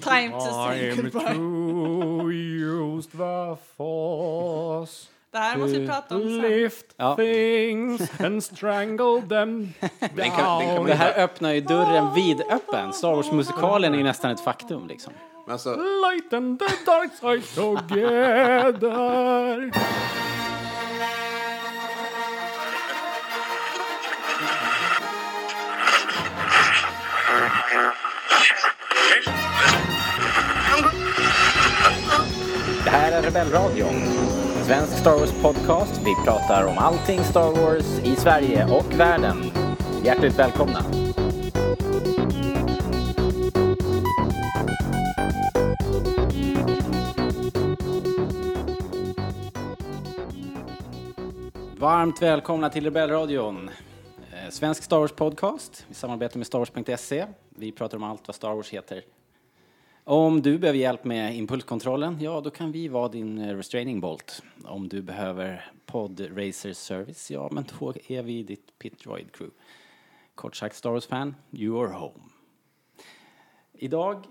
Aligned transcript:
Time 0.00 0.30
to 0.30 0.36
am 0.36 0.96
goodbye. 0.96 1.34
too 1.34 2.30
used 2.32 3.10
the 3.12 3.56
force 3.76 5.08
Det 5.32 5.38
här 5.38 5.56
måste 5.56 5.78
vi 5.78 5.86
prata 5.88 6.14
om 6.14 6.20
sen. 6.22 6.38
lift 6.38 6.86
Ja. 6.96 7.16
things 7.16 8.20
and 8.20 8.44
strangle 8.44 9.22
them 9.28 9.72
Den 10.14 10.30
kan, 10.30 10.58
den 10.60 10.76
kan 10.76 10.84
Det 10.86 10.94
här 10.94 11.18
öppnar 11.24 11.52
ju 11.52 11.60
dörren 11.60 12.14
vidöppen. 12.14 12.92
Star 12.92 13.14
Wars-musikalen 13.14 13.92
är 13.94 13.98
ju 13.98 14.04
nästan 14.04 14.30
ett 14.30 14.40
faktum 14.40 14.86
liksom. 14.88 15.12
Men 15.46 15.52
alltså, 15.52 15.76
lighten 16.10 16.58
the 16.58 16.64
dark 16.86 17.10
side 17.20 17.54
together 17.54 18.74
här 32.94 33.12
är 33.12 33.22
Rebellradion. 33.22 34.00
Svensk 34.64 34.98
Star 34.98 35.18
Wars-podcast. 35.18 36.00
Vi 36.04 36.14
pratar 36.24 36.66
om 36.66 36.78
allting 36.78 37.24
Star 37.24 37.50
Wars 37.50 37.98
i 38.04 38.16
Sverige 38.16 38.64
och 38.64 39.00
världen. 39.00 39.36
Hjärtligt 40.04 40.38
välkomna. 40.38 40.84
Varmt 51.78 52.22
välkomna 52.22 52.70
till 52.70 52.84
Rebellradion. 52.84 53.70
Eh, 54.32 54.50
svensk 54.50 54.82
Star 54.82 54.98
Wars-podcast. 54.98 55.84
Vi 55.88 55.94
samarbetar 55.94 56.38
med 56.38 56.46
Star 56.46 56.58
Wars.se. 56.58 57.26
Vi 57.48 57.72
pratar 57.72 57.96
om 57.96 58.04
allt 58.04 58.28
vad 58.28 58.34
Star 58.34 58.54
Wars 58.54 58.70
heter. 58.70 59.02
Om 60.06 60.42
du 60.42 60.58
behöver 60.58 60.78
hjälp 60.78 61.04
med 61.04 61.36
impulskontrollen, 61.36 62.18
ja 62.20 62.40
då 62.40 62.50
kan 62.50 62.72
vi 62.72 62.88
vara 62.88 63.08
din 63.08 63.38
eh, 63.38 63.56
restraining 63.56 64.00
bolt. 64.00 64.42
Om 64.64 64.88
du 64.88 65.02
behöver 65.02 65.70
pod 65.86 66.20
racer 66.20 66.72
service, 66.72 67.30
ja 67.30 67.48
men 67.52 67.64
då 67.78 67.94
är 68.08 68.22
vi 68.22 68.42
ditt 68.42 68.78
Pitroid 68.78 69.32
crew. 69.32 69.54
Kort 70.34 70.56
sagt 70.56 70.76
Star 70.76 70.90
Wars-fan, 70.90 71.34
you 71.52 71.84
are 71.84 71.92
home. 71.92 72.20
Idag, 73.72 74.24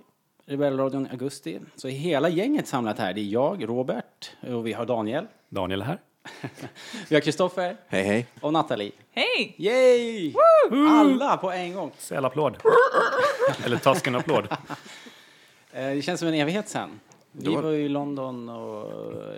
Rebellradion 0.45 1.07
augusti, 1.11 1.59
så 1.75 1.87
är 1.87 1.91
hela 1.91 2.29
gänget 2.29 2.67
samlat 2.67 2.99
här. 2.99 3.13
Det 3.13 3.21
är 3.21 3.31
jag, 3.31 3.69
Robert, 3.69 4.31
och 4.41 4.67
vi 4.67 4.73
har 4.73 4.85
Daniel, 4.85 5.27
Daniel 5.49 5.81
här. 5.81 6.01
vi 7.09 7.15
har 7.15 7.21
Kristoffer 7.21 7.77
hej 7.87 8.03
hej. 8.03 8.27
och 8.41 8.53
Nathalie. 8.53 8.91
Hej! 9.11 9.55
Yay! 9.57 10.33
Alla 10.89 11.37
på 11.37 11.51
en 11.51 11.73
gång. 11.73 11.91
Sälapplåd. 11.97 12.57
Eller 13.65 13.77
taskenapplåd. 13.77 14.47
Eh, 15.73 15.95
Det 15.95 16.01
känns 16.01 16.19
som 16.19 16.27
en 16.29 16.33
evighet 16.35 16.69
sen. 16.69 16.99
Vi 17.31 17.55
var 17.55 17.71
ju 17.71 17.85
i 17.85 17.89
London 17.89 18.49
och 18.49 18.91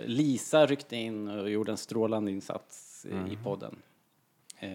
Lisa 0.06 0.66
ryckte 0.66 0.96
in 0.96 1.28
och 1.28 1.50
gjorde 1.50 1.70
en 1.72 1.76
strålande 1.76 2.30
insats 2.30 3.06
i- 3.06 3.32
i 3.32 3.38
podden. 3.44 3.76
Eh, 4.58 4.68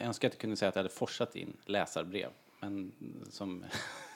Jag 0.00 0.06
önskar 0.06 0.28
att 0.28 0.34
jag 0.34 0.40
kunde 0.40 0.56
säga 0.56 0.68
att 0.68 0.74
jag 0.76 0.82
hade 0.82 0.94
forsat 0.94 1.36
in 1.36 1.56
läsarbrev, 1.64 2.28
men 2.60 2.92
som 3.30 3.64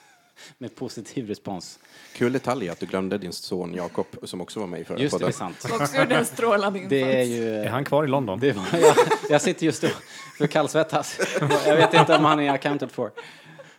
med 0.57 0.75
positiv 0.75 1.27
respons. 1.27 1.79
Kul 2.15 2.33
detalj 2.33 2.69
att 2.69 2.79
du 2.79 2.85
glömde 2.85 3.17
din 3.17 3.33
son 3.33 3.73
Jakob 3.73 4.05
som 4.23 4.41
också 4.41 4.59
var 4.59 4.67
med 4.67 4.79
i 4.81 4.83
förra 4.83 4.99
Just 4.99 5.19
det, 5.19 5.25
det 5.25 5.29
är 5.29 5.39
podden. 5.39 5.53
sant. 5.61 5.81
Också 5.81 5.97
gjorde 5.97 6.15
en 6.15 6.25
strålande 6.25 6.79
insats. 6.79 6.89
Det 6.89 7.19
är 7.19 7.23
ju... 7.23 7.49
Är 7.55 7.69
han 7.69 7.85
kvar 7.85 8.03
i 8.03 8.07
London? 8.07 8.39
Det 8.39 8.51
var, 8.51 8.65
jag, 8.81 8.95
jag 9.29 9.41
sitter 9.41 9.65
just 9.65 9.83
och 9.83 9.89
för 10.37 10.47
kallsvettas. 10.47 11.19
Jag 11.65 11.75
vet 11.75 11.93
inte 11.93 12.15
om 12.17 12.25
han 12.25 12.39
är 12.39 12.51
accounted 12.51 12.91
for. 12.91 13.11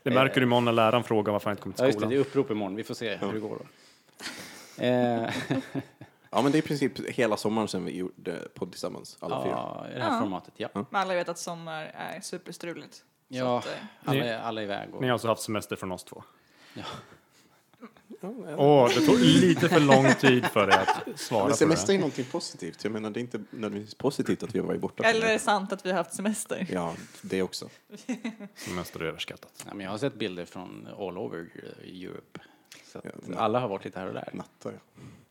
Det 0.05 0.11
märker 0.11 0.41
du 0.41 0.43
imorgon 0.47 0.65
när 0.65 0.73
läraren 0.73 1.05
frågar 1.05 1.33
varför 1.33 1.51
han 1.51 1.53
inte 1.53 1.63
kommer 1.63 1.75
Ja, 1.75 1.77
till 1.79 1.87
just 1.87 1.99
det, 1.99 2.07
det 2.07 2.15
är 2.15 2.25
skolan. 2.25 2.27
upprop 2.43 2.51
imorgon. 2.51 2.77
Vi 2.77 2.85
får 2.85 2.95
se 2.95 3.17
hur 3.17 3.33
det 3.33 3.39
går 3.41 3.59
då. 3.59 3.65
Eh, 4.85 5.35
Ja 6.31 6.43
men 6.43 6.53
det 6.53 6.59
är 6.59 6.61
i 6.61 6.63
princip 6.63 6.99
hela 7.11 7.37
sommaren 7.37 7.69
sedan 7.69 7.85
vi 7.85 7.97
gjorde 7.97 8.49
podd 8.55 8.71
tillsammans, 8.71 9.17
alla 9.21 9.43
fyra. 9.45 9.53
ja, 9.53 9.87
i 9.91 9.95
det 9.95 10.03
här 10.03 10.13
Ja. 10.13 10.21
formatet, 10.21 10.55
ja. 10.57 10.69
Men 10.75 10.87
alla 10.91 11.15
vet 11.15 11.29
att 11.29 11.39
sommar 11.39 11.83
är 11.95 12.21
superstruligt. 12.21 13.05
Ja, 13.29 13.63
Så 13.63 13.69
att, 13.71 13.75
eh, 13.77 13.83
alla, 14.05 14.25
är- 14.25 14.39
alla 14.39 14.61
är 14.61 14.65
iväg. 14.65 14.95
Och, 14.95 15.01
Ni 15.01 15.07
har 15.07 15.13
alltså 15.13 15.29
haft 15.29 15.43
semester 15.43 15.77
från 15.77 15.93
oss 15.93 16.05
två? 16.05 16.23
Ja. 18.49 18.57
Åh, 18.57 18.89
det 18.95 19.01
tog 19.07 19.19
lite 19.21 19.69
för 19.69 19.81
lång 19.81 20.15
tid 20.15 20.45
för 20.47 20.67
dig 20.67 20.79
att 20.79 21.21
svara 21.21 21.41
Men 21.41 21.47
på 21.47 21.49
det. 21.49 21.57
semester 21.57 21.95
är 21.95 21.99
någonting 21.99 22.25
positivt. 22.25 22.85
Jag 22.85 22.93
menar 22.93 23.11
det 23.11 23.19
är 23.19 23.23
inte 23.23 23.39
nödvändigtvis 23.51 23.95
positivt 23.95 24.43
att 24.43 24.55
vi 24.55 24.59
har 24.59 24.67
varit 24.67 24.81
borta. 24.81 25.03
eller 25.05 25.27
är 25.27 25.33
det 25.33 25.39
sant 25.39 25.73
att 25.73 25.87
vi 25.87 25.91
har 25.91 25.97
haft 25.97 26.15
semester? 26.15 26.67
Ja, 26.71 26.95
det 27.23 27.43
också. 27.43 27.69
Semester 28.55 29.01
är 29.01 29.05
överskattat. 29.05 29.65
Ja, 29.69 29.75
men 29.75 29.85
jag 29.85 29.91
har 29.91 29.99
sett 29.99 30.15
bilder 30.15 30.45
från 30.45 30.89
all 30.99 31.19
over 31.19 31.47
eh, 31.55 32.03
Europe. 32.03 32.41
Så 32.93 32.99
att 32.99 33.05
Ja, 33.05 33.39
alla 33.39 33.61
har 33.61 33.69
varit 33.69 33.85
lite 33.85 33.99
här 34.01 34.07
och 34.07 34.15
där. 34.15 34.29
Nattar 34.33 34.73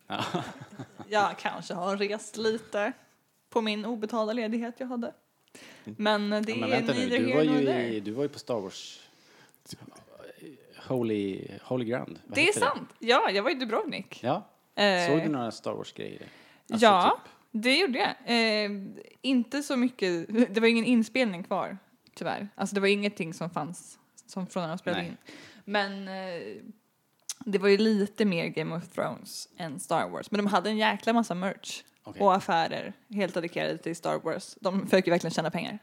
ja. 0.07 0.23
Ja. 0.33 0.43
Jag 1.07 1.37
kanske 1.39 1.73
har 1.73 1.97
rest 1.97 2.37
lite 2.37 2.91
på 3.49 3.61
min 3.61 3.85
obetalda 3.85 4.33
ledighet 4.33 4.75
jag 4.77 4.87
hade. 4.87 5.13
Men 5.83 6.33
eh, 6.33 6.41
det 6.41 6.51
Ja, 6.51 6.57
men 6.57 6.71
är 6.71 6.75
vänta 6.77 6.93
nu, 6.93 6.99
neither 6.99 7.19
du 7.19 7.25
here 7.25 7.35
var, 7.35 7.61
ju 7.61 7.93
i, 7.95 7.99
du 7.99 8.11
var 8.11 8.23
ju 8.23 8.29
på 8.29 8.39
Star 8.39 8.59
Wars 8.59 8.99
Holy, 10.87 11.47
Holy 11.63 11.85
Ground. 11.85 12.19
Vad 12.25 12.35
Det 12.37 12.47
är 12.49 12.53
sant. 12.59 12.89
Ja, 12.99 13.29
jag 13.31 13.43
var 13.43 13.49
i 13.51 13.53
Dubrovnik. 13.53 14.19
Ja, 14.23 14.49
Eh, 14.75 15.07
såg 15.07 15.19
du 15.19 15.29
några 15.29 15.51
Star 15.51 15.73
Wars-grejer? 15.73 16.21
Alltså, 16.71 16.85
ja, 16.85 17.19
typ- 17.23 17.31
det 17.63 17.77
gjorde 17.77 17.99
jag. 17.99 18.09
Eh, 18.65 18.71
inte 19.21 19.63
så 19.63 19.77
mycket. 19.77 20.27
Det 20.55 20.59
var 20.61 20.67
ingen 20.67 20.85
inspelning 20.85 21.43
kvar, 21.43 21.77
tyvärr. 22.15 22.47
Alltså 22.55 22.75
det 22.75 22.81
var 22.81 22.87
ingenting 22.87 23.33
som 23.33 23.49
fanns 23.49 23.99
som 24.27 24.47
från 24.47 24.61
när 24.63 24.69
de 24.69 24.77
spelade 24.77 25.01
Nej. 25.01 25.11
in. 25.11 25.17
Men 25.65 26.07
eh, 26.07 26.55
det 27.39 27.57
var 27.57 27.67
ju 27.69 27.77
lite 27.77 28.25
mer 28.25 28.47
Game 28.47 28.75
of 28.75 28.87
Thrones 28.87 29.49
än 29.57 29.79
Star 29.79 30.09
Wars. 30.09 30.31
Men 30.31 30.37
de 30.37 30.47
hade 30.47 30.69
en 30.69 30.77
jäkla 30.77 31.13
massa 31.13 31.35
merch 31.35 31.83
Okej. 32.03 32.21
och 32.21 32.35
affärer 32.35 32.93
helt 33.09 33.33
dedikerade 33.33 33.77
till 33.77 33.95
Star 33.95 34.19
Wars. 34.19 34.57
De 34.61 34.83
försöker 34.87 35.11
verkligen 35.11 35.31
tjäna 35.33 35.51
pengar. 35.51 35.79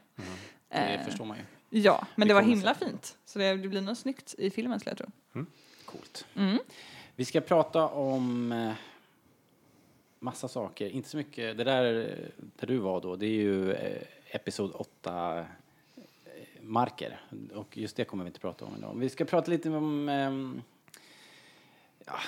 det 0.69 0.77
Eh, 0.77 1.05
förstår 1.05 1.25
man 1.25 1.37
ju. 1.37 1.43
Ja, 1.73 2.07
men 2.15 2.27
Det 2.27 2.33
var 2.33 2.41
himla 2.41 2.73
fint. 2.73 3.17
Så 3.25 3.39
det, 3.39 3.55
det 3.55 3.67
blir 3.67 3.81
nog 3.81 3.97
snyggt 3.97 4.35
i 4.37 4.49
filmen 4.49 4.79
skulle 4.79 4.91
jag 4.91 4.97
tro. 4.97 5.45
Coolt. 5.85 6.25
Mm. 6.35 6.59
Vi 7.15 7.25
ska 7.25 7.41
prata 7.41 7.87
om 7.87 8.51
eh, 8.51 8.73
massa 10.19 10.47
saker. 10.47 10.89
Inte 10.89 11.09
så 11.09 11.17
mycket. 11.17 11.57
Det 11.57 11.63
där 11.63 11.83
där 12.55 12.67
du 12.67 12.77
var 12.77 13.01
då, 13.01 13.15
det 13.15 13.25
är 13.25 13.29
ju 13.29 13.71
eh, 13.71 14.01
episod 14.31 14.71
8 14.75 15.39
eh, 15.39 15.43
marker. 16.61 17.21
Och 17.53 17.77
just 17.77 17.95
det 17.95 18.05
kommer 18.05 18.23
vi 18.23 18.27
inte 18.27 18.39
prata 18.39 18.65
om 18.65 18.75
idag. 18.77 18.95
Vi 18.95 19.09
ska 19.09 19.25
prata 19.25 19.51
lite 19.51 19.69
om 19.69 20.09
ehm, 20.09 20.61
ja, 22.05 22.19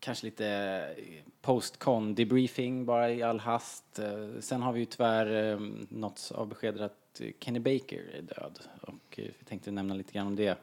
kanske 0.00 0.26
lite 0.26 0.94
postcon 1.40 2.14
debriefing 2.14 2.84
bara 2.84 3.10
i 3.10 3.22
all 3.22 3.40
hast. 3.40 4.00
Sen 4.40 4.62
har 4.62 4.72
vi 4.72 4.80
ju 4.80 4.86
tyvärr 4.86 5.52
eh, 5.52 5.60
nåtts 5.88 6.32
av 6.32 6.48
beskedet 6.48 6.80
att 6.80 6.99
Kenny 7.40 7.58
Baker 7.58 8.10
är 8.14 8.22
död. 8.22 8.58
Och 8.80 9.18
eh, 9.18 9.24
vi 9.38 9.44
tänkte 9.44 9.70
nämna 9.70 9.94
lite 9.94 10.12
grann 10.12 10.26
om 10.26 10.36
det. 10.36 10.58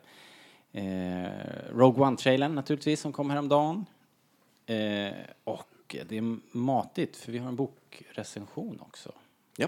Eh, 0.72 1.30
Rogue 1.75 2.06
One-trailern 2.06 2.53
naturligtvis 2.53 3.00
som 3.02 3.13
kom 3.13 3.30
häromdagen. 3.30 3.85
Eh, 4.66 5.13
och 5.44 5.96
det 6.08 6.18
är 6.18 6.38
matigt 6.58 7.18
för 7.18 7.31
vi 7.31 7.38
har 7.38 7.47
en 7.47 7.56
bokrecension 7.56 8.80
också. 8.81 9.12
ja. 9.58 9.68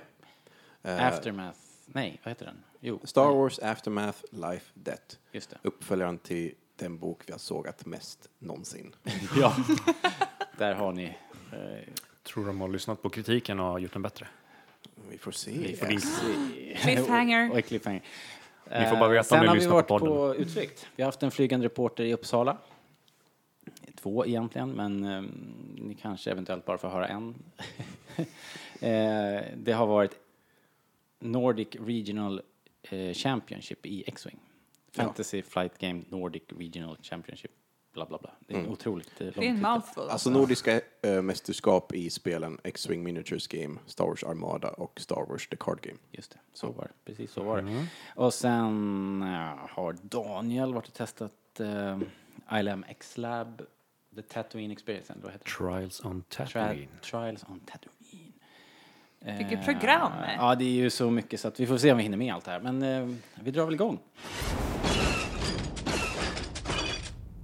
Eh, 0.82 1.08
Aftermath, 1.08 1.60
nej 1.86 2.20
vad 2.24 2.32
heter 2.32 2.46
den? 2.46 2.64
Jo, 2.80 3.00
Star 3.04 3.26
nej, 3.26 3.36
Wars 3.36 3.60
Aftermath 3.60 4.20
Life 4.32 4.72
Death. 4.74 5.16
Just 5.32 5.50
det. 5.50 5.58
Uppföljaren 5.62 6.18
till 6.18 6.54
den 6.76 6.98
bok 6.98 7.24
vi 7.26 7.32
har 7.32 7.40
sågat 7.40 7.86
mest 7.86 8.30
någonsin. 8.40 8.96
Ja, 9.40 9.56
där 10.58 10.74
har 10.74 10.92
ni. 10.94 11.04
Eh, 11.54 11.94
Tror 12.24 12.46
de 12.46 12.62
har 12.62 12.68
lyssnat 12.68 13.02
på 13.02 13.10
kritiken 13.10 13.60
och 13.60 13.66
har 13.66 13.80
gjort 13.80 13.94
den 13.94 14.02
bättre. 14.02 14.28
Vi 15.10 15.18
får 15.18 15.32
se. 15.32 15.52
vi 15.52 15.76
får 15.76 15.86
se. 15.88 16.76
Cliffhanger. 16.76 17.52
Och, 17.52 17.58
och 17.58 17.66
cliffhanger. 17.66 18.02
Ni 18.72 18.86
får 18.86 18.98
bara 18.98 19.10
veta 19.10 19.20
om 19.20 19.24
Sen 19.24 19.40
ni 19.40 19.48
har 19.48 19.54
vi 19.54 19.60
lyssnar 19.60 19.72
på 19.72 19.76
varit 19.76 19.88
podden. 19.88 20.08
på 20.08 20.36
utflykt. 20.36 20.88
Vi 20.96 21.04
har 21.04 21.08
haft 21.08 21.24
en 21.24 21.32
flygande 21.32 21.66
reporter 21.66 22.04
i 22.04 22.14
Uppsala. 22.14 22.58
Två 23.96 24.26
egentligen, 24.26 24.72
men 24.72 25.04
eh, 25.04 25.22
ni 25.76 25.96
kanske 25.96 26.32
eventuellt 26.32 26.66
bara 26.66 26.78
får 26.78 26.90
höra 26.90 27.08
en. 27.08 27.36
eh, 28.80 29.44
det 29.58 29.72
har 29.72 29.88
varit 29.88 30.12
Nordic 31.20 31.68
Regional 31.72 32.42
eh, 32.84 33.14
Championship 33.14 33.86
i 33.86 34.04
X-Wing. 34.08 34.40
Ja. 34.92 35.04
Fantasy 35.04 35.42
Flight 35.42 35.78
Game 35.78 36.02
Nordic 36.10 36.44
Regional 36.58 36.98
Championship. 37.02 37.52
Bla, 37.94 38.06
bla, 38.06 38.18
bla. 38.18 38.32
Det 38.40 38.54
är 38.54 38.60
en 38.60 38.68
otroligt 38.70 39.22
eh, 39.22 39.26
lång 39.26 39.34
Det 39.36 39.46
är 39.46 39.50
en 39.50 39.62
mouthful. 39.62 40.10
Alltså 40.10 40.30
nordiska 40.30 40.82
äh, 41.02 41.22
mästerskap 41.22 41.94
i 41.94 42.10
spelen 42.10 42.60
X-Wing 42.64 43.04
Miniatures 43.04 43.48
Game, 43.48 43.80
Star 43.86 44.06
Wars 44.06 44.24
Armada 44.24 44.70
och 44.70 45.00
Star 45.00 45.26
Wars 45.30 45.48
The 45.48 45.56
Card 45.56 45.82
Game. 45.82 45.98
Just 46.12 46.32
det, 46.32 46.40
så 46.54 46.72
var 46.72 46.84
det. 46.84 46.92
Precis 47.06 47.32
så 47.32 47.44
var 47.44 47.56
det. 47.62 47.62
Mm. 47.72 47.86
Och 48.16 48.34
sen 48.34 49.24
ja, 49.26 49.70
har 49.70 49.96
Daniel 50.02 50.74
varit 50.74 50.88
och 50.88 50.94
testat 50.94 51.60
eh, 51.60 52.60
ILM 52.60 52.86
X-Lab, 52.88 53.62
The 54.16 54.22
Tatooine 54.22 54.72
Experience, 54.72 55.14
eller 55.14 55.24
vad 55.24 55.32
heter 55.32 55.46
det? 55.46 55.52
Trials 55.58 56.06
on 56.06 56.24
Tra- 56.30 56.46
Tatooine. 56.54 56.88
Trials 57.02 57.44
on 57.44 57.60
Tatooine. 57.60 57.96
Vilket 59.38 59.60
Eh, 59.60 59.66
program! 59.66 60.12
Ja, 60.38 60.56
det 60.56 60.64
är 60.66 60.70
ju 60.70 60.90
så 60.90 61.12
mycket 61.12 61.40
så 61.40 61.48
att 61.48 61.60
vi 61.60 61.68
får 61.68 61.78
se 61.78 61.92
om 61.92 61.98
vi 61.98 62.04
hinner 62.04 62.18
med 62.18 62.34
allt 62.34 62.48
här. 62.48 62.60
Men 62.60 62.82
eh, 62.84 63.16
vi 63.44 63.52
drar 63.52 63.66
väl 63.66 63.74
igång. 63.74 64.00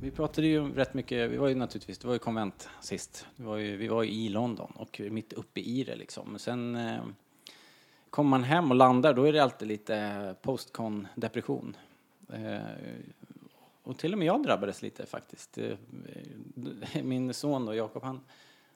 Vi 0.01 0.11
pratade 0.11 0.47
ju 0.47 0.73
rätt 0.73 0.93
mycket, 0.93 1.31
vi 1.31 1.37
var 1.37 1.47
ju 1.47 1.55
naturligtvis, 1.55 1.97
det 1.97 2.07
var 2.07 2.13
ju 2.13 2.19
konvent 2.19 2.69
sist. 2.81 3.27
Var 3.35 3.57
ju, 3.57 3.77
vi 3.77 3.87
var 3.87 4.03
ju 4.03 4.11
i 4.11 4.29
London 4.29 4.71
och 4.75 5.01
mitt 5.09 5.33
uppe 5.33 5.59
i 5.59 5.83
det 5.83 5.95
liksom. 5.95 6.29
Men 6.29 6.39
sen 6.39 6.75
eh, 6.75 7.03
kommer 8.09 8.29
man 8.29 8.43
hem 8.43 8.71
och 8.71 8.75
landar, 8.77 9.13
då 9.13 9.23
är 9.23 9.33
det 9.33 9.43
alltid 9.43 9.67
lite 9.67 10.35
postcon-depression. 10.41 11.77
Eh, 12.33 12.59
och 13.83 13.97
till 13.97 14.13
och 14.13 14.19
med 14.19 14.25
jag 14.25 14.43
drabbades 14.43 14.81
lite 14.81 15.05
faktiskt. 15.05 15.57
Eh, 15.57 15.77
Min 17.03 17.33
son 17.33 17.67
och 17.67 17.75
Jakob, 17.75 18.03
han, 18.03 18.21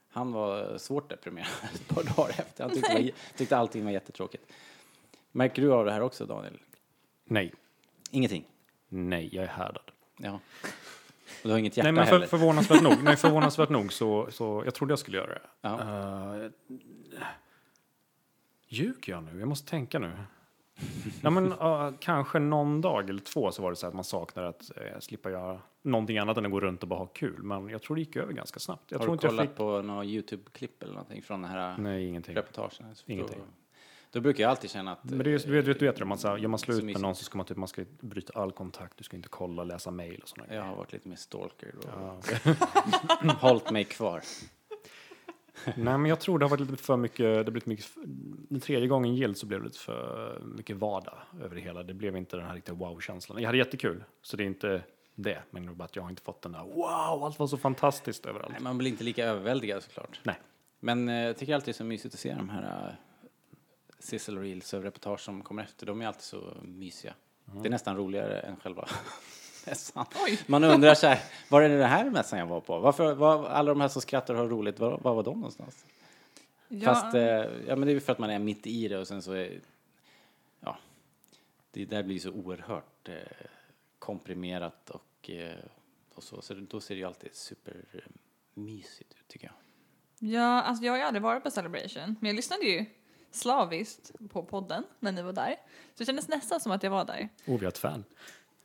han 0.09 0.31
var 0.31 0.77
svårt 0.77 1.09
deprimerad 1.09 1.47
ett 1.73 1.87
par 1.87 2.03
dagar 2.03 2.29
efter. 2.29 2.63
Han 2.63 2.73
tyckte, 2.73 2.93
var, 2.93 3.11
tyckte 3.37 3.57
allting 3.57 3.83
var 3.83 3.91
jättetråkigt. 3.91 4.51
Märker 5.31 5.61
du 5.61 5.73
av 5.73 5.85
det 5.85 5.91
här 5.91 6.01
också, 6.01 6.25
Daniel? 6.25 6.59
Nej, 7.23 7.53
Ingenting? 8.11 8.45
nej, 8.89 9.29
jag 9.31 9.43
är 9.43 9.49
härdad. 9.49 9.91
Ja. 10.17 10.39
Och 11.41 11.47
du 11.47 11.49
har 11.49 11.57
inget 11.57 11.77
hjärta 11.77 11.91
Nej, 11.91 12.05
men 12.09 12.19
för, 12.19 12.27
förvånansvärt 12.27 12.81
nog, 12.81 13.03
nej, 13.03 13.15
förvånansvärt 13.17 13.69
nog 13.69 13.93
så, 13.93 14.27
så 14.31 14.61
jag 14.65 14.73
trodde 14.73 14.91
jag 14.91 14.99
skulle 14.99 15.17
göra 15.17 15.27
det. 15.27 15.41
Ja. 15.61 15.79
Uh, 15.79 16.51
ljuger 18.67 19.13
jag 19.13 19.23
nu? 19.23 19.39
Jag 19.39 19.47
måste 19.47 19.69
tänka 19.69 19.99
nu. 19.99 20.11
ja, 21.21 21.29
men, 21.29 21.53
uh, 21.53 21.91
kanske 21.99 22.39
någon 22.39 22.81
dag 22.81 23.09
eller 23.09 23.21
två 23.21 23.51
så 23.51 23.61
var 23.61 23.69
det 23.69 23.75
så 23.75 23.87
att 23.87 23.93
man 23.93 24.03
saknade 24.03 24.47
att 24.47 24.71
uh, 24.77 24.99
slippa 24.99 25.31
göra 25.31 25.59
någonting 25.81 26.17
annat 26.17 26.37
än 26.37 26.45
att 26.45 26.51
gå 26.51 26.59
runt 26.59 26.83
och 26.83 26.89
bara 26.89 26.99
ha 26.99 27.05
kul. 27.05 27.43
Men 27.43 27.69
jag 27.69 27.81
tror 27.81 27.95
det 27.95 28.01
gick 28.01 28.15
över 28.15 28.33
ganska 28.33 28.59
snabbt. 28.59 28.91
Jag 28.91 28.99
har 28.99 29.05
tror 29.05 29.11
du 29.11 29.13
inte 29.13 29.27
jag 29.27 29.31
kollat 29.31 29.47
fick... 29.47 29.57
på 29.57 29.81
några 29.81 30.03
YouTube-klipp 30.03 30.83
eller 30.83 30.93
någonting 30.93 31.21
från 31.21 31.41
den 31.41 31.51
här 31.51 31.77
Nej, 31.77 32.07
ingenting. 32.07 32.35
reportagen? 32.35 32.95
Ingenting. 33.05 33.39
Då, 33.39 33.45
då 34.11 34.21
brukar 34.21 34.43
jag 34.43 34.49
alltid 34.49 34.69
känna 34.69 34.91
att... 34.91 35.03
Men 35.03 35.17
det 35.17 35.31
är, 35.33 35.47
du 35.47 35.61
vet, 35.61 35.79
du 35.79 35.85
vet, 35.85 35.95
det, 35.95 36.05
man, 36.05 36.17
så 36.17 36.27
här, 36.27 36.37
gör 36.37 36.47
man 36.47 36.59
slut 36.59 36.83
med 36.83 37.01
någon 37.01 37.15
så 37.15 37.23
ska 37.23 37.37
man, 37.37 37.45
typ, 37.45 37.57
man 37.57 37.67
ska 37.67 37.85
bryta 37.99 38.39
all 38.39 38.51
kontakt, 38.51 38.97
du 38.97 39.03
ska 39.03 39.17
inte 39.17 39.29
kolla, 39.29 39.63
läsa 39.63 39.91
mejl 39.91 40.19
och 40.21 40.29
sådana 40.29 40.53
jag 40.53 40.63
har 40.63 40.75
varit 40.75 40.93
lite 40.93 41.09
mer 41.09 41.15
stalker 41.15 41.75
och 41.77 41.85
Ja. 43.23 43.33
hållit 43.39 43.71
mig 43.71 43.83
kvar. 43.83 44.21
Nej, 45.75 45.97
men 45.97 46.05
jag 46.05 46.19
tror 46.19 46.39
det 46.39 46.45
har 46.45 46.49
varit 46.49 46.69
lite 46.69 46.83
för 46.83 46.97
mycket, 46.97 47.19
det 47.19 47.35
har 47.35 47.43
blivit 47.43 47.65
mycket, 47.65 47.85
den 48.49 48.59
tredje 48.59 48.87
gången 48.87 49.15
gilt 49.15 49.37
så 49.37 49.45
blev 49.45 49.59
det 49.59 49.65
lite 49.65 49.79
för 49.79 50.39
mycket 50.55 50.75
vardag 50.75 51.17
över 51.43 51.55
det 51.55 51.61
hela. 51.61 51.83
Det 51.83 51.93
blev 51.93 52.17
inte 52.17 52.37
den 52.37 52.45
här 52.45 52.53
riktiga 52.53 52.75
wow-känslan. 52.75 53.41
Jag 53.41 53.47
hade 53.47 53.57
jättekul, 53.57 54.03
så 54.21 54.37
det 54.37 54.43
är 54.43 54.47
inte 54.47 54.81
det, 55.15 55.43
men 55.51 55.65
det 55.65 55.71
bara 55.71 55.83
att 55.83 55.95
jag 55.95 56.03
har 56.03 56.09
inte 56.09 56.21
fått 56.21 56.41
den 56.41 56.51
där 56.51 56.63
wow, 56.63 57.23
allt 57.23 57.39
var 57.39 57.47
så 57.47 57.57
fantastiskt 57.57 58.25
överallt. 58.25 58.51
Nej, 58.51 58.61
man 58.61 58.77
blir 58.77 58.89
inte 58.91 59.03
lika 59.03 59.25
överväldigad 59.25 59.83
såklart. 59.83 60.19
Nej. 60.23 60.35
Men 60.79 61.09
eh, 61.09 61.15
jag 61.15 61.37
tycker 61.37 61.55
alltid 61.55 61.67
det 61.67 61.71
är 61.71 61.73
så 61.73 61.83
mysigt 61.83 62.13
att 62.13 62.19
se 62.19 62.33
de 62.33 62.49
här 62.49 62.87
uh, 62.87 62.93
sizzle 63.99 64.41
reels 64.41 64.73
och 64.73 64.83
reportage 64.83 65.19
som 65.19 65.41
kommer 65.41 65.63
efter. 65.63 65.85
De 65.85 66.01
är 66.01 66.07
alltid 66.07 66.23
så 66.23 66.57
mysiga. 66.63 67.13
Det 67.45 67.67
är 67.67 67.71
nästan 67.71 67.97
roligare 67.97 68.39
än 68.39 68.55
själva 68.55 68.87
mässan. 69.65 70.05
Oj. 70.25 70.39
Man 70.47 70.63
undrar 70.63 70.93
så 70.93 71.07
här, 71.07 71.19
var 71.49 71.61
är 71.61 71.69
det 71.69 71.77
den 71.77 71.89
här 71.89 72.09
mässan 72.09 72.39
jag 72.39 72.45
var 72.45 72.61
på? 72.61 72.79
Varför, 72.79 73.13
var, 73.13 73.47
alla 73.47 73.69
de 73.69 73.81
här 73.81 73.87
som 73.87 74.01
skrattar 74.01 74.33
och 74.33 74.39
har 74.39 74.47
roligt, 74.47 74.79
var, 74.79 74.97
var 74.97 75.15
var 75.15 75.23
de 75.23 75.35
någonstans? 75.35 75.85
Ja, 76.67 76.85
Fast, 76.85 77.15
eh, 77.15 77.21
ja 77.67 77.75
men 77.75 77.81
det 77.81 77.91
är 77.91 77.93
ju 77.93 77.99
för 77.99 78.11
att 78.11 78.19
man 78.19 78.29
är 78.29 78.39
mitt 78.39 78.67
i 78.67 78.87
det 78.87 78.97
och 78.97 79.07
sen 79.07 79.21
så 79.21 79.31
är, 79.33 79.59
ja, 80.59 80.77
det 81.71 81.85
där 81.85 82.03
blir 82.03 82.19
så 82.19 82.31
oerhört 82.31 83.09
eh, 83.09 83.15
komprimerat 83.99 84.89
och, 84.89 85.29
eh, 85.29 85.57
och 86.15 86.23
så, 86.23 86.41
så 86.41 86.53
då 86.53 86.81
ser 86.81 86.95
det 86.95 86.99
ju 86.99 87.05
alltid 87.05 87.35
supermysigt 87.35 89.13
ut 89.13 89.27
tycker 89.27 89.47
jag. 89.47 89.55
ja, 90.31 90.61
alltså 90.61 90.85
jag 90.85 90.93
har 90.93 90.97
ju 90.97 91.03
aldrig 91.03 91.21
varit 91.21 91.43
på 91.43 91.51
Celebration, 91.51 92.15
men 92.19 92.27
jag 92.27 92.35
lyssnade 92.35 92.65
ju 92.65 92.85
slaviskt 93.31 94.11
på 94.29 94.43
podden 94.43 94.83
när 94.99 95.11
ni 95.11 95.21
var 95.21 95.33
där. 95.33 95.55
Så 95.93 95.95
det 95.97 96.05
kändes 96.05 96.27
nästan 96.27 96.59
som 96.59 96.71
att 96.71 96.83
jag 96.83 96.91
var 96.91 97.05
där. 97.05 97.29
Oh, 97.45 97.59
vi 97.59 97.65
har 97.65 97.71
ett 97.71 97.77
fan. 97.77 98.03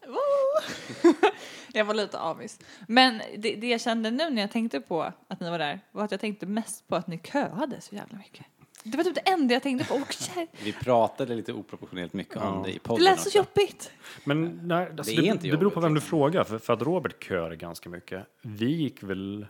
jag 1.72 1.84
var 1.84 1.94
lite 1.94 2.18
avis. 2.18 2.58
Men 2.88 3.18
det, 3.38 3.54
det 3.54 3.66
jag 3.68 3.80
kände 3.80 4.10
nu 4.10 4.30
när 4.30 4.42
jag 4.42 4.50
tänkte 4.50 4.80
på 4.80 5.12
att 5.28 5.40
ni 5.40 5.50
var 5.50 5.58
där 5.58 5.80
var 5.92 6.04
att 6.04 6.10
jag 6.10 6.20
tänkte 6.20 6.46
mest 6.46 6.88
på 6.88 6.96
att 6.96 7.06
ni 7.06 7.18
köade 7.18 7.80
så 7.80 7.94
jävla 7.94 8.18
mycket. 8.18 8.46
Det 8.82 8.96
var 8.96 9.04
typ 9.04 9.14
det 9.14 9.20
enda 9.30 9.54
jag 9.54 9.62
tänkte 9.62 9.88
på. 9.88 9.94
Jä- 9.94 10.46
Vi 10.64 10.72
pratade 10.72 11.34
lite 11.34 11.52
oproportionerligt 11.52 12.14
mycket 12.14 12.36
om 12.36 12.62
det 12.62 12.70
i 12.70 12.72
det 12.72 12.78
podden 12.78 13.04
lät 13.04 13.20
så 13.20 13.28
också. 13.28 13.38
jobbigt. 13.38 13.90
Men 14.24 14.60
nej, 14.68 14.86
alltså, 14.98 15.02
Det 15.02 15.10
det, 15.10 15.16
är 15.16 15.22
det, 15.22 15.26
inte 15.28 15.48
beror 15.48 15.58
på 15.58 15.64
jobbigt, 15.64 15.84
vem 15.84 15.94
du 15.94 16.00
liksom. 16.00 16.08
frågar, 16.08 16.44
för, 16.44 16.58
för 16.58 16.72
att 16.72 16.82
Robert 16.82 17.24
köade 17.24 17.56
ganska 17.56 17.88
mycket. 17.88 18.26
Vi 18.42 18.66
gick 18.74 19.02
väl 19.02 19.46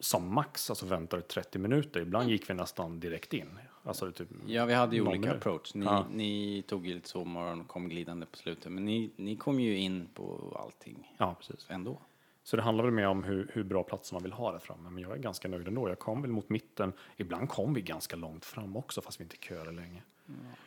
som 0.00 0.34
max, 0.34 0.70
alltså 0.70 0.86
väntade 0.86 1.22
30 1.22 1.58
minuter. 1.58 2.00
Ibland 2.00 2.30
gick 2.30 2.50
vi 2.50 2.54
nästan 2.54 3.00
direkt 3.00 3.32
in. 3.32 3.58
Alltså 3.86 4.12
typ 4.12 4.28
Ja, 4.46 4.64
vi 4.66 4.74
hade 4.74 4.96
ju 4.96 5.02
olika 5.02 5.18
minut. 5.20 5.36
approach. 5.36 5.74
Ni, 5.74 5.84
Ja. 5.84 6.06
ni 6.12 6.62
tog 6.66 6.86
ju 6.86 6.94
lite 6.94 7.08
sovmorgon 7.08 7.60
och 7.60 7.68
kom 7.68 7.88
glidande 7.88 8.26
på 8.26 8.36
slutet, 8.36 8.72
men 8.72 8.84
ni, 8.84 9.10
ni 9.16 9.36
kom 9.36 9.60
ju 9.60 9.76
in 9.78 10.08
på 10.14 10.56
allting 10.64 11.12
Ja, 11.18 11.34
precis. 11.38 11.66
ändå. 11.70 11.98
Så 12.42 12.56
det 12.56 12.62
handlar 12.62 12.84
väl 12.84 12.92
mer 12.94 13.06
om 13.06 13.24
hur, 13.24 13.50
hur 13.54 13.64
bra 13.64 13.82
platser 13.82 14.14
man 14.14 14.22
vill 14.22 14.32
ha 14.32 14.52
där 14.52 14.58
framme. 14.58 14.90
Men 14.90 15.02
jag 15.02 15.12
är 15.12 15.16
ganska 15.16 15.48
nöjd 15.48 15.68
ändå. 15.68 15.88
Jag 15.88 15.98
kom 15.98 16.22
väl 16.22 16.30
mot 16.30 16.48
mitten. 16.48 16.92
Ibland 17.16 17.48
kom 17.48 17.74
vi 17.74 17.80
ganska 17.82 18.16
långt 18.16 18.44
fram 18.44 18.76
också, 18.76 19.00
fast 19.00 19.20
vi 19.20 19.24
inte 19.24 19.36
köade 19.36 19.72
länge. 19.72 20.02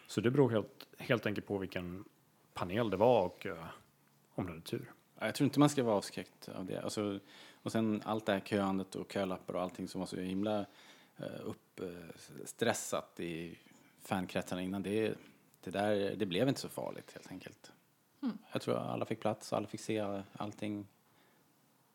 Så 0.08 0.22
det 0.22 0.32
beror 0.32 0.50
helt, 0.50 0.88
helt 0.98 1.26
enkelt 1.26 1.48
på 1.48 1.58
vilken 1.58 2.04
panel 2.54 2.90
det 2.90 2.98
var 2.98 3.26
och 3.26 3.46
eh, 3.46 3.66
om 4.36 4.46
du 4.46 4.52
hade 4.52 4.62
tur. 4.64 4.92
Ja, 5.20 5.26
Jag 5.26 5.36
tror 5.36 5.46
inte 5.46 5.60
man 5.60 5.70
ska 5.70 5.84
vara 5.84 5.96
avskräckt 5.96 6.50
av 6.50 6.66
det. 6.66 6.82
Alltså, 6.82 7.20
och 7.64 7.72
sen 7.72 8.02
allt 8.06 8.26
det 8.26 8.32
här 8.34 8.40
köandet 8.40 8.96
och 8.96 9.12
kölappar 9.12 9.54
och 9.54 9.62
allting 9.62 9.88
som 9.88 10.00
var 10.00 10.06
så 10.06 10.20
himla 10.20 10.60
uh, 10.60 10.66
uppstressat 11.44 13.20
i 13.20 13.58
fankretsarna 14.02 14.62
innan. 14.62 14.84
Det, 14.84 15.14
det 15.64 15.72
där, 15.72 16.16
det 16.16 16.26
blev 16.26 16.50
inte 16.50 16.62
så 16.62 16.70
farligt 16.70 17.12
helt 17.14 17.32
enkelt. 17.32 17.72
Jag 18.52 18.62
tror 18.62 18.78
alla 18.78 19.06
fick 19.06 19.20
plats, 19.20 19.54
alla 19.54 19.68
fick 19.68 19.82
se 19.82 20.22
allting. 20.34 20.88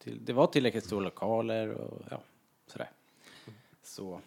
Det 0.04 0.32
var 0.32 0.46
tillräckligt 0.46 0.84
stora 0.84 1.04
lokaler 1.04 1.68
och 1.68 2.02
ja, 2.10 2.20
sådär. 2.66 2.90
Så, 3.82 4.20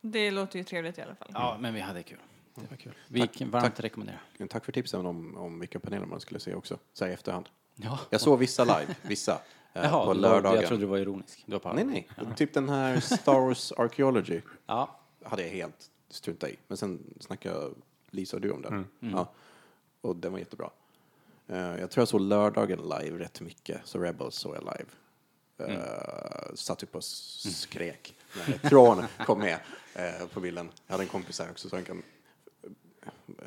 Det 0.00 0.30
låter 0.30 0.58
ju 0.58 0.64
trevligt 0.64 0.98
i 0.98 1.02
alla 1.02 1.14
fall. 1.14 1.30
ja, 1.34 1.56
men 1.60 1.74
vi 1.74 1.80
hade 1.80 2.02
kul. 2.02 2.18
Det 2.54 2.70
var 2.70 2.76
kul. 2.76 2.94
Vi 3.08 3.26
kan 3.26 3.50
varmt 3.50 3.80
rekommendera. 3.80 4.18
Tack 4.50 4.64
för 4.64 4.72
tipsen 4.72 5.06
om, 5.06 5.36
om 5.36 5.60
vilka 5.60 5.80
paneler 5.80 6.06
man 6.06 6.20
skulle 6.20 6.40
se 6.40 6.54
också, 6.54 6.78
så 6.92 7.04
här 7.04 7.10
i 7.10 7.14
efterhand. 7.14 7.48
Ja. 7.74 7.98
Jag 8.10 8.20
såg 8.20 8.38
vissa 8.38 8.64
live, 8.64 8.94
vissa, 9.02 9.32
eh, 9.32 9.38
Jaha, 9.72 10.06
på 10.06 10.12
lördagen. 10.14 10.60
jag 10.60 10.68
trodde 10.68 10.82
du 10.82 10.86
var 10.86 10.98
ironisk. 10.98 11.42
Du 11.46 11.52
var 11.52 11.58
på 11.58 11.72
Nej, 11.72 11.84
nej. 11.84 12.08
Typ 12.36 12.54
den 12.54 12.68
här 12.68 13.00
Star 13.00 13.40
Wars 13.40 13.72
Archaeology 13.72 14.40
Ja, 14.66 15.00
hade 15.24 15.42
jag 15.42 15.50
helt 15.50 15.90
struntat 16.08 16.50
i. 16.50 16.56
Men 16.68 16.76
sen 16.76 17.14
snackade 17.20 17.70
Lisa 18.10 18.36
och 18.36 18.40
du 18.40 18.50
om 18.50 18.62
den. 18.62 18.72
Mm. 18.72 19.14
Ja. 19.14 19.32
Och 20.00 20.16
den 20.16 20.32
var 20.32 20.38
jättebra. 20.38 20.70
Eh, 21.48 21.58
jag 21.58 21.90
tror 21.90 22.00
jag 22.02 22.08
såg 22.08 22.20
lördagen 22.20 22.78
live 22.78 23.18
rätt 23.18 23.40
mycket, 23.40 23.80
så 23.84 23.98
Rebels 23.98 24.34
såg 24.34 24.56
jag 24.56 24.62
live. 24.62 24.90
Uh, 25.60 26.54
satt 26.54 26.82
upp 26.82 26.94
och 26.94 26.98
s- 27.02 27.60
skrek 27.60 28.14
när 28.46 28.68
Tron 28.68 29.04
kom 29.26 29.38
med 29.38 29.58
eh, 29.94 30.26
på 30.32 30.40
bilden. 30.40 30.70
Jag 30.86 30.92
hade 30.92 31.04
en 31.04 31.08
kompis 31.08 31.38
här 31.40 31.50
också 31.50 31.68
så 31.68 31.76
han 31.76 31.84
kan 31.84 32.02
eh, 32.62 33.44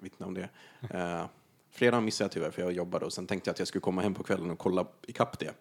vittna 0.00 0.26
om 0.26 0.34
det. 0.34 0.48
Uh, 0.94 1.26
fredagen 1.70 2.04
missade 2.04 2.24
jag 2.26 2.32
tyvärr 2.32 2.50
för 2.50 2.62
jag 2.62 2.72
jobbade 2.72 3.04
och 3.04 3.12
sen 3.12 3.26
tänkte 3.26 3.48
jag 3.48 3.52
att 3.52 3.58
jag 3.58 3.68
skulle 3.68 3.82
komma 3.82 4.02
hem 4.02 4.14
på 4.14 4.22
kvällen 4.22 4.50
och 4.50 4.58
kolla 4.58 4.86
ikapp 5.06 5.38
det. 5.38 5.52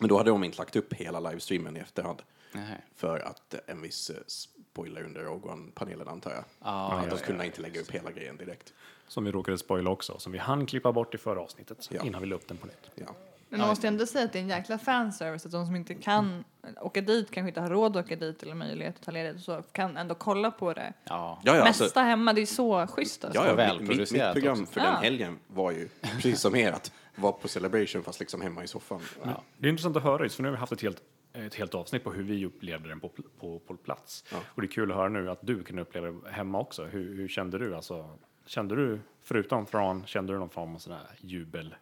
Men 0.00 0.08
då 0.08 0.18
hade 0.18 0.30
de 0.30 0.44
inte 0.44 0.58
lagt 0.58 0.76
upp 0.76 0.92
hela 0.94 1.20
livestreamen 1.20 1.76
i 1.76 1.80
efterhand. 1.80 2.22
nej. 2.52 2.80
För 2.96 3.18
att 3.18 3.54
eh, 3.54 3.60
en 3.66 3.82
viss 3.82 4.10
eh, 4.10 4.16
spoiler 4.26 5.02
under 5.02 5.20
Rogue 5.20 5.52
One-panelen 5.52 6.08
antar 6.08 6.30
jag. 6.30 6.44
Ja, 6.64 6.92
att 6.92 7.04
ja, 7.04 7.10
de 7.10 7.16
ja, 7.16 7.26
kunde 7.26 7.42
ja, 7.42 7.46
inte 7.46 7.60
lägga 7.60 7.80
upp 7.80 7.90
hela 7.90 8.10
grejen 8.10 8.36
direkt. 8.36 8.72
Som 9.08 9.24
vi 9.24 9.32
råkade 9.32 9.58
spoila 9.58 9.90
också, 9.90 10.18
som 10.18 10.32
vi 10.32 10.38
hann 10.38 10.66
klippa 10.66 10.92
bort 10.92 11.14
i 11.14 11.18
förra 11.18 11.40
avsnittet 11.40 11.88
Ja. 11.90 12.02
innan 12.04 12.20
vi 12.20 12.26
la 12.28 12.36
upp 12.36 12.48
den 12.48 12.56
på 12.56 12.66
nytt. 12.66 12.90
Ja. 12.94 13.06
Men 13.48 13.60
man 13.60 13.68
måste 13.68 13.88
ändå 13.88 14.06
säga 14.06 14.24
att 14.24 14.32
det 14.32 14.38
är 14.38 14.42
en 14.42 14.48
jäkla 14.48 14.78
fanservice 14.78 15.46
att 15.46 15.52
de 15.52 15.66
som 15.66 15.76
inte 15.76 15.94
kan 15.94 16.44
åka 16.80 17.00
dit, 17.00 17.30
kanske 17.30 17.48
inte 17.48 17.60
har 17.60 17.68
råd 17.68 17.96
att 17.96 18.04
åka 18.04 18.16
dit 18.16 18.42
eller 18.42 18.54
möjlighet 18.54 18.96
att 18.96 19.02
ta 19.02 19.10
ledigt 19.10 19.42
så 19.42 19.62
kan 19.72 19.96
ändå 19.96 20.14
kolla 20.14 20.50
på 20.50 20.72
det. 20.72 20.92
Ja. 21.04 21.40
Ja, 21.44 21.56
ja, 21.56 21.64
Mesta 21.64 21.84
alltså, 21.84 22.00
hemma, 22.00 22.32
det 22.32 22.40
är 22.40 22.46
så 22.46 22.86
schysst 22.86 23.24
alltså. 23.24 23.40
ja, 23.42 23.62
ja, 23.62 23.78
mitt, 23.80 23.88
mitt, 24.12 24.32
program 24.32 24.62
också. 24.62 24.72
för 24.72 24.80
Ja. 24.80 24.86
den 24.86 25.02
helgen 25.02 25.38
var 25.46 25.70
ju, 25.70 25.88
precis 26.02 26.40
som 26.40 26.56
er, 26.56 26.74
vara 27.16 27.32
på 27.32 27.48
Celebration 27.48 28.02
fast 28.02 28.20
liksom 28.20 28.40
hemma 28.40 28.64
i 28.64 28.66
soffan. 28.66 29.00
Ja. 29.22 29.42
Det 29.58 29.66
är 29.66 29.70
intressant 29.70 29.96
att 29.96 30.02
höra, 30.02 30.22
just 30.22 30.36
för 30.36 30.42
nu 30.42 30.48
har 30.48 30.52
vi 30.52 30.60
haft 30.60 30.72
ett 30.72 30.82
helt, 30.82 31.02
ett 31.32 31.54
helt 31.54 31.74
avsnitt 31.74 32.04
på 32.04 32.12
hur 32.12 32.22
vi 32.22 32.46
upplevde 32.46 32.88
den 32.88 33.00
på, 33.00 33.10
på, 33.38 33.58
på 33.58 33.76
plats. 33.76 34.24
Ja. 34.32 34.38
Och 34.46 34.62
det 34.62 34.66
är 34.66 34.70
kul 34.70 34.90
att 34.90 34.96
höra 34.96 35.08
nu 35.08 35.30
att 35.30 35.38
du 35.42 35.62
kunde 35.62 35.82
uppleva 35.82 36.10
det 36.10 36.30
hemma 36.30 36.60
också. 36.60 36.84
Hur, 36.84 37.14
hur 37.14 37.28
kände 37.28 37.58
du? 37.58 37.74
Alltså, 37.76 38.18
kände 38.46 38.76
du, 38.76 39.00
förutom 39.22 39.66
från, 39.66 40.06
kände 40.06 40.32
du 40.32 40.38
någon 40.38 40.50
form 40.50 40.74
av 40.74 40.78
sån 40.78 40.92
här 40.92 41.06
jubel, 41.20 41.74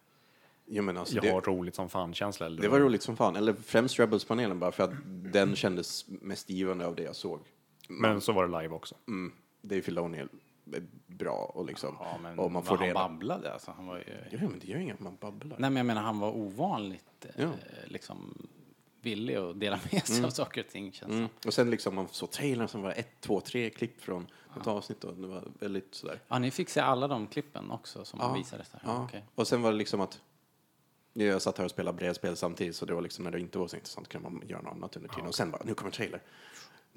Ja, 0.70 0.82
men 0.82 0.96
alltså, 0.96 1.14
jag 1.14 1.24
det, 1.24 1.30
har 1.30 1.40
roligt 1.40 1.74
som 1.74 1.88
fan-känsla? 1.88 2.46
eller? 2.46 2.62
det 2.62 2.68
var 2.68 2.80
roligt 2.80 3.02
som 3.02 3.16
fan. 3.16 3.36
Eller 3.36 3.52
främst 3.52 3.98
Rebels-panelen 3.98 4.58
bara 4.58 4.72
för 4.72 4.84
att 4.84 4.92
den 5.32 5.56
kändes 5.56 6.04
mest 6.08 6.50
givande 6.50 6.86
av 6.86 6.94
det 6.94 7.02
jag 7.02 7.16
såg. 7.16 7.40
Men 7.88 8.20
så 8.20 8.32
var 8.32 8.48
det 8.48 8.62
live 8.62 8.74
också. 8.74 8.94
Mm, 9.08 9.32
Dave 9.62 9.82
Filoni 9.82 10.18
är 10.18 10.28
bra 11.06 11.52
och 11.54 11.66
liksom. 11.66 11.96
Ja, 12.00 12.18
men 12.22 12.38
och 12.38 12.52
man 12.52 12.62
får 12.62 12.70
vad 12.70 12.78
han 12.78 12.88
reda... 12.88 13.08
babblade 13.08 13.52
alltså. 13.52 13.70
Han 13.76 13.86
var 13.86 13.96
ju... 13.96 14.04
Ja, 14.30 14.38
men 14.40 14.58
det 14.58 14.66
gör 14.66 14.78
inget, 14.78 15.00
man 15.00 15.16
babblar. 15.20 15.56
Nej, 15.58 15.70
men 15.70 15.76
jag 15.76 15.86
menar 15.86 16.02
han 16.02 16.18
var 16.18 16.30
ovanligt 16.36 17.26
eh, 17.34 17.42
Ja. 17.42 17.50
liksom 17.86 18.48
villig 19.02 19.34
att 19.36 19.60
dela 19.60 19.80
med 19.92 20.06
sig 20.06 20.24
av 20.24 20.30
saker 20.30 20.60
och 20.64 20.70
ting 20.70 20.92
känns 20.92 21.12
Mm. 21.12 21.28
Och 21.46 21.54
sen 21.54 21.70
liksom 21.70 21.94
man 21.94 22.08
såg 22.08 22.30
trailern 22.30 22.68
som 22.68 22.82
var 22.82 22.90
ett, 22.90 23.20
två, 23.20 23.40
tre 23.40 23.70
klipp 23.70 24.00
från 24.00 24.26
ett 24.60 24.66
avsnitt 24.66 25.04
och 25.04 25.14
det 25.16 25.26
var 25.28 25.44
väldigt 25.60 25.94
sådär. 25.94 26.20
Ja, 26.28 26.38
ni 26.38 26.50
fick 26.50 26.68
se 26.68 26.80
alla 26.80 27.08
de 27.08 27.26
klippen 27.26 27.70
också 27.70 28.04
som 28.04 28.20
Ja. 28.22 28.32
visades 28.32 28.68
där? 28.70 28.80
Ja. 28.84 29.04
Okej. 29.04 29.24
Och 29.34 29.48
sen 29.48 29.62
var 29.62 29.70
det 29.72 29.76
liksom 29.78 30.00
att 30.00 30.20
Jag 31.12 31.42
satt 31.42 31.58
här 31.58 31.64
och 31.64 31.70
spelade 31.70 31.96
brädspel 31.96 32.36
samtidigt 32.36 32.76
så 32.76 32.86
det 32.86 32.94
var 32.94 33.02
liksom 33.02 33.24
när 33.24 33.30
det 33.30 33.40
inte 33.40 33.58
var 33.58 33.68
så 33.68 33.76
intressant 33.76 34.08
kan 34.08 34.22
man 34.22 34.42
göra 34.46 34.60
något 34.62 34.72
annat 34.72 34.96
under 34.96 35.08
tiden. 35.08 35.26
Och 35.26 35.34
sen 35.34 35.50
bara, 35.50 35.62
nu 35.64 35.74
kommer 35.74 35.90
trailer. 35.92 36.22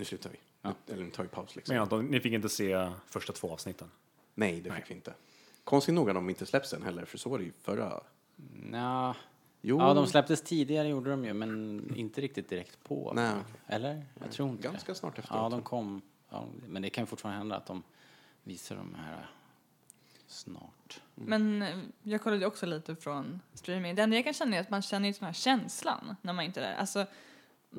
Nu 0.01 0.05
slutar 0.05 0.29
vi. 0.29 0.37
Ja. 0.61 0.73
Nu, 0.85 0.93
eller 0.93 1.03
nu 1.03 1.11
tar 1.11 1.23
vi 1.23 1.29
paus 1.29 1.55
liksom. 1.55 1.75
Men 1.75 1.83
att 1.83 2.05
ni 2.05 2.19
fick 2.19 2.33
inte 2.33 2.49
se 2.49 2.91
första 3.07 3.33
två 3.33 3.51
avsnitten? 3.51 3.91
Nej, 4.33 4.61
det 4.61 4.71
fick 4.71 4.89
vi 4.89 4.93
inte. 4.95 5.13
Konstigt 5.63 5.95
nog 5.95 6.09
att 6.09 6.15
de 6.15 6.29
inte 6.29 6.45
släpps 6.45 6.73
än 6.73 6.83
heller, 6.83 7.05
för 7.05 7.17
så 7.17 7.29
var 7.29 7.37
det 7.37 7.43
ju 7.43 7.51
förra. 7.61 8.01
Nja, 8.53 9.15
Jo, 9.61 9.79
ja, 9.79 9.93
de 9.93 10.07
släpptes 10.07 10.41
tidigare 10.41 10.87
gjorde 10.87 11.09
de 11.09 11.25
ju, 11.25 11.33
men 11.33 11.93
inte 11.95 12.21
riktigt 12.21 12.49
direkt 12.49 12.83
på. 12.83 13.11
Nej. 13.15 13.33
Eller? 13.67 14.05
Jag 14.19 14.31
tror 14.31 14.49
inte 14.49 14.63
ganska 14.63 14.91
det. 14.91 14.97
snart 14.97 15.19
efteråt. 15.19 15.39
Ja, 15.41 15.49
de 15.49 15.61
kom. 15.61 16.01
Ja, 16.29 16.47
men 16.67 16.81
det 16.81 16.89
kan 16.89 17.07
fortfarande 17.07 17.37
hända 17.37 17.55
att 17.55 17.65
de 17.65 17.83
visar 18.43 18.75
de 18.75 18.95
här 18.95 19.29
snart. 20.27 21.01
Men 21.15 21.61
eh, 21.61 21.79
jag 22.03 22.21
kollade 22.21 22.45
också 22.45 22.65
lite 22.65 22.95
från 22.95 23.39
streaming. 23.53 23.95
Det 23.95 24.01
enda 24.01 24.15
jag 24.15 24.23
kan 24.23 24.33
känna 24.33 24.55
är 24.55 24.61
att 24.61 24.69
man 24.69 24.81
känner 24.81 25.07
ju 25.07 25.13
den 25.13 25.25
här 25.25 25.33
känslan 25.33 26.15
när 26.21 26.33
man 26.33 26.45
inte 26.45 26.61
är 26.61 26.69
där. 26.69 26.75
Alltså, 26.75 27.05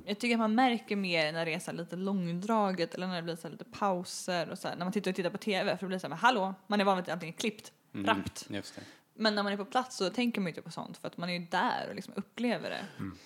jag 0.07 0.19
tycker 0.19 0.35
att 0.35 0.41
man 0.41 0.55
märker 0.55 0.97
mer 0.97 1.33
när 1.33 1.47
det 1.47 1.55
är 1.55 1.59
så 1.59 1.73
lite 1.73 1.97
långdraget 1.97 2.95
eller 2.95 3.07
när 3.07 3.17
det 3.17 3.23
blir 3.23 3.37
så 3.37 3.49
lite 3.49 3.65
pauser 3.65 4.51
och 4.51 4.59
så 4.59 4.69
här, 4.69 4.77
när 4.77 4.85
man 4.85 4.93
tittar 4.93 5.11
och 5.11 5.17
tittar 5.17 5.31
på 5.31 5.39
TV 5.39 5.77
för 5.77 5.87
det 5.87 5.89
blir 5.89 5.99
så 5.99 6.05
här, 6.07 6.09
men 6.09 6.19
hallå, 6.19 6.55
man 6.67 6.81
är 6.81 6.85
van 6.85 6.97
vid 6.97 7.03
att 7.03 7.11
allting 7.11 7.29
är 7.29 7.33
klippt, 7.33 7.73
rappt. 7.93 8.47
Just 8.49 8.75
det. 8.75 8.83
Men 9.15 9.35
när 9.35 9.43
man 9.43 9.53
är 9.53 9.57
på 9.57 9.65
plats 9.65 9.97
så 9.97 10.11
tänker 10.11 10.41
man 10.41 10.47
ju 10.47 10.51
inte 10.51 10.63
på 10.63 10.71
sånt 10.71 10.97
för 10.97 11.09
att 11.09 11.17
man 11.17 11.29
är 11.29 11.33
ju 11.33 11.47
där 11.51 11.87
och 11.89 11.95
liksom 11.95 12.15
upplever 12.17 12.71
det. 12.71 12.85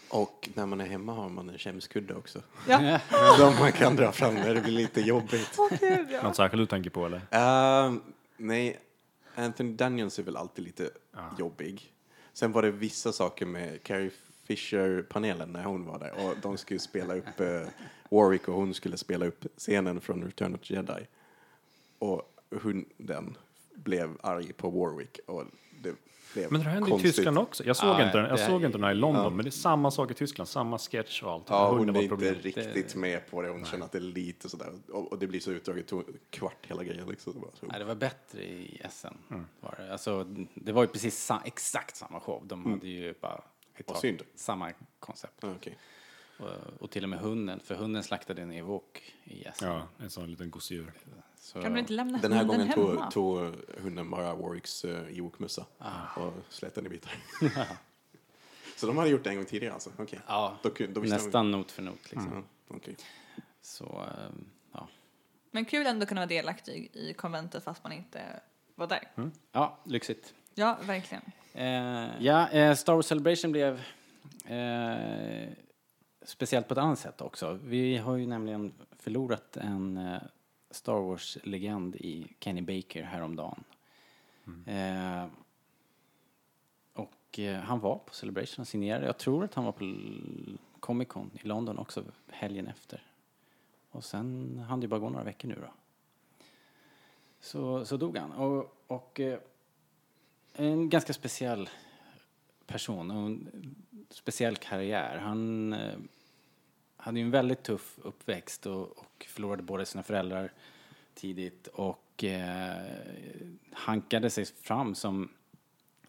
Och 0.09 0.49
när 0.55 0.67
man 0.67 0.81
är 0.81 0.87
hemma 0.87 1.13
har 1.13 1.29
man 1.29 1.49
en 1.49 1.59
kämskudde 1.59 2.15
också. 2.15 2.43
Ja, 2.69 3.01
Som 3.39 3.55
man 3.59 3.73
kan 3.73 3.97
dra 3.97 4.13
fram 4.13 4.35
när 4.35 4.55
det 4.55 4.61
blir 4.61 4.73
lite 4.73 5.01
jobbigt. 5.01 5.57
gud 5.81 6.07
ja. 6.11 6.23
Något 6.23 6.37
särskilt 6.37 6.63
du 6.63 6.67
tänker 6.67 6.91
på 6.91 7.07
eller? 7.07 7.21
Ehm, 7.31 8.03
nej, 8.37 8.81
Anthony 9.35 9.73
Daniels 9.73 10.19
är 10.19 10.23
väl 10.23 10.37
alltid 10.37 10.65
lite 10.65 10.91
jobbig. 11.39 11.93
Sen 12.33 12.53
var 12.53 12.63
det 12.63 12.71
vissa 12.71 13.13
saker 13.13 13.47
med 13.47 13.83
Carrie 13.83 14.11
Fisher-panelen 14.47 15.49
när 15.53 15.65
hon 15.65 15.85
var 15.87 15.99
där 15.99 16.13
och 16.27 16.35
de 16.43 16.57
skulle 16.59 16.81
spela 16.81 17.15
upp 17.15 17.41
eh, 17.41 17.61
Warwick 18.11 18.49
och 18.49 18.55
hon 18.55 18.75
skulle 18.75 18.97
spela 18.97 19.27
upp 19.27 19.45
scenen 19.57 20.01
från 20.01 20.23
Return 20.25 20.55
of 20.55 20.61
the 20.61 20.75
Jedi. 20.75 21.07
Och 21.99 22.23
hunden 22.51 23.37
blev 23.75 24.11
arg 24.23 24.53
på 24.53 24.71
Warwick 24.71 25.19
och 25.27 25.45
det 25.83 25.95
blev 26.35 26.53
Men 26.53 26.61
det 26.61 26.69
hände 26.71 26.89
i 26.89 26.91
konstigt. 26.91 27.15
Tyskland 27.17 27.39
också. 27.39 27.65
Jag 27.65 27.77
såg, 27.77 27.89
Ja, 27.89 28.07
inte, 28.07 28.19
den- 28.19 28.27
jag 28.31 28.39
det- 28.39 28.47
såg 28.47 28.65
inte 28.65 28.79
den 28.79 28.85
här 28.85 28.91
i 28.91 28.95
London, 28.95 29.37
men 29.37 29.45
det 29.45 29.49
är 29.49 29.51
samma 29.51 29.91
sak 29.91 30.11
i 30.11 30.15
Tyskland. 30.15 30.49
Samma 30.49 30.79
sketch 30.79 31.23
och 31.23 31.33
allt. 31.33 31.45
Ja, 31.49 31.71
hon 31.71 31.97
är 31.97 32.03
inte 32.03 32.35
riktigt 32.35 32.95
med 32.95 33.31
på 33.31 33.43
det. 33.43 33.49
Hon 33.49 33.65
känner 33.65 33.85
att 33.85 33.93
det 33.93 33.99
är 33.99 34.03
lite 34.03 34.49
sådär. 34.49 34.73
Och, 34.89 35.13
och 35.13 35.19
det 35.19 35.27
blir 35.27 35.41
så 35.41 35.51
utdraget, 35.51 35.91
to- 35.93 36.17
kvart 36.31 36.67
hela 36.67 36.85
grejen 36.85 37.09
liksom. 37.09 37.33
Så. 37.33 37.67
Nej, 37.67 37.79
det 37.79 37.85
var 37.85 37.95
bättre 37.95 38.43
i 38.43 38.81
SN. 38.91 39.15
Var 39.61 39.75
det. 39.79 39.93
Alltså, 39.93 40.25
det 40.55 40.73
var 40.73 40.83
ju 40.83 40.89
precis 40.89 41.25
sa- 41.25 41.43
exakt 41.45 41.97
samma 41.97 42.21
show. 42.21 42.43
De 42.47 42.71
hade 42.73 42.89
ju 42.89 43.15
bara 43.21 43.41
Vad 43.87 43.95
tag 43.95 44.01
synd. 44.01 44.23
samma 44.35 44.73
koncept. 45.01 45.39
Ja, 45.41 45.53
okej. 45.57 45.79
Och, 46.39 46.83
och 46.83 46.91
till 46.91 47.03
och 47.03 47.09
med 47.09 47.19
hunden, 47.19 47.61
för 47.61 47.75
hunden 47.75 48.03
slaktade 48.03 48.43
en 48.43 48.51
evok 48.53 49.15
i 49.25 49.45
SN. 49.55 49.65
Ja, 49.65 49.89
en 49.99 50.11
sån 50.11 50.31
liten 50.31 50.51
gosedjur. 50.51 50.93
Så, 51.39 51.63
Kan 51.63 51.73
du 51.73 51.79
inte 51.81 51.93
lämna 51.93 52.19
Den 52.19 52.33
här 52.33 52.39
hunden 52.39 52.59
gången 52.59 52.87
hemma? 52.89 53.11
tog, 53.11 53.45
tog 53.45 53.55
hunden 53.83 54.11
bara 54.11 54.35
Warwicks 54.35 54.85
uh, 54.85 55.19
Ewok-mössa 55.19 55.67
och 56.17 56.33
slet 56.49 56.75
den 56.75 56.87
i 56.87 56.89
bitar. 56.89 57.13
så 58.77 58.87
de 58.87 58.97
hade 58.97 59.11
gjort 59.11 59.25
det 59.25 59.31
en 59.31 59.37
gång 59.37 59.45
tidigare 59.45 59.75
alltså? 59.75 59.91
Okej. 59.99 60.21
Ja, 60.27 60.59
Då, 60.63 60.71
då 60.89 61.01
nästan 61.01 61.51
not 61.51 61.71
för 61.71 61.83
not 61.83 62.03
liksom. 62.03 62.31
De, 62.31 62.45
ja, 62.69 62.77
okej. 62.77 62.97
Så, 63.63 63.85
ehm, 63.85 64.45
ja. 64.73 64.89
Men 65.51 65.65
kul 65.65 65.87
ändå 65.87 66.03
att 66.03 66.09
kunna 66.09 66.21
vara 66.21 66.29
delaktig 66.29 66.91
i 66.93 67.15
konventet 67.15 67.65
fast 67.65 67.83
man 67.83 67.93
inte 67.93 68.41
var 68.75 68.87
där. 68.87 69.31
ja, 69.53 69.79
lyxigt. 69.85 70.35
Ja, 70.55 70.79
verkligen. 70.83 71.23
Eh, 71.57 72.09
ja, 72.25 72.49
eh, 72.49 72.75
Star 72.75 72.95
Wars 72.95 73.07
Celebration 73.07 73.53
blev 73.53 73.83
eh, 74.45 75.49
speciellt 76.23 76.69
på 76.69 76.75
ett 76.75 76.79
annat 76.79 76.99
sätt 76.99 77.21
också. 77.21 77.59
Vi 77.63 77.97
har 77.97 78.17
ju 78.17 78.27
nämligen 78.27 78.73
förlorat 78.99 79.57
en 79.57 79.97
eh, 79.97 80.23
Star 80.71 81.01
Wars-legend 81.01 81.97
i 81.97 82.27
Kenny 82.41 82.63
Baker 82.63 83.03
häromdagen. 83.03 83.65
Eh, 84.67 85.27
och 86.93 87.39
eh, 87.39 87.57
han 87.61 87.81
var 87.81 87.97
på 87.99 88.15
Celebration 88.15 88.63
och 88.63 88.69
signerade. 88.69 89.07
Jag 89.07 89.19
tror 89.19 89.45
att 89.45 89.55
han 89.55 89.65
var 89.65 89.73
på 89.73 89.85
L- 89.85 90.59
Comic 90.81 91.09
Con 91.09 91.31
i 91.43 91.47
London 91.47 91.79
också 91.79 92.05
helgen 92.29 92.67
efter. 92.67 93.03
Och 93.91 94.05
sen 94.05 94.59
hann 94.69 94.81
det 94.81 94.85
ju 94.85 94.89
bara 94.89 95.01
gå 95.01 95.11
några 95.11 95.25
veckor 95.25 95.49
nu 95.49 95.55
då. 95.55 95.73
Så, 97.41 97.85
så 97.85 97.97
dog 97.97 98.17
han. 98.19 98.33
Och, 98.33 98.77
och 98.87 99.21
eh, 99.21 99.39
en 100.57 100.89
ganska 100.89 101.13
speciell 101.13 101.69
person 102.67 103.11
och 103.11 103.27
en 103.27 103.75
speciell 104.11 104.57
karriär. 104.57 105.19
Han 105.19 105.73
eh, 105.73 105.99
hade 106.97 107.19
ju 107.19 107.25
en 107.25 107.31
väldigt 107.31 107.63
tuff 107.63 107.99
uppväxt 108.03 108.67
och, 108.67 108.99
och 108.99 109.27
förlorade 109.29 109.63
båda 109.63 109.85
sina 109.85 110.03
föräldrar 110.03 110.53
tidigt 111.15 111.67
och 111.67 112.25
eh, 112.25 112.77
hankade 113.73 114.31
sig 114.31 114.45
fram 114.45 114.95
som 114.95 115.29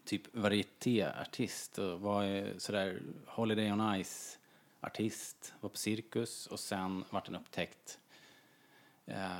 typ 0.04 0.36
varietéartist 0.36 1.78
och 1.78 2.00
var 2.00 2.24
eh, 2.24 2.56
sådär 2.58 3.02
Holiday 3.26 3.72
on 3.72 3.80
Ice-artist, 3.80 5.54
var 5.60 5.70
på 5.70 5.76
cirkus 5.76 6.46
och 6.46 6.60
sen 6.60 7.04
vart 7.10 7.26
han 7.26 7.36
upptäckt 7.36 7.98
eh, 9.06 9.38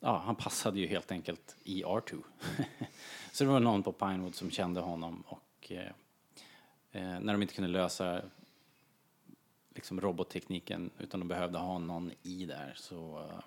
ja, 0.00 0.22
han 0.24 0.36
passade 0.36 0.78
ju 0.78 0.86
helt 0.86 1.12
enkelt 1.12 1.56
i 1.64 1.82
R2. 1.82 2.22
så 3.32 3.44
det 3.44 3.50
var 3.50 3.60
någon 3.60 3.82
på 3.82 3.92
Pinewood 3.92 4.34
som 4.34 4.50
kände 4.50 4.80
honom 4.80 5.24
och 5.26 5.72
eh, 5.72 5.92
eh, 6.90 7.20
när 7.20 7.32
de 7.32 7.42
inte 7.42 7.54
kunde 7.54 7.70
lösa 7.70 8.22
liksom 9.74 10.00
robottekniken 10.00 10.90
utan 10.98 11.20
de 11.20 11.28
behövde 11.28 11.58
ha 11.58 11.78
någon 11.78 12.12
i 12.22 12.46
där 12.46 12.72
så 12.76 13.18
eh, 13.18 13.40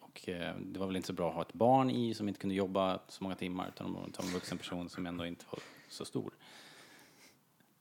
och 0.00 0.28
eh, 0.28 0.56
det 0.56 0.78
var 0.78 0.86
väl 0.86 0.96
inte 0.96 1.06
så 1.06 1.12
bra 1.12 1.28
att 1.28 1.34
ha 1.34 1.42
ett 1.42 1.52
barn 1.52 1.90
i 1.90 2.14
som 2.14 2.28
inte 2.28 2.40
kunde 2.40 2.54
jobba 2.54 2.98
så 3.08 3.24
många 3.24 3.36
timmar 3.36 3.68
utan 3.68 3.92
de 3.92 3.92
måste 3.92 4.22
en 4.22 4.32
vuxen 4.32 4.58
person 4.58 4.88
som 4.88 5.06
ändå 5.06 5.26
inte 5.26 5.44
var 5.50 5.60
så 5.88 6.04
stor. 6.04 6.32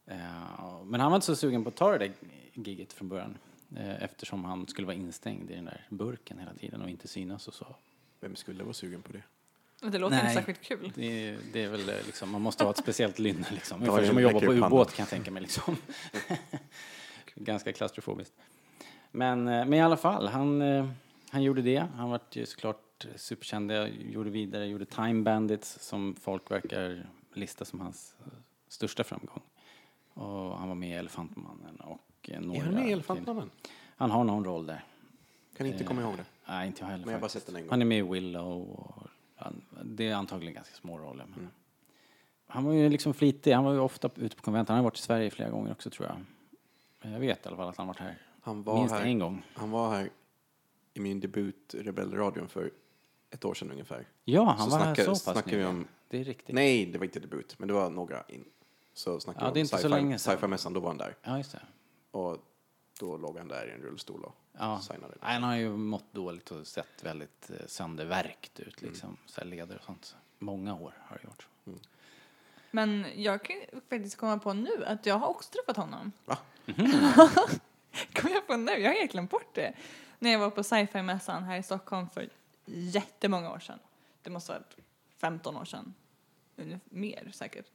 Eh, 0.05 0.83
men 0.85 1.01
han 1.01 1.11
var 1.11 1.15
inte 1.15 1.25
så 1.25 1.35
sugen 1.35 1.63
på 1.63 1.69
att 1.69 1.75
ta 1.75 1.91
det 1.91 1.97
där 1.97 2.13
giget 2.53 2.93
från 2.93 3.09
början 3.09 3.37
eh, 3.75 4.03
eftersom 4.03 4.45
han 4.45 4.67
skulle 4.67 4.87
vara 4.87 4.97
instängd 4.97 5.51
i 5.51 5.55
den 5.55 5.65
där 5.65 5.87
burken 5.89 6.39
hela 6.39 6.53
tiden 6.53 6.81
och 6.81 6.89
inte 6.89 7.07
synas 7.07 7.47
och 7.47 7.53
så. 7.53 7.75
Vem 8.21 8.35
skulle 8.35 8.63
vara 8.63 8.73
sugen 8.73 9.01
på 9.01 9.13
det? 9.13 9.21
Det 9.81 9.97
låter 9.97 10.15
inte 10.15 10.25
Nej. 10.25 10.35
särskilt 10.35 10.61
kul. 10.61 10.91
Det 10.95 11.27
är, 11.27 11.39
det 11.53 11.63
är 11.63 11.69
väl 11.69 11.89
eh, 11.89 11.95
liksom, 12.05 12.31
man 12.31 12.41
måste 12.41 12.63
ha 12.63 12.71
ett 12.71 12.77
speciellt 12.77 13.19
lynne 13.19 13.47
liksom. 13.51 13.79
Ungefär 13.81 14.05
som 14.05 14.17
att 14.17 14.23
jobba 14.23 14.39
på 14.39 14.53
ubåt 14.53 14.93
kan 14.93 15.03
jag 15.03 15.09
tänka 15.09 15.31
mig 15.31 15.41
liksom. 15.41 15.77
Ganska 17.35 17.73
klaustrofobiskt. 17.73 18.33
Men, 19.11 19.47
eh, 19.47 19.65
men 19.65 19.73
i 19.73 19.81
alla 19.81 19.97
fall, 19.97 20.27
han, 20.27 20.61
eh, 20.61 20.89
han 21.29 21.43
gjorde 21.43 21.61
det. 21.61 21.87
Han 21.95 22.09
vart 22.09 22.35
ju 22.35 22.45
såklart 22.45 23.05
superkänd. 23.15 23.71
Jag 23.71 23.89
gjorde 23.89 24.29
vidare, 24.29 24.67
gjorde 24.67 24.85
Time 24.85 25.23
Bandits 25.23 25.79
som 25.79 26.15
folk 26.21 26.51
verkar 26.51 27.09
lista 27.33 27.65
som 27.65 27.79
hans 27.79 28.15
största 28.67 29.03
framgång. 29.03 29.41
Och 30.13 30.59
han 30.59 30.67
var 30.67 30.75
med 30.75 30.89
i 30.89 30.93
Elefantmannen 30.93 31.75
och 31.75 32.29
några 32.39 32.59
Är 32.59 32.63
han 32.63 32.73
med 32.73 32.81
i 32.81 32.85
till. 32.85 32.93
Elefantmannen? 32.93 33.49
Han 33.95 34.11
har 34.11 34.23
någon 34.23 34.45
roll 34.45 34.65
där. 34.65 34.83
Kan 35.57 35.67
inte 35.67 35.83
komma 35.83 36.01
ihåg 36.01 36.17
det. 36.17 36.25
Nej, 36.47 36.67
inte 36.67 36.81
jag 36.81 36.87
heller 36.87 37.05
Men 37.05 37.11
jag 37.11 37.17
har 37.17 37.21
bara 37.21 37.29
sett 37.29 37.45
den 37.45 37.55
en 37.55 37.61
gång. 37.61 37.69
Han 37.69 37.81
är 37.81 37.85
med 37.85 37.97
i 37.97 38.01
Willow 38.01 38.61
och 38.71 39.07
han, 39.35 39.61
det 39.83 40.07
är 40.07 40.15
antagligen 40.15 40.53
ganska 40.53 40.75
små 40.75 40.97
roller. 40.97 41.23
Mm. 41.23 41.35
Men 41.39 41.49
Han 42.47 42.63
var 42.63 42.73
ju 42.73 42.89
liksom 42.89 43.13
flitig, 43.13 43.51
han 43.53 43.63
var 43.63 43.73
ju 43.73 43.79
ofta 43.79 44.09
ute 44.15 44.35
på 44.35 44.41
konvent. 44.41 44.69
Han 44.69 44.77
har 44.77 44.83
varit 44.83 44.97
i 44.99 45.01
Sverige 45.01 45.29
flera 45.29 45.49
gånger 45.49 45.71
också 45.71 45.89
tror 45.89 46.07
jag. 46.07 46.17
Men 47.01 47.11
Jag 47.11 47.19
vet 47.19 47.45
i 47.45 47.47
alla 47.47 47.57
fall 47.57 47.69
att 47.69 47.77
han 47.77 47.87
varit 47.87 47.99
här 47.99 48.17
Han 48.41 48.63
var, 48.63 48.79
minst 48.79 48.93
här, 48.95 49.01
en 49.05 49.19
gång. 49.19 49.45
han 49.53 49.71
var 49.71 49.91
här 49.95 50.09
i 50.93 50.99
min 50.99 51.19
debut 51.19 51.75
Rebellradion 51.79 52.47
för 52.47 52.71
ett 53.29 53.45
år 53.45 53.53
sedan 53.53 53.71
ungefär. 53.71 54.05
Ja, 54.25 54.43
han 54.43 54.57
Så 54.57 54.63
var 54.77 54.83
snackade- 54.85 54.95
här 54.95 55.03
så 55.03 55.11
pass 55.11 55.21
snackade 55.33 55.57
vi 55.57 55.65
om- 55.65 55.87
Det 56.09 56.19
är 56.19 56.23
riktigt. 56.23 56.55
Nej, 56.55 56.85
det 56.85 56.97
var 56.97 57.05
inte 57.05 57.19
debut, 57.19 57.55
men 57.59 57.67
det 57.67 57.73
var 57.73 57.89
några 57.89 58.23
in. 58.27 58.45
Så 58.93 59.19
snackade 59.19 59.45
Ja, 59.45 59.51
vi 59.53 59.61
om 59.61 60.17
sci-fi-mässan, 60.19 60.73
då 60.73 60.79
var 60.79 60.87
han 60.87 60.97
där. 60.97 61.15
Ja, 61.23 61.37
just 61.37 61.51
det. 61.51 61.61
Och 62.11 62.37
då 63.01 63.17
låg 63.17 63.37
han 63.37 63.47
där 63.47 63.67
i 63.67 63.71
en 63.71 63.81
rullstol 63.81 64.23
och 64.23 64.35
Ja. 64.57 64.79
signade. 64.81 65.13
Nej, 65.21 65.33
han 65.33 65.43
har 65.43 65.55
ju 65.55 65.69
mått 65.77 66.13
dåligt 66.13 66.51
och 66.51 66.67
sett 66.67 67.03
väldigt 67.03 67.49
eh, 67.49 67.65
söndervärkt 67.67 68.59
ut 68.59 68.81
Mm. 68.81 68.91
liksom. 68.93 69.17
Så 69.25 69.41
här 69.41 69.47
leder 69.47 69.75
och 69.77 69.83
sånt. 69.83 70.15
Många 70.39 70.75
år 70.75 70.93
har 71.05 71.17
det 71.17 71.23
gjort. 71.23 71.47
Men 72.71 73.05
jag 73.15 73.43
kan 73.43 73.55
ju 73.55 73.65
faktiskt 73.89 74.17
komma 74.17 74.37
på 74.39 74.53
nu 74.53 74.85
att 74.85 75.05
jag 75.05 75.15
har 75.15 75.27
också 75.27 75.49
träffat 75.51 75.77
honom. 75.77 76.11
Va? 76.25 76.37
Kommer 78.13 78.33
jag 78.35 78.47
på 78.47 78.57
nu? 78.57 78.71
Jag 78.71 78.89
har 78.89 78.99
helt 78.99 79.11
glömt 79.11 79.31
bort 79.31 79.55
det. 79.55 79.73
När 80.19 80.31
jag 80.31 80.39
var 80.39 80.49
på 80.49 80.63
sci-fi-mässan 80.63 81.43
här 81.43 81.57
i 81.57 81.63
Stockholm 81.63 82.09
för 82.09 82.29
jättemånga 82.65 83.51
år 83.51 83.59
sedan. 83.59 83.79
Det 84.21 84.29
måste 84.29 84.53
ha 84.53 84.59
varit 84.59 84.75
15 85.17 85.57
år 85.57 85.65
sedan. 85.65 85.93
Mer 86.83 87.29
säkert. 87.33 87.65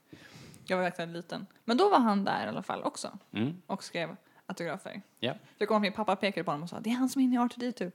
Jag 0.65 0.77
var 0.77 0.83
verkligen 0.83 1.13
liten. 1.13 1.45
Men 1.65 1.77
då 1.77 1.89
var 1.89 1.99
han 1.99 2.23
där 2.23 2.45
i 2.45 2.49
alla 2.49 2.63
fall 2.63 2.83
också 2.83 3.17
Mm. 3.31 3.61
och 3.65 3.83
skrev 3.83 4.15
autografer. 4.47 5.01
Ja. 5.19 5.33
Jag 5.57 5.67
kommer 5.67 5.75
ihåg 5.79 5.87
att 5.87 5.91
min 5.97 6.05
pappa 6.05 6.15
pekade 6.15 6.43
på 6.43 6.51
honom 6.51 6.63
och 6.63 6.69
sa 6.69 6.79
det 6.79 6.89
är 6.89 6.93
han 6.93 7.09
som 7.09 7.21
är 7.21 7.23
inne 7.25 7.35
i 7.35 7.39
R2D2. 7.39 7.91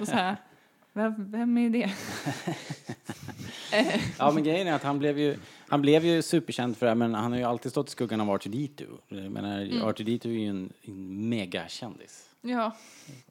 och 0.00 0.06
så 0.06 0.12
här, 0.12 0.36
vem, 0.92 1.30
vem 1.30 1.58
är 1.58 1.70
det? 1.70 1.90
Ja, 4.18 4.30
men 4.30 4.44
grejen 4.44 4.66
är 4.68 4.72
att 4.72 4.82
han 4.82 4.98
blev 4.98 5.18
ju... 5.18 5.36
Han 5.68 5.82
blev 5.82 6.04
ju 6.04 6.22
superkänd 6.22 6.76
för 6.76 6.86
det, 6.86 6.94
men 6.94 7.14
han 7.14 7.32
har 7.32 7.38
ju 7.38 7.44
alltid 7.44 7.72
stått 7.72 7.88
i 7.88 7.90
skuggan 7.90 8.20
av 8.20 8.28
R2D2. 8.28 8.98
Jag 9.08 9.32
menar, 9.32 9.60
R2D2 9.60 10.26
är 10.26 10.30
ju 10.30 10.46
en, 10.48 10.72
en 10.82 11.28
megakändis. 11.28 12.28
Ja, 12.40 12.76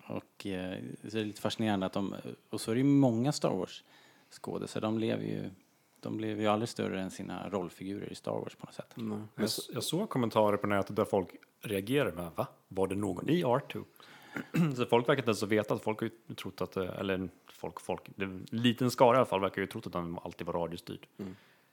Och 0.08 0.46
eh, 0.46 0.78
så 1.10 1.18
är 1.18 1.22
det 1.22 1.24
lite 1.26 1.42
fascinerande 1.42 1.86
att 1.86 1.94
de, 1.94 2.16
och 2.50 2.62
så 2.62 2.72
är 2.72 2.76
det 2.76 2.80
ju 2.82 2.88
många 2.88 3.32
Star 3.32 3.50
Wars 3.50 3.84
skådespelare, 4.30 4.92
de 4.92 5.00
lever 5.00 5.24
ju, 5.24 5.50
de 6.00 6.18
blev 6.18 6.42
ju 6.42 6.48
aldrig 6.48 6.70
större 6.70 7.02
än 7.02 7.12
sina 7.12 7.50
rollfigurer 7.50 8.12
i 8.12 8.16
Star 8.16 8.32
Wars 8.32 8.56
på 8.56 8.66
något 8.66 8.76
sätt. 8.76 8.94
Jag, 9.36 9.46
s- 9.46 9.70
jag 9.74 9.84
såg 9.84 10.10
kommentarer 10.10 10.58
på 10.58 10.68
nätet 10.68 10.96
där 10.96 11.06
folk 11.06 11.30
reagerade 11.62 12.12
med 12.16 12.32
va? 12.36 12.48
Var 12.68 12.88
det 12.88 12.96
någon 12.96 13.30
i 13.30 13.44
R2? 13.44 13.84
så 14.76 14.86
folk 14.86 15.10
verkar 15.10 15.22
inte 15.22 15.30
ens 15.30 15.44
veta 15.44 15.74
att 15.74 15.84
folk 15.84 16.00
har 16.00 16.10
ju 16.28 16.36
trott 16.36 16.62
att, 16.62 16.78
eh, 16.78 17.00
eller 17.00 17.30
folk, 17.48 17.80
folk, 17.82 18.02
det 18.16 18.24
är 18.24 18.28
en 18.28 18.48
liten 18.52 18.92
skara 18.92 19.16
i 19.16 19.18
alla 19.18 19.26
fall 19.26 19.42
verkar 19.42 19.62
ju 19.62 19.68
trott 19.68 19.88
att 19.88 19.94
den 19.94 20.20
alltid 20.24 20.48
var 20.48 20.54
radiostyrd. 20.54 21.08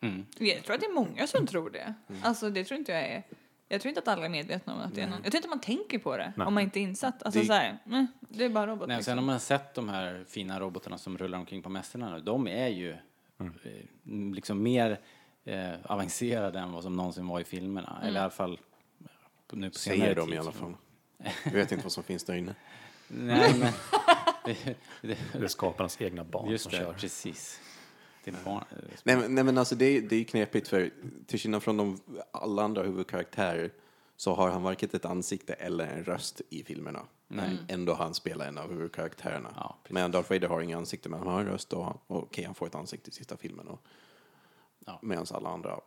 Mm. 0.00 0.26
jag 0.38 0.64
tror 0.64 0.74
att 0.74 0.80
det 0.80 0.86
är 0.86 0.94
många 0.94 1.26
som 1.26 1.46
tror 1.46 1.70
det. 1.70 1.94
Alltså 2.22 2.50
det 2.50 2.64
tror 2.64 2.78
inte 2.78 2.92
jag 2.92 3.02
är. 3.02 3.22
Jag 3.68 3.80
tror 3.80 3.88
inte 3.88 4.00
att 4.00 4.08
alla 4.08 4.24
är 4.24 4.28
medvetna 4.28 4.74
om 4.74 4.80
att 4.80 4.94
det 4.94 5.00
är 5.00 5.06
någon. 5.06 5.20
Jag 5.22 5.32
tror 5.32 5.36
inte 5.36 5.48
man 5.48 5.60
tänker 5.60 5.98
på 5.98 6.16
det 6.16 6.32
Nej. 6.36 6.46
om 6.46 6.54
man 6.54 6.62
inte 6.62 6.80
är 6.80 6.82
insatt. 6.82 7.22
Alltså 7.22 7.40
Det- 7.40 7.46
så 7.46 7.52
här, 7.52 7.78
nej, 7.84 8.06
det 8.20 8.44
är 8.44 8.48
bara 8.48 8.66
robot. 8.66 8.88
Nej, 8.88 8.96
liksom. 8.96 9.10
sen 9.10 9.18
har 9.18 9.24
man 9.24 9.40
sett 9.40 9.74
de 9.74 9.88
här 9.88 10.24
fina 10.28 10.60
robotarna 10.60 10.98
som 10.98 11.18
rullar 11.18 11.38
omkring 11.38 11.62
på 11.62 11.68
mässorna 11.68 12.14
nu, 12.14 12.20
de 12.20 12.48
är 12.48 12.68
ju 12.68 12.90
eh, 12.90 12.96
liksom 14.34 14.62
mer 14.62 15.00
eh, 15.44 15.70
avancerade 15.84 16.58
än 16.58 16.72
vad 16.72 16.82
som 16.82 16.96
någonsin 16.96 17.26
var 17.26 17.40
i 17.40 17.44
filmerna. 17.44 17.98
Eller 18.02 18.20
i 18.20 18.22
alla 18.22 18.30
fall 18.30 18.58
nu 19.56 19.70
på 19.70 19.78
senare 19.78 20.00
Säger 20.00 20.14
de 20.14 20.26
tid 20.26 20.34
i 20.34 20.38
alla 20.38 20.52
fall. 20.52 20.74
Jag 21.44 21.52
vet 21.52 21.72
inte 21.72 21.84
vad 21.84 21.92
som 21.92 22.02
finns 22.02 22.24
där 22.24 22.34
inne. 22.34 22.54
Nej, 23.08 23.54
men, 23.58 23.72
det, 24.44 24.76
det, 25.02 25.18
Det 25.32 25.38
är 25.44 25.48
skaparnas 25.48 26.00
egna 26.00 26.24
barn 26.24 26.50
just 26.50 26.64
som 26.64 26.70
det, 26.72 26.78
kör. 26.78 26.92
precis. 26.92 27.60
Det 28.24 28.30
är 28.30 28.44
barn, 28.44 28.64
Nej, 29.04 29.16
men, 29.16 29.34
nej, 29.34 29.44
men 29.44 29.58
alltså 29.58 29.74
det, 29.74 29.84
är- 29.84 30.00
det 30.02 30.14
är 30.14 30.18
ju 30.18 30.24
knepigt 30.24 30.68
för 30.68 30.90
till 31.26 31.38
skillnad 31.40 31.62
från 31.62 31.76
de, 31.76 32.00
alla 32.30 32.62
andra 32.62 32.82
huvudkaraktärer 32.82 33.70
så 34.16 34.34
har 34.34 34.50
han 34.50 34.62
varken 34.62 34.88
ett 34.92 35.04
ansikte 35.04 35.52
eller 35.52 35.86
en 35.86 36.04
röst 36.04 36.40
i 36.50 36.64
filmerna. 36.64 37.02
Men 37.28 37.58
ändå 37.68 37.92
har 37.94 38.04
han 38.04 38.14
spelat 38.14 38.46
en 38.48 38.58
av 38.58 38.70
huvudkaraktärerna. 38.70 39.52
Ja, 39.56 39.76
precis. 39.82 39.94
men 39.94 40.10
Darth 40.10 40.32
Vader 40.32 40.48
har 40.48 40.60
inget 40.60 40.76
ansikte, 40.76 41.08
men 41.08 41.18
han 41.18 41.28
har 41.28 41.40
en 41.40 41.46
röst 41.46 41.72
och, 41.72 41.86
och 42.06 42.22
okej, 42.22 42.44
han 42.44 42.54
får 42.54 42.66
ett 42.66 42.74
ansikte 42.74 43.10
i 43.10 43.12
sista 43.12 43.36
filmen. 43.36 43.68
Och, 43.68 43.80
Ja. 44.86 44.98
Medan 45.02 45.26
alla 45.30 45.48
andra 45.48 45.80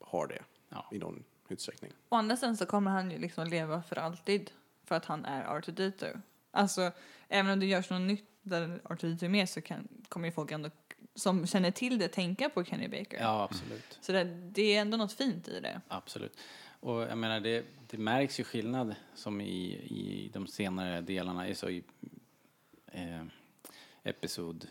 har 0.00 0.26
det 0.26 0.42
Ja. 0.68 0.86
i 0.92 0.98
någon 0.98 1.24
utsträckning. 1.52 1.92
Å 2.08 2.16
andra 2.16 2.36
sidan 2.36 2.56
så 2.56 2.66
kommer 2.66 2.90
han 2.90 3.10
ju 3.10 3.18
liksom 3.18 3.46
leva 3.46 3.82
för 3.82 3.96
alltid 3.96 4.50
för 4.84 4.94
att 4.94 5.04
han 5.04 5.24
är 5.24 5.44
R2D2. 5.44 6.20
Alltså, 6.50 6.92
även 7.28 7.52
om 7.52 7.60
det 7.60 7.66
görs 7.66 7.90
något 7.90 8.00
nytt 8.00 8.24
där 8.42 8.80
R2D2 8.84 9.24
är 9.24 9.28
med 9.28 9.48
så 9.48 9.60
kan, 9.60 9.88
kommer 10.08 10.28
ju 10.28 10.32
folk 10.32 10.52
ändå 10.52 10.70
som 11.14 11.46
känner 11.46 11.70
till 11.70 11.98
det 11.98 12.08
tänka 12.08 12.48
på 12.48 12.64
Kenny 12.64 12.88
Baker. 12.88 13.20
Ja, 13.20 13.42
absolut. 13.42 13.98
Så 14.00 14.12
det, 14.12 14.24
det 14.24 14.76
är 14.76 14.80
ändå 14.80 14.96
något 14.96 15.12
fint 15.12 15.48
i 15.48 15.60
det. 15.60 15.80
Absolut. 15.88 16.38
Och 16.80 17.02
jag 17.02 17.18
menar, 17.18 17.40
det, 17.40 17.64
det 17.86 17.98
märks 17.98 18.40
ju 18.40 18.44
skillnad 18.44 18.94
som 19.14 19.40
i, 19.40 19.64
i 19.74 20.30
de 20.32 20.46
senare 20.46 21.00
delarna, 21.00 21.54
så 21.54 21.68
i 21.68 21.84
eh, 22.86 23.24
episod 24.02 24.66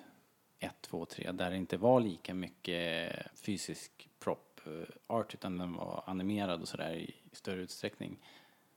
1, 0.60 0.76
2, 0.82 1.06
3, 1.06 1.32
där 1.32 1.50
det 1.50 1.58
inte 1.58 1.78
var 1.78 2.00
lika 2.00 2.34
mycket 2.34 3.16
fysisk 3.36 4.10
prop 4.20 4.47
Eh, 4.68 4.88
art 5.08 5.34
utan 5.34 5.58
den 5.58 5.74
var 5.74 6.04
animerad 6.06 6.62
och 6.62 6.68
sådär 6.68 6.94
i 6.94 7.16
större 7.32 7.62
utsträckning. 7.62 8.18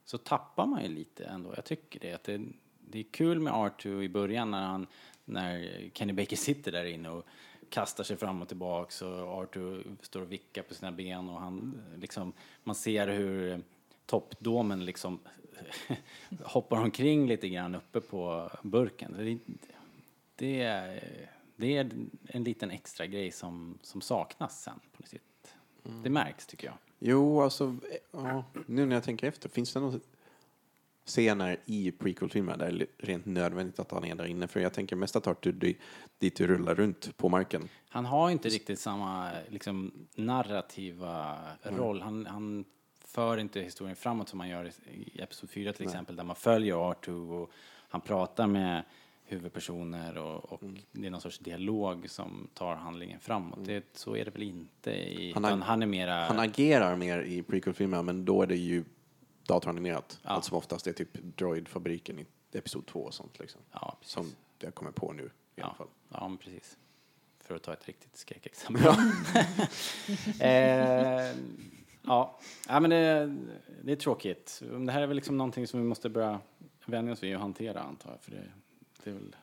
Så 0.05 0.19
tappar 0.19 0.67
man 0.67 0.83
ju 0.83 0.89
lite 0.89 1.25
ändå. 1.25 1.53
Jag 1.57 1.65
tycker 1.65 2.01
det. 2.01 2.13
Att 2.13 2.25
det, 2.25 2.41
det 2.79 2.99
är 2.99 3.05
kul 3.11 3.41
med 3.41 3.53
art 3.53 3.87
i 3.87 4.09
början 4.09 4.51
när 4.51 4.67
han, 4.67 4.87
när 5.25 5.91
Kenny 5.95 6.13
Baker 6.13 6.37
sitter 6.37 6.73
där 6.73 6.85
inne 6.85 7.11
och 7.11 7.27
kastar 7.71 8.05
sig 8.05 8.17
fram 8.17 8.43
och 8.43 8.49
tillbaks 8.49 9.03
och 9.03 9.43
Arthur 9.43 9.85
står 10.03 10.23
och 10.23 10.33
vickar 10.33 10.63
på 10.63 10.75
sina 10.75 10.93
ben 10.93 11.29
och 11.29 11.41
han 11.41 11.83
liksom, 11.97 12.33
man 12.65 12.75
ser 12.75 13.09
hur 13.09 13.63
toppdomen 14.07 14.85
liksom 14.85 15.19
hoppar 16.43 16.77
omkring 16.77 17.27
lite 17.27 17.49
grann 17.49 17.75
uppe 17.75 18.01
på 18.01 18.51
burken. 18.63 19.15
Det, 19.19 19.39
det, 20.37 20.63
är, 20.63 21.05
det 21.57 21.77
är 21.77 21.91
en 22.27 22.45
liten 22.45 22.71
extra 22.71 23.07
grej 23.07 23.31
som, 23.31 23.79
som 23.83 24.01
saknas 24.01 24.63
sen 24.63 24.81
på 24.93 25.03
något 25.03 25.09
sätt. 25.09 25.23
Det 26.03 26.11
märks 26.11 26.47
tycker 26.47 26.67
jag. 26.67 26.77
Jo, 26.99 27.43
alltså, 27.43 27.77
ja, 28.13 28.45
nu 28.67 28.87
när 28.87 28.97
jag 28.97 29.05
tänker 29.05 29.29
efter, 29.29 29.49
finns 29.49 29.73
det 29.73 29.81
någon 29.81 30.01
scener 31.07 31.57
i 31.67 31.91
prequel-filmer 31.91 32.57
där 32.57 32.73
det 32.73 32.83
är 32.85 33.07
rent 33.07 33.27
nödvändigt 33.27 33.79
att 33.79 33.91
han 33.91 34.05
är 34.05 34.15
där 34.15 34.25
inne? 34.25 34.49
För 34.49 34.61
jag 34.61 34.73
tänker 34.73 34.97
mest 34.97 35.17
att 35.17 35.27
Arthur 35.27 35.53
dy- 35.53 35.75
dit 36.19 36.37
du 36.37 36.47
rullar 36.47 36.75
runt 36.75 37.17
på 37.17 37.29
marken. 37.29 37.69
Han 37.89 38.05
har 38.07 38.31
inte 38.31 38.49
riktigt 38.49 38.81
samma 38.81 39.31
liksom, 39.49 39.93
narrativa 40.15 41.39
roll. 41.63 42.01
Han, 42.01 42.27
han 42.27 42.65
för 43.05 43.37
inte 43.39 43.61
historien 43.61 43.97
framåt 43.97 44.29
som 44.29 44.39
man 44.39 44.49
gör 44.49 44.65
i, 44.65 44.91
i 44.91 45.21
Episod 45.21 45.51
4 45.51 45.73
till 45.73 45.85
exempel, 45.87 46.17
där 46.17 46.25
man 46.25 46.37
följer 46.37 46.75
R2 46.75 47.31
och 47.43 47.51
han 47.89 48.01
pratar 48.01 48.47
med 48.47 48.85
huvudpersoner 49.31 50.19
och, 50.19 50.53
och 50.53 50.61
det 50.93 51.07
är 51.07 51.11
någon 51.11 51.21
sorts 51.21 51.39
dialog 51.39 52.11
som 52.11 52.49
tar 52.55 52.77
handlingen 52.77 53.21
framåt. 53.21 53.65
Det, 53.65 53.85
så 53.93 54.17
är 54.17 54.25
det 54.25 54.31
väl 54.31 54.43
inte 54.43 54.91
i, 54.91 55.33
Han 55.33 55.45
utan 55.45 55.63
han 55.63 55.91
mera... 55.91 56.25
Han 56.25 56.39
agerar 56.39 56.97
mer 56.97 57.23
i 57.23 57.43
prequel-filmer, 57.43 58.03
men 58.03 58.25
då 58.25 58.43
är 58.43 58.47
det 58.47 58.57
ju 58.57 58.85
datoranimerat. 59.47 60.19
Ja. 60.23 60.31
Allt 60.31 60.45
som 60.45 60.57
oftast 60.57 60.87
är 60.87 60.93
typ 60.93 61.13
Droid-fabriken 61.13 62.19
i 62.19 62.27
Episod 62.53 62.87
2 62.87 63.01
och 63.01 63.15
sånt 63.15 63.39
liksom. 63.39 63.61
ja, 63.73 63.97
precis. 64.01 64.15
Som 64.15 64.27
jag 64.59 64.75
kommer 64.75 64.91
på 64.91 65.13
nu 65.13 65.31
i 65.57 65.61
alla 65.61 65.71
ja, 65.71 65.75
fall. 65.75 65.89
ja, 66.09 66.29
men 66.29 66.39
precis. 66.39 66.79
För 67.41 67.57
att 67.57 67.63
ta 67.63 67.73
ett 67.73 67.87
riktigt 67.87 68.17
skräckexempel. 68.17 68.87
eh, 70.41 71.37
ja. 72.03 72.39
ja, 72.69 72.81
men 72.81 72.91
det, 72.91 73.37
det 73.83 73.93
är 73.93 73.97
tråkigt. 73.97 74.63
Det 74.87 74.93
här 74.93 75.03
är 75.03 75.07
väl 75.07 75.17
liksom 75.17 75.37
någonting 75.37 75.67
som 75.67 75.81
vi 75.81 75.87
måste 75.87 76.09
börja 76.09 76.41
vänja 76.87 77.13
oss 77.13 77.23
vid 77.23 77.35
och 77.35 77.41
hantera 77.41 77.81
antar 77.81 78.11
jag. 78.11 78.21
För 78.21 78.31
det, 78.31 78.45
det 79.05 79.11
är 79.11 79.15
väl 79.15 79.37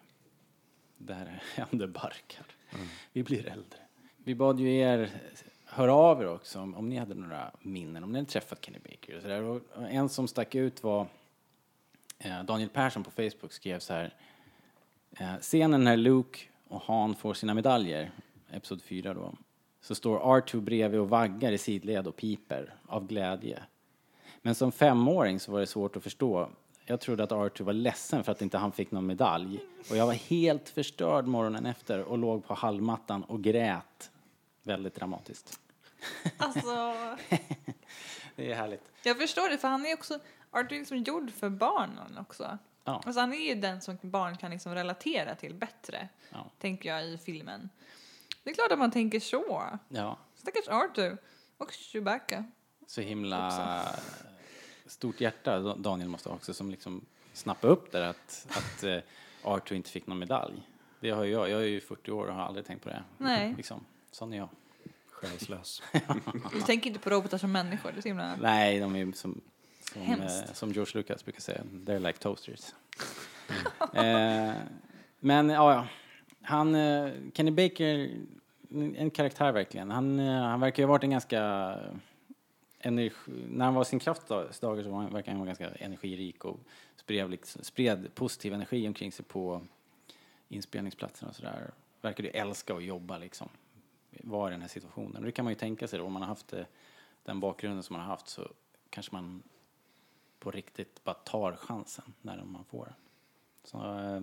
där 0.98 1.44
händer 1.56 1.88
barkar. 1.88 2.46
Vi 3.12 3.24
blir 3.24 3.48
äldre. 3.48 3.80
Vi 4.18 4.36
bad 4.36 4.60
ju 4.60 4.78
er 4.78 5.12
höra 5.66 5.94
av 5.94 6.22
er 6.22 6.28
också 6.28 6.60
om, 6.60 6.76
om 6.76 6.90
ni 6.90 6.98
hade 6.98 7.16
några 7.16 7.52
minnen, 7.62 8.04
om 8.04 8.12
ni 8.12 8.20
hade 8.20 8.32
träffat 8.32 8.66
Kenny 8.66 8.80
Baker 8.80 9.16
och 9.16 9.22
sådär. 9.22 9.42
Och 9.42 9.62
en 9.90 10.10
som 10.10 10.28
stack 10.28 10.56
ut 10.56 10.84
var 10.84 11.08
eh, 12.20 12.44
Daniel 12.44 12.70
Persson 12.70 13.04
på 13.04 13.12
Facebook 13.12 13.54
skrev 13.54 13.80
så 13.80 13.94
här. 13.94 14.14
Eh, 15.12 15.36
scenen 15.40 15.84
när 15.84 15.98
Luke 15.98 16.40
och 16.68 16.82
Han 16.82 17.16
får 17.16 17.34
sina 17.34 17.54
medaljer, 17.54 18.12
Episod 18.52 18.82
4 18.82 19.14
då, 19.14 19.34
så 19.82 19.96
står 19.96 20.20
R2 20.20 20.62
bredvid 20.62 21.00
och 21.00 21.10
vaggar 21.10 21.52
i 21.52 21.58
sidled 21.58 22.08
och 22.08 22.16
piper 22.16 22.76
av 22.86 23.08
glädje. 23.08 23.64
Men 24.42 24.56
som 24.56 24.72
femåring 24.72 25.40
så 25.40 25.52
var 25.52 25.60
det 25.60 25.68
svårt 25.68 25.96
att 25.96 26.04
förstå. 26.04 26.50
Jag 26.90 27.00
trodde 27.00 27.24
att 27.24 27.30
R2 27.32 27.64
var 27.64 27.74
ledsen 27.74 28.24
för 28.24 28.32
att 28.32 28.42
inte 28.42 28.58
han 28.58 28.72
fick 28.72 28.92
någon 28.92 29.06
medalj. 29.06 29.60
Och 29.90 29.96
jag 29.98 30.06
var 30.06 30.14
helt 30.14 30.70
förstörd 30.70 31.26
morgonen 31.28 31.66
efter 31.66 32.02
och 32.02 32.18
låg 32.18 32.46
på 32.48 32.54
hallmattan 32.54 33.24
och 33.24 33.42
grät. 33.44 34.12
Väldigt 34.64 34.96
dramatiskt. 34.96 35.60
Alltså, 36.38 36.70
Det 38.36 38.52
är 38.52 38.56
härligt. 38.56 38.82
jag 39.04 39.18
förstår 39.18 39.50
det 39.50 39.58
för 39.58 39.68
han 39.68 39.86
är 39.86 39.94
också, 39.94 40.20
Arthur 40.52 40.74
är 40.76 40.80
liksom 40.80 40.98
gjord 40.98 41.32
för 41.32 41.50
barnen 41.50 42.18
också. 42.18 42.58
Ja. 42.84 43.02
Alltså 43.06 43.20
han 43.20 43.34
är 43.34 43.38
ju 43.56 43.56
den 43.56 43.82
som 43.82 43.98
barn 44.02 44.38
kan 44.38 44.52
liksom 44.52 44.76
relatera 44.76 45.36
till 45.36 45.54
bättre, 45.54 46.10
Ja. 46.30 46.46
tänker 46.60 46.90
jag 46.90 47.06
i 47.06 47.18
filmen. 47.18 47.70
Det 48.44 48.50
är 48.50 48.54
klart 48.54 48.72
att 48.72 48.80
man 48.80 48.92
tänker 48.92 49.20
så. 49.20 49.64
Ja, 49.90 50.18
Stackars 50.36 50.68
Arthur 50.68 51.18
och 51.58 51.72
Chewbacca. 51.72 52.44
så 52.88 53.02
himla 53.02 53.84
stort 54.88 55.22
hjärta 55.22 55.60
Da- 55.60 55.76
Daniel 55.76 56.10
måste 56.10 56.30
ha 56.30 56.36
också 56.36 56.54
som 56.54 56.72
liksom 56.72 57.06
snappade 57.34 57.74
upp 57.74 57.92
där 57.92 58.02
att, 58.02 58.48
att 58.50 58.84
eh, 58.84 58.98
R2 59.44 59.74
inte 59.74 59.90
fick 59.90 60.08
någon 60.08 60.20
medalj. 60.20 60.62
Det 61.00 61.10
har 61.10 61.24
ju 61.24 61.32
jag. 61.32 61.50
Jag 61.50 61.62
är 61.62 61.66
ju 61.66 61.80
40 61.82 62.12
år 62.12 62.28
och 62.28 62.34
har 62.36 62.44
aldrig 62.44 62.66
tänkt 62.66 62.84
på 62.84 62.90
det. 62.90 63.04
Nej. 63.18 63.54
Liksom. 63.58 63.86
Sån 64.12 64.34
är 64.34 64.38
jag. 64.38 64.50
Själslös. 65.12 65.84
Du 66.54 66.62
tänker 66.62 66.88
inte 66.90 67.00
på 67.00 67.10
robotar 67.10 67.38
som 67.38 67.52
människor, 67.52 67.92
det 67.92 68.00
är 68.00 68.10
himla... 68.10 68.36
Nej, 68.36 68.80
de 68.80 68.96
är 68.96 69.06
som, 69.06 69.42
som, 69.94 70.02
Hemskt. 70.02 70.48
eh, 70.48 70.54
som 70.54 70.72
George 70.72 70.92
Lucas 70.96 71.26
brukar 71.26 71.42
säga, 71.42 71.62
they're 71.64 72.00
like 72.00 72.20
toasters. 72.20 72.74
eh, 73.94 74.54
men 75.20 75.50
ja, 75.50 75.74
ja. 75.74 75.88
Han, 76.42 76.76
eh, 76.76 77.12
Kenny 77.34 77.52
Baker, 77.52 78.10
en 78.98 79.10
karaktär 79.12 79.52
verkligen. 79.52 79.92
Han, 79.92 80.20
eh, 80.20 80.42
han 80.42 80.60
verkar 80.60 80.84
ju 80.84 80.88
ha 80.88 80.92
varit 80.92 81.04
en 81.04 81.10
ganska 81.12 81.74
energi, 82.80 83.16
när 83.50 83.66
han 83.66 83.74
var 83.74 83.82
i 83.82 83.86
sin 83.86 84.00
kraftdagar 84.00 84.52
så 84.52 84.90
var 84.90 85.02
han, 85.02 85.14
verkar 85.14 85.32
han 85.32 85.40
vara 85.40 85.48
ganska 85.48 85.70
energirik 85.70 86.46
och 86.46 86.60
spred, 86.96 87.30
liksom, 87.30 87.64
spred 87.64 88.16
positiv 88.16 88.54
energi 88.54 88.88
omkring 88.88 89.12
sig 89.12 89.26
på 89.26 89.62
inspelningsplatserna 90.48 91.30
och 91.30 91.36
sådär. 91.36 91.72
Verkade 92.02 92.28
ju 92.28 92.34
älska 92.34 92.76
att 92.76 92.84
jobba 92.84 93.18
liksom, 93.18 93.50
vara 94.10 94.50
i 94.50 94.52
den 94.52 94.62
här 94.62 94.68
situationen. 94.68 95.18
Och 95.18 95.26
det 95.26 95.32
kan 95.32 95.46
man 95.46 95.52
ju 95.52 95.60
tänka 95.60 95.88
sig 95.88 96.00
då, 96.00 96.06
om 96.06 96.14
man 96.14 96.22
har 96.22 96.30
haft 96.30 96.48
det, 96.48 96.66
den 97.24 97.40
bakgrunden 97.40 97.84
som 97.84 97.94
man 97.94 98.02
har 98.02 98.10
haft 98.10 98.28
så 98.28 98.52
kanske 98.90 99.16
man 99.16 99.44
på 100.40 100.52
riktigt 100.52 101.04
bara 101.04 101.16
tar 101.16 101.56
chansen 101.56 102.14
när 102.22 102.44
man 102.44 102.66
får 102.66 102.86
den. 102.86 102.96
Så, 103.64 103.78
eh, 103.78 104.22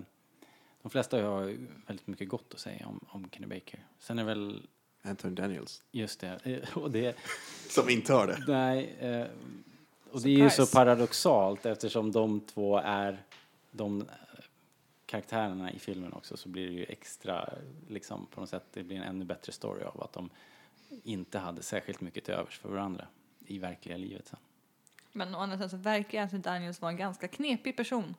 de 0.83 0.91
flesta 0.91 1.23
har 1.23 1.57
väldigt 1.87 2.07
mycket 2.07 2.29
gott 2.29 2.55
att 2.55 2.61
säga 2.61 2.87
om, 2.87 3.01
om 3.09 3.31
Kenny 3.31 3.47
Baker. 3.47 3.87
Sen 3.99 4.19
är 4.19 4.25
väl 4.25 4.67
Anthony 5.05 5.35
Daniels. 5.35 5.83
Just 5.93 6.21
det. 6.21 6.39
Eh, 6.45 6.79
Och 6.79 6.91
det 6.91 7.17
Som 7.69 7.89
inte 7.89 8.13
har 8.13 8.27
det. 8.27 8.45
nej, 8.49 8.97
eh, 9.01 9.27
och 10.11 10.21
det 10.23 10.29
är 10.29 10.39
ju 10.39 10.51
så 10.51 10.67
paradoxalt 10.67 11.67
eftersom 11.67 12.13
de 12.13 12.41
två 12.41 12.79
är 12.79 13.23
de 13.71 14.01
eh, 14.01 14.07
karaktärerna 15.07 15.73
i 15.73 15.79
filmen 15.79 16.13
också 16.13 16.37
så 16.37 16.49
blir 16.49 16.67
det 16.67 16.73
ju 16.73 16.85
extra, 16.85 17.49
liksom 17.89 18.27
på 18.27 18.41
något 18.41 18.51
sätt, 18.51 18.65
det 18.73 18.83
blir 18.83 18.97
en 18.97 19.03
ännu 19.03 19.25
bättre 19.25 19.53
story 19.53 19.83
av 19.85 20.03
att 20.03 20.13
de 20.13 20.31
inte 21.05 21.39
hade 21.39 21.63
särskilt 21.63 22.01
mycket 22.01 22.25
till 22.25 22.35
övers 22.35 22.59
för 22.59 22.69
varandra 22.69 23.07
i 23.47 23.59
verkliga 23.59 23.97
livet 23.97 24.27
sen. 24.27 24.39
Men 25.13 25.35
å 25.35 25.39
andra 25.39 25.57
sidan 25.57 25.71
så 25.71 25.77
verkar 25.77 26.23
Anthony 26.23 26.43
Daniels 26.43 26.81
vara 26.81 26.91
en 26.93 26.97
ganska 26.97 27.29
knepig 27.29 27.77
person. 27.77 28.15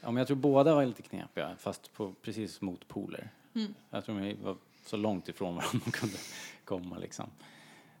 Ja, 0.00 0.10
men 0.10 0.16
jag 0.16 0.26
tror 0.26 0.36
båda 0.36 0.74
var 0.74 0.86
lite 0.86 1.02
knepiga, 1.02 1.56
fast 1.58 1.92
på 1.92 2.14
precis 2.22 2.60
motpoler. 2.60 3.30
Mm. 3.54 3.74
Jag 3.90 4.04
tror 4.04 4.20
de 4.20 4.34
var 4.34 4.56
så 4.88 4.96
långt 4.96 5.28
ifrån 5.28 5.54
varandra 5.54 5.80
de 5.84 5.90
kunde 5.90 6.16
komma 6.64 6.98
liksom. 6.98 7.30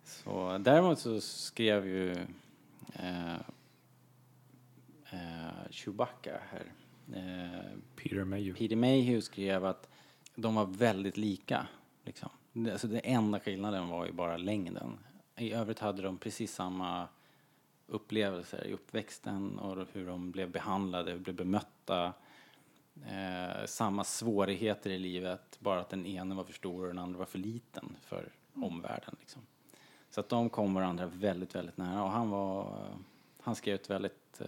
Så 0.04 0.58
däremot 0.58 0.98
så 0.98 1.20
skrev 1.20 1.86
ju 1.86 2.12
eh, 2.92 3.34
eh, 5.10 5.70
Chewbacca 5.70 6.40
här, 6.50 6.72
eh, 7.14 7.78
Peter 7.96 8.24
Mayhew. 8.24 8.58
Peter 8.58 8.76
Mayhew 8.76 9.20
skrev 9.20 9.64
att 9.64 9.88
de 10.34 10.54
var 10.54 10.66
väldigt 10.66 11.16
lika. 11.16 11.66
Liksom. 12.04 12.28
Alltså 12.72 12.86
det 12.86 12.98
enda 12.98 13.40
skillnaden 13.40 13.88
var 13.88 14.06
ju 14.06 14.12
bara 14.12 14.36
längden. 14.36 14.98
I 15.36 15.52
övrigt 15.52 15.78
hade 15.78 16.02
de 16.02 16.18
precis 16.18 16.54
samma 16.54 17.08
upplevelser 17.86 18.66
i 18.66 18.72
uppväxten 18.72 19.58
och 19.58 19.86
hur 19.92 20.06
de 20.06 20.30
blev 20.30 20.50
behandlade, 20.50 21.10
hur 21.10 21.18
de 21.18 21.22
blev 21.22 21.36
bemötta. 21.36 22.12
Eh, 23.06 23.66
samma 23.66 24.04
svårigheter 24.04 24.90
i 24.90 24.98
livet, 24.98 25.58
bara 25.60 25.80
att 25.80 25.90
den 25.90 26.06
ene 26.06 26.34
var 26.34 26.44
för 26.44 26.52
stor 26.52 26.82
och 26.82 26.88
den 26.88 26.98
andra 26.98 27.18
var 27.18 27.26
för 27.26 27.38
liten 27.38 27.96
för 28.02 28.28
omvärlden. 28.54 29.16
Liksom. 29.20 29.42
Så 30.10 30.20
att 30.20 30.28
de 30.28 30.50
kom 30.50 30.74
varandra 30.74 31.06
väldigt, 31.06 31.54
väldigt 31.54 31.76
nära 31.76 32.02
och 32.02 32.10
han 32.10 32.30
var, 32.30 32.86
han 33.40 33.54
skrev 33.54 33.74
ett 33.74 33.90
väldigt, 33.90 34.40
eh, 34.40 34.46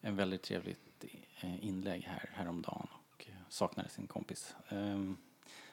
en 0.00 0.16
väldigt 0.16 0.42
trevligt 0.42 1.04
eh, 1.40 1.64
inlägg 1.64 2.02
här 2.02 2.30
häromdagen 2.32 2.86
och 2.92 3.26
eh, 3.28 3.34
saknade 3.48 3.88
sin 3.88 4.06
kompis. 4.06 4.54
Ehm, 4.68 5.16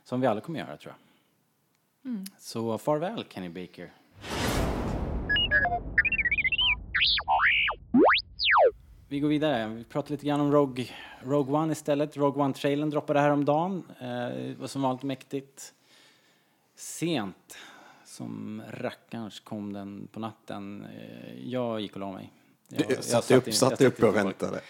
som 0.04 0.22
vi 0.22 0.28
alla 0.28 0.42
kommer 0.42 0.60
göra 0.60 0.78
tror 0.78 0.94
jag. 0.94 1.00
Så 2.38 2.78
farväl 2.78 3.26
Kenny 3.30 3.50
Baker. 3.50 3.92
Vi 9.08 9.20
går 9.20 9.28
vidare. 9.30 9.68
Vi 9.68 9.84
pratar 9.84 10.12
lite 10.12 10.26
grann 10.26 10.40
om 10.42 10.52
Rogue, 10.52 10.86
Rogue 11.24 11.54
One 11.56 11.72
istället. 11.72 12.18
Rogue 12.18 12.44
One-trailern 12.44 12.90
droppade 12.90 13.20
häromdagen. 13.20 13.84
Eh, 14.00 14.06
Det 14.08 14.56
var 14.60 14.68
som 14.68 14.82
vanligt 14.82 15.04
mäktigt. 15.04 15.74
Sent 16.76 17.58
som 18.06 18.62
rackarns 18.72 19.40
kom 19.40 19.74
den 19.74 20.08
på 20.12 20.20
natten. 20.20 20.86
Eh, 20.86 21.50
Jag 21.50 21.82
gick 21.82 21.94
och 21.94 22.00
la 22.00 22.12
mig. 22.12 22.32
Jag- 22.70 22.82
jag 22.92 23.04
satt 23.04 23.24
satt 23.24 23.38
upp, 23.38 23.54
satt 23.54 23.82
och 23.82 24.16
väntade. 24.16 24.62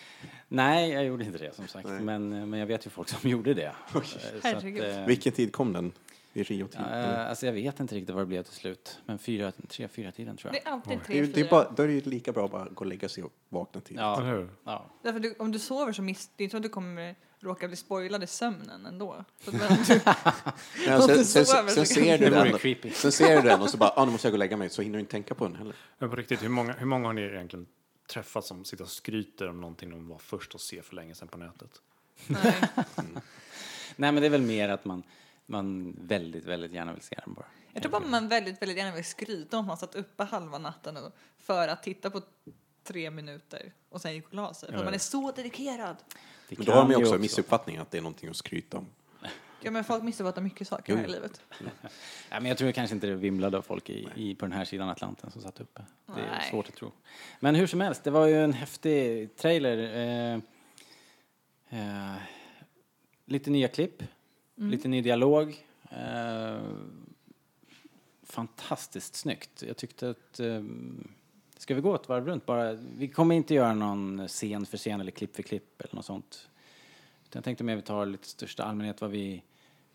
Nej, 0.48 0.89
jag 0.91 1.06
gjorde 1.06 1.24
inte 1.26 1.38
det 1.38 1.56
som 1.56 1.67
sagt. 1.67 1.89
Men, 2.02 2.50
men 2.50 2.60
jag 2.60 2.67
vet 2.67 2.86
ju 2.86 2.89
folk 2.89 3.10
som 3.10 3.30
gjorde 3.30 3.54
det. 3.54 3.71
Eh, 3.95 4.02
så 4.41 4.48
att, 4.58 4.63
eh, 4.63 5.06
Vilken 5.06 5.34
tid 5.34 5.52
kom 5.54 5.74
den? 5.74 5.91
I 6.38 6.43
Rio-tid? 6.43 6.82
ja, 6.89 6.95
eh, 7.00 7.30
alltså 7.30 7.45
jag 7.45 7.54
vet 7.54 7.80
inte 7.80 7.95
riktigt 7.95 8.15
vad 8.15 8.21
det 8.24 8.28
blev 8.28 8.43
till 8.43 8.54
slut. 8.54 9.00
Men 9.06 9.19
fyra, 9.19 9.52
tre, 9.67 9.88
fyra 9.88 10.12
tiden 10.12 10.38
tror 10.38 10.52
Det 10.52 10.58
jag. 10.63 10.67
är 10.67 10.74
alltid 10.76 10.98
det, 10.98 11.04
tre, 11.04 11.19
är, 11.19 11.26
det 11.28 11.41
är 11.41 11.50
bara, 11.50 11.71
då 11.71 11.84
är 11.84 11.88
det 11.88 11.93
ju 11.93 12.02
lika 12.02 12.32
bra 12.32 12.45
att 12.45 12.52
bara 12.52 12.65
gå 12.65 12.80
och 12.80 12.86
lägga 12.86 13.10
sig 13.10 13.24
och 13.24 13.34
vakna 13.50 13.82
tidigt. 13.82 14.00
Ja, 14.02 14.21
Eller 14.21 14.32
hur? 14.32 14.50
ja. 14.63 14.86
Därför 15.04 15.19
du, 15.19 15.36
om 15.39 15.52
du 15.52 15.60
sover 15.60 15.93
så 15.93 16.02
miss, 16.02 16.30
det 16.36 16.43
är 16.43 16.45
inte 16.45 16.52
så 16.52 16.58
att 16.58 16.63
du 16.63 16.69
kommer 16.69 17.15
råka 17.39 17.67
bli 17.67 17.76
spoilad 17.78 18.24
i 18.24 18.28
sömnen 18.28 18.86
ändå. 18.86 19.26
Så 19.43 19.50
att, 19.50 19.56
men, 19.56 19.78
du, 19.88 20.02
Ja, 20.88 20.95
Om 20.95 21.02
sen, 21.02 21.17
du 21.17 21.24
sen, 21.26 21.45
sover 21.45 21.69
sen, 21.69 21.86
så 21.86 21.93
ser 21.93 22.17
du 22.17 22.26
Det 22.26 22.32
den, 22.32 22.58
creepy. 22.58 22.89
sen 22.91 23.12
ser 23.12 23.36
du 23.41 23.50
den 23.50 23.62
och 23.62 23.69
så 23.69 23.78
bara, 23.78 23.93
ah, 23.95 24.06
nu 24.06 24.12
måste 24.12 24.28
jag 24.28 24.32
gå 24.32 24.36
och 24.36 24.39
lägga 24.39 24.58
mig, 24.58 24.69
så 24.69 24.82
hinner 24.82 24.93
du 24.98 25.00
inte 25.00 25.12
tänka 25.12 25.36
på 25.36 25.48
den 25.48 25.56
heller. 25.56 25.76
Men 25.98 26.10
på 26.10 26.15
riktigt, 26.15 26.43
hur 26.43 26.50
många, 26.50 26.74
hur 26.74 26.86
många 26.86 27.08
har 27.08 27.13
ni 27.13 27.21
egentligen 27.21 27.65
träffat 28.10 28.45
som 28.45 28.65
sitter 28.65 28.84
och 28.84 28.89
skryter 28.89 29.50
om 29.50 29.62
någonting 29.62 29.89
de 29.89 30.08
var 30.08 30.17
först 30.17 30.56
att 30.56 30.62
se 30.62 30.82
för 30.82 30.95
länge 30.95 31.15
sedan 31.15 31.28
på 31.28 31.38
nätet? 31.38 31.69
nej. 32.28 32.56
Nej, 33.95 34.12
men 34.12 34.15
det 34.15 34.26
är 34.26 34.30
väl 34.30 34.41
mer 34.41 34.69
att 34.69 34.86
man, 34.86 35.04
man 35.45 35.95
väldigt, 36.01 36.45
väldigt 36.45 36.71
gärna 36.71 36.93
vill 36.93 37.03
se 37.03 37.19
den 37.25 37.34
bara. 37.34 37.45
Jag 37.73 37.84
tror 37.84 37.91
bara 37.91 38.08
man 38.08 38.27
väldigt, 38.27 38.62
väldigt 38.62 38.77
gärna 38.77 38.95
vill 38.95 39.05
skryta 39.05 39.58
om 39.58 39.62
att 39.62 39.67
man 39.67 39.77
satt 39.77 39.95
uppe 39.95 40.23
halva 40.23 40.58
natten 40.58 40.97
för 41.38 41.67
att 41.67 41.84
titta 41.84 42.10
på 42.10 42.21
tre 42.84 43.12
minuter 43.12 43.73
och 43.89 44.01
sen 44.01 44.13
gick 44.13 44.27
och 44.27 44.34
la 44.34 44.53
sig. 44.53 44.71
För 44.71 44.84
man 44.86 44.93
är 44.93 44.97
så 44.97 45.31
dedikerad. 45.31 45.95
Det 46.49 46.58
Men 46.58 46.65
då 46.65 46.71
har 46.71 46.81
de 46.81 46.91
ju 46.91 46.97
ju 46.97 47.03
också 47.03 47.17
missuppfattningen 47.17 47.81
att 47.81 47.91
det 47.91 47.97
är 47.97 48.01
någonting 48.01 48.29
att 48.29 48.36
skryta 48.36 48.77
om. 48.77 48.88
Ja 49.62 49.71
men 49.71 49.84
folk 49.84 50.03
missuppfattar 50.03 50.41
mycket 50.41 50.67
saker 50.67 50.93
Jo. 50.93 50.99
här 50.99 51.05
i 51.05 51.12
livet. 51.12 51.41
Ja, 52.29 52.39
men 52.39 52.45
jag 52.45 52.58
tror 52.58 52.71
kanske 52.71 52.95
inte 52.95 53.08
det 53.08 53.15
vimlade 53.15 53.58
av 53.58 53.62
folk 53.62 53.89
i, 53.89 54.08
i, 54.15 54.36
på 54.36 54.45
den 54.45 54.51
här 54.51 54.65
sidan 54.65 54.89
Atlanten 54.89 55.31
som 55.31 55.41
satt 55.41 55.60
uppe. 55.62 55.81
Det 56.05 56.12
är 56.21 56.27
Nej. 56.31 56.47
svårt 56.51 56.67
att 56.67 56.75
tro. 56.75 56.91
Men 57.39 57.55
hur 57.55 57.67
som 57.67 57.81
helst, 57.81 58.03
det 58.03 58.12
var 58.12 58.27
ju 58.27 58.43
en 58.43 58.53
häftig 58.53 59.36
trailer. 59.36 59.77
Eh, 59.77 60.39
eh, 61.79 62.15
lite 63.25 63.49
nya 63.49 63.67
klipp, 63.67 64.03
lite 64.56 64.88
ny 64.88 65.02
dialog. 65.02 65.65
Eh, 65.89 66.60
fantastiskt 68.24 69.15
snyggt. 69.15 69.63
Jag 69.68 69.78
tyckte 69.78 70.10
att... 70.10 70.39
Eh, 70.39 70.63
ska 71.58 71.76
vi 71.76 71.82
gå 71.82 71.96
ett 71.96 72.10
varv 72.10 72.28
runt 72.28 72.46
bara? 72.46 72.74
Vi 72.74 73.08
kommer 73.08 73.36
inte 73.36 73.54
göra 73.54 73.74
någon 73.74 74.28
scen 74.28 74.65
för 74.65 74.78
scen 74.78 75.02
eller 75.02 75.12
klipp 75.12 75.36
för 75.36 75.44
klipp 75.44 75.82
eller 75.82 75.96
något 75.96 76.06
sånt. 76.06 76.50
Utan 77.24 77.39
jag 77.39 77.44
tänkte 77.44 77.63
mer 77.63 77.76
vi 77.76 77.82
tar 77.82 78.06
lite 78.06 78.28
största 78.28 78.63
allmänhet 78.63 79.02
vad 79.02 79.10
vi, 79.10 79.44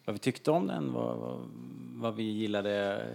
vad 0.05 0.15
vi 0.15 0.19
tyckte 0.19 0.51
om 0.51 0.67
den, 0.67 0.93
vad, 0.93 1.19
vad, 1.19 1.51
vad 1.95 2.15
vi 2.15 2.23
gillade 2.23 3.07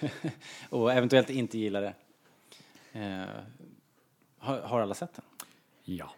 och 0.68 0.92
eventuellt 0.92 1.30
inte 1.30 1.58
gillade. 1.58 1.94
Eh, 2.92 3.24
har, 4.38 4.60
har 4.60 4.80
alla 4.80 4.94
sett 4.94 5.14
den? 5.14 5.24
Ja. 5.84 6.10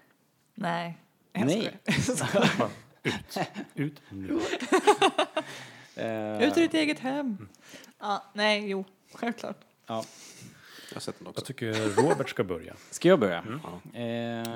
Nej. 0.55 0.99
Jag 1.33 1.47
Nej. 1.47 1.79
skojar. 3.03 3.49
Ut 3.75 4.03
nu. 4.11 4.41
Eh, 5.97 6.43
Ut 6.43 6.57
ur 6.57 6.63
ditt 6.63 6.75
eget 6.75 6.99
hem. 6.99 7.49
Ja, 7.99 8.25
nej, 8.35 8.69
jo, 8.71 8.85
självklart. 9.13 9.57
ja. 9.87 10.05
Jag 10.89 10.97
har 10.97 11.01
sett 11.01 11.19
den 11.19 11.27
också. 11.29 11.41
Jag 11.41 11.47
tycker 11.47 11.73
Robert 12.03 12.29
ska 12.29 12.45
börja. 12.45 12.75
Ska 12.91 13.09
jag 13.09 13.21
börja? 13.21 13.45
Ja. 13.63 13.99
Eh, 13.99 14.03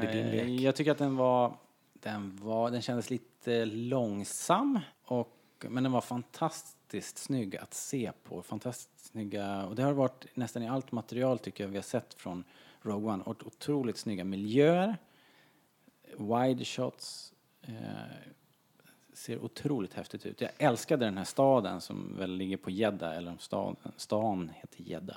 Det 0.00 0.06
är 0.08 0.12
din 0.14 0.30
lek. 0.30 0.60
jag 0.60 0.76
tycker 0.76 0.90
att 0.92 0.98
den 0.98 1.16
var, 1.16 1.56
den 1.92 2.36
var, 2.42 2.70
den 2.70 2.82
kändes 2.82 3.10
lite 3.10 3.64
långsam 3.64 4.80
och, 5.04 5.36
men 5.68 5.82
den 5.82 5.92
var 5.92 6.00
fantastiskt 6.00 7.18
snygg 7.18 7.56
att 7.56 7.74
se 7.74 8.12
på. 8.24 8.42
Fantastiskt 8.42 9.06
snygga, 9.10 9.64
och 9.66 9.74
det 9.76 9.82
har 9.82 9.92
varit 9.92 10.26
nästan 10.34 10.62
i 10.62 10.68
allt 10.68 10.92
material 10.92 11.38
tycker 11.38 11.64
jag 11.64 11.68
vi 11.68 11.76
har 11.76 11.82
sett 11.82 12.14
från 12.14 12.44
Rogue 12.82 13.12
One. 13.12 13.22
Och 13.24 13.46
otroligt 13.46 13.96
snygga 13.98 14.24
miljöer, 14.24 14.96
wide 16.18 16.64
shots, 16.64 17.32
ser 19.12 19.44
otroligt 19.44 19.94
häftigt 19.94 20.26
ut. 20.26 20.40
Jag 20.40 20.50
älskade 20.58 21.04
den 21.04 21.18
här 21.18 21.24
staden 21.24 21.80
som 21.80 22.16
väl 22.18 22.36
ligger 22.36 22.56
på 22.56 22.70
Jeddah, 22.70 23.16
eller 23.16 23.30
om 23.30 23.38
stan, 23.38 23.76
stan 23.96 24.52
heter 24.54 24.82
Jeddah. 24.82 25.16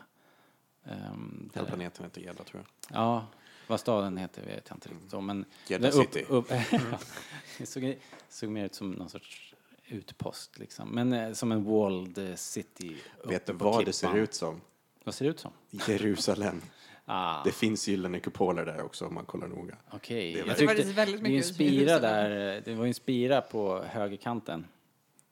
Um, 0.84 1.50
Hela 1.54 1.68
planeten 1.68 2.04
heter 2.06 2.22
Gädda 2.22 2.44
tror 2.44 2.64
jag. 2.64 2.98
Ja, 2.98 3.28
vad 3.68 3.80
staden 3.80 4.18
heter 4.18 4.46
vet 4.46 4.66
jag 4.70 4.76
inte 4.76 4.90
riktigt 4.90 5.14
om. 5.14 5.26
Men 5.26 5.46
Jeddah 5.68 5.92
det 5.92 5.98
City. 5.98 6.26
Upp, 6.30 6.50
det 7.58 7.66
såg, 7.66 7.98
såg 8.30 8.50
mer 8.50 8.66
ut 8.66 8.76
som 8.76 8.92
någon 8.92 9.10
sorts 9.10 9.56
utpost 9.86 10.60
liksom. 10.60 10.90
Men 10.90 11.14
eh, 11.14 11.34
som 11.34 11.52
en 11.52 11.64
walled 11.64 12.30
eh, 12.30 12.36
city. 12.36 12.96
Vet 13.24 13.46
du 13.46 13.54
vad 13.54 13.72
det 13.72 13.84
klippan. 13.84 13.94
ser 13.94 14.16
ut 14.16 14.34
som? 14.34 14.62
Vad 15.04 15.16
ser 15.16 15.26
det 15.26 15.32
ut 15.32 15.40
som? 15.40 15.52
Jerusalem. 15.70 16.62
Ah, 17.12 17.44
Det 17.44 17.52
finns 17.52 17.88
gyllene 17.88 18.20
kupoler 18.20 18.66
där 18.66 18.82
också 18.84 19.06
om 19.06 19.14
man 19.14 19.26
kollar 19.26 19.48
noga. 19.48 19.76
okej. 19.92 20.34
det 20.34 20.40
är 20.40 20.46
Jag 20.46 20.48
Det 20.48 20.56
tyckte- 20.56 20.84
Det 20.94 21.02
är 21.02 21.08
ju 21.08 21.16
en 21.16 21.24
mycket 21.24 21.46
spira 21.46 21.72
Jerusalem. 21.74 22.02
där, 22.02 22.56
eh, 22.58 22.62
det 22.66 22.74
var 22.74 22.84
ju 22.86 22.88
en 22.88 22.94
spira 22.94 23.42
på 23.42 23.84
högerkanten 23.84 24.66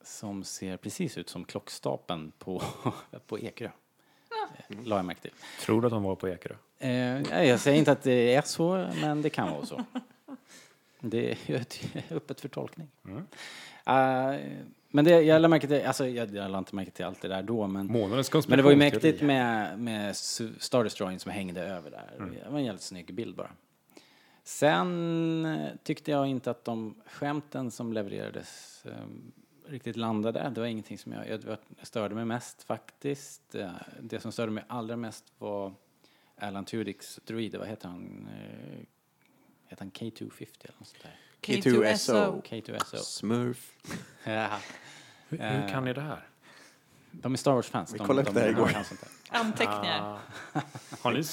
som 0.02 0.44
ser 0.44 0.76
precis 0.76 1.18
ut 1.18 1.28
som 1.28 1.44
klockstapeln 1.44 2.32
på, 2.38 2.62
på 3.26 3.38
Ekerö. 3.38 3.68
Eh, 4.68 4.76
La 4.84 4.96
jag 4.96 5.04
märke 5.04 5.20
till. 5.20 5.30
Tror 5.60 5.80
du 5.80 5.86
att 5.86 5.92
de 5.92 6.02
var 6.02 6.14
på 6.16 6.28
Ekerö? 6.28 6.54
Eh, 6.78 7.44
jag 7.48 7.60
säger 7.60 7.78
inte 7.78 7.92
att 7.92 8.02
det 8.02 8.34
är 8.34 8.42
så, 8.42 8.90
men 9.00 9.22
det 9.22 9.30
kan 9.30 9.50
vara 9.50 9.66
så. 9.66 9.84
Det 11.00 11.30
är 11.46 11.64
öppet 12.16 12.40
för 12.40 12.48
tolkning. 12.48 12.88
Eh, 13.86 14.34
men 14.90 15.04
det, 15.04 15.10
jag 15.10 15.42
lade 15.42 15.48
märke 15.48 15.66
till, 15.66 15.86
alltså 15.86 16.06
jag, 16.06 16.34
jag 16.34 16.50
lade 16.50 16.58
inte 16.58 16.76
märke 16.76 16.90
till 16.90 17.04
allt 17.04 17.20
det 17.20 17.28
där 17.28 17.42
då, 17.42 17.66
men, 17.66 17.86
Månadens 17.86 18.48
men 18.48 18.56
det 18.56 18.62
var 18.62 18.70
ju 18.70 18.76
mäktigt 18.76 19.22
med, 19.22 19.78
med 19.78 20.16
Star 20.16 20.84
Destroyern 20.84 21.18
som 21.18 21.32
hängde 21.32 21.62
över 21.62 21.90
där. 21.90 22.30
Det 22.44 22.50
var 22.50 22.58
en 22.58 22.64
jävligt 22.64 22.82
snygg 22.82 23.14
bild 23.14 23.36
bara. 23.36 23.50
Sen 24.42 25.44
eh, 25.44 25.68
tyckte 25.82 26.10
jag 26.10 26.26
inte 26.26 26.50
att 26.50 26.64
de 26.64 26.94
skämten 27.06 27.70
som 27.70 27.92
levererades 27.92 28.82
eh, 28.86 28.92
riktigt 29.66 29.96
landade. 29.96 30.52
Det 30.54 30.60
var 30.60 30.66
ingenting 30.66 30.98
som 30.98 31.12
jag, 31.12 31.28
jag, 31.28 31.58
störde 31.82 32.14
mig 32.14 32.24
mest 32.24 32.62
faktiskt. 32.62 33.54
Eh, 33.54 33.70
Det 34.00 34.20
som 34.20 34.32
störde 34.32 34.52
mig 34.52 34.64
allra 34.68 34.96
mest 34.96 35.24
var 35.38 35.74
Alan 36.36 36.64
Tudyks 36.64 37.20
droid, 37.24 37.56
vad 37.56 37.68
heter 37.68 37.88
han? 37.88 38.28
Eh, 38.32 38.78
Heter 39.66 39.84
han 39.84 39.90
K250 39.90 40.46
eller 40.64 40.74
något 40.78 40.88
sånt 40.88 41.02
där? 41.02 41.16
K2SO. 41.48 42.42
K2SO. 42.42 42.96
Smurf. 42.96 43.72
Ja. 44.24 44.58
Hur, 45.28 45.38
hur 45.38 45.68
kan 45.68 45.84
ni 45.84 45.92
det 45.92 46.00
här? 46.00 46.26
De 47.10 47.32
är 47.32 47.36
Star 47.36 47.52
Wars-fans. 47.52 47.94
Vi 47.94 47.98
de, 47.98 48.06
kollade 48.06 48.28
upp 48.28 48.34
det 48.34 48.40
här 48.40 48.48
igår. 48.48 48.76
Anteckningar. 49.28 50.18
Ah. 50.52 50.60
Har 51.00 51.12
ni 51.12 51.24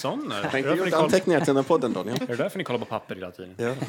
därför 0.42 0.76
ni 0.76 0.90
gjort 0.92 0.94
anteckningar 0.94 1.40
till 1.40 1.48
den 1.48 1.56
här 1.56 1.64
podden, 1.64 1.94
Daniel. 1.94 2.22
är 2.22 2.28
det 2.28 2.36
därför 2.36 2.58
ni 2.58 2.64
kollar 2.64 2.80
på 2.80 2.86
papper 2.86 3.16
hela 3.16 3.32
tiden? 3.32 3.56
Ja. 3.58 3.76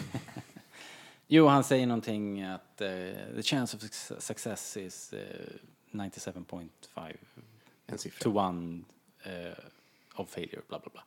Jo, 1.28 1.46
han 1.46 1.64
säger 1.64 1.86
någonting 1.86 2.42
att 2.42 2.80
eh, 2.80 2.88
the 3.36 3.42
chance 3.42 3.76
of 3.76 3.82
suc- 3.82 4.20
success 4.20 4.76
is 4.76 5.12
uh, 5.12 5.18
97.5 5.92 7.16
En 7.86 7.98
siffra. 7.98 8.22
to 8.22 8.38
one 8.38 8.80
eh, 9.24 9.52
of 10.14 10.28
failure, 10.30 10.60
bla 10.68 10.78
bla 10.78 10.90
bla. 10.92 11.02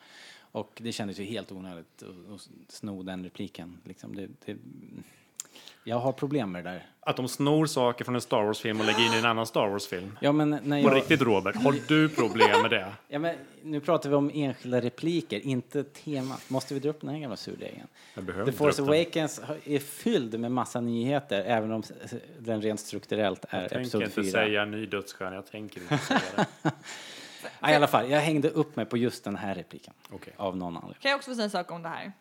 Och 0.52 0.72
det 0.82 0.92
kändes 0.92 1.20
ju 1.20 1.24
helt 1.24 1.52
onödigt 1.52 2.04
att, 2.04 2.50
sno 2.68 3.04
den 3.04 3.24
repliken. 3.24 3.78
Liksom 3.84 4.16
det, 4.16 4.28
det, 4.46 4.58
jag 5.84 6.00
har 6.00 6.12
problem 6.12 6.52
med 6.52 6.64
det 6.64 6.70
där. 6.70 6.86
Att 7.02 7.16
de 7.16 7.28
snor 7.28 7.66
saker 7.66 8.06
från 8.06 8.16
en 8.16 8.22
Star 8.22 8.44
Wars-film 8.44 8.80
och 8.80 8.86
lägger 8.86 9.06
in 9.06 9.14
i 9.14 9.18
en 9.18 9.26
annan 9.26 9.46
Star 9.46 9.68
Wars-film. 9.68 10.18
Ja, 10.22 10.32
men 10.32 10.50
när 10.50 10.84
På 10.84 10.90
jag, 10.90 10.96
riktigt 10.96 11.22
Robert, 11.22 11.56
har 11.56 11.76
du 11.88 12.10
problem 12.10 12.62
med 12.62 12.72
det? 12.72 12.94
ja, 13.08 13.20
men 13.20 13.36
nu 13.64 13.80
pratar 13.80 14.10
vi 14.10 14.16
om 14.16 14.32
enskilda 14.34 14.82
repliker, 14.82 15.40
inte 15.40 15.84
temat. 15.84 16.50
Måste 16.50 16.74
vi 16.74 16.80
dra 16.80 16.90
upp 16.90 17.02
den 17.02 17.10
här 17.10 17.20
gamla 17.20 17.38
surdegen? 17.38 17.88
The 18.46 18.52
Force 18.52 18.82
den. 18.82 18.90
Awakens 18.90 19.42
är 19.64 19.80
fylld 19.80 20.40
med 20.40 20.52
massa 20.52 20.82
nyheter, 20.82 21.44
även 21.44 21.72
om 21.72 21.84
den 22.40 22.62
rent 22.62 22.80
strukturellt 22.80 23.46
är 23.50 23.62
Jag 23.62 23.70
tänker 23.70 23.82
episod 23.82 24.02
inte 24.02 24.24
4. 24.24 24.32
säga 24.32 24.66
ny 24.66 24.86
dödsstjärna, 24.86 25.36
jag 25.36 25.46
tänker 25.46 25.82
inte 25.82 25.98
säga 25.98 26.20
det. 26.36 26.46
Ja, 27.60 27.72
I 27.72 27.76
alla 27.76 27.88
fall, 27.88 28.10
jag 28.10 28.20
hängde 28.20 28.50
upp 28.50 28.76
mig 28.76 28.86
på 28.86 28.98
just 28.98 29.24
den 29.24 29.36
här 29.36 29.56
repliken. 29.56 29.94
Okej. 30.10 30.34
Av 30.38 30.58
någon 30.58 30.78
anledning. 30.78 31.02
Kan 31.02 31.12
jag 31.12 31.18
också 31.18 31.32
få 31.32 31.36
säga 31.36 31.44
en 31.44 31.50
sak 31.50 31.72
om 31.72 31.82
det 31.82 31.90
här? 31.90 32.14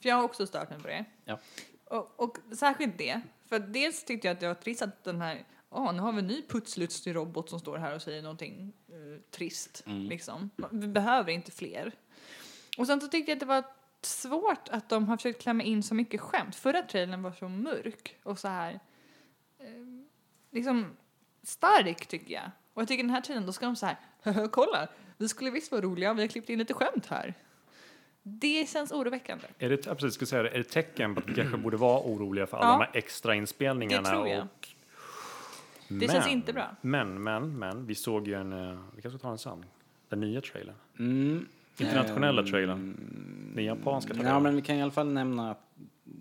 För 0.00 0.08
jag 0.08 0.16
har 0.16 0.22
också 0.22 0.46
stört 0.46 0.70
mig 0.70 0.78
på 0.80 0.88
det. 0.88 1.04
Ja. 1.24 1.38
Och, 1.84 2.20
och 2.20 2.36
särskilt 2.56 2.98
det. 2.98 3.20
För 3.46 3.58
dels 3.58 4.04
tyckte 4.04 4.28
jag 4.28 4.34
att 4.34 4.40
det 4.40 4.46
var 4.48 4.54
trist 4.54 4.82
att 4.82 5.04
den 5.04 5.20
här, 5.20 5.44
åh, 5.70 5.92
nu 5.92 6.00
har 6.02 6.12
vi 6.12 6.18
en 6.18 6.26
ny 6.26 6.42
putslustig 6.48 7.14
robot 7.14 7.50
som 7.50 7.60
står 7.60 7.78
här 7.78 7.94
och 7.94 8.02
säger 8.02 8.22
någonting 8.22 8.72
eh, 8.88 9.20
trist. 9.30 9.82
Liksom. 9.86 10.50
Vi 10.70 10.86
behöver 10.86 11.32
inte 11.32 11.50
fler. 11.50 11.92
Och 12.78 12.86
sen 12.86 13.00
så 13.00 13.08
tyckte 13.08 13.30
jag 13.30 13.36
att 13.36 13.40
det 13.40 13.46
var 13.46 13.64
svårt 14.02 14.68
att 14.68 14.88
de 14.88 15.08
har 15.08 15.16
försökt 15.16 15.42
klämma 15.42 15.62
in 15.62 15.82
så 15.82 15.94
mycket 15.94 16.20
skämt. 16.20 16.56
Förra 16.56 16.82
trailern 16.82 17.22
var 17.22 17.32
så 17.32 17.48
mörk 17.48 18.16
och 18.22 18.38
så 18.38 18.48
här, 18.48 18.80
eh, 19.58 19.66
liksom 20.50 20.96
stark 21.42 22.06
tycker 22.06 22.34
jag. 22.34 22.50
Och 22.74 22.82
jag 22.82 22.88
tycker 22.88 23.02
den 23.04 23.10
här 23.14 23.20
trailern, 23.20 23.46
då 23.46 23.52
ska 23.52 23.66
de 23.66 23.76
så 23.76 23.86
här, 23.86 23.94
"Haha, 23.94 24.09
kolla, 24.50 24.88
vi 25.18 25.28
skulle 25.28 25.50
visst 25.50 25.72
vara 25.72 25.82
roliga, 25.82 26.14
vi 26.14 26.20
har 26.20 26.28
klippt 26.28 26.48
in 26.48 26.58
lite 26.58 26.74
skämt 26.74 27.06
här. 27.06 27.34
Det 28.22 28.68
känns 28.68 28.92
oroväckande. 28.92 29.44
Är 29.58 29.68
det, 29.68 29.86
jag 29.86 29.98
precis 29.98 30.14
skulle 30.14 30.26
säga 30.26 30.50
är 30.50 30.58
det 30.58 30.64
tecken 30.64 31.14
på 31.14 31.20
att 31.20 31.28
vi 31.28 31.34
kanske 31.34 31.56
borde 31.56 31.76
vara 31.76 32.00
oroliga 32.00 32.46
för 32.46 32.56
alla 32.56 32.66
Ja. 32.66 32.72
de 32.72 32.84
här 32.84 32.90
extra 32.92 33.34
inspelningarna? 33.34 34.02
Det 34.10 34.14
tror 34.14 34.28
jag. 34.28 34.42
Och, 34.42 34.68
Det 35.88 36.08
känns 36.08 36.28
inte 36.28 36.52
bra. 36.52 36.76
Men, 36.80 37.22
men, 37.22 37.58
men, 37.58 37.86
vi 37.86 37.94
såg 37.94 38.28
ju 38.28 38.34
en, 38.34 38.52
eh, 38.52 38.78
vi 38.96 39.02
kanske 39.02 39.18
ska 39.18 39.22
ta 39.22 39.28
den 39.28 39.38
sen, 39.38 39.64
den 40.08 40.20
nya 40.20 40.40
trailern. 40.40 40.74
Mm. 40.98 41.46
Internationella 41.78 42.42
Ehm, 42.42 42.48
trailern. 42.50 42.96
Den 43.54 43.64
japanska 43.64 44.14
trailern. 44.14 44.32
Ja, 44.34 44.40
men 44.40 44.56
vi 44.56 44.62
kan 44.62 44.76
i 44.76 44.82
alla 44.82 44.90
fall 44.90 45.08
nämna 45.12 45.50
att, 45.50 45.66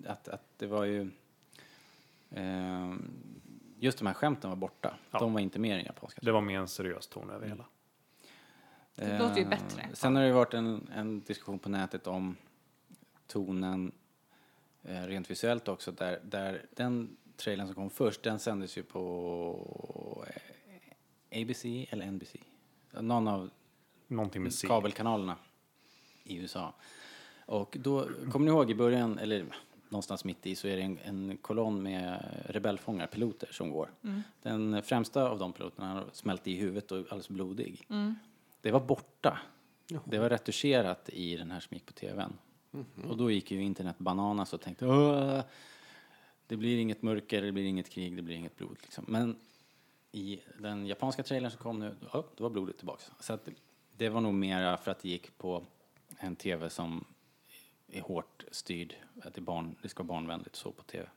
att, 0.08 0.28
att 0.28 0.44
det 0.58 0.68
var 0.68 0.86
ju... 0.86 1.10
ehm, 2.36 3.12
just 3.80 3.98
de 3.98 4.08
här 4.08 4.14
skämten 4.14 4.50
var 4.50 4.58
borta. 4.58 4.94
Ja. 5.12 5.20
De 5.20 5.34
var 5.34 5.40
inte 5.40 5.60
med 5.60 5.72
i 5.72 5.74
den 5.76 5.86
japanska. 5.86 6.20
Det 6.24 6.32
var 6.32 6.42
mer 6.42 6.60
en 6.60 6.68
seriös 6.68 7.08
ton 7.08 7.30
över 7.30 7.48
hela. 7.48 7.66
Det 9.00 9.20
låter 9.20 9.36
ju 9.36 9.42
Eh, 9.42 9.50
bättre. 9.50 9.90
Sen 9.94 10.16
har 10.16 10.24
det 10.24 10.32
varit 10.32 10.54
en, 10.54 10.90
en 10.96 11.22
diskussion 11.22 11.60
på 11.60 11.70
nätet 11.70 12.08
om 12.08 12.36
tonen 13.28 13.92
eh, 14.84 15.02
rent 15.02 15.32
visuellt 15.32 15.68
också. 15.68 15.92
Där, 15.92 16.20
där 16.24 16.66
den 16.76 17.18
trailern 17.36 17.66
som 17.68 17.76
kom 17.76 17.90
först, 17.90 18.24
den 18.24 18.40
sändes 18.40 18.78
ju 18.78 18.84
på 18.84 20.26
eh, 21.30 21.42
ABC 21.42 21.66
eller 21.66 22.12
NBC. 22.12 22.36
Någon 22.92 23.28
av 23.28 23.50
Någonting 24.08 24.44
med 24.44 24.54
C. 24.54 24.68
kabelkanalerna 24.68 25.36
i 26.24 26.38
USA. 26.38 26.74
Och 27.46 27.78
då, 27.80 28.08
kommer 28.32 28.46
ni 28.46 28.52
ihåg 28.52 28.72
i 28.72 28.76
början, 28.76 29.20
eller 29.20 29.46
någonstans 29.90 30.26
mitt 30.26 30.48
i, 30.48 30.56
så 30.56 30.68
är 30.68 30.76
det 30.78 30.82
en, 30.82 31.00
en 31.04 31.38
kolonn 31.38 31.84
med 31.84 32.26
rebellfångar, 32.46 33.08
piloter, 33.08 33.50
som 33.52 33.72
går. 33.72 33.90
Den 34.42 34.84
främsta 34.84 35.30
av 35.30 35.40
de 35.40 35.54
piloterna 35.54 35.94
har 35.94 36.06
smält 36.14 36.48
i 36.48 36.56
huvudet 36.56 36.92
och 36.92 36.98
är 36.98 37.02
alldeles 37.02 37.30
blodig. 37.30 37.88
Det 38.62 38.72
var 38.72 38.80
borta. 38.80 39.40
Det 40.06 40.20
var 40.20 40.30
retuscherat 40.30 41.10
i 41.10 41.36
den 41.36 41.52
här 41.52 41.60
som 41.60 41.76
gick 41.76 41.86
på 41.86 41.94
tvn. 41.94 42.38
Och 43.10 43.18
då 43.18 43.32
gick 43.32 43.52
ju 43.52 43.64
internet 43.64 43.96
bananas 43.98 44.54
och 44.54 44.62
tänkte 44.62 44.88
Åh, 44.88 45.42
det 46.48 46.58
blir 46.58 46.78
inget 46.78 47.02
mörker, 47.02 47.42
det 47.42 47.52
blir 47.52 47.64
inget 47.64 47.90
krig, 47.90 48.16
det 48.16 48.22
blir 48.22 48.36
inget 48.36 48.56
blod. 48.56 48.78
Liksom. 48.82 49.06
Men 49.08 49.40
i 50.12 50.40
den 50.58 50.88
japanska 50.88 51.24
trailern 51.24 51.52
som 51.52 51.60
kom 51.60 51.80
nu, 51.80 51.96
ja, 52.14 52.26
då 52.36 52.44
var 52.44 52.50
blodet 52.50 52.78
tillbaks. 52.78 53.12
Så 53.20 53.34
att 53.34 53.50
det 53.98 54.10
var 54.10 54.22
nog 54.22 54.34
mera 54.34 54.78
för 54.78 54.92
att 54.92 55.00
det 55.00 55.10
gick 55.10 55.38
på 55.38 55.66
en 56.20 56.36
tv 56.36 56.70
som 56.70 57.06
är 57.88 58.02
hårt 58.02 58.44
styrd, 58.52 58.96
att 59.22 59.34
det, 59.34 59.40
är 59.40 59.44
barn, 59.44 59.76
det 59.82 59.90
ska 59.90 60.04
vara 60.04 60.08
barnvänligt 60.08 60.56
så 60.56 60.72
på 60.72 60.84
tv. 60.84 61.10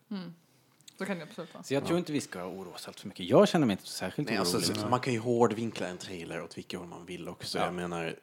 Så 0.98 1.04
kan 1.04 1.16
det 1.18 1.22
absolut 1.24 1.54
vara. 1.54 1.64
Så 1.64 1.74
jag 1.74 1.86
tror 1.86 1.98
inte 1.98 2.12
vi 2.12 2.20
ska 2.20 2.44
oroa 2.46 2.74
oss 2.74 2.88
allt 2.88 3.00
för 3.00 3.08
mycket. 3.08 3.26
Jag 3.26 3.48
känner 3.48 3.66
mig 3.66 3.74
inte 3.74 3.86
särskilt 3.86 4.28
Nej, 4.28 4.38
orolig. 4.38 4.54
alltså, 4.54 4.74
så- 4.74 4.88
man 4.88 5.00
kan 5.00 5.12
ju 5.12 5.18
hårdvinkla 5.18 5.86
en 5.88 5.98
trailer 5.98 6.42
åt 6.42 6.58
vilket 6.58 6.78
håll 6.78 6.88
man 6.88 7.06
vill 7.06 7.28
också. 7.28 7.58
Jag 7.58 7.74
menar, 7.74 8.14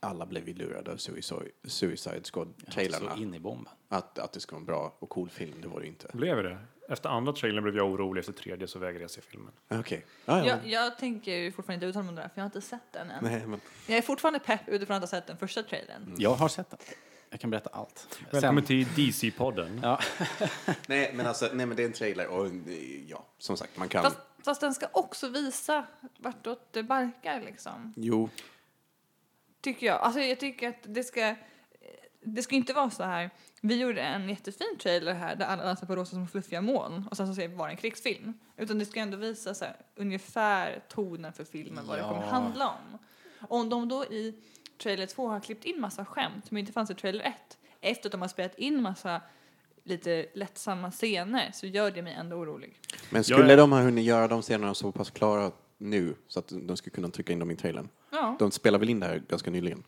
alla 0.00 0.26
blev 0.26 0.48
ju 0.48 0.54
lurade 0.54 0.92
av 0.92 0.96
Suicide, 0.96 1.50
Suicide 1.64 2.20
Squad-trailerna. 2.24 3.14
Så 3.14 3.22
in 3.22 3.34
i 3.34 3.40
bomben. 3.40 3.72
Att, 3.88 4.18
att 4.18 4.32
det 4.32 4.40
ska 4.40 4.52
vara 4.56 4.60
en 4.60 4.66
bra 4.66 4.96
och 4.98 5.08
cool 5.08 5.30
film, 5.30 5.60
det 5.62 5.68
var 5.68 5.78
det 5.80 5.84
ju 5.86 5.90
inte. 5.90 6.08
Blev 6.12 6.42
det? 6.42 6.58
Efter 6.88 7.08
andra 7.08 7.32
trailern 7.32 7.62
blev 7.62 7.76
jag 7.76 7.86
orolig, 7.90 8.20
efter 8.20 8.32
tredje 8.32 8.68
så 8.68 8.78
vägrade 8.78 9.00
jag 9.04 9.10
se 9.10 9.20
filmen. 9.20 9.52
Okej. 9.70 10.06
Ja, 10.24 10.38
ja. 10.38 10.46
Jag, 10.46 10.66
jag 10.66 10.98
tänker 10.98 11.32
ju 11.36 11.52
fortfarande 11.52 11.74
inte 11.74 11.86
uttala 11.86 12.02
mig 12.02 12.08
om 12.08 12.14
det 12.16 12.22
där, 12.22 12.28
för 12.28 12.34
jag 12.38 12.42
har 12.42 12.46
inte 12.46 12.60
sett 12.60 12.92
den 12.92 13.10
än. 13.10 13.24
Nej, 13.24 13.46
men, 13.46 13.60
Jag 13.86 13.98
är 13.98 14.02
fortfarande 14.02 14.38
pepp 14.38 14.68
utifrån 14.68 14.96
att 14.96 15.02
ha 15.02 15.06
sett 15.08 15.26
den 15.26 15.36
första 15.36 15.62
trailern. 15.62 16.14
Jag 16.18 16.34
har 16.34 16.48
sett 16.48 16.70
den. 16.70 16.78
Jag 17.30 17.40
kan 17.40 17.50
berätta 17.50 17.70
allt. 17.72 18.18
Välkommen 18.30 18.64
till 18.64 18.86
DC-podden. 18.86 19.80
Ja, 19.82 20.00
nej, 20.86 21.12
men 21.14 21.26
alltså, 21.26 21.50
nej, 21.52 21.66
men 21.66 21.76
det 21.76 21.82
är 21.82 21.86
en 21.86 21.92
trailer 21.92 22.26
och 22.26 22.46
eh, 22.46 23.08
ja, 23.08 23.26
som 23.38 23.56
sagt, 23.56 23.76
man 23.76 23.88
kan... 23.88 24.02
Fast, 24.02 24.18
fast 24.44 24.60
den 24.60 24.74
ska 24.74 24.86
också 24.92 25.28
visa 25.28 25.86
vartåt 26.18 26.72
det 26.72 26.82
barkar 26.82 27.40
liksom. 27.40 27.94
Jo, 27.96 28.28
Tycker 29.60 29.86
jag. 29.86 30.00
Alltså 30.00 30.20
jag 30.20 30.40
tycker 30.40 30.68
att 30.68 30.82
det 30.82 31.04
ska... 31.04 31.34
Det 32.20 32.42
ska 32.42 32.56
inte 32.56 32.72
vara 32.72 32.90
så 32.90 33.02
här. 33.02 33.30
Vi 33.60 33.80
gjorde 33.80 34.02
en 34.02 34.28
jättefin 34.28 34.78
trailer 34.78 35.14
här 35.14 35.36
där 35.36 35.46
alla 35.46 35.64
dansar 35.64 35.86
på 35.86 35.96
rosa 35.96 36.10
som 36.10 36.28
fluffiga 36.28 36.60
moln 36.60 37.08
och 37.10 37.16
sen 37.16 37.26
så 37.26 37.34
ser 37.34 37.48
vi 37.48 37.56
bara 37.56 37.70
en 37.70 37.76
krigsfilm. 37.76 38.38
Utan 38.56 38.78
det 38.78 38.86
ska 38.86 39.00
ändå 39.00 39.16
visa 39.16 39.54
så 39.54 39.64
här, 39.64 39.76
ungefär 39.94 40.82
tonen 40.88 41.32
för 41.32 41.44
filmen, 41.44 41.86
vad 41.86 41.98
det 41.98 42.02
kommer 42.02 42.26
handla 42.26 42.68
om. 42.68 42.98
Om 43.48 43.68
de 43.68 43.88
då 43.88 44.04
i 44.04 44.34
trailer 44.78 45.06
2 45.06 45.28
har 45.28 45.40
klippt 45.40 45.64
in 45.64 45.80
massa 45.80 46.04
skämt 46.04 46.46
som 46.46 46.56
inte 46.56 46.72
fanns 46.72 46.90
i 46.90 46.94
trailer 46.94 47.24
1 47.24 47.58
efter 47.80 48.08
att 48.08 48.12
de 48.12 48.20
har 48.20 48.28
spelat 48.28 48.54
in 48.58 48.82
massa 48.82 49.20
lite 49.84 50.26
lättsamma 50.34 50.90
scener 50.90 51.50
så 51.54 51.66
gör 51.66 51.90
det 51.90 52.02
mig 52.02 52.12
ändå 52.14 52.36
orolig. 52.36 52.76
men 53.10 53.24
skulle 53.24 53.56
de 53.56 53.72
ha 53.72 53.80
hunnit 53.82 54.04
göra 54.04 54.28
de 54.28 54.42
scenerna 54.42 54.74
så 54.74 54.92
pass 54.92 55.10
klara 55.10 55.52
nu 55.78 56.14
så 56.28 56.38
att 56.38 56.48
de 56.62 56.76
skulle 56.76 56.94
kunna 56.94 57.08
trycka 57.08 57.32
in 57.32 57.38
dem 57.38 57.50
i 57.50 57.56
trailern? 57.56 57.88
Ja, 58.10 58.36
De 58.38 58.50
spelar 58.50 58.78
väl 58.78 58.88
in 58.90 59.00
det 59.00 59.06
här 59.06 59.22
ganska 59.28 59.50
nyligen? 59.50 59.82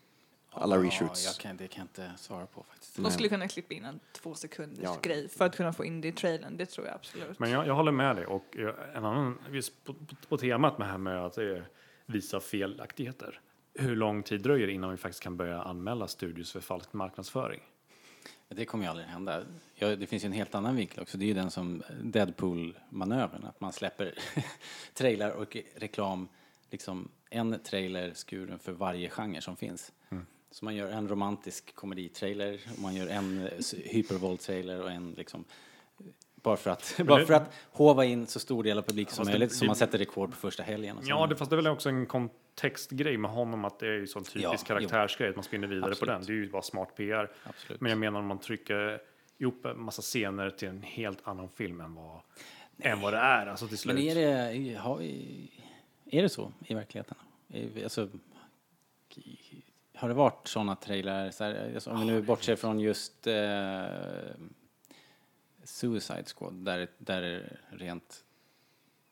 Alla 0.53 0.75
Ja, 0.75 0.83
reshoots? 0.83 1.25
jag 1.25 1.35
kan, 1.35 1.57
det 1.57 1.67
kan 1.67 1.79
jag 1.95 2.05
inte 2.05 2.17
svara 2.21 2.45
på 2.45 2.63
faktiskt. 2.63 2.95
de 2.95 3.11
skulle 3.11 3.29
kunna 3.29 3.47
klippa 3.47 3.73
in 3.73 3.85
en 3.85 3.99
två 4.11 4.33
sekunders 4.35 4.83
Ja. 4.83 4.97
grej 5.01 5.29
för 5.29 5.45
att 5.45 5.55
kunna 5.55 5.73
få 5.73 5.85
in 5.85 6.01
det 6.01 6.07
i 6.07 6.11
trailern, 6.11 6.57
det 6.57 6.65
tror 6.65 6.87
jag 6.87 6.95
absolut. 6.95 7.39
Men 7.39 7.51
jag, 7.51 7.67
jag 7.67 7.73
håller 7.75 7.91
med 7.91 8.15
dig. 8.15 8.25
Och 8.25 8.57
en 8.95 9.05
annan, 9.05 9.37
just 9.51 9.83
på, 9.83 9.93
på, 9.93 10.15
på 10.29 10.37
temat 10.37 10.77
med 10.77 10.87
det 10.87 10.91
här 10.91 10.97
med 10.97 11.25
att 11.25 11.37
eh, 11.37 11.43
visa 12.05 12.39
felaktigheter. 12.39 13.39
Hur 13.73 13.95
lång 13.95 14.23
tid 14.23 14.41
dröjer 14.41 14.67
det 14.67 14.73
innan 14.73 14.91
vi 14.91 14.97
faktiskt 14.97 15.23
kan 15.23 15.37
börja 15.37 15.61
anmäla 15.61 16.07
studios 16.07 16.51
för 16.51 16.59
falsk 16.59 16.93
marknadsföring? 16.93 17.61
Det 18.47 18.65
kommer 18.65 18.83
ju 18.83 18.89
aldrig 18.89 19.07
hända. 19.07 19.43
Ja, 19.75 19.95
det 19.95 20.07
finns 20.07 20.23
ju 20.23 20.25
en 20.25 20.33
helt 20.33 20.55
annan 20.55 20.75
vinkel 20.75 21.01
också. 21.01 21.17
Det 21.17 21.25
är 21.25 21.27
ju 21.27 21.33
den 21.33 21.51
som 21.51 21.83
Deadpool-manövern, 22.03 23.43
att 23.43 23.61
man 23.61 23.73
släpper 23.73 24.13
trailer 24.93 25.33
och 25.33 25.57
reklam, 25.75 26.27
liksom 26.69 27.09
en 27.29 27.59
trailer 27.59 28.13
skuren 28.13 28.59
för 28.59 28.71
varje 28.71 29.09
genre 29.09 29.41
som 29.41 29.55
finns. 29.55 29.91
Så 30.51 30.65
man 30.65 30.75
gör 30.75 30.89
en 30.89 31.07
romantisk 31.07 31.75
komeditrailer, 31.75 32.59
man 32.81 32.95
gör 32.95 33.07
en 33.07 33.47
eh, 33.47 33.49
hypervåld-trailer 33.85 34.81
och 34.81 34.91
en 34.91 35.11
liksom 35.11 35.45
bara 36.35 36.57
för 36.57 36.69
att, 36.69 36.99
bara 37.05 37.25
för 37.25 37.33
att 37.33 37.51
hova 37.71 38.05
in 38.05 38.27
så 38.27 38.39
stor 38.39 38.63
del 38.63 38.77
av 38.77 38.81
publiken 38.81 39.13
som 39.13 39.25
möjligt 39.25 39.53
så 39.53 39.65
man 39.65 39.75
sätter 39.75 39.97
rekord 39.97 40.29
på 40.29 40.35
första 40.35 40.63
helgen. 40.63 40.97
Ja, 41.03 41.27
det, 41.27 41.35
fast 41.35 41.51
det 41.51 41.55
är 41.55 41.57
väl 41.57 41.67
också 41.67 41.89
en 41.89 42.05
kontextgrej 42.61 43.17
med 43.17 43.31
honom 43.31 43.65
att 43.65 43.79
det 43.79 43.87
är 43.87 43.93
ju 43.93 44.07
sån 44.07 44.23
typisk 44.23 44.45
Ja, 44.45 44.57
karaktärsgrej 44.57 45.29
att 45.29 45.35
man 45.35 45.43
spinner 45.43 45.67
vidare 45.67 45.81
på 45.81 45.91
Absolut. 45.91 46.15
den. 46.15 46.25
Det 46.25 46.31
är 46.33 46.35
ju 46.35 46.49
bara 46.49 46.61
smart 46.61 46.95
PR. 46.95 47.31
Absolut. 47.43 47.81
Men 47.81 47.89
jag 47.89 47.99
menar 47.99 48.19
om 48.19 48.25
man 48.25 48.39
trycker 48.39 49.01
ihop 49.37 49.65
en 49.65 49.81
massa 49.81 50.01
scener 50.01 50.49
till 50.49 50.67
en 50.67 50.81
helt 50.81 51.27
annan 51.27 51.49
film 51.49 51.81
än 51.81 51.95
vad, 51.95 52.21
än 52.77 53.01
vad 53.01 53.13
det 53.13 53.19
är. 53.19 53.47
Alltså 53.47 53.67
till 53.67 53.77
slut. 53.77 53.95
Men 53.95 54.03
är 54.03 54.15
det, 54.15 54.75
har, 54.75 55.01
är 56.05 56.21
det 56.21 56.29
så 56.29 56.51
i 56.67 56.73
verkligheten? 56.73 57.17
Alltså, 57.83 58.09
har 59.95 60.07
det 60.07 60.13
varit 60.13 60.47
sådana 60.47 60.75
trailrar, 60.75 61.31
så 61.31 61.43
här, 61.43 61.71
alltså, 61.73 61.91
om 61.91 61.99
vi 61.99 62.05
nu 62.05 62.21
bortser 62.21 62.55
från 62.55 62.79
just 62.79 63.27
eh, 63.27 63.85
Suicide 65.63 66.23
Squad, 66.35 66.53
där, 66.53 66.87
där 66.97 67.57
rent 67.69 68.23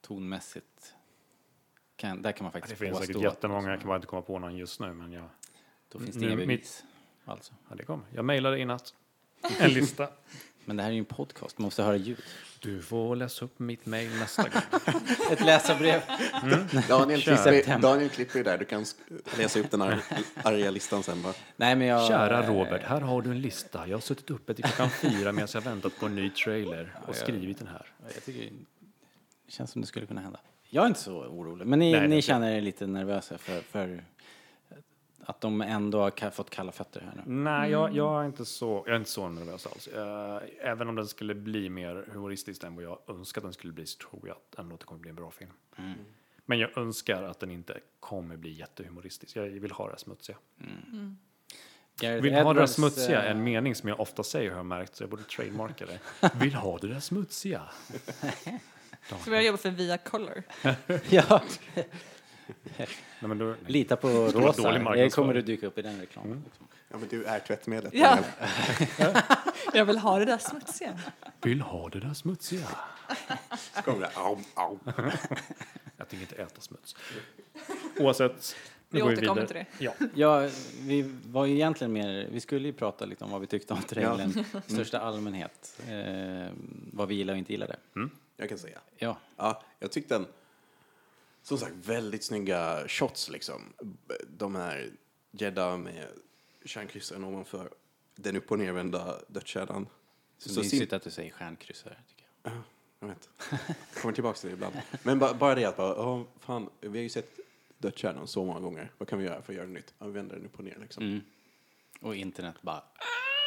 tonmässigt 0.01 0.95
kan, 1.99 2.21
där 2.21 2.31
kan 2.31 2.43
man 2.43 2.51
Det 2.53 2.59
faktiskt 2.59 2.79
finns 2.81 2.97
säkert 2.97 3.21
jättemånga, 3.21 3.69
jag 3.69 3.79
kan 3.79 3.87
bara 3.87 3.95
inte 3.95 4.07
komma 4.07 4.21
på 4.21 4.39
någon 4.39 4.57
just 4.57 4.79
nu, 4.79 4.93
men 4.93 5.11
jag, 5.11 5.23
Då 5.89 5.99
finns 5.99 6.15
det 6.15 6.25
inga 6.25 6.35
mitt- 6.35 6.47
bevis. 6.47 6.83
Alltså. 7.25 7.53
ja, 7.69 7.75
det 7.75 7.83
kommer. 7.83 8.05
Jag 8.13 8.25
mejlade 8.25 8.59
i 8.59 8.65
natt 8.65 8.93
en 9.59 9.69
lista. 9.71 10.07
Men 10.65 10.77
det 10.77 10.83
här 10.83 10.89
är 10.89 10.93
ju 10.93 10.99
en 10.99 11.05
podcast, 11.05 11.57
man 11.57 11.63
måste 11.65 11.83
höra 11.83 11.95
ljud. 11.95 12.21
Du 12.59 12.81
får 12.81 13.15
läsa 13.15 13.45
upp 13.45 13.59
mitt 13.59 13.85
mejl 13.85 14.09
nästa 14.19 14.43
gång. 14.43 14.61
Ett 15.31 15.41
läsarbrev. 15.45 16.01
Daniel, 16.87 17.21
Kära. 17.21 17.51
klipper. 17.51 17.79
Daniel 17.79 18.09
klipper 18.09 18.37
ju 18.37 18.43
där. 18.43 18.57
Du 18.57 18.65
kan 18.65 18.85
läsa 19.37 19.59
upp 19.59 19.71
den 19.71 19.81
ar- 19.81 20.03
arga 20.43 20.71
listan 20.71 21.03
sen 21.03 21.21
bara. 21.21 21.33
Nej, 21.55 21.75
men 21.75 21.87
jag... 21.87 22.07
Kära 22.07 22.47
Robert, 22.47 22.83
här 22.83 23.01
har 23.01 23.21
du 23.21 23.31
en 23.31 23.41
lista. 23.41 23.87
Jag 23.87 23.97
har 23.97 24.01
suttit 24.01 24.29
uppe 24.29 24.53
till 24.53 24.63
klockan 24.63 24.89
fyra 24.89 25.31
medan 25.31 25.47
jag 25.53 25.61
väntat 25.61 25.99
på 25.99 26.05
en 26.05 26.15
ny 26.15 26.29
trailer 26.29 26.95
och 27.07 27.15
skrivit 27.15 27.59
den 27.59 27.67
här. 27.67 27.87
Jag 28.13 28.23
tycker 28.25 28.41
det 29.45 29.51
känns 29.51 29.71
som 29.71 29.81
det 29.81 29.87
skulle 29.87 30.05
kunna 30.05 30.21
hända. 30.21 30.39
Jag 30.69 30.83
är 30.83 30.87
inte 30.87 30.99
så 30.99 31.17
orolig, 31.17 31.67
men 31.67 31.79
ni, 31.79 31.91
Nej, 31.91 32.07
ni 32.07 32.21
känner 32.21 32.51
er 32.51 32.61
lite 32.61 32.87
nervösa 32.87 33.37
för, 33.37 33.61
för 33.61 34.03
att 35.29 35.41
de 35.41 35.61
ändå 35.61 36.01
har 36.01 36.31
fått 36.31 36.49
kalla 36.49 36.71
fötter 36.71 37.01
här 37.01 37.13
nu. 37.15 37.21
Nej, 37.33 37.71
jag, 37.71 37.95
jag, 37.95 38.21
är 38.21 38.25
inte 38.25 38.45
så, 38.45 38.83
jag 38.85 38.95
är 38.95 38.99
inte 38.99 39.09
så 39.09 39.29
nervös 39.29 39.67
alls. 39.67 39.87
Eh, 39.87 40.41
Även 40.61 40.89
om 40.89 40.95
den 40.95 41.07
skulle 41.07 41.35
bli 41.35 41.69
mer 41.69 42.05
humoristisk 42.13 42.63
än 42.63 42.75
vad 42.75 42.83
jag 42.83 42.99
önskar 43.07 43.41
att 43.41 43.45
den 43.45 43.53
skulle 43.53 43.73
bli 43.73 43.85
så 43.85 43.97
tror 43.97 44.27
jag 44.27 44.37
att 44.37 44.59
ändå 44.59 44.73
att 44.73 44.79
det 44.79 44.85
kommer 44.85 45.01
bli 45.01 45.09
en 45.09 45.15
bra 45.15 45.31
film. 45.31 45.51
Men 46.45 46.59
jag 46.59 46.77
önskar 46.77 47.23
att 47.23 47.39
den 47.39 47.51
inte 47.51 47.79
kommer 47.99 48.37
bli 48.37 48.51
jättehumoristisk. 48.51 49.35
Jag 49.35 49.43
vill 49.43 49.71
ha 49.71 49.91
det 49.91 49.97
smutsiga. 49.97 50.37
Gareth 52.01 52.23
Vill 52.23 52.33
ha 52.33 52.53
det 52.53 52.59
där 52.59 52.67
smutsiga, 52.67 53.25
eh, 53.25 53.31
en 53.31 53.43
mening 53.43 53.75
som 53.75 53.89
jag 53.89 53.99
ofta 53.99 54.23
säger 54.23 54.49
har 54.49 54.57
jag 54.57 54.65
märkt, 54.65 54.95
så 54.95 55.03
jag 55.03 55.09
borde 55.09 55.23
trademarka 55.23 55.85
det. 55.85 55.99
Vill 56.39 56.53
ha 56.53 56.77
det 56.77 56.87
där 56.87 56.99
smutsiga. 56.99 57.61
Ska 59.17 59.31
vi 59.31 59.45
jobba 59.45 59.57
för 59.57 59.69
Via 59.69 59.97
Color? 59.97 60.43
ja, 61.09 61.41
Nej, 62.77 62.87
men 63.19 63.37
då, 63.37 63.55
lita 63.67 63.95
på 63.95 64.07
Rosa. 64.07 64.71
Det 64.93 65.09
kommer 65.09 65.35
att 65.35 65.45
dyka 65.45 65.67
upp 65.67 65.77
i 65.77 65.81
den 65.81 65.99
reklamen. 65.99 66.41
liksom. 66.45 66.67
Ja, 66.91 66.97
men 66.97 67.07
du 67.09 67.23
är 67.23 67.39
tvättmedlet. 67.39 67.93
Ja. 67.93 68.17
Jag 69.73 69.85
vill 69.85 69.97
ha 69.97 70.19
det 70.19 70.25
där 70.25 70.37
smutsiga. 70.37 70.99
vill 71.41 71.61
ha 71.61 71.89
det 71.89 71.99
där 71.99 72.13
smutsiga. 72.13 72.67
Så 73.75 73.81
kommer 73.81 73.99
det, 73.99 74.09
au, 74.15 74.37
au. 74.53 74.77
Jag 75.97 76.09
tänker 76.09 76.21
inte 76.21 76.35
äta 76.35 76.61
smuts. 76.61 76.95
Oavsett, 77.99 78.55
nu 78.89 78.97
Vi 78.97 78.99
går 78.99 79.11
återkommer 79.13 79.41
vidare. 79.41 79.65
till 79.65 79.77
det. 79.79 79.85
Ja. 79.85 79.93
Ja, 80.43 80.49
vi 80.81 81.15
var 81.25 81.45
ju 81.45 81.53
egentligen 81.53 81.93
mer, 81.93 82.27
vi 82.31 82.39
skulle 82.39 82.67
ju 82.67 82.73
prata 82.73 83.05
lite 83.05 83.23
om 83.23 83.31
vad 83.31 83.41
vi 83.41 83.47
tyckte 83.47 83.73
om 83.73 83.81
trailern 83.81 84.45
i 84.67 84.71
största 84.73 84.99
allmänhet. 84.99 85.79
Eh, 85.89 86.47
vad 86.93 87.07
vi 87.07 87.15
gillade 87.15 87.33
och 87.33 87.39
inte 87.39 87.51
gillade. 87.53 87.75
Jag 88.39 88.49
kan 88.49 88.57
säga. 88.57 88.79
Ja, 88.97 89.17
Ja, 89.37 89.61
jag 89.79 89.91
tyckte 89.91 90.13
den, 90.13 90.27
som 91.41 91.57
sagt, 91.57 91.73
väldigt 91.75 92.23
snygga 92.23 92.87
shots 92.87 93.29
liksom. 93.29 93.61
De 94.27 94.55
här 94.55 94.91
Jeddah 95.31 95.77
med 95.77 96.07
stjärnkryssaren 96.65 97.23
ovanför. 97.23 97.69
Den 98.15 98.35
upp 98.35 98.51
och 98.51 98.59
nervända 98.59 99.17
dödskärran. 99.27 99.87
så, 100.37 100.49
Så 100.49 100.59
mysigt 100.59 100.91
sim- 100.91 100.95
att 100.95 101.03
du 101.03 101.09
säger 101.11 101.31
stjärnkryssare, 101.31 101.97
tycker 102.07 102.25
jag. 102.43 102.53
jag 102.99 103.07
vet. 103.07 103.29
Kommer 104.01 104.13
tillbaka 104.13 104.37
till 104.39 104.49
det 104.49 104.53
ibland. 104.53 104.75
Men 105.03 105.19
ba, 105.19 105.33
bara 105.33 105.55
det 105.55 105.65
att 105.65 105.77
bara, 105.77 105.93
oh, 105.93 106.23
fan, 106.39 106.69
vi 106.79 106.87
har 106.87 106.95
ju 106.95 107.09
sett 107.09 107.39
dödskärnan 107.77 108.27
så 108.27 108.45
många 108.45 108.59
gånger. 108.59 108.91
Vad 108.97 109.07
kan 109.07 109.19
vi 109.19 109.25
göra 109.25 109.41
för 109.41 109.53
att 109.53 109.57
göra 109.57 109.67
det 109.67 109.73
nytt? 109.73 109.93
Ja, 109.99 110.05
vi 110.05 110.11
vänder 110.11 110.35
den 110.35 110.45
upp 110.45 110.57
och 110.59 110.63
ner 110.63 110.77
liksom. 110.81 111.03
Mm. 111.03 111.21
Och 112.01 112.15
internet 112.15 112.55
bara, 112.61 112.83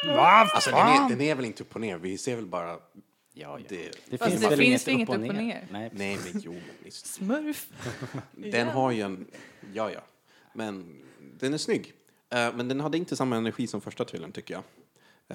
Alltså 0.07 0.69
den 0.69 0.79
är, 0.87 1.09
den 1.09 1.21
är 1.21 1.35
väl 1.35 1.45
inte 1.45 1.63
upp 1.63 1.75
och 1.75 1.81
ner, 1.81 1.97
vi 1.97 2.17
ser 2.17 2.35
väl 2.35 2.45
bara 2.45 2.79
ja, 3.33 3.59
ja. 3.59 3.65
det. 3.69 3.91
Det 4.09 4.17
Fast 4.17 4.41
det 4.41 4.49
väl 4.49 4.59
finns 4.59 4.87
inget 4.87 5.09
upp 5.09 5.15
och 5.15 5.21
ner. 5.21 5.67
Nej, 5.71 5.89
Nej 5.93 6.17
men 6.33 6.41
jo, 6.41 6.51
men. 6.83 6.91
Smurf. 6.91 7.69
Den 8.31 8.67
har 8.67 8.91
ju 8.91 9.01
en, 9.01 9.27
ja 9.73 9.91
ja, 9.91 10.01
men 10.53 11.01
den 11.39 11.53
är 11.53 11.57
snygg. 11.57 11.93
Eh, 12.29 12.55
men 12.55 12.67
den 12.67 12.79
hade 12.79 12.97
inte 12.97 13.15
samma 13.15 13.35
energi 13.35 13.67
som 13.67 13.81
första 13.81 14.05
trailern 14.05 14.31
tycker 14.31 14.53
jag. 14.53 14.63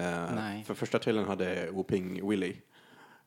Eh, 0.05 0.35
Nej. 0.35 0.65
För 0.65 0.75
första 0.75 0.99
trailern 0.99 1.25
hade 1.27 1.71
Whooping 1.71 2.29
Willy. 2.29 2.57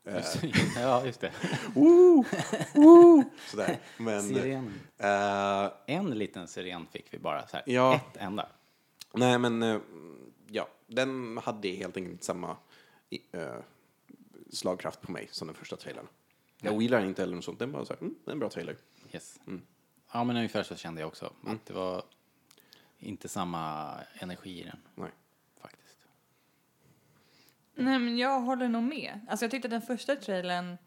Eh, 0.06 0.24
ja, 0.76 1.06
just 1.06 1.22
det. 1.22 1.32
woo, 1.76 2.26
woo, 2.74 3.24
sådär. 3.50 3.78
Men, 3.98 4.22
Siren. 4.22 4.74
eh, 4.98 5.72
En 5.96 6.10
liten 6.12 6.48
siren 6.48 6.88
fick 6.92 7.14
vi 7.14 7.18
bara, 7.20 7.48
så 7.48 7.58
här. 7.58 7.64
Ja. 7.68 7.96
ett 7.96 8.18
enda. 8.18 8.48
nej 9.14 9.40
men, 9.40 9.82
ja, 10.48 10.68
den 10.88 11.38
hade 11.44 11.68
helt 11.70 11.98
enkelt 11.98 12.24
samma 12.24 12.58
slagkraft 14.52 15.02
på 15.02 15.12
mig 15.12 15.30
som 15.32 15.48
den 15.48 15.56
första 15.56 15.76
trailern. 15.76 16.08
Jag 16.62 16.82
gillar 16.82 17.06
inte 17.06 17.24
eller 17.24 17.36
något 17.36 17.46
sånt, 17.46 17.60
den 17.60 17.72
bara 17.72 17.86
så 17.86 17.94
här, 17.94 18.02
mm, 18.02 18.16
det 18.26 18.32
är 18.32 18.34
en 18.34 18.40
bra 18.40 18.50
trailer. 18.50 18.78
Yes. 19.14 19.40
Mm. 19.48 19.62
Ja, 20.14 20.24
men 20.24 20.36
ungefär 20.38 20.64
så 20.64 20.76
kände 20.76 21.02
jag 21.02 21.08
också. 21.08 21.34
Att 21.46 21.66
det 21.66 21.74
var 21.74 22.04
inte 22.98 23.30
samma 23.30 23.94
energi 24.14 24.62
i 24.62 24.64
den, 24.64 24.80
Nej. 24.96 25.10
faktiskt. 25.62 25.98
Nej 27.74 28.00
men 28.00 28.18
jag 28.18 28.42
håller 28.42 28.68
nog 28.68 28.84
med. 28.84 29.20
Alltså 29.30 29.46
jag 29.46 29.52
tyckte 29.52 29.68
den 29.68 29.82
första 29.82 30.16
trailern, 30.16 30.78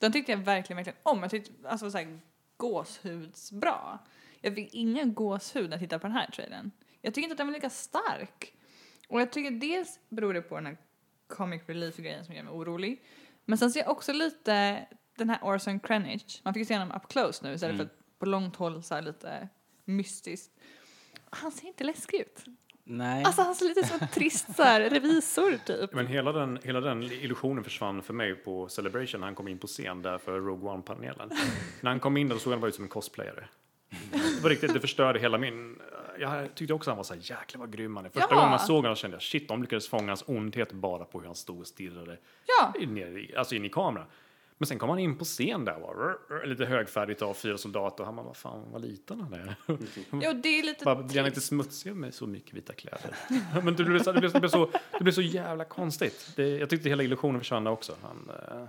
den 0.00 0.12
tyckte 0.12 0.32
jag 0.32 0.38
verkligen, 0.38 0.76
verkligen 0.76 0.98
om. 1.02 1.22
Jag 1.22 1.30
tyckte, 1.30 1.68
alltså 1.68 1.90
så 1.90 1.98
här, 1.98 2.20
gåshudsbra. 2.56 3.98
Jag 4.40 4.54
fick 4.54 4.74
ingen 4.74 5.14
gåshud 5.14 5.64
när 5.64 5.70
jag 5.70 5.80
tittade 5.80 6.00
på 6.00 6.06
den 6.06 6.16
här 6.16 6.30
trailern. 6.30 6.70
Jag 7.00 7.14
tycker 7.14 7.24
inte 7.24 7.32
att 7.32 7.38
den 7.38 7.46
var 7.46 7.54
lika 7.54 7.70
stark. 7.70 8.54
Och 9.08 9.20
jag 9.20 9.32
tycker 9.32 9.50
dels 9.50 10.00
beror 10.08 10.34
det 10.34 10.42
på 10.42 10.54
den 10.54 10.66
här 10.66 10.76
comic 11.36 11.62
relief-grejen 11.66 12.24
som 12.24 12.34
gör 12.34 12.42
mig 12.42 12.52
orolig. 12.52 13.02
Men 13.44 13.58
sen 13.58 13.70
ser 13.70 13.80
jag 13.80 13.90
också 13.90 14.12
lite 14.12 14.86
den 15.18 15.30
här 15.30 15.38
Orson 15.42 15.80
Krennic. 15.80 16.40
Man 16.44 16.54
fick 16.54 16.60
ju 16.60 16.64
se 16.64 16.78
honom 16.78 16.96
up 16.96 17.08
close 17.08 17.46
nu 17.46 17.54
istället 17.54 17.76
för 17.76 17.84
att 17.84 18.18
på 18.18 18.26
långt 18.26 18.56
håll 18.56 18.82
så 18.82 18.94
här 18.94 19.02
lite 19.02 19.48
mystiskt. 19.84 20.52
Han 21.30 21.52
ser 21.52 21.66
inte 21.66 21.84
läskig 21.84 22.20
ut. 22.20 22.44
Nej. 22.84 23.24
Alltså 23.24 23.42
han 23.42 23.54
ser 23.54 23.64
lite 23.64 23.86
som 23.86 23.98
en 24.00 24.08
trist 24.08 24.56
så 24.56 24.62
här, 24.62 24.90
revisor 24.90 25.56
typ. 25.66 25.94
Men 25.94 26.06
hela 26.06 26.32
den, 26.32 26.58
hela 26.62 26.80
den 26.80 27.02
illusionen 27.02 27.64
försvann 27.64 28.02
för 28.02 28.14
mig 28.14 28.34
på 28.34 28.68
Celebration 28.68 29.20
när 29.20 29.26
han 29.26 29.34
kom 29.34 29.48
in 29.48 29.58
på 29.58 29.66
scen 29.66 30.02
där 30.02 30.18
för 30.18 30.40
Rogue 30.40 30.70
One-panelen. 30.70 31.30
när 31.80 31.90
han 31.90 32.00
kom 32.00 32.16
in 32.16 32.28
där 32.28 32.36
såg 32.36 32.52
han 32.52 32.60
bara 32.60 32.68
ut 32.68 32.74
som 32.74 32.84
en 32.84 32.90
cosplayare. 32.90 33.48
Var 34.42 34.50
riktigt, 34.50 34.74
det 34.74 34.80
förstörde 34.80 35.18
hela 35.18 35.38
min... 35.38 35.78
Jag 36.18 36.54
tyckte 36.54 36.74
också 36.74 36.90
han 36.90 36.96
var 36.96 37.04
så 37.04 37.14
här, 37.14 37.20
jäklar 37.24 37.60
vad 37.60 37.72
grym 37.72 37.96
han 37.96 38.04
är. 38.04 38.10
Första 38.10 38.26
Ja. 38.30 38.34
gången 38.36 38.50
man 38.50 38.58
såg 38.60 38.76
honom 38.82 38.96
kände 38.96 39.14
jag, 39.14 39.22
shit, 39.22 39.48
de 39.48 39.62
lyckades 39.62 39.88
fånga 39.88 40.08
hans 40.10 40.24
ondhet 40.26 40.72
bara 40.72 41.04
på 41.04 41.18
hur 41.20 41.26
han 41.26 41.34
stod 41.34 41.60
och 41.60 41.66
stirrade 41.66 42.18
Ja. 42.58 42.86
ner 42.86 43.06
i, 43.18 43.36
alltså 43.36 43.54
in 43.54 43.64
i 43.64 43.68
kameran. 43.68 44.06
Men 44.58 44.66
sen 44.66 44.78
kom 44.78 44.88
han 44.88 44.98
in 44.98 45.18
på 45.18 45.24
scen 45.24 45.64
där, 45.64 45.78
var, 45.80 45.94
rr, 45.94 46.34
rr, 46.34 46.46
lite 46.46 46.64
högfärdigt 46.64 47.22
av 47.22 47.34
fyra 47.34 47.58
soldater 47.58 48.00
och 48.00 48.06
han 48.06 48.16
bara, 48.16 48.26
vad 48.26 48.36
fan, 48.36 48.64
vad 48.72 48.82
liten 48.82 49.20
han 49.20 49.32
är. 49.32 49.54
Jo, 50.10 50.32
det 50.42 50.48
är 50.58 50.62
lite 50.62 50.84
Bara, 50.84 51.02
blir 51.02 51.16
han 51.18 51.26
inte 51.26 51.40
smutsig 51.40 51.96
med 51.96 52.14
så 52.14 52.26
mycket 52.26 52.54
vita 52.54 52.72
kläder? 52.72 53.16
Men 53.62 53.76
det 53.76 53.84
blev 53.84 54.02
så, 54.02 54.12
det 54.12 54.20
blev, 54.20 54.32
det 54.32 54.40
blev 54.40 54.48
så, 54.48 54.70
det 54.98 55.04
blev 55.04 55.12
så 55.12 55.22
jävla 55.22 55.64
konstigt. 55.64 56.32
Det, 56.36 56.48
jag 56.48 56.70
tyckte 56.70 56.88
hela 56.88 57.02
illusionen 57.02 57.40
försvann 57.40 57.66
också. 57.66 57.94
Han, 58.02 58.30
eh, 58.50 58.64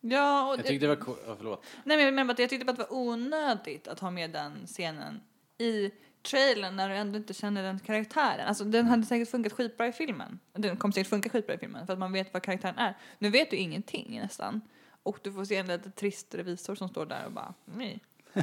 Ja, 0.00 0.48
och 0.52 0.58
Jag 0.58 0.66
tyckte 0.66 0.86
det 0.86 0.96
var. 0.96 1.12
Oh, 1.12 1.36
förlåt. 1.36 1.64
Nej, 1.84 1.96
men 1.96 2.06
jag 2.06 2.14
menar 2.14 2.34
jag 2.38 2.50
tyckte 2.50 2.64
bara 2.66 2.72
att 2.72 2.78
det 2.78 2.86
var 2.94 2.96
onödigt 3.00 3.88
att 3.88 4.00
ha 4.00 4.10
med 4.10 4.30
den 4.30 4.66
scenen 4.66 5.20
i 5.58 5.90
trailern 6.22 6.76
när 6.76 6.88
du 6.88 6.94
ändå 6.94 7.16
inte 7.18 7.34
känner 7.34 7.62
den 7.62 7.78
karaktären. 7.80 8.48
Alltså 8.48 8.64
den 8.64 8.86
hade 8.86 9.02
säkert 9.06 9.30
funkat 9.30 9.52
skitbra 9.52 9.86
i 9.86 9.92
filmen. 9.92 10.38
Den 10.52 10.76
kommer 10.76 10.92
säkert 10.92 11.10
funka 11.10 11.28
skitbra 11.28 11.54
i 11.54 11.58
filmen 11.58 11.86
för 11.86 11.92
att 11.92 11.98
man 11.98 12.12
vet 12.12 12.32
vad 12.32 12.42
karaktären 12.42 12.78
är. 12.78 12.96
Nu 13.18 13.30
vet 13.30 13.50
du 13.50 13.56
ingenting 13.56 14.20
nästan. 14.22 14.60
Och 15.02 15.18
du 15.22 15.32
får 15.32 15.44
se 15.44 15.56
en 15.56 15.66
lite 15.66 15.90
trist 15.90 16.34
revisor 16.34 16.74
som 16.74 16.88
står 16.88 17.06
där 17.06 17.24
och 17.26 17.32
bara 17.32 17.54
nej. 17.64 18.00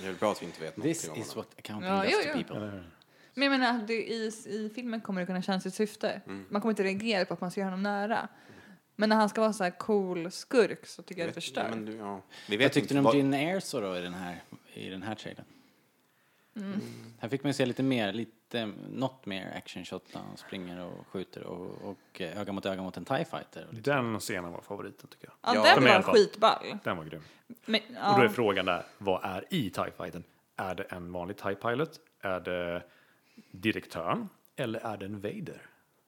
Det 0.00 0.06
är 0.08 0.12
bra 0.14 0.32
att 0.32 0.42
vi 0.42 0.46
inte 0.46 0.60
vet 0.60 0.74
This 0.82 1.06
någonting 1.06 1.10
om 1.12 1.20
is 1.28 1.34
honom. 1.34 1.44
what 1.50 1.58
accounting 1.58 1.88
Ja, 1.90 2.02
does 2.02 2.12
jo, 2.12 2.18
to 2.22 2.28
jo. 2.28 2.32
people. 2.44 2.56
eller? 2.56 2.90
Men 3.34 3.52
jag 3.52 3.58
menar, 3.60 3.84
det, 3.86 3.94
i, 3.94 4.26
i 4.46 4.70
filmen 4.74 5.00
kommer 5.00 5.20
det 5.20 5.26
kunna 5.26 5.42
känna 5.42 5.60
sitt 5.60 5.74
syfte. 5.74 6.20
Man 6.48 6.60
kommer 6.62 6.72
inte 6.72 6.82
reagera 6.82 7.24
på 7.24 7.34
att 7.34 7.40
man 7.40 7.50
ser 7.50 7.64
honom 7.64 7.82
nära. 7.82 8.28
Men 8.96 9.08
när 9.08 9.16
han 9.16 9.28
ska 9.28 9.40
vara 9.40 9.52
så 9.52 9.64
här 9.64 9.70
cool 9.70 10.30
skurk 10.30 10.86
så 10.86 11.02
tycker 11.02 11.20
jag 11.20 11.26
det 11.28 11.30
Vet- 11.30 11.34
förstör. 11.44 11.66
Men, 11.70 11.84
du- 11.84 11.96
ja. 11.96 12.20
Vi 12.48 12.56
Vad 12.56 12.58
vet 12.58 12.72
tyckte 12.72 12.78
inte 12.80 12.94
ni 12.94 12.98
om 13.00 13.04
vad- 13.04 13.14
Gin 13.14 13.34
Erso 13.34 13.80
då 13.80 13.96
i 13.96 14.00
den 14.00 14.14
här, 14.14 14.42
i 14.74 14.88
den 14.88 15.02
här 15.02 15.14
trailern? 15.14 15.44
Mm. 16.56 16.80
Här 17.18 17.28
fick 17.28 17.42
man 17.42 17.48
ju 17.50 17.54
se 17.54 17.66
lite 17.66 17.82
mer, 17.82 18.12
lite, 18.12 18.70
något 18.90 19.26
mer 19.26 19.52
action 19.56 19.84
shot 19.84 20.12
där 20.12 20.20
han 20.20 20.36
springer 20.36 20.80
och 20.86 21.06
skjuter 21.06 21.42
och, 21.42 21.90
och 21.90 22.20
eh, 22.20 22.40
öga 22.40 22.52
mot 22.52 22.66
öga 22.66 22.82
mot 22.82 22.96
en 22.96 23.04
TIE 23.04 23.24
fighter. 23.24 23.66
Och 23.68 23.74
lite. 23.74 23.90
Den 23.94 24.20
scenen 24.20 24.52
var 24.52 24.60
favoriten 24.60 25.08
tycker 25.10 25.26
jag. 25.28 25.34
Ja, 25.42 25.54
Ja, 25.68 25.74
den 25.74 25.82
de 25.84 25.86
är 25.86 25.92
i 25.92 25.94
alla 25.94 25.98
var 25.98 26.12
fall- 26.12 26.14
skitball. 26.14 26.78
Den 26.84 26.96
var 26.96 27.04
grym. 27.04 27.22
Men, 27.64 27.80
Och 27.80 28.14
då 28.16 28.20
är 28.20 28.24
ja. 28.24 28.28
frågan 28.28 28.66
där, 28.66 28.84
vad 28.98 29.24
är 29.24 29.44
i 29.50 29.70
TIE 29.70 29.90
fighten? 29.96 30.24
Är 30.56 30.74
det 30.74 30.82
en 30.82 31.12
vanlig 31.12 31.36
TIE 31.36 31.54
pilot? 31.54 32.00
Är 32.20 32.40
det 32.40 32.82
direktören? 33.50 34.28
Eller 34.56 34.80
är 34.80 34.96
det 34.96 35.04
en 35.06 35.20
Vader? 35.20 35.62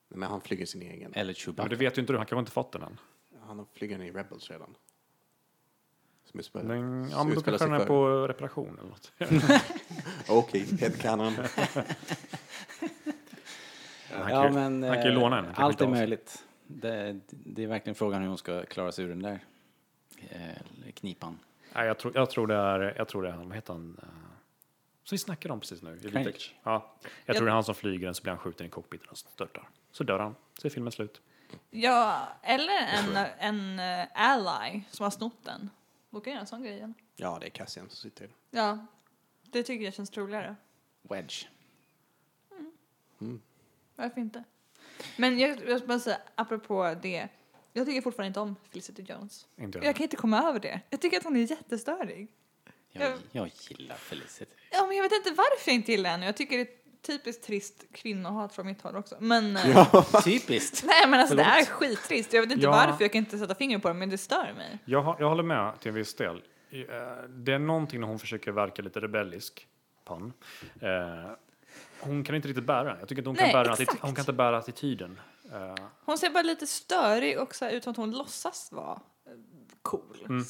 Men 0.09 0.29
han 0.31 0.41
flyger 0.41 0.67
sin 0.67 0.83
egen. 0.83 1.13
Eller 1.15 1.25
Men 1.27 1.35
Chewbacca. 1.35 1.69
det 1.69 1.77
vet 1.77 1.99
ju 1.99 2.01
inte 2.01 2.13
du, 2.13 2.17
han 2.17 2.27
kanske 2.27 2.41
inte 2.41 2.53
fått 2.53 2.73
den 2.73 2.83
än. 2.83 3.01
Han 3.47 3.67
flyger 3.75 4.03
i 4.03 4.11
Rebels 4.13 4.51
redan. 4.51 4.75
Som 6.25 6.41
utspelar, 6.41 6.65
Men, 6.65 7.11
ja, 7.11 7.25
men 7.25 7.35
då 7.35 7.41
kanske 7.43 7.67
den 7.67 7.75
är 7.81 7.87
på 7.87 8.29
reparation 8.29 8.79
eller 8.79 8.89
något. 8.89 9.13
Okej, 10.29 10.67
headcanon. 10.81 11.33
Han 14.11 14.31
Ja, 14.33 14.43
kan, 14.43 14.55
men 14.55 14.83
han 14.83 14.95
kan 14.95 15.05
ju 15.05 15.11
eh, 15.11 15.15
låna 15.21 15.39
en. 15.39 15.47
allt 15.55 15.81
är 15.81 15.87
möjligt. 15.89 16.45
Det, 16.67 17.21
det 17.29 17.63
är 17.63 17.67
verkligen 17.67 17.95
frågan 17.95 18.21
hur 18.23 18.29
hon 18.29 18.39
ska 18.39 18.65
klara 18.65 18.93
sig 18.93 19.05
ur 19.05 19.09
den 19.09 19.23
där 19.23 19.45
eh, 20.29 20.93
knipan. 20.95 21.39
Nej, 21.75 21.87
jag, 21.87 21.99
tror, 21.99 22.13
jag 22.17 22.31
tror 22.31 22.47
det 22.47 22.55
är, 22.55 22.95
jag 22.97 23.09
tror 23.09 23.23
det 23.23 23.29
är 23.29 23.33
han, 23.33 23.49
vad 23.49 23.55
heter 23.55 23.73
han? 23.73 23.97
eh, 24.03 24.09
Som 25.05 25.15
vi 25.15 25.19
snackade 25.19 25.55
om 25.55 25.61
precis 25.61 25.83
nu. 25.83 25.99
Ja, 26.63 26.97
jag 27.27 27.37
tror 27.37 27.47
det 27.47 27.51
är 27.51 27.55
han 27.55 27.65
som 27.65 27.75
flyger 27.75 28.07
den 28.07 28.15
så 28.15 28.23
blir 28.23 28.31
han 28.31 28.39
skjuten 28.39 28.67
i 28.67 28.71
cockpiten 28.71 29.07
och 29.11 29.19
störtar. 29.19 29.69
Så 29.97 30.05
dör 30.05 30.19
han. 30.19 30.35
Så 30.59 30.67
är 30.67 30.71
filmen 30.71 30.93
slut. 30.93 31.21
Ja, 31.71 32.29
eller 32.43 32.73
en, 32.79 33.17
en 33.39 33.79
eh, 34.01 34.07
ally 34.15 34.83
som 34.91 35.05
har 35.05 35.11
snott 35.11 35.45
den. 35.45 35.71
Jag 36.11 36.27
göra 36.27 36.41
en 36.41 36.47
sån 36.47 36.63
grej 36.63 36.73
igen. 36.75 36.95
Ja, 37.17 37.39
det 37.41 37.47
är 37.47 37.51
Cassian 37.51 37.89
som 37.89 37.97
sitter. 37.97 38.31
Ja, 38.51 38.87
det 39.43 39.63
tycker 39.63 39.85
jag 39.85 39.95
känns 39.95 40.11
troligare. 40.11 40.57
Wedge. 41.03 41.45
Varför 43.97 44.21
inte? 44.21 44.45
Men 45.17 45.39
jag, 45.39 45.69
jag 45.69 45.79
ska 45.79 45.87
bara 45.87 45.99
säga, 45.99 46.19
apropå 46.35 46.95
det. 47.03 47.29
Jag 47.73 47.87
tycker 47.87 48.01
fortfarande 48.03 48.27
inte 48.29 48.41
om 48.41 48.57
Felicity 48.71 49.03
Jones. 49.03 49.47
Inte 49.57 49.79
Jag 49.79 49.97
kan 49.97 50.03
inte 50.03 50.17
komma 50.17 50.43
över 50.43 50.61
det. 50.61 50.81
Jag 50.91 51.01
tycker 51.01 51.17
att 51.17 51.25
hon 51.25 51.37
är 51.37 51.51
jättestörig. 51.51 52.29
Jag, 52.91 53.11
Ja. 53.13 53.17
jag 53.33 53.51
gillar 53.69 53.97
Felicity. 53.97 54.53
Ja, 54.71 54.87
men 54.87 54.97
jag 54.97 55.03
vet 55.03 55.13
inte 55.13 55.31
varför 55.31 55.71
jag 55.71 55.75
inte 55.75 55.93
gillar 55.93 56.11
henne. 56.11 56.27
Jag 56.27 56.37
tycker 56.37 56.57
det 56.59 56.63
är 56.63 56.77
typiskt 57.07 57.45
trist 57.45 57.85
kvinnohat 57.93 58.53
från 58.53 58.67
mitt 58.67 58.83
håll 58.83 58.97
också. 58.97 59.17
Men, 59.21 59.57
eh, 59.57 60.05
Typiskt. 60.25 60.85
nej 60.87 61.09
men 61.09 61.21
alltså 61.21 61.35
det 61.37 61.43
är 61.43 61.65
skittrist. 61.65 62.33
Jag 62.33 62.43
vet 62.43 62.51
inte 62.53 62.65
Ja. 62.65 62.71
varför, 62.71 63.05
jag 63.05 63.13
kan 63.13 63.19
inte 63.19 63.39
sätta 63.39 63.55
fingret 63.55 63.83
på 63.83 63.89
det, 63.89 63.95
men 63.95 64.11
det 64.11 64.19
stör 64.19 64.53
mig. 64.57 64.79
Jag, 64.85 65.17
jag 65.19 65.29
håller 65.29 65.43
med 65.43 65.81
till 65.81 65.89
en 65.89 65.95
viss 65.95 66.15
del. 66.15 66.37
Eh, 66.71 66.83
Det 67.29 67.53
är 67.53 67.59
någonting 67.59 68.01
när 68.01 68.09
hon 68.09 68.19
försöker 68.19 68.53
verka 68.53 68.83
lite 68.83 69.01
rebellisk. 69.01 69.67
Pan. 70.05 70.33
Eh, 70.81 71.31
hon 72.01 72.25
kan 72.25 72.35
inte 72.35 72.49
riktigt 72.49 72.65
bära. 72.65 72.97
Jag 73.01 73.09
tycker 73.09 73.21
inte 73.23 73.29
hon, 73.29 73.37
Nej, 73.41 73.53
kan, 73.53 73.63
bära 73.63 73.77
hon 74.01 74.15
kan 74.15 74.23
inte 74.23 74.33
bära 74.33 74.59
attityden. 74.59 75.21
Hon 76.05 76.19
ser 76.19 76.31
bara 76.31 76.43
lite 76.43 76.67
störig 76.67 77.39
och 77.41 77.55
så 77.55 77.65
här, 77.65 77.73
ut 77.73 77.85
som 77.85 77.91
att 77.91 77.97
hon 77.97 78.11
låtsas 78.11 78.73
vara 78.73 79.01
cool. 79.83 80.17
Mm. 80.29 80.45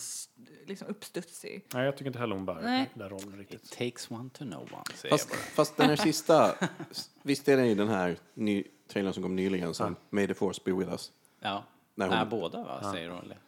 Liksom 0.67 0.89
uppstudsig. 0.89 1.65
nej, 1.75 1.85
jag 1.85 1.95
tycker 1.97 2.07
inte 2.07 2.19
heller 2.19 2.35
hon 2.37 2.47
bär 2.47 2.59
Nej. 2.63 2.91
den 2.95 3.09
rollen 3.09 3.29
It 3.33 3.39
riktigt. 3.39 3.79
takes 3.79 4.11
one 4.11 4.31
to 4.31 4.45
know 4.45 4.63
one, 4.73 4.83
säger 4.95 5.15
Fast, 5.15 5.29
jag 5.31 5.39
bara. 5.39 5.45
fast 5.45 5.77
den 5.77 5.89
här 5.89 5.97
sista, 5.97 6.55
visst 7.23 7.49
är 7.49 7.57
det 7.57 7.67
i 7.67 7.75
den 7.75 7.89
här 7.89 8.17
ny, 8.35 8.65
trailern 8.89 9.13
som 9.13 9.23
kom 9.23 9.37
nyligen 9.37 9.75
som 9.75 9.97
May 10.11 10.27
the 10.27 10.35
force 10.35 10.61
be 10.65 10.73
with 10.73 10.91
us? 10.91 11.13
Ja. 11.41 11.65
När 11.95 12.09
Nej, 12.09 12.19
hon- 12.19 12.29
båda 12.29 12.63
va, 12.63 12.93
säger 12.93 13.11
hon. 13.11 13.25
Eller. 13.25 13.39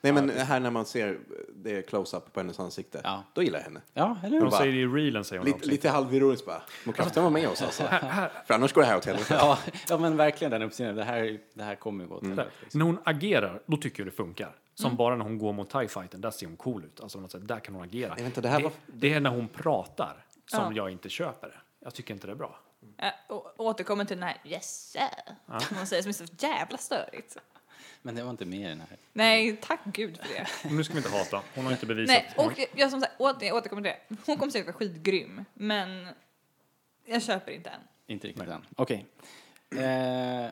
Nej 0.00 0.12
men 0.12 0.30
här 0.30 0.60
när 0.60 0.70
man 0.70 0.86
ser 0.86 1.18
det 1.54 1.82
close-up 1.82 2.32
på 2.32 2.40
hennes 2.40 2.60
ansikte, 2.60 3.00
Ja. 3.04 3.22
då 3.32 3.42
gillar 3.42 3.58
jag 3.58 3.64
henne. 3.64 3.80
Ja, 3.94 4.18
eller 4.24 4.40
hur? 4.40 4.40
bara- 4.40 4.58
säger 4.58 4.72
det 4.72 4.78
i 4.78 4.86
reelen, 4.86 5.24
säger 5.24 5.38
hon 5.40 5.46
Lite, 5.46 5.56
också. 5.58 5.70
lite 5.70 5.90
halvironiskt 5.90 6.46
bara. 6.46 6.62
Må 6.84 6.92
kraften 6.92 7.22
vara 7.22 7.32
med 7.32 7.48
oss 7.48 7.62
alltså. 7.62 7.82
För 8.46 8.54
annars 8.54 8.72
går 8.72 8.80
det 8.82 8.86
här 8.86 8.96
åt 8.96 9.04
helvete. 9.04 9.34
Ja, 9.38 9.58
ja, 9.88 9.98
men 9.98 10.16
verkligen 10.16 10.50
den 10.50 10.62
uppsynen. 10.62 10.96
Det 10.96 11.04
här, 11.04 11.38
det 11.54 11.62
här 11.64 11.74
kommer 11.74 12.04
ju 12.04 12.10
gå 12.10 12.20
till 12.20 12.28
Där. 12.28 12.36
helvete, 12.36 12.56
liksom. 12.62 12.78
När 12.78 12.84
hon 12.86 12.98
agerar, 13.04 13.62
då 13.66 13.76
tycker 13.76 14.00
jag 14.02 14.06
det 14.06 14.16
funkar. 14.16 14.56
Som 14.74 14.96
bara 14.96 15.16
när 15.16 15.24
hon 15.24 15.38
går 15.38 15.52
mot 15.52 15.70
TIE-fighten, 15.70 16.20
där 16.20 16.30
ser 16.30 16.46
hon 16.46 16.56
cool 16.56 16.84
ut. 16.84 17.00
Alltså, 17.00 17.28
sätt, 17.28 17.48
där 17.48 17.60
kan 17.60 17.74
hon 17.74 17.84
agera. 17.84 18.14
Nej, 18.14 18.22
vänta, 18.22 18.40
det 18.40 18.48
här 18.48 18.58
det, 18.58 18.64
var- 18.64 18.72
det 18.86 19.12
är 19.14 19.20
när 19.20 19.30
hon 19.30 19.48
pratar 19.48 20.24
som 20.46 20.64
Ja. 20.64 20.72
jag 20.82 20.90
inte 20.90 21.08
köper 21.08 21.48
det. 21.48 21.58
Jag 21.80 21.94
tycker 21.94 22.14
inte 22.14 22.26
det 22.26 22.30
är 22.32 22.36
bra. 22.36 22.60
Å- 23.28 23.50
återkommer 23.56 24.04
till 24.04 24.16
den 24.16 24.28
här 24.28 24.36
yes 24.44 24.90
sir. 24.92 25.58
Som 25.60 25.76
hon 25.76 25.86
säger 25.86 26.02
som 26.02 26.08
är 26.08 26.12
så 26.12 26.24
jävla 26.38 26.78
störigt. 26.78 27.36
Men 28.02 28.14
det 28.14 28.22
var 28.22 28.30
inte 28.30 28.44
med 28.44 28.58
i 28.60 28.64
den 28.64 28.80
här. 28.80 28.88
Nej, 29.12 29.56
tack 29.62 29.80
gud 29.84 30.16
för 30.18 30.28
det. 30.34 30.46
Nu 30.74 30.84
ska 30.84 30.94
vi 30.94 30.98
inte 30.98 31.10
hata. 31.10 31.42
Hon 31.54 31.64
har 31.64 31.72
inte 31.72 31.86
bevisat. 31.86 32.16
Nej, 32.36 32.46
och 32.46 32.52
jag, 32.74 32.90
som 32.90 33.00
sagt, 33.00 33.20
åter, 33.20 33.46
jag 33.48 33.56
återkommer 33.56 33.82
till 33.82 33.92
det. 34.08 34.16
Hon 34.26 34.36
kommer 34.36 34.50
säkert 34.52 34.66
vara 34.66 34.76
skitgrym, 34.76 35.44
men 35.54 36.08
jag 37.04 37.22
köper 37.22 37.52
inte 37.52 37.70
än. 37.70 37.80
Inte 38.06 38.28
riktigt 38.28 38.48
än. 38.48 38.66
Okej. 38.76 39.06
Eh, 39.70 40.46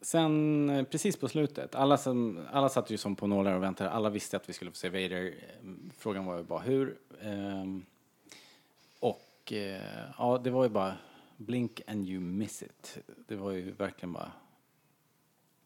sen 0.00 0.70
eh, 0.70 0.84
precis 0.84 1.16
på 1.16 1.28
slutet, 1.28 1.74
alla, 1.74 1.96
som, 1.96 2.46
alla 2.52 2.68
satt 2.68 2.90
ju 2.90 2.96
som 2.96 3.16
på 3.16 3.26
nålar 3.26 3.52
och 3.52 3.62
väntade. 3.62 3.90
Alla 3.90 4.10
visste 4.10 4.36
att 4.36 4.48
vi 4.48 4.52
skulle 4.52 4.70
få 4.70 4.76
se 4.76 4.88
Vader. 4.88 5.26
Eh, 5.26 5.70
Frågan 5.98 6.24
var 6.24 6.38
ju 6.38 6.44
bara 6.44 6.60
hur. 6.60 6.98
Ehm, 7.22 7.84
och 9.00 9.52
eh, 9.52 10.10
ja, 10.18 10.40
det 10.44 10.50
var 10.50 10.64
ju 10.64 10.70
bara 10.70 10.96
blink 11.36 11.80
and 11.86 12.08
you 12.08 12.20
miss 12.20 12.62
it. 12.62 12.98
Det 13.28 13.36
var 13.36 13.50
ju 13.50 13.72
verkligen 13.72 14.12
bara 14.12 14.32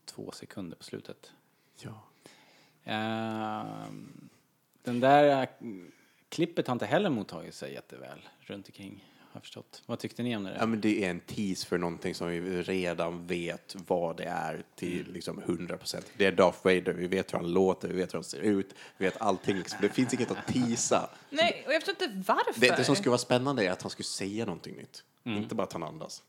två 0.05 0.31
sekunder 0.31 0.77
på 0.77 0.85
slutet. 0.85 1.33
Ja. 1.77 2.03
Ehm, 2.85 4.29
den 4.83 5.01
där 5.01 5.43
eh, 5.43 5.49
klippet 6.29 6.67
har 6.67 6.73
inte 6.73 6.87
heller 6.87 7.11
mottagit 7.11 7.55
sig 7.55 7.73
jätteväl 7.73 8.29
runt 8.41 8.67
omkring, 8.67 9.05
har 9.33 9.39
jag 9.39 9.43
förstått. 9.43 9.83
Vad 9.87 9.99
tyckte 9.99 10.23
ni 10.23 10.37
om 10.37 10.45
det? 10.45 10.57
Ja, 10.61 10.67
men 10.67 10.81
det 10.81 11.05
är 11.05 11.11
en 11.11 11.21
tease 11.21 11.67
för 11.67 11.79
någonting 11.79 12.15
som 12.15 12.29
vi 12.29 12.63
redan 12.63 13.27
vet 13.27 13.77
vad 13.87 14.17
det 14.17 14.25
är 14.25 14.63
till 14.77 15.01
Mm. 15.01 15.13
liksom 15.13 15.39
100 15.39 15.77
procent. 15.77 16.07
Det 16.17 16.27
är 16.27 16.33
Darth 16.33 16.59
Vader, 16.65 16.93
vi 16.93 17.07
vet 17.07 17.33
hur 17.33 17.39
han 17.39 17.53
låter, 17.53 17.89
vi 17.89 17.95
vet 17.95 18.13
hur 18.15 18.17
han 18.19 18.25
ser 18.25 18.41
ut, 18.41 18.75
vi 18.99 19.05
vet 19.05 19.21
allting. 19.21 19.63
Det 19.81 19.89
finns 19.89 20.15
inget 20.15 20.31
att 20.31 20.47
teasa. 20.47 21.11
Nej, 21.31 21.63
och 21.67 21.73
jag 21.73 21.83
förstår 21.83 22.09
inte 22.09 22.33
varför. 22.33 22.61
Det, 22.61 22.77
det 22.77 22.85
som 22.85 22.97
skulle 22.97 23.11
vara 23.11 23.19
spännande 23.19 23.65
är 23.67 23.71
att 23.71 23.83
han 23.83 23.91
skulle 23.91 24.05
säga 24.05 24.45
någonting 24.45 24.77
nytt. 24.77 25.05
Mm. 25.25 25.39
Inte 25.43 25.55
bara 25.55 25.63
att 25.63 25.73
han 25.73 25.83
andas. 25.83 26.23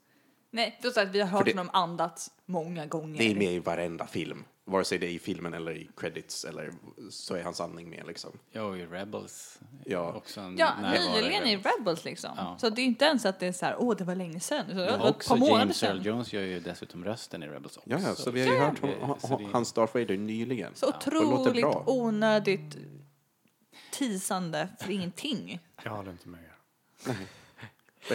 Nej, 0.51 0.79
det 0.81 0.87
är 0.87 0.91
så 0.91 0.99
att 0.99 1.09
vi 1.11 1.19
har 1.19 1.27
hört 1.27 1.45
det- 1.45 1.51
honom 1.51 1.69
andats 1.73 2.31
många 2.45 2.85
gånger. 2.85 3.17
Det 3.17 3.31
är 3.31 3.35
med 3.35 3.53
i 3.53 3.59
varenda 3.59 4.07
film. 4.07 4.43
Vare 4.65 4.83
sig 4.85 4.97
det 4.97 5.05
är 5.07 5.11
i 5.11 5.19
filmen 5.19 5.53
eller 5.53 5.71
i 5.71 5.89
credits 5.97 6.45
eller 6.45 6.71
så 7.09 7.35
är 7.35 7.43
hans 7.43 7.61
andning 7.61 7.89
med 7.89 8.07
liksom. 8.07 8.31
Ja, 8.51 8.61
och 8.61 8.77
i 8.77 8.85
Rebels. 8.85 9.59
Ja. 9.85 10.13
Också 10.13 10.41
en 10.41 10.57
Ja, 10.57 10.71
nyligen 10.91 11.43
i 11.47 11.57
Rebels. 11.57 12.05
Liksom. 12.05 12.31
Ja. 12.37 12.57
Så 12.59 12.69
det 12.69 12.81
är 12.81 12.85
inte 12.85 13.05
ens 13.05 13.25
att 13.25 13.39
det 13.39 13.47
är 13.47 13.51
så 13.51 13.65
här, 13.65 13.75
åh 13.79 13.95
det 13.97 14.03
var 14.03 14.15
länge 14.15 14.39
sedan. 14.39 14.65
Men 14.67 14.79
ett 14.79 15.01
också 15.01 15.37
James. 15.37 15.83
Earl 15.83 16.05
Jones 16.05 16.33
gör 16.33 16.41
ju 16.41 16.59
dessutom 16.59 17.05
rösten 17.05 17.43
i 17.43 17.47
Rebels 17.47 17.77
också. 17.77 17.89
Ja, 17.89 17.99
ja, 18.03 18.15
så 18.15 18.31
vi 18.31 18.41
har 18.41 18.47
ju 18.47 18.53
Ja, 18.61 18.65
hört 18.65 18.79
ja. 18.81 18.89
hon, 19.01 19.19
Så 19.19 19.27
hon, 19.27 19.43
det- 19.43 19.49
hans 19.51 19.73
Darth 19.73 19.93
Vader 19.93 20.17
nyligen. 20.17 20.71
Så 20.75 20.85
låter 20.85 21.17
otroligt 21.17 21.65
onödigt 21.85 22.77
tisande 23.91 24.67
för 24.79 24.91
ingenting. 24.91 25.59
Jag 25.83 25.91
håller 25.91 26.11
inte 26.11 26.27
med 26.29 26.39
er. 26.43 26.49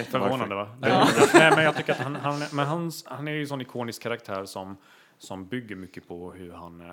Förvånande 0.04 0.54
va? 0.54 0.76
Nej, 0.80 1.50
men 1.54 1.64
jag 1.64 1.76
tycker 1.76 1.92
att 1.92 1.98
han, 1.98 2.16
han, 2.16 2.42
men 2.52 2.66
hans, 2.66 3.04
han 3.06 3.28
är 3.28 3.32
ju 3.32 3.40
en 3.40 3.48
sån 3.48 3.60
ikonisk 3.60 4.02
karaktär 4.02 4.44
som, 4.44 4.76
som 5.18 5.46
bygger 5.46 5.76
mycket 5.76 6.08
på 6.08 6.32
hur 6.32 6.52
han 6.52 6.80
eh, 6.80 6.92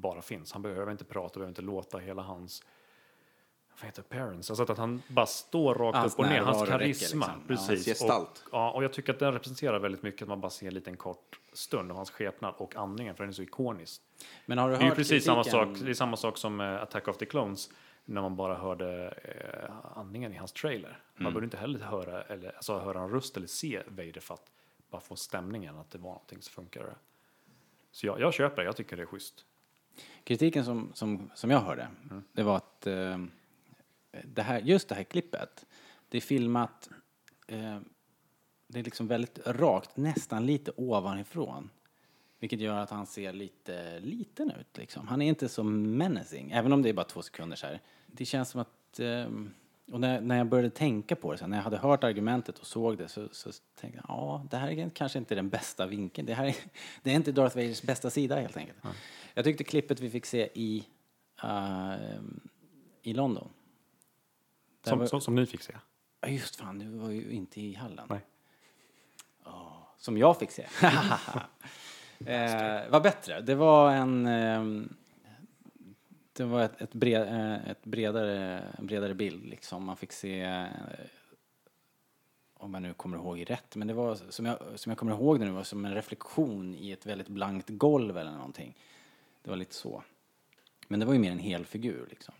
bara 0.00 0.22
finns. 0.22 0.52
Han 0.52 0.62
behöver 0.62 0.92
inte 0.92 1.04
prata, 1.04 1.34
behöver 1.38 1.48
inte 1.50 1.62
låta. 1.62 1.98
Hela 1.98 2.22
hans 2.22 2.62
vad 3.80 3.86
heter 3.86 4.02
parents, 4.02 4.50
alltså 4.50 4.72
att 4.72 4.78
han 4.78 5.02
bara 5.08 5.26
står 5.26 5.74
rakt 5.74 5.96
Hans 5.96 6.12
upp 6.14 6.18
och 6.20 6.26
ner. 6.26 6.40
Hans 6.40 6.68
karisma, 6.68 6.86
liksom. 6.86 7.20
Ja, 7.20 7.28
precis. 7.48 7.68
hans 7.68 7.84
gestalt. 7.84 8.42
Och, 8.46 8.48
ja, 8.52 8.70
och 8.72 8.84
jag 8.84 8.92
tycker 8.92 9.12
att 9.12 9.18
den 9.18 9.32
representerar 9.32 9.78
väldigt 9.78 10.02
mycket 10.02 10.22
att 10.22 10.28
man 10.28 10.40
bara 10.40 10.50
ser 10.50 10.66
en 10.68 10.74
liten 10.74 10.96
kort 10.96 11.40
stund 11.52 11.90
av 11.90 11.96
hans 11.96 12.10
skepnad 12.10 12.54
och 12.58 12.76
andningen, 12.76 13.16
för 13.16 13.24
den 13.24 13.28
är 13.28 13.34
så 13.34 13.42
ikonisk. 13.42 14.02
Men 14.46 14.58
har 14.58 14.70
du 14.70 14.76
Det 14.76 14.82
är 14.82 14.88
hört 14.88 14.96
precis 14.96 15.24
samma 15.24 15.44
sak, 15.44 15.64
kritiken? 15.66 15.84
det 15.84 15.90
är 15.92 15.94
samma 15.94 16.16
sak 16.16 16.38
som 16.38 16.60
eh, 16.60 16.82
Attack 16.82 17.08
of 17.08 17.16
the 17.16 17.26
Clones 17.26 17.70
när 18.04 18.20
man 18.22 18.36
bara 18.36 18.54
hörde 18.54 19.08
eh, 19.08 19.98
andningen 19.98 20.32
i 20.32 20.36
hans 20.36 20.52
trailer. 20.52 20.98
Man 21.14 21.20
Mm. 21.22 21.34
borde 21.34 21.44
inte 21.44 21.56
heller 21.56 21.78
höra, 21.80 22.22
eller, 22.22 22.52
alltså, 22.56 22.78
höra 22.78 23.00
en 23.00 23.10
röst 23.10 23.36
eller 23.36 23.46
se 23.46 23.82
Vader 23.88 24.20
för 24.20 24.34
att 24.34 24.50
bara 24.90 25.00
få 25.00 25.16
stämningen 25.16 25.78
att 25.78 25.90
det 25.90 25.98
var 25.98 26.10
någonting 26.10 26.42
som 26.42 26.52
funkar. 26.52 26.94
Så 27.92 28.06
jag, 28.06 28.20
jag 28.20 28.34
köper 28.34 28.56
det, 28.56 28.64
jag 28.64 28.76
tycker 28.76 28.96
det 28.96 29.02
är 29.02 29.06
schysst. 29.06 29.44
Kritiken 30.24 30.64
som, 30.64 30.90
som, 30.94 31.30
som 31.34 31.50
jag 31.50 31.60
hörde, 31.60 31.88
det 32.32 32.42
var 32.42 32.56
att 32.56 32.86
eh, 32.86 33.18
det 34.24 34.42
här, 34.42 34.60
just 34.60 34.88
det 34.88 34.94
här 34.94 35.04
klippet, 35.04 35.66
det 36.08 36.16
är 36.16 36.20
filmat, 36.20 36.90
eh, 37.46 37.78
det 38.66 38.78
är 38.78 38.84
liksom 38.84 39.06
väldigt 39.06 39.38
rakt, 39.46 39.96
nästan 39.96 40.46
lite 40.46 40.72
ovanifrån. 40.76 41.70
Vilket 42.38 42.60
gör 42.60 42.78
att 42.78 42.90
han 42.90 43.06
ser 43.06 43.32
lite 43.32 44.00
liten 44.00 44.50
ut 44.50 44.78
liksom. 44.78 45.08
Han 45.08 45.22
är 45.22 45.26
inte 45.26 45.48
så 45.48 45.64
menacing, 45.64 46.50
även 46.50 46.72
om 46.72 46.82
det 46.82 46.88
är 46.88 46.92
bara 46.92 47.06
två 47.06 47.22
sekunder 47.22 47.56
så 47.56 47.66
här. 47.66 47.80
Det 48.06 48.24
känns 48.24 48.50
som 48.50 48.60
att, 48.60 49.00
eh, 49.00 49.30
och 49.86 50.00
när, 50.00 50.20
när 50.20 50.38
jag 50.38 50.46
började 50.46 50.70
tänka 50.70 51.16
på 51.16 51.32
det, 51.32 51.40
här, 51.40 51.48
när 51.48 51.56
jag 51.56 51.64
hade 51.64 51.78
hört 51.78 52.04
argumentet 52.04 52.58
och 52.58 52.66
såg 52.66 52.98
det 52.98 53.08
så, 53.08 53.28
så 53.32 53.50
tänkte 53.80 53.98
jag, 53.98 54.04
ja, 54.16 54.46
det 54.50 54.56
här 54.56 54.70
är 54.70 54.90
kanske 54.90 55.18
inte 55.18 55.34
den 55.34 55.48
bästa 55.48 55.86
vinkeln. 55.86 56.26
Det 56.26 56.34
här 56.34 56.46
är, 56.46 56.54
det 57.02 57.10
är 57.10 57.14
inte 57.14 57.32
Darth 57.32 57.56
Vaders 57.56 57.82
bästa 57.82 58.10
sida 58.10 58.40
helt 58.40 58.56
enkelt. 58.56 58.78
Jag 59.34 59.44
tyckte 59.44 59.64
klippet 59.64 60.00
vi 60.00 60.10
fick 60.10 60.26
se 60.26 60.48
i, 60.54 60.84
eh, 61.42 61.94
i 63.02 63.12
London. 63.14 63.48
Som, 64.84 64.98
var- 64.98 65.06
som, 65.06 65.20
som 65.20 65.34
ni 65.34 65.46
fick 65.46 65.62
se. 65.62 65.72
Ja, 66.20 66.28
just 66.28 66.56
fan, 66.56 66.78
du 66.78 66.98
var 66.98 67.10
ju 67.10 67.30
inte 67.32 67.60
i 67.60 67.74
hallen. 67.74 68.06
Nej. 68.10 68.20
Som 69.96 70.18
jag 70.18 70.38
fick 70.38 70.50
se. 70.50 70.62
eh, 72.26 72.90
var 72.90 73.00
bättre. 73.00 73.40
Det 73.40 73.54
var 73.54 73.92
en... 73.92 74.26
ehm, 74.26 74.96
det 76.32 76.44
var 76.44 76.62
ett, 76.62 76.80
ett, 76.80 76.92
bred, 76.92 77.28
eh, 77.28 77.70
ett 77.70 77.84
bredare, 77.84 78.58
en 78.78 78.86
bredare 78.86 79.14
bild 79.14 79.46
liksom. 79.46 79.84
Man 79.84 79.96
fick 79.96 80.12
se... 80.12 80.40
eh, 80.40 80.66
om 82.54 82.74
jag 82.74 82.82
nu 82.82 82.94
kommer 82.94 83.16
ihåg 83.16 83.50
rätt, 83.50 83.76
men 83.76 83.88
det 83.88 83.94
var 83.94 84.14
som 84.14 84.46
jag, 84.46 84.58
som 84.74 84.90
jag 84.90 84.98
kommer 84.98 85.12
ihåg 85.12 85.40
det 85.40 85.46
nu 85.46 85.50
var 85.50 85.62
som 85.62 85.84
en 85.84 85.94
reflektion 85.94 86.74
i 86.74 86.90
ett 86.90 87.06
väldigt 87.06 87.28
blankt 87.28 87.68
golv 87.68 88.18
eller 88.18 88.32
någonting. 88.32 88.76
Det 89.42 89.50
var 89.50 89.56
lite 89.56 89.74
så. 89.74 90.02
Men 90.88 91.00
det 91.00 91.06
var 91.06 91.12
ju 91.12 91.18
mer 91.18 91.32
en 91.32 91.38
hel 91.38 91.66
figur 91.66 92.06
liksom. 92.10 92.34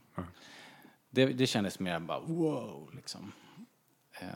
Det, 1.11 1.27
det 1.27 1.47
kändes 1.47 1.79
mer 1.79 2.01
bara 2.01 2.21
wow 2.21 2.91
liksom. 2.95 3.33
Eh, 4.21 4.29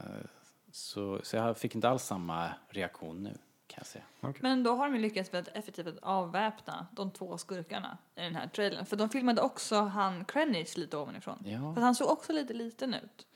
så, 0.72 1.20
så 1.22 1.36
jag 1.36 1.58
fick 1.58 1.74
inte 1.74 1.88
alls 1.88 2.02
samma 2.02 2.50
reaktion 2.68 3.22
nu. 3.22 3.38
Kan 3.66 3.80
jag 3.80 3.86
säga. 3.86 4.04
Men 4.40 4.62
då 4.62 4.74
har 4.74 4.86
de 4.86 4.94
ju 4.96 5.02
lyckats 5.02 5.34
väldigt 5.34 5.54
effektivt 5.56 5.86
att 5.86 5.98
avväpna 6.02 6.86
de 6.92 7.10
två 7.10 7.38
skurkarna 7.38 7.98
i 8.16 8.20
den 8.20 8.34
här 8.36 8.48
trailern. 8.48 8.86
För 8.86 8.96
de 8.96 9.08
filmade 9.10 9.42
också 9.42 9.76
han 9.80 10.24
Krennic 10.24 10.76
lite 10.76 10.96
ovanifrån. 10.96 11.38
Ja. 11.44 11.74
För 11.74 11.80
han 11.80 11.94
såg 11.94 12.10
också 12.10 12.32
lite 12.32 12.54
liten 12.54 12.94
ut. 12.94 13.26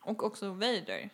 Och 0.00 0.22
också 0.22 0.50
Vader. 0.52 1.10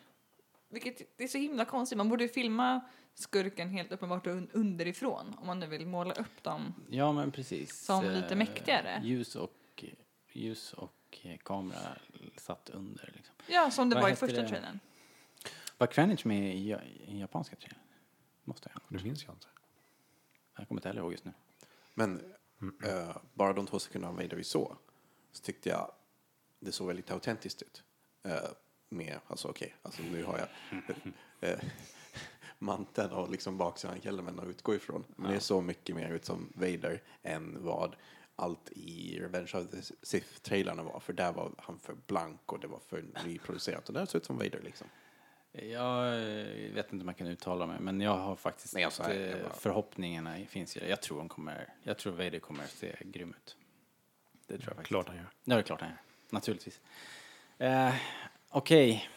Vilket 0.69 1.17
det 1.17 1.25
är 1.25 1.29
så 1.29 1.39
himla 1.39 1.65
konstigt. 1.65 1.97
Man 1.99 2.09
borde 2.09 2.25
ju 2.25 2.29
filma 2.29 2.81
skurken 3.15 3.69
helt 3.71 3.93
uppenbart 3.93 4.27
un- 4.27 4.49
underifrån 4.53 5.35
om 5.41 5.47
man 5.47 5.61
nu 5.61 5.67
vill 5.67 5.87
måla 5.87 6.15
upp 6.15 6.43
dem. 6.43 6.75
Ja, 6.91 7.13
men 7.13 7.31
precis. 7.31 7.85
Som 7.85 8.05
lite 8.05 8.29
Eh, 8.31 8.37
mäktigare. 8.37 9.01
Ljus 9.05 9.37
och, 9.37 9.85
ljus 10.33 10.73
och 10.73 11.19
eh, 11.23 11.37
kamera 11.37 11.97
satt 12.37 12.71
under. 12.71 13.13
Liksom. 13.17 13.35
Ja, 13.47 13.71
som 13.71 13.89
det 13.91 13.95
Vad 13.95 14.03
var 14.03 14.11
i 14.11 14.17
första 14.17 14.49
trailern. 14.49 14.81
Var 15.79 15.87
Kranich 15.87 16.25
med 16.25 16.55
i, 16.57 16.77
i 17.07 17.19
japanska 17.21 17.57
trailern? 17.57 17.80
Måste 18.51 18.71
jag. 18.73 18.83
Det 18.89 19.05
minns 19.05 19.25
jag 19.25 19.35
inte. 19.35 19.47
Jag 20.57 20.69
kommer 20.69 20.79
inte 20.79 20.89
heller 20.89 21.01
ihåg 21.01 21.13
just 21.13 21.25
nu. 21.25 21.33
Men 21.95 22.35
eh, 22.85 23.17
bara 23.35 23.53
de 23.53 23.67
två 23.67 23.79
sekunderna 23.79 24.13
Vader 24.13 24.37
vi 24.37 24.45
såg 24.45 24.77
så 25.33 25.43
tyckte 25.43 25.69
jag 25.69 25.93
det 26.61 26.73
såg 26.73 26.87
väldigt 26.87 27.11
autentiskt 27.11 27.63
ut. 27.63 27.83
Eh, 28.23 28.51
med, 28.89 29.19
alltså 29.27 29.49
okej, 29.49 29.75
alltså 29.83 30.03
nu 30.03 30.25
har 30.25 30.39
jag 30.39 30.49
eh, 31.51 31.59
manteln 32.59 33.13
och 33.13 33.31
liksom 33.31 33.59
baksidan 33.59 33.97
av 33.97 34.05
hjälmen 34.05 34.41
att 34.41 34.47
utgå 34.47 34.75
ifrån. 34.75 35.05
Men 35.17 35.33
det 35.33 35.41
såg 35.41 35.65
mycket 35.65 35.97
mer 35.97 36.11
ut 36.11 36.25
som 36.25 36.53
Vader 36.55 37.03
än 37.23 37.65
vad 37.65 37.97
allt 38.37 38.71
i 38.71 39.21
Revenge 39.21 39.51
of 39.55 39.71
the 39.71 39.95
Sith-trailarna 40.03 40.83
var. 40.83 41.01
För 41.01 41.13
där 41.13 41.33
var 41.33 41.53
han 41.59 41.79
för 41.79 41.95
blank 42.07 42.53
och 42.53 42.61
det 42.61 42.67
var 42.67 42.81
för 42.89 43.05
nyproducerat. 43.25 43.89
Och 43.89 43.95
där 43.95 44.07
såg 44.07 44.21
ut 44.21 44.27
som 44.27 44.39
Vader 44.39 44.61
liksom. 44.65 44.87
Jag 45.53 46.07
eh, 46.07 46.73
vet 46.75 46.93
inte 46.93 47.03
om 47.03 47.09
jag 47.09 47.17
kan 47.17 47.27
uttala 47.27 47.67
mig, 47.67 47.81
men 47.81 48.01
jag 48.01 48.17
har 48.19 48.37
faktiskt 48.37 48.75
Nej, 48.75 48.85
alltså, 48.85 49.03
bara- 49.03 49.53
förhoppningarna 49.55 50.37
finns 50.49 50.77
ju. 50.77 50.81
Jag 50.89 51.03
tror 51.03 51.19
hon 51.19 51.29
kommer, 51.29 51.69
jag 51.83 51.99
tror 51.99 52.13
Vader 52.13 52.39
kommer 52.39 52.65
att 52.65 52.71
se 52.71 52.97
grym 53.01 53.29
ut. 53.31 53.57
Det 54.47 54.55
tror 54.59 54.61
jag 54.69 54.77
faktiskt. 54.77 54.89
Klart 54.89 55.09
han 55.09 55.17
gör. 55.17 55.27
Ja, 55.45 55.55
det 55.55 55.61
är 55.61 55.63
klart 55.63 55.81
han 55.81 55.91
gör. 55.91 55.99
Naturligtvis. 56.31 56.81
Eh, 57.59 57.95
Okej. 58.51 59.09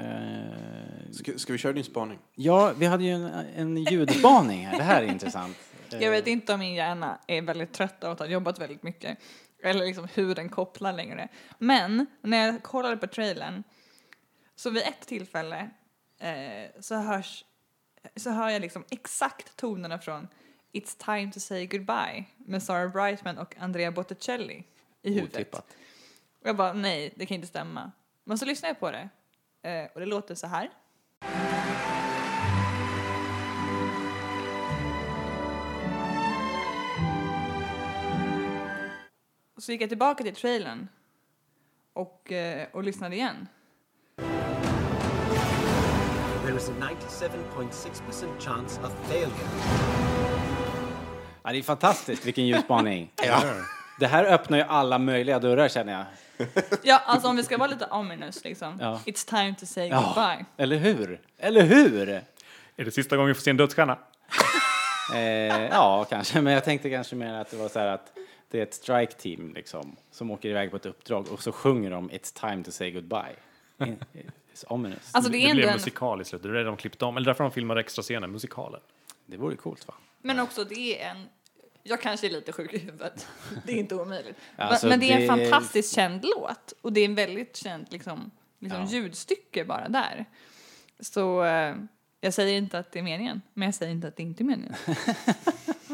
Eh, 0.00 1.10
Ska, 1.12 1.38
ska 1.38 1.52
vi 1.52 1.58
köra 1.58 1.72
din 1.72 1.84
spaning? 1.84 2.18
ja, 2.34 2.72
vi 2.76 2.86
hade 2.86 3.04
ju 3.04 3.10
en, 3.10 3.24
en 3.56 3.76
ljudspaning 3.76 4.66
här. 4.66 4.76
Det 4.76 4.82
här 4.84 5.02
är 5.02 5.06
intressant. 5.06 5.56
Jag 5.90 6.10
vet 6.10 6.26
inte 6.26 6.52
om 6.52 6.60
min 6.60 6.74
hjärna 6.74 7.18
är 7.26 7.42
väldigt 7.42 7.72
trött 7.72 8.04
av 8.04 8.12
att 8.12 8.18
ha 8.18 8.26
jobbat 8.26 8.58
väldigt 8.58 8.82
mycket. 8.82 9.18
Eller 9.62 9.86
liksom 9.86 10.08
hur 10.14 10.34
den 10.34 10.48
kopplar 10.48 10.92
längre. 10.92 11.28
Men 11.58 12.06
när 12.22 12.46
jag 12.46 12.62
kollade 12.62 12.96
på 12.96 13.06
trailern 13.06 13.62
så 14.58 14.70
vid 14.70 14.82
ett 14.82 15.06
tillfälle 15.06 15.70
eh, 16.18 16.70
så, 16.80 16.94
hörs, 16.94 17.44
så 18.16 18.30
hör 18.30 18.48
jag 18.48 18.62
liksom 18.62 18.84
exakt 18.90 19.56
tonerna 19.56 19.98
från 19.98 20.28
It's 20.72 21.04
time 21.04 21.32
to 21.32 21.40
say 21.40 21.66
goodbye 21.66 22.24
med 22.36 22.62
Sarah 22.62 22.92
Brightman 22.92 23.38
och 23.38 23.54
Andrea 23.58 23.92
Botticelli 23.92 24.64
i 25.02 25.12
huvudet. 25.12 25.34
Otippat. 25.34 25.76
Och 26.40 26.48
jag 26.48 26.56
bara 26.56 26.72
nej, 26.72 27.12
det 27.16 27.26
kan 27.26 27.34
inte 27.34 27.46
stämma. 27.46 27.92
Men 28.24 28.38
så 28.38 28.44
lyssnar 28.44 28.68
jag 28.68 28.80
på 28.80 28.90
det 28.90 29.08
eh, 29.62 29.90
och 29.94 30.00
det 30.00 30.06
låter 30.06 30.34
så 30.34 30.46
här. 30.46 30.70
Och 39.54 39.62
så 39.62 39.72
gick 39.72 39.82
jag 39.82 39.88
tillbaka 39.88 40.24
till 40.24 40.34
trailern 40.34 40.88
och, 41.92 42.32
eh, 42.32 42.68
och 42.72 42.84
lyssnade 42.84 43.16
igen. 43.16 43.48
Is 46.58 46.68
a 46.68 46.72
97.6% 46.72 48.40
chance 48.40 48.80
of 48.80 49.08
failure. 49.08 49.30
Ja, 51.42 51.52
det 51.52 51.58
är 51.58 51.62
fantastiskt, 51.62 52.26
vilken 52.26 52.46
ljudspaning. 52.46 53.12
ja. 53.26 53.42
Det 54.00 54.06
här 54.06 54.24
öppnar 54.24 54.58
ju 54.58 54.64
alla 54.64 54.98
möjliga 54.98 55.38
dörrar 55.38 55.68
känner 55.68 55.92
jag. 55.92 56.04
Ja, 56.82 57.02
alltså 57.06 57.28
om 57.28 57.36
vi 57.36 57.42
ska 57.42 57.58
vara 57.58 57.68
lite 57.68 57.84
ominous 57.84 58.44
liksom. 58.44 58.78
Ja. 58.80 59.00
It's 59.06 59.28
time 59.28 59.54
to 59.60 59.66
say 59.66 59.88
Ja, 59.88 60.00
goodbye. 60.00 60.44
eller 60.56 60.76
hur? 60.76 61.20
Eller 61.38 61.62
hur? 61.62 62.08
Är 62.76 62.84
det 62.84 62.90
sista 62.90 63.16
gången 63.16 63.28
vi 63.28 63.34
får 63.34 63.42
se 63.42 63.50
en 63.50 63.56
dödsstjärna? 63.56 63.98
Eh, 65.14 65.66
ja, 65.66 66.06
kanske, 66.10 66.40
men 66.40 66.52
jag 66.52 66.64
tänkte 66.64 66.90
kanske 66.90 67.16
mer 67.16 67.34
att 67.34 67.50
det 67.50 67.56
var 67.56 67.68
så 67.68 67.78
här 67.78 67.86
att 67.86 68.12
det 68.50 68.58
är 68.58 68.62
ett 68.62 68.74
strike 68.74 69.12
team 69.12 69.54
liksom 69.54 69.96
som 70.10 70.30
åker 70.30 70.48
iväg 70.48 70.70
på 70.70 70.76
ett 70.76 70.86
uppdrag 70.86 71.26
och 71.32 71.42
så 71.42 71.52
sjunger 71.52 71.90
de 71.90 72.10
It's 72.10 72.40
time 72.50 72.64
to 72.64 72.70
say 72.70 72.90
goodbye. 72.90 73.36
It's 74.58 74.64
ominous. 74.68 75.10
Alltså 75.12 75.30
det 75.32 75.38
är 75.38 75.48
det 75.48 75.54
blev 75.54 75.68
en, 75.68 75.74
musikal 75.74 76.20
i 76.20 76.24
slutet. 76.24 76.42
Det 76.42 76.48
är 76.48 76.54
det 76.54 76.64
de 76.64 76.76
klippte 76.76 77.04
om. 77.04 77.16
Eller 77.16 77.26
därför 77.26 77.44
de 77.44 77.50
filmade 77.50 77.80
extra 77.80 78.02
scener, 78.02 78.26
musikalen. 78.26 78.80
Det 79.26 79.36
vore 79.36 79.56
coolt 79.56 79.88
va? 79.88 79.94
men 80.22 80.40
också 80.40 80.64
det 80.64 81.02
är 81.02 81.10
en, 81.10 81.28
jag 81.82 82.00
kanske 82.02 82.26
är 82.26 82.30
lite 82.30 82.52
sjuk 82.52 82.72
i 82.74 82.78
huvudet, 82.78 83.26
det 83.66 83.72
är 83.72 83.76
inte 83.76 83.94
omöjligt. 83.94 84.36
Alltså, 84.56 84.86
men, 84.88 85.00
det 85.00 85.12
är 85.12 85.30
en 85.30 85.38
det- 85.38 85.50
fantastiskt 85.50 85.94
känd 85.94 86.24
låt 86.24 86.72
och 86.80 86.92
det 86.92 87.00
är 87.00 87.04
en 87.04 87.14
väldigt 87.14 87.56
känd 87.56 87.86
liksom, 87.90 88.30
liksom 88.58 88.80
Ja. 88.82 88.88
ljudstycke 88.90 89.64
bara 89.64 89.88
där. 89.88 90.24
Så 91.00 91.44
eh, 91.44 91.74
jag 92.20 92.34
säger 92.34 92.58
inte 92.58 92.78
att 92.78 92.92
det 92.92 92.98
är 92.98 93.02
meningen, 93.02 93.42
men 93.54 93.66
jag 93.66 93.74
säger 93.74 93.92
inte 93.92 94.08
att 94.08 94.16
det 94.16 94.22
inte 94.22 94.42
är 94.42 94.44
meningen. 94.44 94.74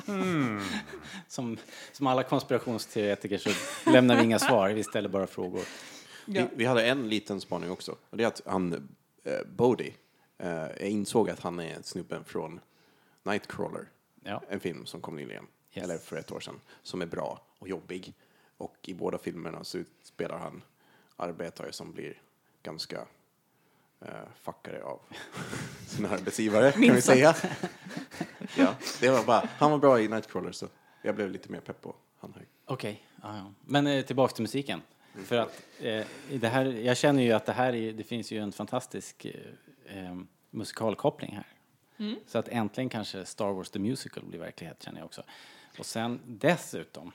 Som, 1.29 1.57
som 1.93 2.07
alla 2.07 2.23
konspirationsteoretiker 2.23 3.39
så 3.39 3.51
lämnar 3.91 4.17
vi 4.17 4.23
inga 4.25 4.39
svar, 4.39 4.71
vi 4.71 4.85
ställer 4.85 5.09
bara 5.09 5.27
frågor. 5.27 5.63
Vi, 6.27 6.47
vi 6.55 6.65
hade 6.65 6.87
en 6.87 7.09
liten 7.09 7.41
spaning 7.41 7.71
också. 7.71 7.97
Och 8.11 8.17
det 8.17 8.25
är 8.25 8.29
att 8.29 8.43
han, 8.47 8.89
eh, 9.25 9.47
Bodhi, 9.57 9.95
eh, 10.39 10.49
jag 10.51 10.89
insåg 10.89 11.31
att 11.31 11.41
han 11.41 11.61
är 11.61 11.83
snubben 11.83 12.25
från 12.25 12.61
Nightcrawler. 13.23 13.89
En 14.49 14.61
film 14.61 14.87
som 14.87 15.01
kom 15.01 15.17
nyligen, 15.17 15.47
Yes. 15.75 15.85
eller 15.85 15.99
för 15.99 16.17
ett 16.17 16.33
år 16.33 16.41
sedan, 16.41 16.61
som 16.83 17.03
är 17.03 17.07
bra 17.07 17.41
och 17.59 17.69
jobbig. 17.69 18.15
Och 18.57 18.77
i 18.83 18.95
båda 18.95 19.19
filmerna 19.19 19.65
så 19.65 19.83
spelar 20.03 20.39
han 20.39 20.63
arbetare 21.17 21.73
som 21.73 21.93
blir 21.93 22.23
ganska 22.63 23.07
eh, 24.01 24.09
fuckade 24.35 24.85
av 24.85 25.01
sina 25.87 26.09
arbetsgivare, 26.09 26.73
kan 26.73 26.95
vi 26.95 27.03
säga. 27.03 27.35
ja, 28.57 28.75
det 29.01 29.11
var 29.11 29.25
bara, 29.25 29.49
han 29.59 29.71
var 29.71 29.79
bra 29.79 30.01
i 30.01 30.09
Nightcrawler 30.09 30.53
så 30.53 30.69
jag 31.03 31.15
blev 31.15 31.31
lite 31.31 31.53
mer 31.53 31.61
pepp 31.61 31.81
på 31.81 31.95
han 32.19 32.33
här. 32.37 32.47
Okej, 32.65 33.07
ja, 33.23 33.37
ja. 33.37 33.53
men 33.65 33.87
eh, 33.87 34.05
tillbaks 34.05 34.35
till 34.35 34.43
musiken. 34.43 34.83
För 35.15 35.37
att 35.37 35.63
eh, 35.81 36.07
i 36.31 36.39
det 36.39 36.49
här, 36.49 36.65
jag 36.65 36.97
känner 36.97 37.23
ju 37.23 37.33
att 37.33 37.47
det 37.47 37.53
här 37.53 37.75
är, 37.75 37.93
det 37.93 38.05
finns 38.05 38.33
ju 38.33 38.39
en 38.39 38.53
fantastisk 38.53 39.25
eh, 39.25 39.99
eh, 39.99 40.17
musikalkoppling 40.51 41.37
här. 41.37 41.47
Så 42.27 42.39
att 42.39 42.49
äntligen 42.49 42.89
kanske 42.89 43.25
Star 43.25 43.53
Wars 43.53 43.71
the 43.71 43.79
Musical 43.79 44.25
blir 44.25 44.39
verklighet 44.39 44.83
känner 44.83 44.99
jag 44.99 45.07
också. 45.07 45.23
Och 45.79 45.87
sen 45.87 46.21
dessutom, 46.27 47.13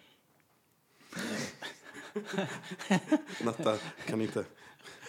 Natta 3.44 3.78
kan 4.06 4.22
inte 4.22 4.44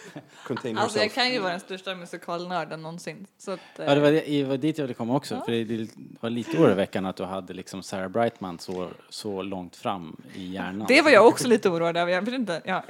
contain 0.47 0.77
Alltså 0.77 0.99
jag 0.99 1.13
kan 1.13 1.31
ju 1.31 1.39
vara 1.39 1.51
den 1.51 1.59
största 1.59 1.95
musikalnörden 1.95 2.81
någonsin. 2.81 3.27
Så 3.37 3.51
att, 3.51 3.59
eh, 3.79 3.85
ja 3.85 3.95
det 3.95 4.01
var, 4.01 4.11
det, 4.11 4.21
det 4.21 4.43
var 4.43 4.57
dit 4.57 4.77
jag 4.77 4.83
ville 4.83 4.93
komma 4.93 5.15
också, 5.15 5.41
för 5.45 5.51
det, 5.51 5.63
det 5.63 5.89
var 6.19 6.29
lite 6.29 6.57
oroväckande 6.57 7.09
att 7.09 7.15
du 7.15 7.23
hade 7.23 7.53
liksom 7.53 7.83
Sarah 7.83 8.07
Brightman 8.07 8.59
så, 8.59 8.89
så 9.09 9.41
långt 9.41 9.75
fram 9.75 10.21
i 10.35 10.45
hjärnan. 10.53 10.85
Det 10.87 11.01
var 11.01 11.11
jag 11.11 11.27
också 11.27 11.47
lite 11.47 11.69
oroad 11.69 11.97
över. 11.97 12.11
Jag, 12.11 12.21
vet 12.21 12.33
inte, 12.33 12.61
jag 12.65 12.83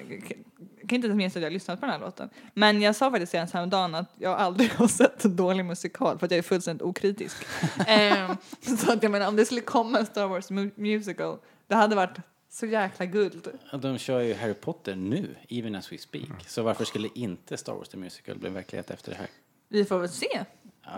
kan 0.88 0.95
inte 0.95 1.07
ens 1.07 1.18
minnas 1.18 1.36
att 1.36 1.41
jag 1.41 1.49
har 1.49 1.53
lyssnat 1.53 1.80
på 1.80 1.86
den 1.86 1.93
här 1.93 2.01
låten. 2.01 2.30
Men 2.53 2.82
jag 2.82 2.95
sa 2.95 3.12
faktiskt 3.12 3.32
senast 3.32 3.53
häromdagen 3.53 3.95
att 3.95 4.12
jag 4.18 4.39
aldrig 4.39 4.72
har 4.76 4.88
sett 4.88 5.26
en 5.26 5.36
dålig 5.36 5.66
musikal 5.66 6.20
för 6.20 6.26
att 6.26 6.32
jag 6.32 6.38
är 6.38 6.41
fullständigt 6.41 6.82
okritisk. 6.82 7.38
Ehm, 7.88 8.38
så 8.62 8.91
att 8.91 9.03
jag 9.03 9.12
menar 9.12 9.28
om 9.28 9.36
det 9.36 9.45
skulle 9.45 9.62
komma 9.62 9.99
en 9.99 10.05
Star 10.05 10.28
Wars 10.28 10.49
mu- 10.49 10.72
musical, 10.76 11.38
det 11.68 11.76
hade 11.76 11.95
varit 11.95 12.18
så 12.54 12.66
jäkla 12.66 13.06
guld. 13.06 13.47
Ja, 13.72 13.78
De 13.78 13.97
kör 13.97 14.20
ju 14.20 14.34
Harry 14.34 14.54
Potter 14.54 14.95
nu, 14.95 15.36
even 15.49 15.76
as 15.76 15.91
we 15.91 15.97
speak. 15.97 16.30
Så 16.47 16.64
varför 16.64 16.86
skulle 16.86 17.10
inte 17.16 17.58
Star 17.58 17.74
Wars 17.74 17.89
the 17.89 17.97
Musical 17.97 18.38
bli 18.38 18.49
verklighet 18.49 18.91
efter 18.91 19.12
det 19.12 19.18
här? 19.18 19.28
Vi 19.68 19.86
får 19.86 19.99
väl 19.99 20.10
se. 20.10 20.45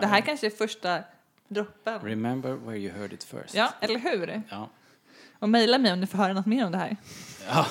Det 0.00 0.06
här 0.06 0.20
kanske 0.20 0.46
är 0.46 0.50
första 0.50 1.02
droppen. 1.48 2.00
Remember 2.00 2.52
where 2.52 2.78
you 2.78 2.92
heard 2.92 3.12
it 3.12 3.24
first. 3.24 3.54
Ja, 3.54 3.72
eller 3.80 3.98
hur? 3.98 4.42
Ja. 4.50 4.68
Och 5.38 5.48
mejla 5.48 5.78
mig 5.78 5.92
om 5.92 6.00
ni 6.00 6.06
får 6.06 6.18
höra 6.18 6.32
något 6.32 6.46
mer 6.46 6.66
om 6.66 6.72
det 6.72 6.78
här. 6.78 6.96
Ja. 7.46 7.66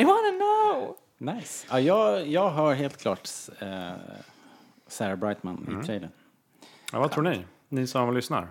I 0.00 0.04
wanna 0.04 0.30
know! 0.38 0.96
Nice. 1.18 1.66
Ja, 1.70 1.80
jag, 1.80 2.26
jag 2.28 2.50
har 2.50 2.74
helt 2.74 2.96
klart 2.96 3.28
eh, 3.58 3.92
Sarah 4.86 5.16
Brightman 5.16 5.64
Mm. 5.68 5.80
i 5.80 5.84
trailern. 5.84 6.10
Ja, 6.92 6.98
vad 6.98 7.10
tror 7.12 7.22
ni? 7.24 7.44
Ni 7.68 7.86
som 7.86 8.14
lyssnar. 8.14 8.48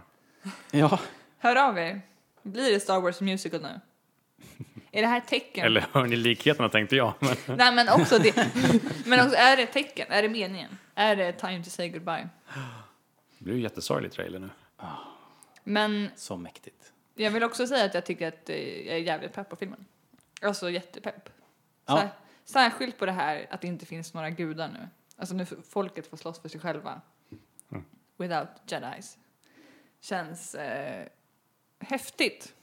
Ja, 0.72 1.00
Hör 1.38 1.56
av 1.56 1.78
er. 1.78 2.02
Blir 2.44 2.72
det 2.74 2.80
Star 2.80 3.00
Wars 3.02 3.22
musical 3.22 3.62
nu? 3.62 3.80
Är 4.96 5.02
det 5.02 5.08
här 5.08 5.18
ett 5.18 5.28
tecken? 5.28 5.66
Eller 5.66 5.86
hör 5.92 6.06
ni 6.06 6.16
likheterna 6.16 6.70
tänkte 6.70 6.96
jag. 6.96 7.14
Men 7.20 7.36
Nej 7.58 7.72
men 7.72 7.90
också 7.90 8.20
det. 8.20 8.36
Men 9.06 9.26
också, 9.26 9.36
är 9.38 9.58
det 9.58 9.64
ett 9.64 9.74
tecken? 9.74 10.08
Är 10.10 10.22
det 10.22 10.30
meningen? 10.30 10.78
Är 10.96 11.16
det 11.16 11.32
time 11.32 11.64
to 11.64 11.70
say 11.70 11.90
goodbye? 11.90 12.30
det 13.38 13.44
blir 13.44 13.56
ju 13.56 13.62
jättesorglig 13.62 14.12
trailer 14.12 14.40
nu. 14.40 14.50
Men 15.64 16.10
så 16.16 16.38
mäktigt. 16.38 16.94
jag 17.16 17.32
vill 17.32 17.44
också 17.44 17.68
säga 17.68 17.86
att 17.86 17.94
jag 17.94 18.06
tycker 18.06 18.28
att 18.28 18.50
eh, 18.50 18.88
jag 18.88 18.96
är 18.96 19.02
jävligt 19.02 19.34
pepp 19.34 19.50
på 19.50 19.56
filmen. 19.56 19.86
Alltså 20.42 20.70
jättepepp. 20.70 21.30
Ja. 21.86 21.98
Sär, 21.98 22.10
särskilt 22.46 22.98
på 22.98 23.06
det 23.06 23.12
här 23.12 23.48
att 23.50 23.62
det 23.62 23.68
inte 23.68 23.86
finns 23.86 24.14
några 24.14 24.30
gudar 24.30 24.68
nu. 24.68 24.88
Alltså 25.18 25.36
nu 25.36 25.46
får 25.46 25.58
folket 25.70 26.08
får 26.08 26.18
slåss 26.18 26.40
för 26.42 26.50
sig 26.50 26.60
själva. 26.60 27.02
Without 28.18 28.50
jedis. 28.68 29.18
känns 30.02 30.56
eh, 30.56 31.08
häftigt. 31.80 32.54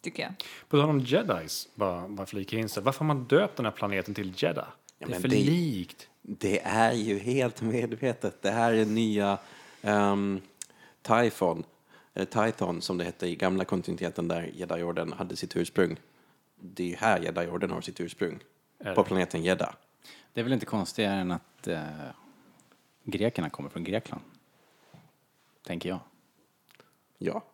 Tycker 0.00 0.22
jag. 0.22 0.32
På 0.68 0.76
tal 0.80 0.90
om 0.90 1.00
jedis, 1.00 1.68
bara, 1.74 2.08
bara 2.08 2.26
flika 2.26 2.58
in 2.58 2.68
sig. 2.68 2.82
Varför 2.82 2.98
har 2.98 3.06
man 3.14 3.24
döpt 3.24 3.56
den 3.56 3.64
här 3.66 3.72
planeten 3.72 4.14
till 4.14 4.32
Jeddah? 4.36 4.68
det 4.98 5.12
är 5.14 5.20
för 5.20 5.28
det- 5.28 5.36
likt. 5.36 6.08
Det 6.22 6.60
är 6.64 6.92
ju 6.92 7.18
helt 7.18 7.62
medvetet. 7.62 8.42
Det 8.42 8.50
här 8.50 8.72
är 8.72 8.84
nya 8.84 9.38
um, 9.82 10.40
Typhon, 11.02 11.64
eller 12.14 12.26
Tython 12.26 12.82
som 12.82 12.98
det 12.98 13.04
hette 13.04 13.26
i 13.26 13.36
gamla 13.36 13.64
kontinenten 13.64 14.28
där 14.28 14.50
Jedi-orden 14.54 15.12
hade 15.12 15.36
sitt 15.36 15.56
ursprung. 15.56 15.96
Det 16.60 16.82
är 16.82 16.86
ju 16.88 16.96
här 16.96 17.20
Jedi-orden 17.20 17.70
har 17.70 17.80
sitt 17.80 18.00
ursprung. 18.00 18.38
Är 18.78 18.94
På 18.94 19.02
det? 19.02 19.06
planeten 19.08 19.42
Jeddah. 19.42 19.72
Det 20.32 20.40
är 20.40 20.44
väl 20.44 20.52
inte 20.52 20.66
konstigare 20.66 21.14
än 21.20 21.30
att 21.30 21.66
eh, 21.68 21.80
grekerna 23.04 23.50
kommer 23.50 23.68
från 23.70 23.84
Grekland. 23.84 24.22
Tänker 25.66 25.88
jag. 25.88 26.00
Ja. 27.18 27.44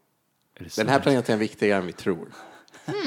Den 0.76 0.88
här 0.88 0.98
så? 0.98 1.02
planeten 1.02 1.34
är 1.34 1.38
viktigare 1.38 1.80
än 1.80 1.86
vi 1.86 1.92
tror. 1.92 2.28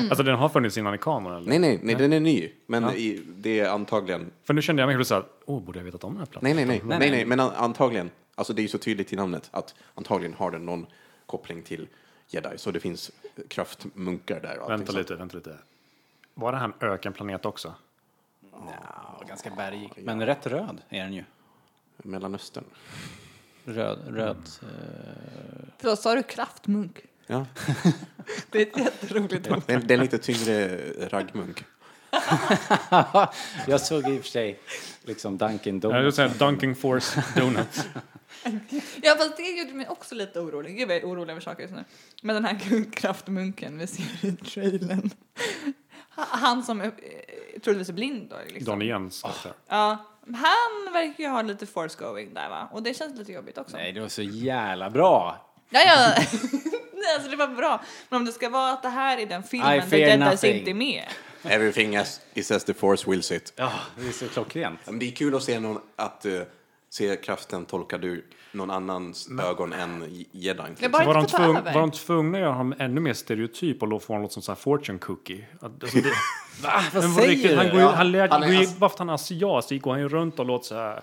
Alltså 0.10 0.24
den 0.24 0.36
har 0.36 0.50
funnits 0.50 0.78
innan 0.78 0.94
i 0.96 0.98
eller? 0.98 1.42
Nej, 1.42 1.60
nej, 1.60 1.80
nej, 1.84 1.96
den 1.96 2.14
är 2.14 2.20
ny. 2.20 2.52
Men 2.66 2.90
i, 2.90 3.22
det 3.28 3.60
är 3.60 3.70
antagligen... 3.70 4.32
För 4.44 4.54
nu 4.54 4.62
kände 4.62 4.82
jag 4.82 4.88
mig 4.88 4.96
plötsligt 4.96 5.08
såhär, 5.08 5.26
åh, 5.46 5.62
borde 5.64 5.80
jag 5.80 5.84
vetat 5.84 6.04
om 6.04 6.12
den 6.14 6.20
här 6.20 6.26
planeten? 6.26 6.56
Nej, 6.56 6.66
nej, 6.66 6.82
nej, 6.86 7.00
nej, 7.00 7.12
nej, 7.12 7.26
men 7.26 7.40
an- 7.40 7.52
antagligen. 7.56 8.10
Alltså 8.36 8.54
det 8.54 8.60
är 8.60 8.64
ju 8.64 8.68
så 8.70 8.78
tydligt 8.78 9.14
i 9.14 9.16
namnet 9.16 9.50
att 9.52 9.76
antagligen 9.96 10.34
har 10.34 10.52
den 10.52 10.66
någon 10.66 10.86
koppling 11.26 11.64
till 11.64 11.88
Jedi. 12.28 12.58
Så 12.58 12.72
det 12.72 12.80
finns 12.80 13.12
eh, 13.36 13.44
kraftmunkar 13.48 14.40
där. 14.40 14.60
och 14.60 14.70
Vänta 14.72 14.92
lite, 14.92 15.16
vänta 15.16 15.38
lite. 15.38 15.58
Var 16.34 16.52
det 16.52 16.58
här 16.58 16.66
en 16.66 16.90
ökenplanet 16.90 17.46
också? 17.46 17.74
Ja, 18.52 19.24
ganska 19.28 19.50
bergig. 19.50 19.92
Men 19.98 20.26
rätt 20.26 20.48
röd 20.48 20.82
är 20.90 21.04
den 21.04 21.14
ju. 21.14 21.24
Mellanöstern. 21.98 22.64
Röd, 23.66 24.00
röd. 24.08 24.38
Förlåt, 25.78 26.00
sa 26.00 26.16
du 26.16 26.24
kraftmunk? 26.24 27.00
Ja. 27.28 27.46
Det 28.52 28.58
är 28.62 28.66
ett 28.66 28.78
jätteroligt 28.78 29.52
ord. 29.52 29.62
Det 29.68 29.74
är, 29.74 29.80
det 29.80 29.94
är 29.94 29.98
en 29.98 30.04
lite 30.04 30.18
tyngre 30.18 30.78
raggmunk. 31.10 31.64
Jag 33.68 33.82
såg 33.82 34.10
i 34.10 34.20
och 34.20 34.22
för 34.24 34.30
sig 34.30 34.60
liksom 35.04 35.38
Dunkin' 35.38 35.74
Jag 35.84 35.92
Donuts. 35.94 36.16
säga 36.16 36.28
Dunking 36.28 36.76
Force 36.76 37.24
Donuts. 37.36 37.86
Ja, 39.02 39.16
fast 39.18 39.38
det 39.38 39.44
gjorde 39.44 39.74
mig 39.74 39.88
också 39.90 40.16
lite 40.16 40.40
orolig. 40.40 40.78
Gud, 40.78 40.90
jag 40.92 40.98
är 40.98 41.06
orolig 41.06 41.32
över 41.32 41.42
saker 41.42 41.62
just 41.64 41.74
nu. 41.76 41.84
Men 42.22 42.36
den 42.36 42.46
här 42.46 42.92
kraftmunken 42.92 43.78
vi 43.78 43.88
ser 43.88 44.26
i 44.26 44.32
trailern. 44.36 45.10
Ha- 46.16 46.26
Han 46.32 46.64
som 46.64 46.82
är, 46.82 46.86
eh, 46.86 46.92
troligtvis 47.64 47.90
är 47.90 47.94
blind 47.94 48.30
då. 48.30 48.36
Liksom. 48.48 48.80
Don 48.80 48.88
Jens. 48.88 49.22
karaktär. 49.22 49.54
Ja, 49.68 50.06
han 50.26 50.94
verkar 50.94 51.24
ju 51.24 51.30
ha 51.30 51.42
lite 51.42 51.66
force 51.66 51.98
going 52.04 52.34
där 52.34 52.50
va? 52.50 52.70
Och 52.72 52.84
det 52.84 52.94
känns 52.94 53.18
lite 53.20 53.32
jobbigt 53.32 53.58
också. 53.58 53.78
Nej, 53.78 53.92
det 53.94 54.00
var 54.00 54.08
så 54.08 54.22
jävla 54.22 54.90
bra. 54.90 55.46
Ja, 55.70 55.80
ja. 55.82 56.24
Nej, 57.06 57.16
alltså 57.16 57.32
det 57.32 57.38
var 57.38 57.48
bra. 57.48 57.82
Men 58.10 58.18
om 58.18 58.26
det 58.26 58.32
ska 58.32 58.50
vara 58.50 58.72
att 58.72 58.84
det 58.84 58.90
här 58.90 59.18
är 59.18 59.26
den 59.26 59.42
I 59.42 59.82
filmen 59.90 60.20
där 60.20 60.32
nothing. 60.32 60.56
inte 60.56 60.72
är 60.72 60.74
med. 60.74 61.04
Everything 61.44 61.96
as, 61.96 62.22
is 62.34 62.52
as 62.52 62.64
the 62.64 62.74
force 62.74 63.10
wills 63.12 63.32
it. 63.32 63.54
Ja, 63.56 63.72
det 64.00 64.08
är 64.08 64.12
så 64.12 64.28
klockrent. 64.28 64.80
Men 64.86 65.00
det 65.00 65.08
är 65.08 65.12
kul 65.12 65.36
att 65.36 65.44
se 65.44 65.60
någon, 65.60 65.82
att 65.96 66.26
eh, 66.26 66.42
se 66.90 67.16
kraften 67.16 67.66
tolkad 67.66 68.06
ur 68.06 68.26
någon 68.52 68.72
annans 68.72 69.30
ögon 69.42 69.74
än 69.74 70.26
jedin. 70.32 70.76
Var 70.92 71.14
de, 71.14 71.26
tvung, 71.26 71.54
var 71.54 71.80
de 71.80 71.92
tvungna 71.92 72.38
att 72.38 72.42
göra 72.42 72.54
honom 72.54 72.76
ännu 72.80 73.02
mer 73.02 73.14
stereotyp 73.14 73.84
och 73.84 74.04
få 74.04 74.14
honom 74.14 74.22
något 74.22 74.34
som 74.34 74.42
så 74.42 74.52
här 74.52 74.58
fortune 74.58 75.00
cookie? 75.00 75.46
Alltså 75.62 75.98
det, 75.98 76.10
Va? 76.64 76.84
Vad 76.94 77.04
men 77.04 77.14
säger 77.14 77.30
riktigt, 77.30 77.52
du? 77.52 77.58
han 77.58 77.70
går 77.70 77.80
ju, 77.80 77.86
han 77.86 78.12
lär, 78.12 78.28
han 78.28 78.44
är 78.44 78.48
går 78.48 78.56
ju, 78.56 78.68
bara 78.68 78.90
för 78.90 78.96
att 78.96 79.00
han 79.00 79.10
är 79.10 79.14
asiat 79.14 79.66
så 79.66 79.78
går 79.78 79.92
han 79.92 80.00
ju 80.00 80.10
runt 80.10 80.40
och 80.40 80.46
låter 80.46 80.68
så 80.68 80.76
här. 80.76 81.02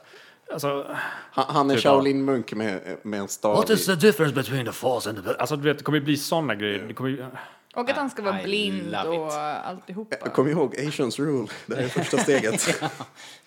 Alltså, 0.52 0.96
Han, 1.32 1.44
han 1.48 1.70
är 1.70 1.74
Typ 1.74 1.84
Shaolin-munk 1.84 2.52
med, 2.54 2.96
med 3.02 3.20
en 3.20 3.28
stav. 3.28 3.56
what 3.56 3.70
is 3.70 3.86
the 3.86 3.94
difference 3.94 4.34
between 4.34 4.66
the 4.66 4.72
force 4.72 5.10
and 5.10 5.24
the... 5.24 5.34
Alltså 5.34 5.56
du 5.56 5.62
vet, 5.62 5.78
det 5.78 5.84
kommer 5.84 5.98
ju 5.98 6.04
bli 6.04 6.16
sådana 6.16 6.54
grejer. 6.54 6.84
Det 6.88 6.94
kommer 6.94 7.10
ju, 7.10 7.26
Och 7.74 7.90
att 7.90 7.96
han 7.96 8.10
ska 8.10 8.22
vara 8.22 8.40
I 8.40 8.44
blind 8.44 8.94
och 9.06 9.26
it. 9.26 9.32
alltihopa. 9.64 10.28
Kom 10.28 10.48
ihåg, 10.48 10.80
Asians 10.88 11.18
rule. 11.18 11.48
Det 11.66 11.74
här 11.76 11.82
är 11.82 11.88
första 11.88 12.18
steget. 12.18 12.82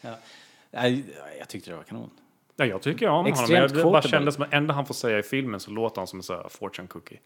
Nej, 0.71 1.05
jag 1.39 1.47
tyckte 1.49 1.69
det 1.71 1.75
var 1.77 1.83
kanon. 1.83 2.09
ja, 2.55 2.65
jag 2.65 2.81
tycker 2.81 3.07
om 3.07 3.15
honom. 3.15 3.31
Extremt 3.31 3.71
men 3.71 3.77
Det 3.77 3.83
bara 3.83 4.01
kändes 4.01 4.35
som 4.35 4.43
att 4.43 4.53
enda 4.53 4.73
han 4.73 4.85
får 4.85 4.93
säga 4.93 5.19
i 5.19 5.23
filmen 5.23 5.59
så 5.59 5.71
låter 5.71 6.01
han 6.01 6.07
som 6.07 6.19
en 6.19 6.23
här 6.29 6.49
fortune 6.49 6.87
cookie. 6.87 7.19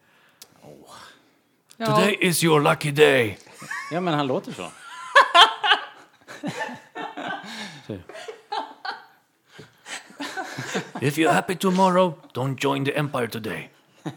Ja, 1.76 2.10
is 2.10 2.44
your 2.44 2.60
lucky 2.60 2.90
day. 2.90 3.38
Ja, 3.92 4.00
men 4.00 4.14
han 4.14 4.26
låter 4.26 4.52
så. 4.52 4.66
If 11.00 11.18
you're 11.18 11.32
happy 11.32 11.56
tomorrow, 11.56 12.12
don't 12.34 12.56
join 12.64 12.84
the 12.84 12.98
empire 12.98 13.28
today. 13.28 13.70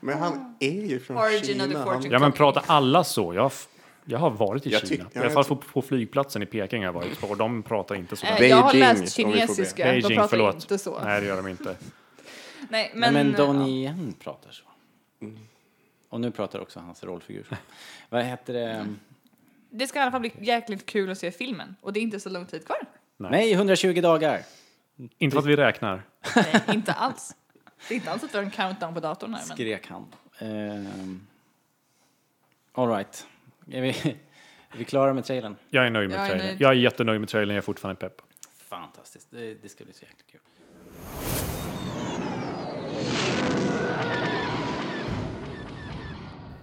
Men 0.00 0.18
han 0.18 0.56
är 0.60 0.86
ju 0.86 1.00
från 1.00 1.16
Origin 1.16 1.44
Kina. 1.44 1.64
of 1.64 1.70
the 1.70 1.76
fortune 1.76 2.08
Ja, 2.12 2.18
men 2.18 2.32
pratar 2.32 2.64
alla 2.66 3.04
så? 3.04 3.34
Jag, 3.34 3.52
jag 4.04 4.18
har 4.18 4.30
varit 4.30 4.66
i 4.66 4.70
Jag 4.70 4.86
Kina. 4.88 5.04
I 5.04 5.18
alla 5.18 5.24
jag 5.24 5.32
fall 5.32 5.44
på, 5.44 5.56
på 5.56 5.82
flygplatsen 5.82 6.42
i 6.42 6.46
Peking 6.46 6.78
har 6.78 6.84
jag 6.86 6.92
varit 6.92 7.20
på 7.20 7.26
och 7.26 7.36
de 7.36 7.62
pratar 7.62 7.94
inte 7.94 8.16
så. 8.16 8.26
Eh, 8.26 8.36
där. 8.38 8.44
jag 8.44 8.56
har 8.56 8.72
Beijing, 8.72 9.00
läst 9.00 9.16
kinesiska, 9.16 9.84
de 9.84 9.90
Beijing, 9.90 10.16
pratar 10.16 10.28
förlåt. 10.28 10.54
inte 10.54 10.78
så. 10.78 11.00
Nej, 11.04 11.20
det 11.20 11.26
gör 11.26 11.36
de 11.36 11.48
inte. 11.48 11.76
Nej, 12.68 12.90
Men, 12.94 13.14
men, 13.14 13.26
men 13.26 13.36
Donnie 13.36 13.84
ja. 13.84 13.90
Yen 13.90 14.14
pratar 14.18 14.50
så. 14.50 14.64
Och 16.08 16.20
nu 16.20 16.30
pratar 16.30 16.60
också 16.60 16.80
hans 16.80 17.04
rollfigur 17.04 17.44
så. 17.48 17.54
Vad 18.08 18.24
heter 18.24 18.52
det? 18.52 18.86
Det 19.70 19.86
ska 19.86 19.98
i 19.98 20.02
alla 20.02 20.10
fall 20.10 20.20
bli 20.20 20.32
jäkligt 20.40 20.86
kul 20.86 21.10
att 21.10 21.18
se 21.18 21.30
filmen. 21.30 21.76
Och 21.80 21.92
det 21.92 22.00
är 22.00 22.02
inte 22.02 22.20
så 22.20 22.28
lång 22.28 22.46
tid 22.46 22.66
kvar. 22.66 22.78
Nej, 23.16 23.52
120 23.52 24.00
dagar. 24.00 24.42
Inte 25.18 25.34
för 25.34 25.38
att 25.38 25.46
vi 25.46 25.56
räknar. 25.56 26.02
Nej, 26.36 26.62
inte 26.68 26.92
alls. 26.92 27.36
Det 27.88 27.94
är 27.94 27.96
inte 27.96 28.10
alls 28.10 28.24
att 28.24 28.34
vi 28.34 28.38
har 28.38 28.44
en 28.44 28.50
countdown 28.50 28.94
på 28.94 29.00
datorn 29.00 29.34
här. 29.34 29.44
Men... 29.48 29.56
Skrek 29.56 29.86
han. 29.86 30.06
Um, 30.40 31.26
all 32.72 32.88
right. 32.88 33.26
Är 33.70 33.80
vi, 33.80 33.88
är 34.70 34.78
vi 34.78 34.84
klara 34.84 35.14
med 35.14 35.24
trailern? 35.24 35.56
Jag 35.70 35.86
är 35.86 35.90
nöjd 35.90 36.08
med 36.10 36.18
Jag 36.18 36.24
är 36.24 36.28
trailern. 36.28 36.46
nöjd. 36.46 36.60
Jag 36.60 36.70
är 36.70 36.74
jättenöjd 36.74 37.20
med 37.20 37.28
trailern. 37.28 37.54
Jag 37.54 37.62
är 37.62 37.66
fortfarande 37.66 38.00
pepp. 38.00 38.22
Fantastiskt. 38.56 39.28
Det, 39.30 39.54
det 39.62 39.68
ska 39.68 39.84
bli 39.84 39.92
så 39.92 40.04
jäkla 40.04 40.24
kul. 40.30 40.40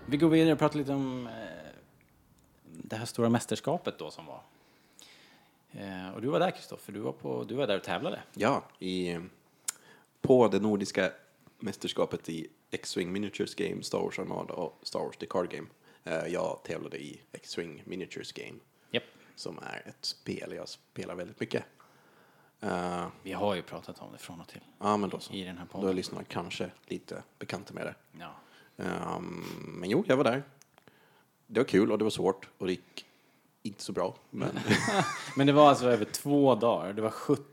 Vi 0.06 0.18
går 0.18 0.30
vidare 0.30 0.54
och 0.54 0.60
pratar 0.60 0.80
lite 0.80 0.92
om 0.94 1.28
eh, 1.28 1.34
det 2.64 2.96
här 2.96 3.06
stora 3.06 3.30
mästerskapet 3.30 4.00
då 4.00 4.12
som 4.12 4.26
var. 4.26 4.42
Eh, 5.78 6.10
och 6.16 6.22
du 6.22 6.28
var 6.28 6.40
där 6.40 6.52
Kristoffer, 6.52 6.94
du 6.94 7.00
var, 7.00 7.12
på, 7.12 7.44
du 7.44 7.56
var 7.56 7.68
där 7.68 7.78
och 7.78 7.84
tävlade. 7.84 8.22
ja, 8.34 8.64
i, 8.80 9.18
på 10.22 10.48
det 10.48 10.60
nordiska 10.60 11.12
mästerskapet 11.60 12.30
i 12.30 12.48
X-Wing 12.72 13.12
Miniatures 13.12 13.56
Game, 13.56 13.84
Star 13.84 14.00
Wars 14.00 14.20
Armada 14.20 14.54
och 14.54 14.80
Star 14.84 15.00
Wars 15.00 15.18
The 15.18 15.26
Card 15.26 15.50
Game. 15.50 15.68
Eh, 16.04 16.28
jag 16.28 16.60
tävlade 16.64 16.98
i 17.04 17.22
X-Wing 17.32 17.84
Miniatures 17.86 18.32
Game, 18.32 18.60
Japp. 18.92 19.04
som 19.36 19.60
är 19.60 19.84
ett 19.86 20.06
spel 20.06 20.54
jag 20.56 20.70
spelar 20.70 21.16
väldigt 21.16 21.40
mycket. 21.40 21.64
Eh, 22.60 23.08
Vi 23.24 23.32
har 23.34 23.56
ju 23.56 23.62
pratat 23.62 24.00
om 24.02 24.12
det 24.12 24.18
från 24.18 24.42
och 24.42 24.48
till. 24.48 24.62
ja, 24.80 24.98
men 24.98 25.10
då 25.10 25.20
så. 25.20 25.34
I 25.34 25.44
den 25.44 25.58
här 25.58 25.66
podden. 25.66 25.86
Då 25.86 25.90
är 25.92 25.94
lyssnarna 25.94 26.24
kanske 26.24 26.72
lite 26.88 27.24
bekanta 27.40 27.74
med 27.74 27.86
det. 27.86 27.96
Ja. 28.20 28.36
Ehm, 28.84 29.44
men 29.68 29.90
jo, 29.90 30.04
jag 30.08 30.18
var 30.18 30.24
där. 30.24 30.44
Det 31.48 31.60
var 31.60 31.66
kul 31.68 31.92
och 31.92 31.98
det 31.98 32.04
var 32.04 32.12
svårt 32.12 32.50
och 32.58 32.66
det 32.66 32.72
gick 32.72 33.06
inte 33.68 33.84
så 33.84 33.92
bra. 33.92 34.16
Men 34.30 34.60
Men 35.36 35.48
det 35.48 35.54
var 35.54 35.70
alltså 35.70 35.90
över 35.90 36.06
två 36.06 36.56
dagar. 36.56 36.94
Det 36.94 37.02
var 37.02 37.10
70 37.10 37.44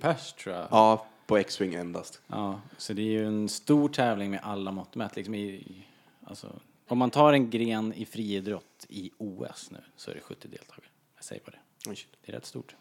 pers 0.00 0.32
tror 0.32 0.54
jag. 0.54 0.66
ja, 0.70 1.06
på 1.26 1.36
X-Wing 1.36 1.74
endast. 1.74 2.20
Ja, 2.26 2.60
så 2.78 2.92
det 2.92 3.02
är 3.02 3.06
ju 3.10 3.26
en 3.26 3.48
stor 3.48 3.88
tävling 3.88 4.30
med 4.30 4.40
alla 4.42 4.72
mått 4.72 4.94
mätt. 4.94 5.16
Liksom 5.16 5.34
i, 5.34 5.84
alltså, 6.24 6.52
om 6.88 6.98
man 6.98 7.10
tar 7.10 7.32
en 7.32 7.50
gren 7.50 7.92
i 7.92 8.04
friidrott 8.04 8.86
i 8.88 9.10
OS 9.18 9.70
nu 9.70 9.78
så 9.96 10.10
är 10.10 10.14
det 10.14 10.20
70 10.20 10.48
deltagare. 10.48 10.88
Jag 11.16 11.24
säger 11.24 11.42
bara 11.44 11.50
det. 11.50 11.90
Oj. 11.90 11.98
Det 12.24 12.32
är 12.32 12.36
rätt 12.36 12.46
stort. 12.46 12.76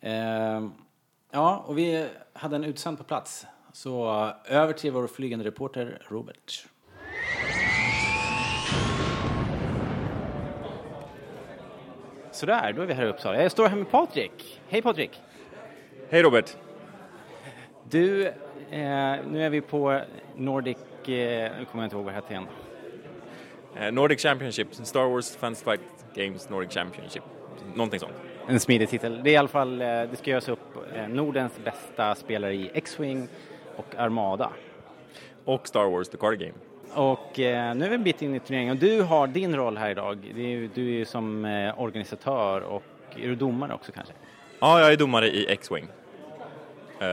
Ehm, 0.00 0.72
ja, 1.30 1.64
och 1.66 1.78
vi 1.78 2.08
hade 2.32 2.56
en 2.56 2.64
utsänd 2.64 2.98
på 2.98 3.04
plats. 3.04 3.46
Så 3.72 4.06
över 4.44 4.72
till 4.72 4.92
vår 4.92 5.06
flygande 5.06 5.44
reporter 5.44 6.02
Robert. 6.08 6.66
Sådär, 12.36 12.72
då 12.72 12.82
är 12.82 12.86
vi 12.86 12.94
här 12.94 13.06
i 13.06 13.08
Uppsala. 13.08 13.42
Jag 13.42 13.52
står 13.52 13.68
här 13.68 13.76
med 13.76 13.90
Patrik. 13.90 14.60
Hej 14.68 14.82
Patrik! 14.82 15.10
Hej 16.10 16.22
Robert! 16.22 16.56
Du, 17.90 18.26
eh, 18.26 18.32
nu 19.30 19.42
är 19.42 19.50
vi 19.50 19.60
på 19.60 20.00
Nordic, 20.36 20.76
eh, 20.76 21.52
nu 21.58 21.64
kommer 21.70 21.82
jag 21.82 21.84
inte 21.84 21.96
ihåg 21.96 22.04
vad 22.04 22.14
det 22.14 22.14
hette 22.14 22.32
igen. 22.32 22.46
Eh, 23.76 23.92
Nordic 23.92 24.22
Championship, 24.22 24.74
Star 24.74 25.08
Wars 25.08 25.36
Fantasy 25.36 25.64
Fight 25.64 25.80
Games 26.14 26.50
Nordic 26.50 26.72
Championship. 26.72 27.22
Någonting 27.74 28.00
sånt. 28.00 28.14
En 28.48 28.60
smidig 28.60 28.88
titel. 28.88 29.20
Det 29.24 29.30
är 29.30 29.34
i 29.34 29.36
alla 29.36 29.48
fall, 29.48 29.80
eh, 29.80 29.86
det 29.86 30.16
ska 30.16 30.30
göras 30.30 30.48
upp 30.48 30.76
eh, 30.94 31.08
Nordens 31.08 31.52
bästa 31.64 32.14
spelare 32.14 32.54
i 32.54 32.70
X-Wing 32.74 33.28
och 33.76 33.94
Armada. 33.96 34.50
Och 35.44 35.68
Star 35.68 35.90
Wars 35.90 36.08
The 36.08 36.16
Card 36.16 36.38
Game. 36.38 36.54
Och 36.94 37.40
eh, 37.40 37.74
nu 37.74 37.84
är 37.84 37.88
vi 37.88 37.94
en 37.94 38.02
bit 38.04 38.22
in 38.22 38.34
i 38.34 38.40
turneringen 38.40 38.72
och 38.74 38.80
du 38.80 39.02
har 39.02 39.26
din 39.26 39.56
roll 39.56 39.76
här 39.76 39.90
idag. 39.90 40.18
Det 40.34 40.40
är, 40.42 40.48
ju- 40.48 40.68
du 40.74 40.86
är 40.86 40.92
ju 40.98 41.04
som 41.04 41.44
eh, 41.44 41.80
organisatör 41.80 42.60
och 42.60 42.82
är 43.16 43.28
du 43.28 43.34
domare 43.34 43.74
också 43.74 43.92
kanske? 43.92 44.12
Ja, 44.60 44.80
jag 44.80 44.92
är 44.92 44.96
domare 44.96 45.28
i 45.28 45.46
X-Wing. 45.52 45.86
Eh, 47.00 47.06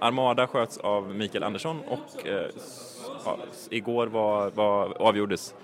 Armada 0.00 0.46
sköts 0.46 0.78
av 0.78 1.14
Mikael 1.16 1.44
Andersson 1.44 1.80
och 1.88 2.26
eh, 2.26 2.44
s- 2.56 3.10
ja, 3.24 3.36
s- 3.52 3.68
igår 3.70 4.06
var, 4.06 4.50
var, 4.50 5.02
avgjordes 5.02 5.54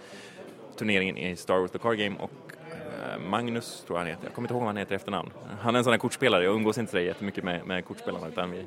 turneringen 0.76 1.16
i 1.18 1.36
Star 1.36 1.58
Wars 1.58 1.70
The 1.70 1.78
Card 1.78 1.98
Game 1.98 2.16
och 2.20 2.30
eh, 2.72 3.20
Magnus 3.28 3.84
tror 3.86 3.98
jag 3.98 4.00
han 4.04 4.06
heter, 4.10 4.24
jag 4.24 4.34
kommer 4.34 4.46
inte 4.48 4.54
ihåg 4.54 4.60
vad 4.62 4.68
han 4.68 4.76
heter 4.76 4.92
i 4.92 4.96
efternamn. 4.96 5.30
Han 5.60 5.74
är 5.74 5.78
en 5.78 5.84
sån 5.84 5.92
här 5.92 5.98
kortspelare, 5.98 6.44
jag 6.44 6.54
umgås 6.54 6.78
inte 6.78 6.90
så 6.92 6.98
jättemycket 6.98 7.44
med, 7.44 7.66
med 7.66 7.84
kortspelarna 7.84 8.28
utan 8.28 8.50
vi, 8.50 8.64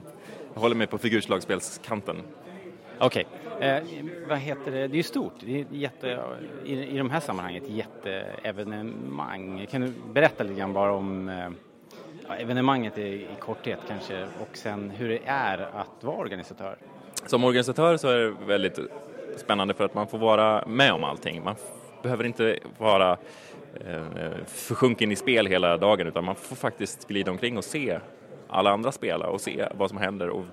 jag 0.53 0.61
håller 0.61 0.75
mig 0.75 0.87
på 0.87 0.97
figurslagsspelskanten. 0.97 2.15
Okej, 2.99 3.27
eh, 3.59 3.83
vad 4.29 4.37
heter 4.37 4.71
det? 4.71 4.87
Det 4.87 4.93
är 4.93 4.97
ju 4.97 5.03
stort. 5.03 5.33
Det 5.39 5.59
är 5.59 5.65
jätte, 5.71 6.19
i, 6.65 6.73
I 6.73 6.97
de 6.97 7.09
här 7.09 7.19
sammanhangen 7.19 7.63
jätteevenemang. 7.65 9.67
Kan 9.71 9.81
du 9.81 9.93
berätta 10.13 10.43
lite 10.43 10.59
grann 10.59 10.73
bara 10.73 10.93
om 10.93 11.29
eh, 11.29 12.41
evenemanget 12.41 12.97
i, 12.97 13.01
i 13.01 13.27
korthet 13.39 13.79
kanske 13.87 14.23
och 14.23 14.57
sen 14.57 14.89
hur 14.89 15.09
det 15.09 15.19
är 15.25 15.57
att 15.57 16.03
vara 16.03 16.17
organisatör? 16.17 16.77
Som 17.25 17.43
organisatör 17.43 17.97
så 17.97 18.07
är 18.07 18.17
det 18.17 18.33
väldigt 18.47 18.79
spännande 19.37 19.73
för 19.73 19.85
att 19.85 19.93
man 19.93 20.07
får 20.07 20.17
vara 20.17 20.63
med 20.67 20.93
om 20.93 21.03
allting. 21.03 21.43
Man 21.43 21.55
behöver 22.03 22.23
inte 22.23 22.59
vara 22.77 23.17
eh, 23.85 24.03
försjunken 24.45 25.11
i 25.11 25.15
spel 25.15 25.45
hela 25.45 25.77
dagen 25.77 26.07
utan 26.07 26.25
man 26.25 26.35
får 26.35 26.55
faktiskt 26.55 27.07
glida 27.07 27.31
omkring 27.31 27.57
och 27.57 27.63
se 27.63 27.99
alla 28.47 28.71
andra 28.71 28.91
spela 28.91 29.27
och 29.27 29.41
se 29.41 29.67
vad 29.73 29.89
som 29.89 29.97
händer 29.97 30.29
och 30.29 30.45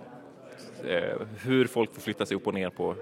Eh, 0.89 1.27
hur 1.43 1.67
folk 1.67 1.95
får 1.95 2.01
flytta 2.01 2.27
sig 2.27 2.37
upp 2.37 2.47
och 2.47 2.55
ner 2.55 2.71
på, 2.71 2.95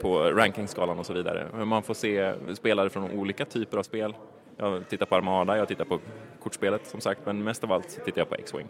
på 0.00 0.22
rankingskalan 0.22 0.98
och 0.98 1.06
så 1.06 1.12
vidare. 1.12 1.64
Man 1.64 1.82
får 1.82 1.94
se 1.94 2.34
spelare 2.54 2.90
från 2.90 3.10
olika 3.10 3.44
typer 3.44 3.78
av 3.78 3.82
spel. 3.82 4.14
Jag 4.56 4.88
tittar 4.88 5.06
på 5.06 5.16
Armada, 5.16 5.56
jag 5.56 5.68
tittar 5.68 5.84
på 5.84 5.98
kortspelet 6.42 6.86
som 6.86 7.00
sagt, 7.00 7.20
men 7.24 7.44
mest 7.44 7.64
av 7.64 7.72
allt 7.72 8.04
tittar 8.04 8.20
jag 8.20 8.28
på 8.28 8.34
X-Wing. 8.34 8.68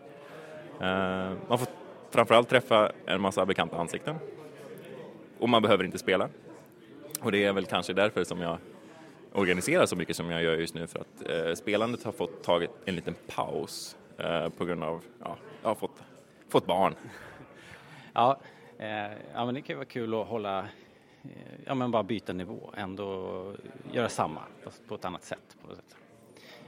Eh, 0.81 1.33
man 1.49 1.59
får 1.59 1.69
framförallt 2.11 2.49
träffa 2.49 2.93
en 3.07 3.21
massa 3.21 3.47
bekanta 3.47 3.77
ansikten 3.77 4.17
och 5.39 5.49
man 5.49 5.63
behöver 5.63 5.85
inte 5.85 5.99
spela. 5.99 6.29
Och 7.21 7.33
det 7.33 7.45
är 7.45 7.53
väl 7.53 7.67
kanske 7.67 7.93
därför 7.93 8.25
som 8.25 8.41
jag 8.41 8.59
organiserar 9.33 9.87
så 9.87 9.97
mycket 9.97 10.17
som 10.17 10.31
jag 10.31 10.43
gör 10.43 10.57
just 10.57 10.75
nu 10.75 10.87
för 10.87 10.99
att 10.99 11.31
eh, 11.31 11.55
spelandet 11.55 12.05
har 12.05 12.13
fått 12.13 12.43
tagit 12.43 12.71
en 12.85 12.95
liten 12.95 13.15
paus 13.27 13.97
eh, 14.19 14.49
på 14.49 14.65
grund 14.65 14.85
av, 14.85 15.03
ja, 15.25 15.37
jag 15.63 15.69
har 15.69 15.75
fått, 15.75 16.03
fått 16.49 16.67
barn. 16.67 16.95
Ja, 18.13 18.41
eh, 18.79 19.13
ja, 19.35 19.45
men 19.45 19.55
det 19.55 19.61
kan 19.61 19.75
ju 19.75 19.77
vara 19.77 19.87
kul 19.87 20.15
att 20.15 20.27
hålla, 20.27 20.59
eh, 21.23 21.61
ja 21.67 21.75
men 21.75 21.91
bara 21.91 22.03
byta 22.03 22.33
nivå, 22.33 22.71
ändå 22.77 23.53
göra 23.93 24.09
samma 24.09 24.41
fast 24.65 24.89
på 24.89 24.95
ett 24.95 25.05
annat 25.05 25.25
sätt. 25.25 25.57
På 25.69 25.75
sätt. 25.75 25.97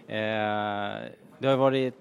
Eh, 0.06 1.10
det 1.38 1.48
har 1.48 1.56
varit 1.56 1.94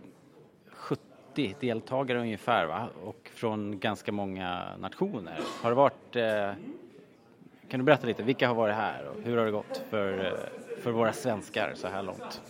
70 0.69 1.55
deltagare 1.59 2.19
ungefär 2.19 2.65
va? 2.65 2.89
och 3.03 3.29
från 3.33 3.79
ganska 3.79 4.11
många 4.11 4.77
nationer. 4.77 5.39
Har 5.61 5.69
det 5.69 5.75
varit, 5.75 6.15
eh, 6.15 6.51
kan 7.69 7.79
du 7.79 7.83
berätta 7.83 8.07
lite, 8.07 8.23
vilka 8.23 8.47
har 8.47 8.55
varit 8.55 8.75
här 8.75 9.05
och 9.05 9.21
hur 9.23 9.37
har 9.37 9.45
det 9.45 9.51
gått 9.51 9.83
för, 9.89 10.25
eh, 10.25 10.81
för 10.81 10.91
våra 10.91 11.13
svenskar 11.13 11.73
så 11.75 11.87
här 11.87 12.03
långt? 12.03 12.41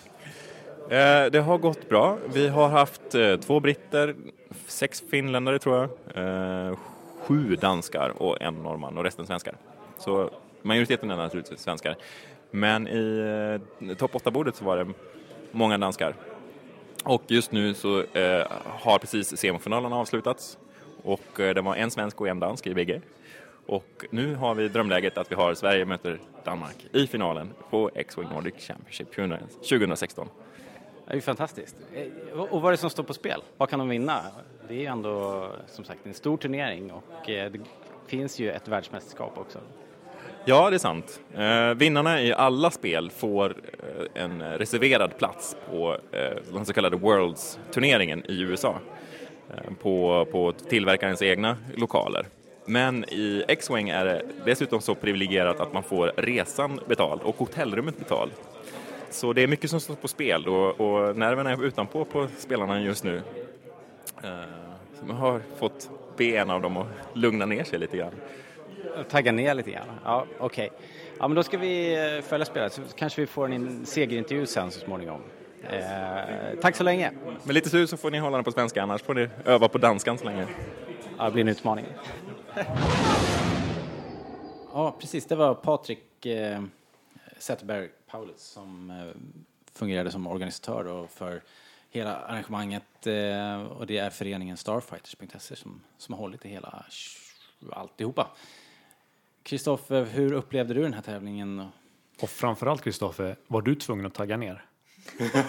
Eh, 0.89 1.31
det 1.31 1.43
har 1.45 1.57
gått 1.57 1.89
bra. 1.89 2.17
Vi 2.33 2.47
har 2.47 2.69
haft 2.69 3.15
eh, 3.15 3.35
två 3.35 3.59
britter, 3.59 4.15
sex 4.67 5.03
finländare 5.09 5.59
tror 5.59 5.77
jag, 5.77 6.69
eh, 6.69 6.77
sju 7.21 7.55
danskar 7.55 8.21
och 8.21 8.41
en 8.41 8.53
norrman 8.53 8.97
och 8.97 9.03
resten 9.03 9.27
svenskar. 9.27 9.55
Så 9.97 10.29
majoriteten 10.61 11.11
är 11.11 11.17
naturligtvis 11.17 11.59
svenskar. 11.59 11.95
Men 12.51 12.87
i 12.87 13.59
eh, 13.79 13.95
topp 13.95 14.13
8-bordet 14.13 14.55
så 14.55 14.65
var 14.65 14.77
det 14.77 14.87
många 15.51 15.77
danskar. 15.77 16.15
Och 17.03 17.23
just 17.27 17.51
nu 17.51 17.73
så 17.73 18.03
eh, 18.03 18.47
har 18.65 18.99
precis 18.99 19.37
semifinalerna 19.37 19.95
avslutats 19.95 20.57
och 21.03 21.39
eh, 21.39 21.53
det 21.53 21.61
var 21.61 21.75
en 21.75 21.91
svensk 21.91 22.21
och 22.21 22.27
en 22.27 22.39
dansk 22.39 22.67
i 22.67 22.73
bägge. 22.73 23.01
Och 23.65 24.05
nu 24.09 24.35
har 24.35 24.55
vi 24.55 24.67
drömläget 24.67 25.17
att 25.17 25.31
vi 25.31 25.35
har 25.35 25.53
Sverige 25.53 25.85
möter 25.85 26.19
Danmark 26.43 26.75
i 26.93 27.07
finalen 27.07 27.53
på 27.69 27.91
X-Wing 27.95 28.29
Nordic 28.29 28.55
Championship 28.57 29.15
2016. 29.69 30.27
Det 31.11 31.15
är 31.15 31.17
ju 31.17 31.21
fantastiskt. 31.21 31.75
Eh, 31.95 32.39
och 32.39 32.61
vad 32.61 32.69
är 32.69 32.71
det 32.71 32.77
som 32.77 32.89
står 32.89 33.03
på 33.03 33.13
spel? 33.13 33.41
Vad 33.57 33.69
kan 33.69 33.79
de 33.79 33.89
vinna? 33.89 34.21
Det 34.67 34.73
är 34.73 34.77
ju 34.77 34.85
ändå 34.85 35.47
som 35.67 35.85
sagt 35.85 36.05
en 36.05 36.13
stor 36.13 36.37
turnering 36.37 36.91
och 36.91 37.29
eh, 37.29 37.51
det 37.51 37.59
finns 38.07 38.39
ju 38.39 38.51
ett 38.51 38.67
världsmästerskap 38.67 39.37
också. 39.37 39.59
Ja, 40.45 40.69
det 40.69 40.75
är 40.75 40.79
sant. 40.79 41.21
Eh, 41.35 41.73
vinnarna 41.73 42.21
i 42.21 42.33
alla 42.33 42.71
spel 42.71 43.09
får 43.09 43.49
eh, 43.49 44.23
en 44.23 44.41
reserverad 44.57 45.17
plats 45.17 45.57
på 45.69 45.97
eh, 46.11 46.53
den 46.53 46.65
så 46.65 46.73
kallade 46.73 46.97
Worlds-turneringen 46.97 48.25
i 48.25 48.41
USA 48.41 48.75
eh, 49.49 49.73
på, 49.81 50.27
på 50.31 50.51
tillverkarens 50.51 51.21
egna 51.21 51.57
lokaler. 51.75 52.25
Men 52.65 53.03
i 53.03 53.43
X-Wing 53.47 53.89
är 53.89 54.05
det 54.05 54.21
dessutom 54.45 54.81
så 54.81 54.95
privilegierat 54.95 55.59
att 55.59 55.73
man 55.73 55.83
får 55.83 56.11
resan 56.17 56.79
betald 56.87 57.21
och 57.21 57.35
hotellrummet 57.37 57.99
betalt. 57.99 58.50
Så 59.11 59.33
det 59.33 59.41
är 59.41 59.47
mycket 59.47 59.69
som 59.69 59.79
står 59.79 59.95
på 59.95 60.07
spel 60.07 60.47
och, 60.47 60.81
och 60.81 61.17
nerverna 61.17 61.51
är 61.51 61.65
utanpå 61.65 62.05
på 62.05 62.27
spelarna 62.37 62.81
just 62.81 63.03
nu. 63.03 63.21
Eh, 64.23 64.31
så 64.99 65.05
man 65.05 65.17
har 65.17 65.41
fått 65.59 65.89
be 66.17 66.25
en 66.25 66.49
av 66.49 66.61
dem 66.61 66.77
att 66.77 66.87
lugna 67.13 67.45
ner 67.45 67.63
sig 67.63 67.79
lite 67.79 67.97
grann. 67.97 68.13
Tagga 69.09 69.31
ner 69.31 69.53
lite 69.53 69.71
grann. 69.71 69.87
Ja, 70.03 70.25
okej. 70.39 70.71
Ja, 71.19 71.27
men 71.27 71.35
då 71.35 71.43
ska 71.43 71.57
vi 71.57 72.05
eh, 72.17 72.21
följa 72.21 72.45
spelet 72.45 72.73
så 72.73 72.81
kanske 72.95 73.21
vi 73.21 73.27
får 73.27 73.51
en 73.51 73.85
segerintervju 73.85 74.45
sen 74.45 74.71
så 74.71 74.79
småningom. 74.79 75.21
Eh, 75.69 76.59
tack 76.61 76.75
så 76.75 76.83
länge. 76.83 77.11
Med 77.43 77.53
lite 77.53 77.69
tur 77.69 77.85
så 77.85 77.97
får 77.97 78.11
ni 78.11 78.17
hålla 78.17 78.37
den 78.37 78.43
på 78.43 78.51
svenska, 78.51 78.83
annars 78.83 79.01
får 79.01 79.13
ni 79.13 79.29
öva 79.45 79.67
på 79.67 79.77
danskan 79.77 80.17
så 80.17 80.25
länge. 80.25 80.47
Ja, 81.17 81.25
det 81.25 81.31
blir 81.31 81.41
en 81.41 81.47
utmaning. 81.47 81.85
ja, 84.73 84.95
precis. 84.99 85.25
Det 85.25 85.35
var 85.35 85.53
Patrik 85.53 86.25
eh, 86.25 86.61
Zetterberg 87.37 87.89
Paulus 88.11 88.41
som 88.41 88.91
eh, 88.91 89.21
fungerade 89.73 90.11
som 90.11 90.27
organisatör 90.27 90.83
då 90.83 91.07
för 91.07 91.41
hela 91.89 92.15
arrangemanget 92.15 93.07
eh, 93.07 93.61
och 93.61 93.87
det 93.87 93.97
är 93.97 94.09
föreningen 94.09 94.57
Starfighters.se 94.57 95.55
som, 95.55 95.81
som 95.97 96.13
har 96.13 96.19
hållit 96.19 96.41
det 96.41 96.49
hela 96.49 96.85
alltihopa. 97.71 98.27
Kristoffer, 99.43 100.05
hur 100.05 100.33
upplevde 100.33 100.73
du 100.73 100.81
den 100.81 100.93
här 100.93 101.01
tävlingen? 101.01 101.67
Och 102.21 102.29
framförallt 102.29 102.81
Kristoffer, 102.81 103.35
var 103.47 103.61
du 103.61 103.75
tvungen 103.75 104.05
att 104.05 104.13
tagga 104.13 104.37
ner? 104.37 104.65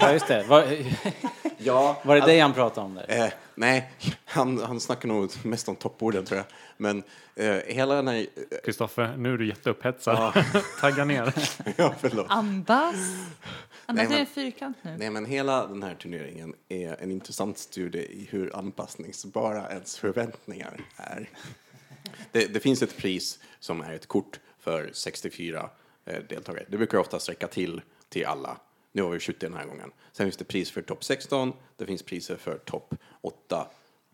Ja, 0.00 0.12
just 0.12 0.28
det. 0.28 0.42
Var, 0.42 0.66
Ja, 1.58 2.00
var 2.04 2.14
det 2.16 2.26
dig 2.26 2.38
han 2.40 2.52
pratade 2.52 2.86
om 2.86 2.94
där? 2.94 3.24
Eh, 3.24 3.32
nej, 3.54 3.90
han, 4.24 4.58
han 4.58 4.80
snackar 4.80 5.08
nog 5.08 5.30
mest 5.44 5.68
om 5.68 5.76
topporden 5.76 6.24
tror 6.24 6.36
jag. 6.38 6.46
Men 6.76 7.02
eh, 7.36 7.56
hela 7.66 7.94
den 7.94 8.08
här... 8.08 8.16
eh, 8.16 8.58
Kristoffer, 8.64 9.16
nu 9.16 9.34
är 9.34 9.38
du 9.38 9.46
jätteupphetsad. 9.48 10.44
tagga 10.80 11.04
ner. 11.04 11.34
ja, 11.76 11.94
förlåt. 12.00 12.26
Andas. 12.28 12.94
Andas 13.86 14.08
men- 14.08 14.18
i 14.18 14.20
en 14.20 14.26
fyrkant 14.26 14.76
nu. 14.82 14.96
Nej, 14.98 15.10
men 15.10 15.26
hela 15.26 15.66
den 15.66 15.82
här 15.82 15.94
turneringen 15.94 16.54
är 16.68 17.02
en 17.02 17.10
intressant 17.10 17.58
studie 17.58 17.98
i 17.98 18.28
hur 18.30 18.56
anpassningsbara 18.56 19.70
ens 19.70 19.98
förväntningar 19.98 20.80
är. 20.96 21.28
Det, 22.32 22.46
det 22.54 22.60
finns 22.60 22.82
ett 22.82 22.96
pris 22.96 23.38
som 23.60 23.80
är 23.80 23.92
ett 23.92 24.06
kort 24.06 24.40
för 24.60 24.90
64 24.92 25.70
eh, 26.06 26.18
deltagare. 26.28 26.64
Det 26.68 26.76
brukar 26.76 26.98
oftast 26.98 27.28
räcka 27.28 27.46
till 27.46 27.80
till 28.08 28.26
alla. 28.26 28.56
Nu 28.92 29.02
har 29.02 29.10
vi 29.10 29.20
70 29.20 29.38
den 29.40 29.54
här 29.54 29.66
gången. 29.66 29.92
Sen 30.12 30.26
finns 30.26 30.36
det 30.36 30.44
pris 30.44 30.70
för 30.70 30.82
topp 30.82 31.04
16, 31.04 31.52
det 31.76 31.86
finns 31.86 32.02
priser 32.02 32.36
för 32.36 32.58
topp 32.58 32.94
8, 33.20 33.70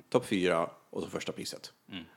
topp 0.08 0.26
4 0.26 0.70
och 0.90 1.02
så 1.02 1.08
första 1.08 1.32
priset. 1.32 1.72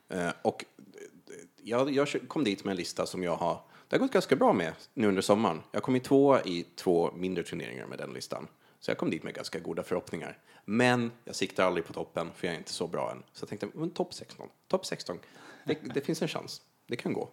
Eh, 0.09 0.29
och 0.41 0.65
eh, 0.95 1.35
jag, 1.63 1.91
jag 1.91 2.07
kom 2.27 2.43
dit 2.43 2.63
med 2.63 2.71
en 2.71 2.77
lista 2.77 3.05
som 3.05 3.23
jag 3.23 3.35
har, 3.35 3.61
det 3.87 3.95
har 3.95 3.99
gått 3.99 4.11
ganska 4.11 4.35
bra 4.35 4.53
med 4.53 4.73
nu 4.93 5.07
under 5.07 5.21
sommaren. 5.21 5.61
Jag 5.71 5.83
kom 5.83 5.95
i 5.95 5.99
tvåa 5.99 6.41
i 6.43 6.65
två 6.75 7.11
mindre 7.15 7.43
turneringar 7.43 7.87
med 7.87 7.97
den 7.97 8.13
listan. 8.13 8.47
Så 8.79 8.91
jag 8.91 8.97
kom 8.97 9.09
dit 9.09 9.23
med 9.23 9.33
ganska 9.33 9.59
goda 9.59 9.83
förhoppningar. 9.83 10.37
Men 10.65 11.11
jag 11.23 11.35
siktar 11.35 11.63
aldrig 11.63 11.85
på 11.85 11.93
toppen, 11.93 12.31
för 12.35 12.47
jag 12.47 12.53
är 12.53 12.57
inte 12.57 12.73
så 12.73 12.87
bra 12.87 13.11
än. 13.11 13.23
Så 13.33 13.43
jag 13.43 13.49
tänkte, 13.49 13.67
men 13.73 13.89
topp 13.89 14.13
16, 14.13 14.49
topp 14.67 14.85
16, 14.85 15.19
det, 15.65 15.77
det 15.93 16.01
finns 16.01 16.21
en 16.21 16.27
chans. 16.27 16.61
Det 16.87 16.95
kan 16.95 17.13
gå. 17.13 17.29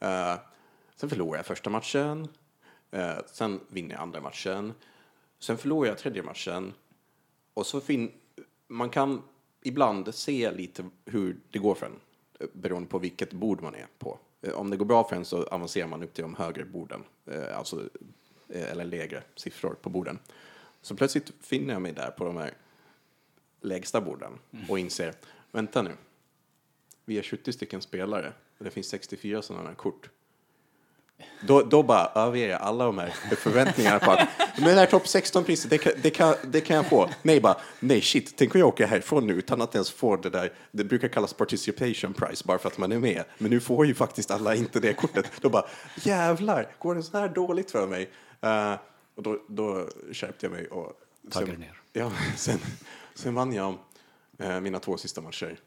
Eh, 0.00 0.34
sen 0.96 1.08
förlorar 1.08 1.38
jag 1.38 1.46
första 1.46 1.70
matchen. 1.70 2.28
Eh, 2.90 3.18
sen 3.26 3.60
vinner 3.68 3.94
jag 3.94 4.02
andra 4.02 4.20
matchen. 4.20 4.72
Sen 5.38 5.58
förlorar 5.58 5.88
jag 5.88 5.98
tredje 5.98 6.22
matchen. 6.22 6.74
Och 7.54 7.66
så 7.66 7.80
fin 7.80 8.12
man 8.66 8.90
kan 8.90 9.22
ibland 9.62 10.14
se 10.14 10.50
lite 10.50 10.90
hur 11.04 11.36
det 11.50 11.58
går 11.58 11.74
för 11.74 11.86
en, 11.86 12.00
eh, 12.40 12.46
beroende 12.52 12.88
på 12.88 12.98
vilket 12.98 13.32
bord 13.32 13.62
man 13.62 13.74
är 13.74 13.86
på. 13.98 14.18
Eh, 14.42 14.52
om 14.52 14.70
det 14.70 14.76
går 14.76 14.86
bra 14.86 15.04
för 15.04 15.16
en 15.16 15.24
så 15.24 15.42
avancerar 15.42 15.86
man 15.86 16.02
upp 16.02 16.14
till 16.14 16.22
de 16.22 16.34
högre 16.34 16.64
borden, 16.64 17.04
eh, 17.26 17.58
alltså, 17.58 17.88
eh, 18.48 18.70
eller 18.70 18.84
lägre 18.84 19.22
siffror 19.34 19.74
på 19.82 19.90
borden. 19.90 20.18
Så 20.82 20.96
plötsligt 20.96 21.32
finner 21.40 21.72
jag 21.72 21.82
mig 21.82 21.92
där 21.92 22.10
på 22.10 22.24
de 22.24 22.36
här 22.36 22.54
lägsta 23.60 24.00
borden 24.00 24.38
och 24.68 24.78
inser, 24.78 25.14
vänta 25.52 25.82
nu, 25.82 25.90
vi 27.04 27.18
är 27.18 27.22
70 27.22 27.52
stycken 27.52 27.82
spelare 27.82 28.32
och 28.58 28.64
det 28.64 28.70
finns 28.70 28.88
64 28.88 29.42
sådana 29.42 29.68
här 29.68 29.74
kort. 29.74 30.10
Då, 31.40 31.62
då 31.62 31.82
bara 31.82 32.06
överger 32.14 32.48
jag 32.48 32.60
alla 32.60 32.84
de 32.84 32.98
här 32.98 33.12
förväntningarna 33.36 33.98
på 33.98 34.10
att 34.10 34.28
men 34.56 34.64
det 34.64 34.80
här 34.80 34.86
topp 34.86 35.04
16-priset, 35.04 35.70
det 35.70 35.78
kan, 35.78 35.92
det, 36.02 36.10
kan, 36.10 36.34
det 36.44 36.60
kan 36.60 36.76
jag 36.76 36.86
få. 36.86 37.10
Nej, 37.22 37.40
bara, 37.40 37.56
nej 37.80 38.00
shit, 38.00 38.34
tänk 38.36 38.54
om 38.54 38.58
jag 38.58 38.68
åker 38.68 38.86
härifrån 38.86 39.26
nu 39.26 39.32
utan 39.32 39.62
att 39.62 39.74
ens 39.74 39.90
få 39.90 40.16
det 40.16 40.30
där, 40.30 40.52
det 40.70 40.84
brukar 40.84 41.08
kallas 41.08 41.32
participation 41.32 42.14
price 42.14 42.44
bara 42.46 42.58
för 42.58 42.68
att 42.68 42.78
man 42.78 42.92
är 42.92 42.98
med. 42.98 43.24
Men 43.38 43.50
nu 43.50 43.60
får 43.60 43.86
ju 43.86 43.94
faktiskt 43.94 44.30
alla 44.30 44.54
inte 44.54 44.80
det 44.80 44.92
kortet. 44.92 45.30
Då 45.40 45.50
bara, 45.50 45.66
jävlar, 45.94 46.72
går 46.78 46.94
det 46.94 47.02
så 47.02 47.18
här 47.18 47.28
dåligt 47.28 47.70
för 47.70 47.86
mig? 47.86 48.10
Eh, 48.40 48.74
och 49.14 49.22
då, 49.22 49.38
då 49.48 49.88
skärpte 50.12 50.46
jag 50.46 50.52
mig 50.52 50.66
och 50.66 50.92
Taggade 51.30 51.52
sen, 51.52 51.60
ner. 51.60 51.80
Ja, 51.92 52.12
sen, 52.36 52.58
sen 53.14 53.34
vann 53.34 53.52
jag 53.52 53.74
eh, 54.38 54.60
mina 54.60 54.78
två 54.78 54.96
sista 54.96 55.20
matcher. 55.20 55.58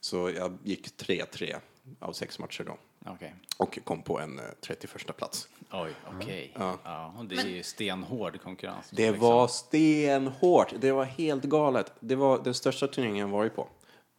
Så 0.00 0.30
jag 0.30 0.58
gick 0.62 1.00
3-3 1.02 1.56
av 1.98 2.12
sex 2.12 2.38
matcher 2.38 2.64
då. 2.64 2.76
Okej. 3.06 3.34
Och 3.56 3.78
kom 3.84 4.02
på 4.02 4.20
en 4.20 4.38
eh, 4.38 4.44
31 4.60 5.16
plats. 5.16 5.48
Oj, 5.72 5.92
okej. 6.16 6.52
Ja. 6.58 6.78
Ja. 6.84 7.14
och 7.18 7.24
det 7.24 7.36
är 7.36 7.46
ju 7.46 7.62
stenhård 7.62 8.40
konkurrens. 8.42 8.90
Det 8.90 9.10
liksom. 9.10 9.28
var 9.28 9.48
stenhårt. 9.48 10.74
Det 10.80 10.92
var 10.92 11.04
helt 11.04 11.44
galet. 11.44 11.92
Det 12.00 12.14
var 12.14 12.44
den 12.44 12.54
största 12.54 12.86
turneringen 12.86 13.26
jag 13.26 13.28
varit 13.28 13.56
på. 13.56 13.68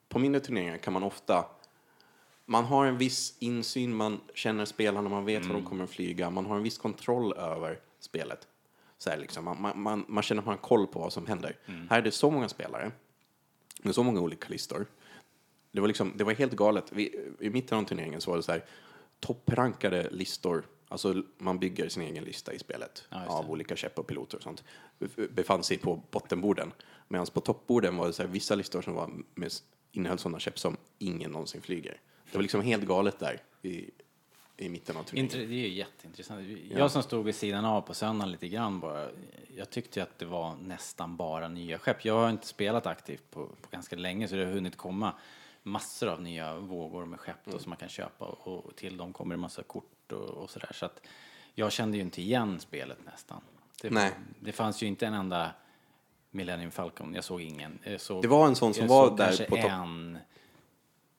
På 0.09 0.19
mindre 0.19 0.41
turneringar 0.41 0.77
kan 0.77 0.93
man 0.93 1.03
ofta... 1.03 1.45
Man 2.45 2.65
har 2.65 2.85
en 2.85 2.97
viss 2.97 3.35
insyn, 3.39 3.95
man 3.95 4.19
känner 4.33 4.65
spelarna, 4.65 5.09
man 5.09 5.25
vet 5.25 5.45
vad 5.45 5.55
de 5.55 5.65
kommer 5.65 5.83
att 5.83 5.89
flyga, 5.89 6.29
man 6.29 6.45
har 6.45 6.55
en 6.55 6.63
viss 6.63 6.77
kontroll 6.77 7.33
över 7.33 7.79
spelet. 7.99 8.47
Så 8.97 9.09
här 9.09 9.17
liksom, 9.17 9.45
man, 9.45 9.61
man, 9.61 9.81
man, 9.81 10.05
man 10.07 10.23
känner 10.23 10.41
att 10.41 10.45
man 10.45 10.55
har 10.55 10.61
koll 10.61 10.87
på 10.87 10.99
vad 10.99 11.13
som 11.13 11.27
händer. 11.27 11.57
Här 11.89 11.97
är 11.97 12.01
det 12.01 12.11
så 12.11 12.31
många 12.31 12.49
spelare, 12.49 12.91
med 13.81 13.95
så 13.95 14.03
många 14.03 14.21
olika 14.21 14.49
listor. 14.49 14.85
Det 15.71 15.81
var, 15.81 15.87
liksom, 15.87 16.13
det 16.15 16.23
var 16.23 16.33
helt 16.33 16.53
galet. 16.53 16.85
Vi, 16.91 17.19
I 17.39 17.49
mitten 17.49 17.77
av 17.77 17.83
turneringen 17.83 18.21
så 18.21 18.29
var 18.31 18.37
det 18.37 18.43
så 18.43 18.51
här, 18.51 18.65
topprankade 19.19 20.09
listor. 20.11 20.63
Alltså 20.87 21.23
man 21.37 21.59
bygger 21.59 21.89
sin 21.89 22.03
egen 22.03 22.23
lista 22.23 22.53
i 22.53 22.59
spelet 22.59 23.03
Ja, 23.09 23.25
av 23.27 23.51
olika 23.51 23.75
käpp 23.75 23.99
och 23.99 24.07
piloter 24.07 24.37
och 24.37 24.43
sånt. 24.43 24.63
Bef- 24.99 25.31
Befann 25.33 25.63
sig 25.63 25.77
på 25.77 26.03
bottenborden. 26.11 26.71
Medan 27.07 27.25
på 27.33 27.41
toppborden 27.41 27.97
var 27.97 28.07
det 28.07 28.13
så 28.13 28.21
här, 28.23 28.29
vissa 28.29 28.55
listor 28.55 28.81
som 28.81 28.93
var 28.93 29.09
med, 29.35 29.51
innehöll 29.91 30.17
sådana 30.19 30.39
käpp 30.39 30.59
som 30.59 30.77
ingen 30.99 31.31
någonsin 31.31 31.61
flyger. 31.61 31.99
Det 32.31 32.37
var 32.37 32.41
liksom 32.41 32.61
helt 32.61 32.83
galet 32.83 33.19
där 33.19 33.41
i, 33.61 33.89
i 34.57 34.69
mitten 34.69 34.97
av 34.97 35.03
turneringen. 35.03 35.49
Det 35.49 35.55
är 35.55 35.59
ju 35.59 35.67
jätteintressant. 35.73 36.47
Jag 36.71 36.91
som 36.91 37.03
stod 37.03 37.25
vid 37.25 37.35
sidan 37.35 37.65
av 37.65 37.81
på 37.81 37.93
söndagen 37.93 38.31
lite 38.31 38.47
grann 38.47 38.79
bara, 38.79 39.07
jag 39.55 39.69
tyckte 39.69 39.99
ju 39.99 40.03
att 40.03 40.19
det 40.19 40.25
var 40.25 40.55
nästan 40.55 41.15
bara 41.15 41.47
nya 41.47 41.77
skepp. 41.79 42.05
Jag 42.05 42.13
har 42.13 42.29
inte 42.29 42.47
spelat 42.47 42.85
aktivt 42.87 43.31
på, 43.31 43.45
på 43.45 43.67
ganska 43.71 43.95
länge 43.95 44.27
så 44.27 44.35
det 44.35 44.45
har 44.45 44.51
hunnit 44.53 44.77
komma 44.77 45.13
massor 45.69 46.07
av 46.07 46.21
nya 46.21 46.55
vågor 46.55 47.05
med 47.05 47.19
skepp 47.19 47.37
då, 47.45 47.59
som 47.59 47.69
man 47.69 47.77
kan 47.77 47.89
köpa 47.89 48.25
och, 48.25 48.75
till 48.75 48.97
dem 48.97 49.13
kommer 49.13 49.35
det 49.35 49.41
massa 49.41 49.63
kort 49.63 50.11
och, 50.11 50.29
och 50.29 50.49
sådär. 50.49 50.71
Så 50.73 50.85
att 50.85 51.01
jag 51.55 51.71
kände 51.71 51.97
ju 51.97 52.03
inte 52.03 52.21
igen 52.21 52.59
spelet 52.59 52.97
nästan. 53.05 53.41
Det, 53.81 53.89
Nej. 53.89 54.11
det 54.39 54.51
fanns 54.51 54.83
ju 54.83 54.87
inte 54.87 55.07
en 55.07 55.13
enda 55.13 55.51
Millennium 56.31 56.71
Falcon, 56.71 57.13
jag 57.13 57.23
såg 57.23 57.41
ingen. 57.41 57.79
Jag 57.83 58.01
såg, 58.01 58.21
Det 58.21 58.27
var 58.27 58.47
en 58.47 58.55
sån 58.55 58.73
som 58.73 58.87
var 58.87 59.17
där 59.17 59.45
på 59.49 59.55
topp. 59.55 59.65
en 59.65 60.17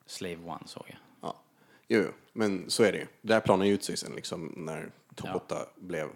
Slave 0.06 0.36
One 0.44 0.66
såg 0.66 0.84
jag. 0.86 0.98
Ja, 1.20 1.40
jo, 1.88 2.02
jo, 2.06 2.12
men 2.32 2.70
så 2.70 2.82
är 2.82 2.92
det 2.92 2.98
ju. 2.98 3.06
Det 3.20 3.28
där 3.34 3.40
planade 3.40 3.68
ju 3.68 3.74
ut 3.74 3.84
sig 3.84 3.96
sen 3.96 4.12
liksom 4.14 4.54
när 4.56 4.90
topp 5.14 5.28
Ja. 5.28 5.34
8 5.34 5.66
blev 5.76 6.08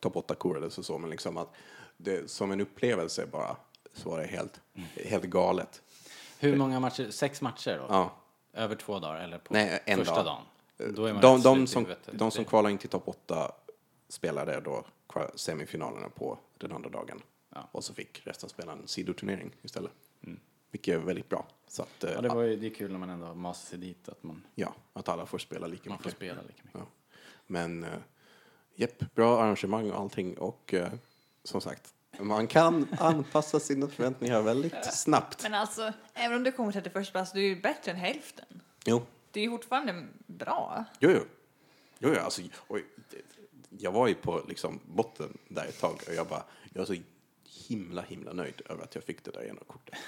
topp 0.00 0.16
8 0.16 0.34
korades 0.34 0.78
och 0.78 0.84
så, 0.84 0.98
men 0.98 1.10
liksom 1.10 1.36
att 1.36 1.54
det, 1.96 2.30
som 2.30 2.52
en 2.52 2.60
upplevelse 2.60 3.26
bara 3.26 3.56
så 3.92 4.10
var 4.10 4.18
det 4.18 4.26
helt, 4.26 4.60
helt 5.04 5.24
galet. 5.24 5.82
Hur 6.44 6.56
många 6.56 6.80
matcher? 6.80 7.10
Sex 7.10 7.40
matcher 7.42 7.78
då? 7.78 7.86
Ja. 7.88 8.12
Över 8.52 8.74
två 8.76 8.98
dagar 8.98 9.20
eller 9.20 9.38
på 9.38 9.52
Nej, 9.54 9.82
en 9.84 9.98
första 9.98 10.22
dag. 10.22 10.24
dagen? 10.78 10.94
Då 10.94 11.06
är 11.06 11.12
man 11.12 11.22
De, 11.22 11.40
de, 11.42 11.66
som, 11.66 11.86
de 12.12 12.30
som 12.30 12.44
kvalade 12.44 12.72
in 12.72 12.78
till 12.78 12.88
topp 12.88 13.02
8 13.08 13.52
spelade 14.08 14.60
då 14.60 14.84
semifinalerna 15.34 16.08
på 16.08 16.38
den 16.58 16.72
andra 16.72 16.90
dagen. 16.90 17.20
Ja. 17.54 17.68
Och 17.72 17.84
så 17.84 17.94
fick 17.94 18.26
resten 18.26 18.48
spela 18.48 18.72
en 18.72 18.88
sidoturnering 18.88 19.50
istället. 19.62 19.92
Vilket 20.70 20.94
är 20.94 20.98
väldigt 20.98 21.28
bra. 21.28 21.46
Så 21.68 21.82
att, 21.82 22.04
eh, 22.04 22.10
Mm. 22.10 22.24
Ja, 22.24 22.28
det, 22.30 22.34
var 22.34 22.42
ju, 22.42 22.56
det 22.56 22.66
är 22.66 22.70
kul 22.74 22.92
när 22.92 22.98
man 22.98 23.10
ändå 23.10 23.26
har 23.26 23.34
masat 23.34 23.68
sig 23.68 23.78
dit 23.78 24.08
att 24.08 24.22
man, 24.22 24.42
ja, 24.54 24.74
att 24.92 25.08
alla 25.08 25.26
får 25.26 25.38
spela 25.38 25.66
lika 25.66 25.90
man 25.90 25.98
får 25.98 26.04
mycket. 26.04 26.16
spela 26.16 26.42
lika 26.42 26.62
mycket. 26.64 26.80
Ja. 26.80 26.86
Men, 27.46 27.84
uh, 27.84 27.90
jepp, 28.74 29.14
bra 29.14 29.40
arrangemang 29.42 29.90
och 29.90 30.00
allting. 30.00 30.38
Och 30.38 30.74
eh, 30.74 30.88
som 31.44 31.60
sagt, 31.60 31.94
man 32.18 32.46
kan 32.46 32.88
anpassa 32.98 33.60
sina 33.60 33.88
förväntningar 33.88 34.42
väldigt 34.42 34.94
snabbt. 34.94 35.42
Men 35.42 35.54
alltså, 35.54 35.92
även 36.14 36.36
om 36.36 36.44
du 36.44 36.52
kommer 36.52 36.72
31 36.72 37.12
plats, 37.12 37.32
du 37.32 37.38
är 37.38 37.48
ju 37.48 37.60
bättre 37.60 37.90
än 37.92 37.96
hälften. 37.96 38.60
Jo, 38.84 39.02
Det 39.30 39.40
är 39.40 39.44
ju 39.44 39.50
fortfarande 39.50 40.06
bra. 40.26 40.84
jo, 40.98 41.10
jo. 41.10 41.20
jo, 41.98 42.08
jo 42.14 42.20
alltså, 42.20 42.42
oj, 42.68 42.84
jag 43.78 43.92
var 43.92 44.08
ju 44.08 44.14
på 44.14 44.42
liksom, 44.48 44.80
botten 44.86 45.38
där 45.48 45.64
ett 45.66 45.80
tag 45.80 46.00
och 46.08 46.14
jag 46.14 46.26
bara, 46.26 46.42
jag 46.72 46.78
var 46.78 46.86
så 46.86 47.02
himla, 47.68 48.02
himla 48.02 48.32
nöjd 48.32 48.62
över 48.68 48.82
att 48.84 48.94
jag 48.94 49.04
fick 49.04 49.24
det 49.24 49.30
där 49.30 49.44
ena 49.48 49.60
kortet. 49.66 49.98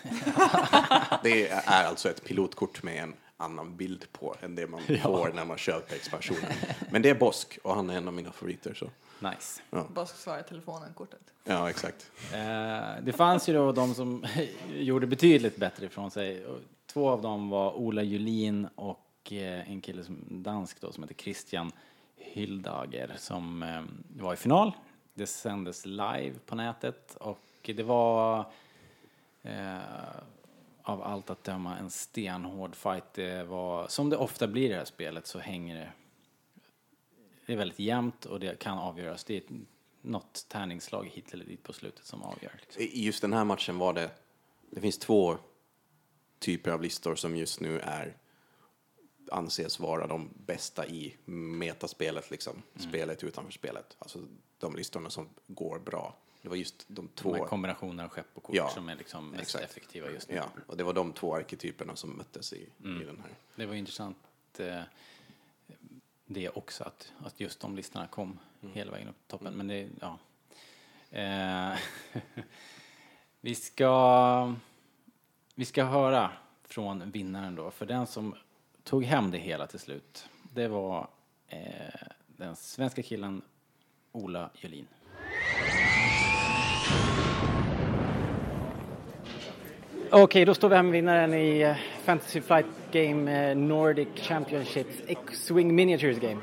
det 1.22 1.48
är 1.48 1.84
alltså 1.84 2.10
ett 2.10 2.24
pilotkort 2.24 2.82
med 2.82 3.02
en 3.02 3.14
annan 3.36 3.76
bild 3.76 4.12
på 4.12 4.34
än 4.40 4.54
det 4.54 4.66
man 4.66 4.80
får 5.02 5.32
när 5.34 5.44
man 5.44 5.58
köper 5.58 5.96
expansionen. 5.96 6.52
Men 6.90 7.02
det 7.02 7.10
är 7.10 7.14
Bosk 7.14 7.58
och 7.62 7.74
han 7.74 7.90
är 7.90 7.96
en 7.96 8.08
av 8.08 8.14
mina 8.14 8.32
favoriter. 8.32 8.74
Så. 8.74 8.90
Nice. 9.20 9.62
Bara 9.70 10.06
ska 10.06 10.16
svara 10.16 10.40
i 10.40 10.42
telefonen-kortet. 10.42 11.20
Ja, 11.44 11.70
exakt. 11.70 12.10
Eh, 12.32 13.02
det 13.02 13.12
fanns 13.16 13.48
ju 13.48 13.52
då 13.52 13.72
de 13.72 13.94
som 13.94 14.26
gjorde 14.74 15.06
betydligt 15.06 15.56
bättre 15.56 15.86
ifrån 15.86 16.10
sig. 16.10 16.46
Två 16.86 17.08
av 17.08 17.22
dem 17.22 17.50
var 17.50 17.72
Ola 17.72 18.02
Julin 18.02 18.68
och 18.74 19.32
eh, 19.32 19.70
en 19.70 19.80
kille 19.80 20.04
som 20.04 20.24
dansk 20.28 20.80
då 20.80 20.92
som 20.92 21.02
heter 21.02 21.14
Christian 21.14 21.72
Hyldager 22.16 23.14
som 23.18 23.62
eh, 23.62 23.82
var 24.20 24.32
i 24.32 24.36
final. 24.36 24.72
Det 25.14 25.26
sändes 25.26 25.86
live 25.86 26.34
på 26.46 26.54
nätet 26.54 27.16
och 27.20 27.40
det 27.62 27.82
var 27.82 28.38
eh, 29.42 29.78
av 30.86 31.02
allt 31.02 31.30
att 31.30 31.44
döma 31.44 31.78
en 31.78 31.90
stenhård 31.90 32.76
fight. 32.76 33.14
Det 33.14 33.44
var, 33.44 33.88
som 33.88 34.10
det 34.10 34.16
ofta 34.16 34.46
blir 34.46 34.64
i 34.64 34.68
det 34.68 34.76
här 34.76 34.84
spelet 34.84 35.26
så 35.26 35.38
hänger 35.38 35.74
det 35.74 35.92
det 37.46 37.52
är 37.52 37.56
väldigt 37.56 37.78
jämnt 37.78 38.24
och 38.24 38.40
det 38.40 38.58
kan 38.58 38.78
avgöras. 38.78 39.24
Det 39.24 39.36
är 39.36 39.42
något 40.02 40.46
tärningsslag 40.48 41.10
hit 41.12 41.34
eller 41.34 41.44
dit 41.44 41.62
på 41.62 41.72
slutet 41.72 42.04
som 42.04 42.22
avgör. 42.22 42.52
Liksom. 42.60 42.82
I 42.82 43.04
just 43.04 43.22
den 43.22 43.32
här 43.32 43.44
matchen 43.44 43.78
var 43.78 43.92
det, 43.92 44.10
det 44.70 44.80
finns 44.80 44.98
två 44.98 45.38
typer 46.38 46.70
av 46.70 46.82
listor 46.82 47.14
som 47.14 47.36
just 47.36 47.60
nu 47.60 47.80
är 47.80 48.16
anses 49.30 49.80
vara 49.80 50.06
de 50.06 50.30
bästa 50.46 50.86
i 50.86 51.16
metaspelet, 51.24 52.30
liksom. 52.30 52.62
Spelet 52.76 53.24
utanför 53.24 53.52
spelet. 53.52 53.96
Alltså 53.98 54.18
de 54.58 54.76
listorna 54.76 55.10
som 55.10 55.28
går 55.46 55.78
bra. 55.78 56.16
Det 56.46 56.50
var 56.50 56.56
just 56.56 56.84
de 56.88 57.08
två. 57.08 57.32
Med 57.32 57.46
kombinationer 57.46 58.04
av 58.04 58.10
skepp 58.10 58.26
och 58.34 58.42
kort 58.42 58.54
Ja, 58.56 58.68
som 58.68 58.88
är 58.88 58.96
liksom 58.96 59.30
mest 59.30 59.42
exakt. 59.42 59.64
effektiva 59.64 60.10
just 60.10 60.28
nu. 60.28 60.34
Ja, 60.36 60.44
och 60.66 60.76
det 60.76 60.84
var 60.84 60.92
de 60.92 61.12
två 61.12 61.34
arketyperna 61.36 61.96
som 61.96 62.10
möttes 62.10 62.52
i, 62.52 62.68
Mm. 62.84 63.02
i 63.02 63.04
den 63.04 63.18
här. 63.20 63.30
Det 63.56 63.66
var 63.66 63.74
intressant 63.74 64.16
eh, 64.58 64.80
det 66.26 66.48
också, 66.48 66.84
att, 66.84 67.12
att 67.24 67.40
just 67.40 67.60
de 67.60 67.76
listorna 67.76 68.06
kom 68.06 68.38
hela 68.72 68.90
vägen 68.92 69.08
upp 69.08 69.16
till 69.18 69.28
toppen. 69.28 69.54
Men 69.54 69.68
det, 69.68 69.88
ja. 70.00 70.18
Eh, 71.10 71.78
vi 73.40 73.54
ska, 73.54 74.54
vi 75.54 75.64
ska 75.64 75.84
höra 75.84 76.32
från 76.64 77.10
vinnaren 77.10 77.54
då, 77.54 77.70
för 77.70 77.86
den 77.86 78.06
som 78.06 78.34
tog 78.82 79.04
hem 79.04 79.30
det 79.30 79.38
hela 79.38 79.66
till 79.66 79.80
slut, 79.80 80.28
det 80.54 80.68
var 80.68 81.08
eh, 81.48 81.60
den 82.26 82.56
svenska 82.56 83.02
killen 83.02 83.42
Ola 84.12 84.50
Jölin. 84.54 84.86
Okej, 90.18 90.44
då 90.44 90.54
står 90.54 90.68
vi 90.68 90.76
här 90.76 90.82
med 90.82 90.92
vinnaren 90.92 91.34
i 91.34 91.60
eh, 91.60 91.76
Fantasy 92.04 92.40
Flight 92.40 92.66
Game 92.92 93.50
eh, 93.50 93.56
Nordic 93.56 94.08
Championships 94.14 94.94
X-Wing 95.06 95.74
Miniatures 95.74 96.18
Game. 96.18 96.36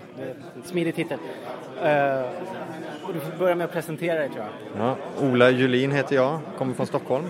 En 0.56 0.64
smidig 0.64 0.96
titel. 0.96 1.20
Och 3.04 3.14
du 3.14 3.20
får 3.20 3.38
börja 3.40 3.56
med 3.56 3.66
att 3.66 3.72
presentera 3.72 4.20
dig 4.20 4.30
tror 4.30 4.46
jag. 4.46 4.86
Ja, 4.86 4.96
Ola 5.22 5.50
Julin 5.50 5.92
heter 5.92 6.16
jag, 6.16 6.40
kommer 6.58 6.74
från 6.74 6.88
Stockholm. 6.88 7.26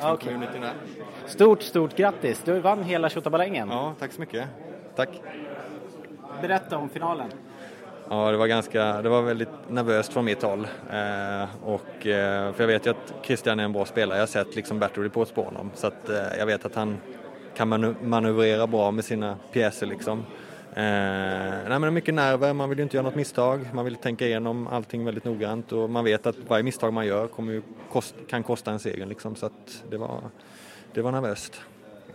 Ah, 0.00 0.12
okej. 0.12 0.36
Stort, 1.26 1.62
stort 1.62 1.96
grattis! 1.96 2.42
Du 2.44 2.60
vann 2.60 2.82
hela 2.82 3.08
tjottabalängen. 3.08 3.68
Ja, 3.68 3.94
tack 3.98 4.12
så 4.12 4.20
mycket. 4.20 4.48
Tack. 4.96 5.08
Berätta 6.42 6.78
om 6.78 6.88
finalen. 6.88 7.30
Ja, 8.10 8.30
det 8.30 8.36
var 8.36 8.46
ganska, 8.46 9.02
det 9.02 9.08
var 9.08 9.22
väldigt 9.22 9.48
nervöst 9.68 10.12
från 10.12 10.24
mitt 10.24 10.42
håll. 10.42 10.68
Eh, 10.92 11.44
och, 11.64 12.06
eh, 12.06 12.52
för 12.52 12.62
jag 12.62 12.66
vet 12.66 12.86
ju 12.86 12.90
att 12.90 13.14
Christian 13.22 13.60
är 13.60 13.64
en 13.64 13.72
bra 13.72 13.84
spelare. 13.84 14.18
Jag 14.18 14.22
har 14.22 14.26
sett 14.26 14.56
liksom 14.56 14.78
battle 14.78 15.04
reports 15.04 15.32
på 15.32 15.42
honom. 15.42 15.70
Så 15.74 15.86
att, 15.86 16.08
eh, 16.08 16.16
jag 16.38 16.46
vet 16.46 16.64
att 16.64 16.74
han 16.74 16.96
kan 17.56 17.72
manu- 17.72 17.94
manövrera 18.02 18.66
bra 18.66 18.90
med 18.90 19.04
sina 19.04 19.36
pjäser 19.52 19.86
liksom. 19.86 20.18
Eh, 20.74 20.84
nej, 20.84 21.68
men 21.68 21.80
det 21.80 21.86
är 21.86 21.90
mycket 21.90 22.14
nerver, 22.14 22.52
man 22.52 22.68
vill 22.68 22.78
ju 22.78 22.82
inte 22.82 22.96
göra 22.96 23.04
något 23.06 23.14
misstag. 23.14 23.68
Man 23.72 23.84
vill 23.84 23.96
tänka 23.96 24.26
igenom 24.26 24.66
allting 24.66 25.04
väldigt 25.04 25.24
noggrant 25.24 25.72
och 25.72 25.90
man 25.90 26.04
vet 26.04 26.26
att 26.26 26.36
varje 26.48 26.62
misstag 26.62 26.92
man 26.92 27.06
gör 27.06 27.26
kommer 27.26 27.52
ju 27.52 27.62
kost, 27.92 28.14
kan 28.28 28.42
kosta 28.42 28.70
en 28.70 28.78
seger 28.78 29.06
liksom. 29.06 29.34
Så 29.36 29.46
att 29.46 29.82
det 29.90 29.96
var, 29.96 30.20
det 30.94 31.02
var 31.02 31.12
nervöst. 31.12 31.60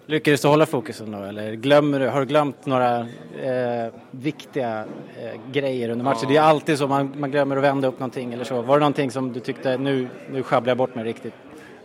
Lyckades 0.05 0.41
du 0.41 0.47
hålla 0.47 0.65
fokusen 0.65 1.11
då 1.11 1.23
eller 1.23 1.53
glömmer 1.53 1.99
du, 1.99 2.07
har 2.07 2.19
du 2.19 2.25
glömt 2.25 2.65
några 2.65 2.99
eh, 3.43 3.93
viktiga 4.11 4.85
eh, 5.21 5.51
grejer 5.51 5.89
under 5.89 6.05
matchen? 6.05 6.25
Det 6.27 6.37
är 6.37 6.41
alltid 6.41 6.77
så, 6.77 6.87
man, 6.87 7.13
man 7.17 7.31
glömmer 7.31 7.57
att 7.57 7.63
vända 7.63 7.87
upp 7.87 7.99
någonting 7.99 8.33
eller 8.33 8.43
så. 8.43 8.61
Var 8.61 8.75
det 8.75 8.79
någonting 8.79 9.11
som 9.11 9.33
du 9.33 9.39
tyckte, 9.39 9.77
nu, 9.77 10.07
nu 10.31 10.43
sjabblar 10.43 10.71
jag 10.71 10.77
bort 10.77 10.95
mig 10.95 11.03
riktigt? 11.03 11.33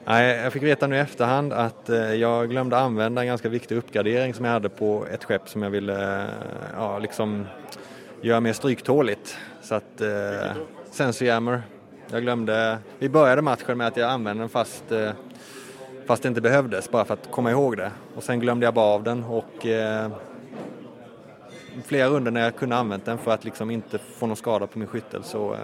Nej, 0.04 0.36
jag 0.36 0.52
fick 0.52 0.62
veta 0.62 0.86
nu 0.86 0.96
i 0.96 0.98
efterhand 0.98 1.52
att 1.52 1.88
eh, 1.88 2.14
jag 2.14 2.50
glömde 2.50 2.78
använda 2.78 3.20
en 3.20 3.26
ganska 3.26 3.48
viktig 3.48 3.76
uppgradering 3.76 4.34
som 4.34 4.44
jag 4.44 4.52
hade 4.52 4.68
på 4.68 5.06
ett 5.12 5.24
skepp 5.24 5.48
som 5.48 5.62
jag 5.62 5.70
ville 5.70 6.22
eh, 6.22 6.28
ja, 6.76 6.98
liksom 6.98 7.46
göra 8.20 8.40
mer 8.40 8.52
stryktåligt. 8.52 9.36
Så 9.62 9.74
att 9.74 10.00
eh, 10.00 10.52
Sensorjammer, 10.90 11.62
jag 12.10 12.22
glömde, 12.22 12.78
vi 12.98 13.08
började 13.08 13.42
matchen 13.42 13.78
med 13.78 13.86
att 13.86 13.96
jag 13.96 14.10
använde 14.10 14.42
den 14.42 14.48
fast, 14.48 14.92
eh, 14.92 15.10
fast 16.08 16.22
det 16.22 16.28
inte 16.28 16.40
behövdes 16.40 16.90
bara 16.90 17.04
för 17.04 17.14
att 17.14 17.30
komma 17.30 17.50
ihåg 17.50 17.76
det. 17.76 17.90
Och 18.14 18.22
sen 18.22 18.40
glömde 18.40 18.66
jag 18.66 18.74
bara 18.74 18.94
av 18.94 19.02
den 19.02 19.24
och 19.24 19.66
eh, 19.66 20.10
flera 21.84 22.08
runder 22.08 22.30
när 22.30 22.40
jag 22.40 22.56
kunde 22.56 22.76
använt 22.76 23.04
den 23.04 23.18
för 23.18 23.30
att 23.30 23.44
liksom 23.44 23.70
inte 23.70 23.98
få 23.98 24.26
någon 24.26 24.36
skada 24.36 24.66
på 24.66 24.78
min 24.78 24.88
skyttel 24.88 25.22
så 25.24 25.52
eh, 25.52 25.58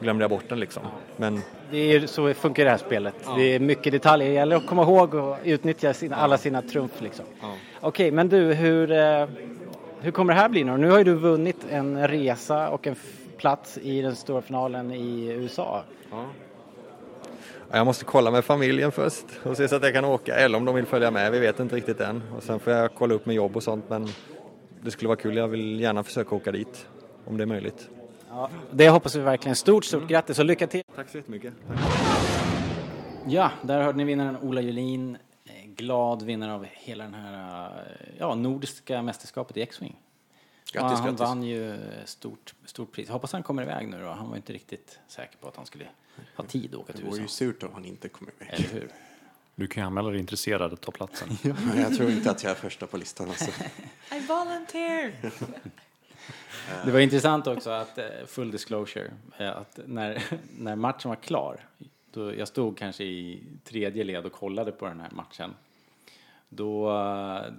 glömde 0.00 0.22
jag 0.22 0.30
bort 0.30 0.48
den 0.48 0.60
liksom. 0.60 0.82
Men 1.16 1.40
Det 1.70 1.78
är 1.78 2.06
så 2.06 2.34
funkar 2.34 2.64
det 2.64 2.70
här 2.70 2.78
spelet. 2.78 3.14
Det 3.36 3.42
är 3.42 3.60
mycket 3.60 3.92
detaljer, 3.92 4.28
det 4.28 4.34
gäller 4.34 4.56
att 4.56 4.66
komma 4.66 4.82
ihåg 4.82 5.14
och 5.14 5.36
utnyttja 5.44 5.94
sina, 5.94 6.16
alla 6.16 6.38
sina 6.38 6.62
trumf 6.62 7.00
liksom. 7.00 7.24
Okej, 7.80 8.10
men 8.10 8.28
du, 8.28 8.54
hur, 8.54 8.92
eh, 8.92 9.26
hur 10.00 10.10
kommer 10.10 10.34
det 10.34 10.40
här 10.40 10.48
bli 10.48 10.64
nu? 10.64 10.76
Nu 10.76 10.90
har 10.90 10.98
ju 10.98 11.04
du 11.04 11.14
vunnit 11.14 11.66
en 11.70 12.08
resa 12.08 12.70
och 12.70 12.86
en 12.86 12.96
plats 13.36 13.78
i 13.78 14.02
den 14.02 14.16
stora 14.16 14.42
finalen 14.42 14.90
i 14.92 15.26
USA. 15.26 15.82
Ja, 16.10 16.24
Jag 17.74 17.86
måste 17.86 18.04
kolla 18.04 18.30
med 18.30 18.44
familjen 18.44 18.92
först 18.92 19.24
och 19.42 19.56
se 19.56 19.68
så 19.68 19.76
att 19.76 19.82
jag 19.82 19.94
kan 19.94 20.04
åka 20.04 20.34
eller 20.34 20.58
om 20.58 20.64
de 20.64 20.74
vill 20.74 20.86
följa 20.86 21.10
med. 21.10 21.32
Vi 21.32 21.38
vet 21.38 21.60
inte 21.60 21.76
riktigt 21.76 22.00
än. 22.00 22.22
Och 22.36 22.42
sen 22.42 22.60
får 22.60 22.72
jag 22.72 22.94
kolla 22.94 23.14
upp 23.14 23.26
med 23.26 23.34
jobb 23.34 23.56
och 23.56 23.62
sånt 23.62 23.84
men 23.88 24.08
det 24.80 24.90
skulle 24.90 25.08
vara 25.08 25.16
kul. 25.18 25.36
Jag 25.36 25.48
vill 25.48 25.80
gärna 25.80 26.02
försöka 26.02 26.34
åka 26.34 26.52
dit 26.52 26.86
om 27.24 27.36
det 27.36 27.44
är 27.44 27.46
möjligt. 27.46 27.88
Ja, 28.28 28.50
det 28.70 28.88
hoppas 28.88 29.16
vi 29.16 29.20
verkligen. 29.20 29.56
Stort, 29.56 29.84
stort 29.84 30.08
grattis 30.08 30.38
och 30.38 30.44
lycka 30.44 30.66
till! 30.66 30.82
Tack 30.96 31.08
så 31.08 31.16
jättemycket. 31.16 31.54
Ja, 33.26 33.50
där 33.62 33.82
hörde 33.82 33.98
ni 33.98 34.04
vinnaren 34.04 34.36
Ola 34.42 34.60
Julin. 34.60 35.16
Eh, 35.44 35.52
Glad 35.76 36.22
vinnare 36.22 36.54
av 36.54 36.66
hela 36.70 37.04
den 37.04 37.14
här 37.14 37.66
eh, 37.66 38.08
ja, 38.18 38.34
nordiska 38.34 39.02
mästerskapet 39.02 39.56
i 39.56 39.62
X-Wing. 39.62 39.96
Grattis, 40.72 40.90
Ja, 40.90 40.96
han 40.96 41.04
grattis. 41.04 41.20
vann 41.20 41.42
ju 41.42 41.78
stort, 42.04 42.54
stort 42.64 42.92
pris. 42.92 43.08
Hoppas 43.08 43.32
han 43.32 43.42
kommer 43.42 43.62
iväg 43.62 43.88
nu 43.88 44.00
då. 44.02 44.08
Han 44.08 44.28
var 44.30 44.36
inte 44.36 44.52
riktigt 44.52 44.98
säker 45.08 45.36
på 45.38 45.48
att 45.48 45.56
han 45.56 45.66
skulle 45.66 45.86
ha 46.36 46.44
tid 46.44 46.74
att 46.74 46.80
åka 46.80 46.92
Det 46.92 46.98
till 46.98 47.06
vore 47.06 47.16
ju 47.16 47.22
USA. 47.22 47.34
surt 47.34 47.62
om 47.62 47.70
han 47.74 47.84
inte 47.84 48.08
kom 48.08 48.28
iväg. 48.36 48.54
Eller 48.54 48.68
hur? 48.68 48.88
Du 49.54 49.66
kan 49.66 49.82
ju 49.82 49.86
anmäla 49.86 50.10
dig 50.10 50.18
intresserad 50.18 50.72
att 50.72 50.80
ta 50.80 50.92
platsen. 50.92 51.28
Men 51.42 51.78
jag 51.80 51.96
tror 51.96 52.10
inte 52.10 52.30
att 52.30 52.42
jag 52.42 52.50
är 52.50 52.54
första 52.56 52.86
på 52.86 52.96
listan. 52.96 53.28
Alltså. 53.28 53.50
I 54.14 54.20
volunteer! 54.28 55.14
Det 56.84 56.90
var 56.90 57.00
intressant 57.00 57.46
också 57.46 57.70
att, 57.70 57.98
eh, 57.98 58.04
full 58.26 58.50
disclosure, 58.50 59.10
eh, 59.38 59.56
att 59.56 59.78
när, 59.86 60.22
när 60.58 60.76
matchen 60.76 61.08
var 61.08 61.16
klar, 61.16 61.66
då 62.10 62.34
jag 62.34 62.48
stod 62.48 62.78
kanske 62.78 63.04
i 63.04 63.42
tredje 63.64 64.04
led 64.04 64.26
och 64.26 64.32
kollade 64.32 64.72
på 64.72 64.86
den 64.86 65.00
här 65.00 65.10
matchen, 65.10 65.54
då 66.48 66.90
eh, 66.90 67.52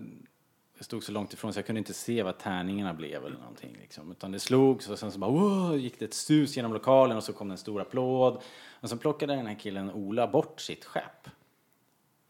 jag 0.84 0.86
stod 0.86 1.04
så 1.04 1.12
långt 1.12 1.34
ifrån 1.34 1.54
så 1.54 1.60
jag 1.60 1.66
kunde 1.66 1.80
inte 1.80 1.94
se 1.94 2.24
vad 2.24 2.38
tärningarna 2.38 2.94
blev 2.94 3.26
eller 3.26 3.38
någonting 3.38 3.78
liksom. 3.82 4.12
Utan 4.12 4.32
det 4.32 4.40
slogs 4.40 4.90
och 4.90 5.00
sen 5.00 5.12
så 5.12 5.20
bara 5.20 5.32
wow, 5.32 5.78
gick 5.78 6.00
det 6.00 6.06
ett 6.06 6.14
sus 6.14 6.56
genom 6.56 6.74
lokalen 6.74 7.18
och 7.18 7.24
så 7.24 7.34
kom 7.34 7.48
det 7.48 7.54
en 7.54 7.58
stor 7.58 7.82
applåd. 7.82 8.42
Och 8.82 8.90
så 8.90 8.98
plockade 8.98 9.36
den 9.36 9.48
här 9.48 9.60
killen 9.60 9.92
Ola 9.92 10.28
bort 10.28 10.62
sitt 10.62 10.86
skepp. 10.86 11.30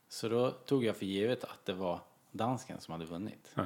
Så 0.09 0.29
då 0.29 0.51
tog 0.51 0.83
jag 0.83 0.95
för 0.95 1.05
givet 1.05 1.43
att 1.43 1.65
det 1.65 1.73
var 1.73 1.99
dansken 2.31 2.81
som 2.81 2.91
hade 2.91 3.05
vunnit. 3.05 3.51
Ja. 3.53 3.63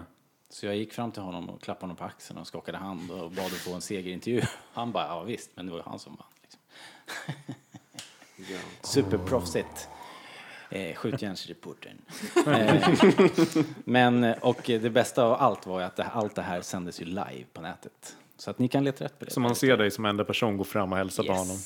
Så 0.49 0.65
jag 0.65 0.75
gick 0.75 0.93
fram 0.93 1.11
till 1.11 1.21
honom 1.21 1.49
och 1.49 1.61
klappade 1.61 1.83
honom 1.83 1.95
på 1.95 2.03
axeln 2.03 2.39
och 2.39 2.47
skakade 2.47 2.77
hand 2.77 3.11
och 3.11 3.31
bad 3.31 3.45
att 3.45 3.51
få 3.51 3.73
en 3.73 3.81
segerintervju. 3.81 4.41
Han 4.73 4.91
bara, 4.91 5.07
ja 5.07 5.23
visst, 5.23 5.49
men 5.55 5.65
det 5.65 5.71
var 5.71 5.79
ju 5.79 5.83
han 5.85 5.99
som 5.99 6.15
vann. 6.15 6.27
Liksom. 6.41 6.61
Superproffsigt. 8.83 9.89
Eh, 10.69 10.95
Skjutjärnsreportern. 10.95 11.97
eh, 12.47 12.87
men, 13.83 14.23
eh, 14.23 14.37
och 14.41 14.61
det 14.65 14.89
bästa 14.89 15.23
av 15.23 15.33
allt 15.33 15.67
var 15.67 15.79
ju 15.79 15.85
att 15.85 15.95
det, 15.95 16.03
allt 16.03 16.35
det 16.35 16.41
här 16.41 16.61
sändes 16.61 17.01
ju 17.01 17.05
live 17.05 17.43
på 17.53 17.61
nätet. 17.61 18.15
Så 18.37 18.51
att 18.51 18.59
ni 18.59 18.67
kan 18.67 18.83
leta 18.83 19.03
rätt 19.05 19.19
på 19.19 19.25
det. 19.25 19.31
Så 19.31 19.39
man 19.39 19.55
ser 19.55 19.77
dig 19.77 19.91
som 19.91 20.05
enda 20.05 20.23
person 20.23 20.57
gå 20.57 20.63
fram 20.63 20.91
och 20.91 20.97
hälsa 20.97 21.23
på 21.23 21.27
Yes. 21.29 21.37
honom. 21.39 21.57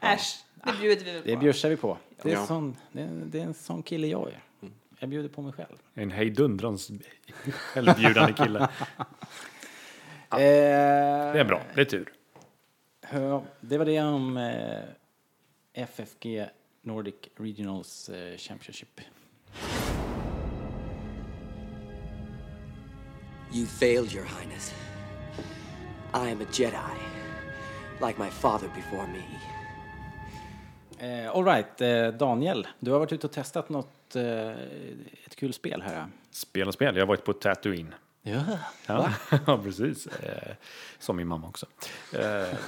Äsch, 0.00 0.44
det 0.64 0.72
bjuder 0.80 1.04
vi 1.04 1.20
på. 1.20 1.26
Det 1.28 1.36
bjussar 1.36 1.68
vi 1.68 1.76
på. 1.76 1.98
Det 2.22 2.28
är, 2.30 2.34
Ja. 2.34 2.46
sån, 2.46 2.76
det, 2.92 3.02
är, 3.02 3.08
det 3.26 3.38
är 3.40 3.44
en 3.44 3.54
sån 3.54 3.82
kille 3.82 4.06
jag 4.06 4.28
är. 4.28 4.40
Jag 4.98 5.08
bjuder 5.08 5.28
på 5.28 5.42
mig 5.42 5.52
själv. 5.52 5.76
En 5.94 6.10
hejdundrans 6.10 6.90
självbjudande 7.54 8.32
kille. 8.32 8.68
Eh, 10.32 10.38
Det 10.38 11.40
är 11.40 11.44
bra, 11.44 11.62
det 11.74 11.80
är 11.80 11.84
tur. 11.84 12.12
Ja, 13.12 13.44
det 13.60 13.78
var 13.78 13.84
det 13.84 14.00
om 14.00 14.36
eh, 14.36 14.78
FFG 15.74 16.48
Nordic 16.82 17.28
Regionals 17.36 18.08
eh, 18.08 18.36
Championship. 18.36 19.00
You 23.52 23.66
failed, 23.66 24.12
Your 24.12 24.24
Highness. 24.24 24.72
I 26.14 26.30
am 26.30 26.40
a 26.40 26.44
Jedi, 26.44 26.96
like 28.00 28.18
my 28.18 28.30
father 28.30 28.68
before 28.74 29.06
me. 29.06 29.22
Eh, 30.98 31.30
all 31.30 31.44
right, 31.44 31.80
eh, 31.80 32.08
Daniel, 32.08 32.66
du 32.78 32.90
har 32.90 32.98
varit 32.98 33.12
ute 33.12 33.26
och 33.26 33.32
testat 33.32 33.68
något, 33.68 34.16
eh, 34.16 34.50
ett 35.24 35.36
kul 35.36 35.52
spel 35.52 35.82
här. 35.82 36.06
Spel 36.30 36.68
och 36.68 36.74
spel, 36.74 36.96
jag 36.96 37.02
har 37.02 37.08
varit 37.08 37.24
på 37.24 37.32
Tatooine. 37.32 37.94
Ja. 38.22 38.44
Ja, 38.86 39.12
ja 39.46 39.58
precis. 39.64 40.06
Eh, 40.06 40.54
som 40.98 41.16
min 41.16 41.28
mamma 41.28 41.48
också. 41.48 41.66
Eh, 42.12 42.58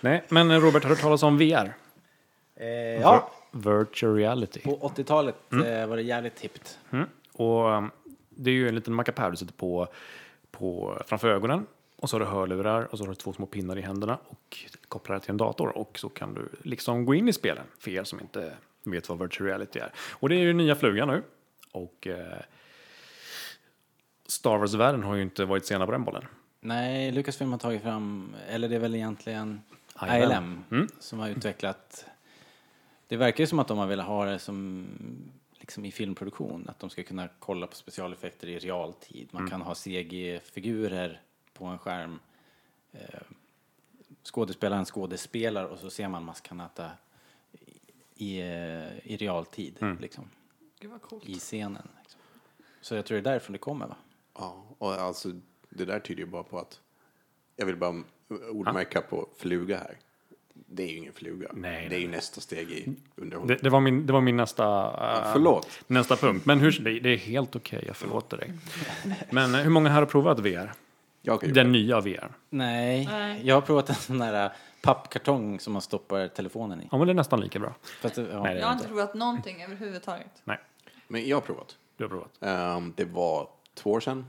nej, 0.00 0.24
men 0.28 0.60
Robert, 0.60 0.82
har 0.82 0.90
du 0.90 0.96
talas 0.96 1.22
om 1.22 1.38
VR? 1.38 1.74
Eh, 2.60 3.00
ja, 3.00 3.30
Virtual 3.50 4.14
reality. 4.16 4.60
på 4.60 4.78
80-talet 4.96 5.34
eh, 5.52 5.86
var 5.86 5.96
det 5.96 6.02
jävligt 6.02 6.40
hippt. 6.40 6.78
Mm. 6.90 7.06
Och 7.32 7.66
um, 7.70 7.90
det 8.30 8.50
är 8.50 8.54
ju 8.54 8.68
en 8.68 8.74
liten 8.74 8.94
mackapär 8.94 9.30
du 9.30 9.36
sätter 9.36 9.52
på, 9.52 9.88
på 10.50 10.98
framför 11.06 11.28
ögonen. 11.28 11.66
Och 11.96 12.10
så 12.10 12.16
har 12.16 12.20
du 12.20 12.26
hörlurar 12.26 12.82
och 12.92 12.98
så 12.98 13.04
har 13.04 13.08
du 13.08 13.14
två 13.14 13.32
små 13.32 13.46
pinnar 13.46 13.78
i 13.78 13.80
händerna 13.80 14.18
och 14.28 14.58
kopplar 14.88 15.14
det 15.16 15.20
till 15.20 15.30
en 15.30 15.36
dator. 15.36 15.68
Och 15.78 15.98
så 15.98 16.08
kan 16.08 16.34
du 16.34 16.48
liksom 16.62 17.04
gå 17.04 17.14
in 17.14 17.28
i 17.28 17.32
spelen 17.32 17.64
för 17.78 17.90
er 17.90 18.04
som 18.04 18.20
inte 18.20 18.52
vet 18.84 19.08
vad 19.08 19.18
virtual 19.18 19.46
reality 19.48 19.78
är. 19.78 19.92
Och 20.10 20.28
det 20.28 20.34
är 20.34 20.38
ju 20.40 20.52
nya 20.52 20.74
flugan 20.74 21.08
nu. 21.08 21.22
Och 21.72 22.06
eh, 22.06 22.38
Star 24.26 24.58
Wars-världen 24.58 25.02
har 25.02 25.14
ju 25.14 25.22
inte 25.22 25.44
varit 25.44 25.66
sena 25.66 25.86
på 25.86 25.92
den 25.92 26.04
bollen. 26.04 26.24
Nej, 26.60 27.12
Lucasfilm 27.12 27.50
har 27.52 27.58
tagit 27.58 27.82
fram, 27.82 28.34
eller 28.48 28.68
det 28.68 28.74
är 28.74 28.80
väl 28.80 28.94
egentligen 28.94 29.60
ILM. 30.02 30.22
ILM 30.22 30.64
Mm. 30.70 30.88
som 31.00 31.18
har 31.18 31.28
utvecklat. 31.28 32.04
Det 33.10 33.16
verkar 33.16 33.42
ju 33.42 33.46
som 33.46 33.58
att 33.58 33.68
de 33.68 33.78
har 33.78 33.86
velat 33.86 34.06
ha 34.06 34.24
det 34.24 34.38
som 34.38 34.86
liksom 35.52 35.84
i 35.84 35.92
filmproduktion, 35.92 36.68
att 36.68 36.78
de 36.78 36.90
ska 36.90 37.02
kunna 37.02 37.28
kolla 37.38 37.66
på 37.66 37.74
specialeffekter 37.74 38.48
i 38.48 38.58
realtid. 38.58 39.28
Man 39.30 39.50
kan 39.50 39.62
ha 39.62 39.74
CG-figurer 39.74 41.20
på 41.52 41.64
en 41.64 41.78
skärm. 41.78 42.18
Eh, 42.92 43.20
skådespelaren 44.22 44.84
skådespelar 44.84 45.64
och 45.64 45.78
så 45.78 45.90
ser 45.90 46.08
man 46.08 46.24
Maskanata 46.24 46.90
i, 48.14 48.40
eh, 48.40 49.06
i 49.12 49.16
realtid, 49.16 49.76
liksom, 50.00 50.30
vad 50.84 51.02
coolt. 51.02 51.28
i 51.28 51.34
scenen. 51.34 51.88
Liksom. 52.02 52.20
Så 52.80 52.94
jag 52.94 53.06
tror 53.06 53.14
det 53.16 53.20
är 53.20 53.32
därifrån 53.32 53.52
det 53.52 53.58
kommer, 53.58 53.86
va? 53.86 53.96
Ja, 54.34 54.64
och 54.78 54.92
alltså 54.92 55.32
det 55.68 55.84
där 55.84 56.00
tyder 56.00 56.20
ju 56.20 56.26
bara 56.26 56.42
på 56.42 56.58
att 56.58 56.80
jag 57.56 57.66
vill 57.66 57.76
bara 57.76 58.02
ordmärka 58.52 59.00
på 59.00 59.28
fluga 59.36 59.78
här. 59.78 59.98
Det 60.66 60.82
är 60.82 60.86
ju 60.88 60.96
ingen 60.96 61.12
fluga. 61.12 61.48
Nej, 61.54 61.86
det 61.88 61.96
är 61.96 62.00
ju 62.00 62.08
nästa 62.08 62.40
steg 62.40 62.70
i 62.70 62.84
Det, 63.16 63.22
underhållning. 63.22 63.58
det, 63.62 63.70
var, 63.70 63.80
min, 63.80 64.06
det 64.06 64.12
var 64.12 64.20
min 64.20 64.36
nästa, 64.36 64.64
äh, 65.26 65.32
förlåt. 65.32 65.68
nästa 65.86 66.16
punkt. 66.16 66.46
Men 66.46 66.60
hur, 66.60 66.70
det, 66.80 67.00
det 67.00 67.08
är 67.10 67.16
helt 67.16 67.56
okej, 67.56 67.84
jag 67.86 67.96
förlåter 67.96 68.36
dig. 68.36 68.52
Men 69.30 69.54
eh, 69.54 69.60
hur 69.60 69.70
många 69.70 69.88
här 69.88 69.98
har 69.98 70.06
provat 70.06 70.38
VR? 70.38 70.72
Den 71.52 71.72
nya 71.72 72.00
VR? 72.00 72.28
Nej, 72.50 73.06
Nej. 73.06 73.40
jag 73.44 73.54
har 73.54 73.60
provat 73.62 73.88
en 73.88 73.94
sån 73.94 74.18
där 74.18 74.44
äh, 74.44 74.50
pappkartong 74.82 75.60
som 75.60 75.72
man 75.72 75.82
stoppar 75.82 76.28
telefonen 76.28 76.82
i. 76.82 76.88
Ja, 76.90 76.98
men 76.98 77.06
det 77.06 77.12
är 77.12 77.14
nästan 77.14 77.40
lika 77.40 77.58
bra. 77.58 77.74
Fast 78.02 78.14
det, 78.14 78.26
ja. 78.32 78.42
Nej, 78.42 78.54
det 78.54 78.60
Jag 78.60 78.66
har 78.66 78.72
inte 78.74 78.88
provat 78.88 79.14
någonting 79.14 79.62
överhuvudtaget. 79.62 80.42
Nej, 80.44 80.58
Men 81.08 81.28
jag 81.28 81.36
har 81.36 81.40
provat. 81.40 81.76
du 81.96 82.04
har 82.04 82.08
provat. 82.08 82.30
Ehm, 82.40 82.92
det 82.96 83.04
var 83.04 83.48
två 83.74 83.90
år 83.92 84.00
sedan. 84.00 84.26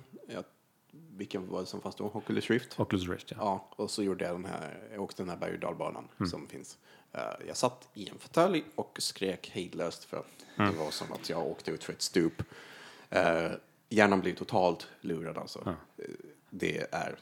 Vilken 1.10 1.50
var 1.50 1.60
det 1.60 1.66
som 1.66 1.82
fanns 1.82 1.96
då? 1.96 2.06
Oculus 2.06 2.50
Rift? 2.50 2.80
Oculus 2.80 3.10
Rift, 3.10 3.32
ja. 3.32 3.38
Ja, 3.40 3.84
och 3.84 3.92
så 3.92 4.04
gjorde 4.04 4.26
jag 4.26 4.36
den 4.36 4.46
här, 4.46 4.90
jag 4.92 5.02
åkte 5.02 5.24
den 5.24 5.30
här 5.30 5.38
berg 5.38 5.54
och 5.54 5.60
dalbanan 5.60 6.08
som 6.30 6.48
finns. 6.48 6.78
Eh, 7.12 7.48
jag 7.48 7.58
satt 7.58 7.90
i 7.94 8.10
en 8.10 8.18
fåtölj 8.18 8.64
och 8.76 8.98
skrek 9.02 9.50
hejdlöst 9.50 10.04
för 10.04 10.18
att 10.18 10.46
det 10.58 10.78
var 10.78 10.92
som 10.92 11.14
att 11.14 11.30
jag 11.30 11.48
åkte 11.48 11.72
ut 11.72 11.84
för 11.84 11.94
ett 11.94 12.02
stup. 12.02 12.42
Uh, 13.16 13.52
hjärnan 13.90 14.22
blev 14.22 14.36
totalt 14.36 14.88
lurad 15.02 15.38
alltså. 15.38 15.76
Eh, 15.98 16.06
det 16.50 16.88
är 16.92 17.16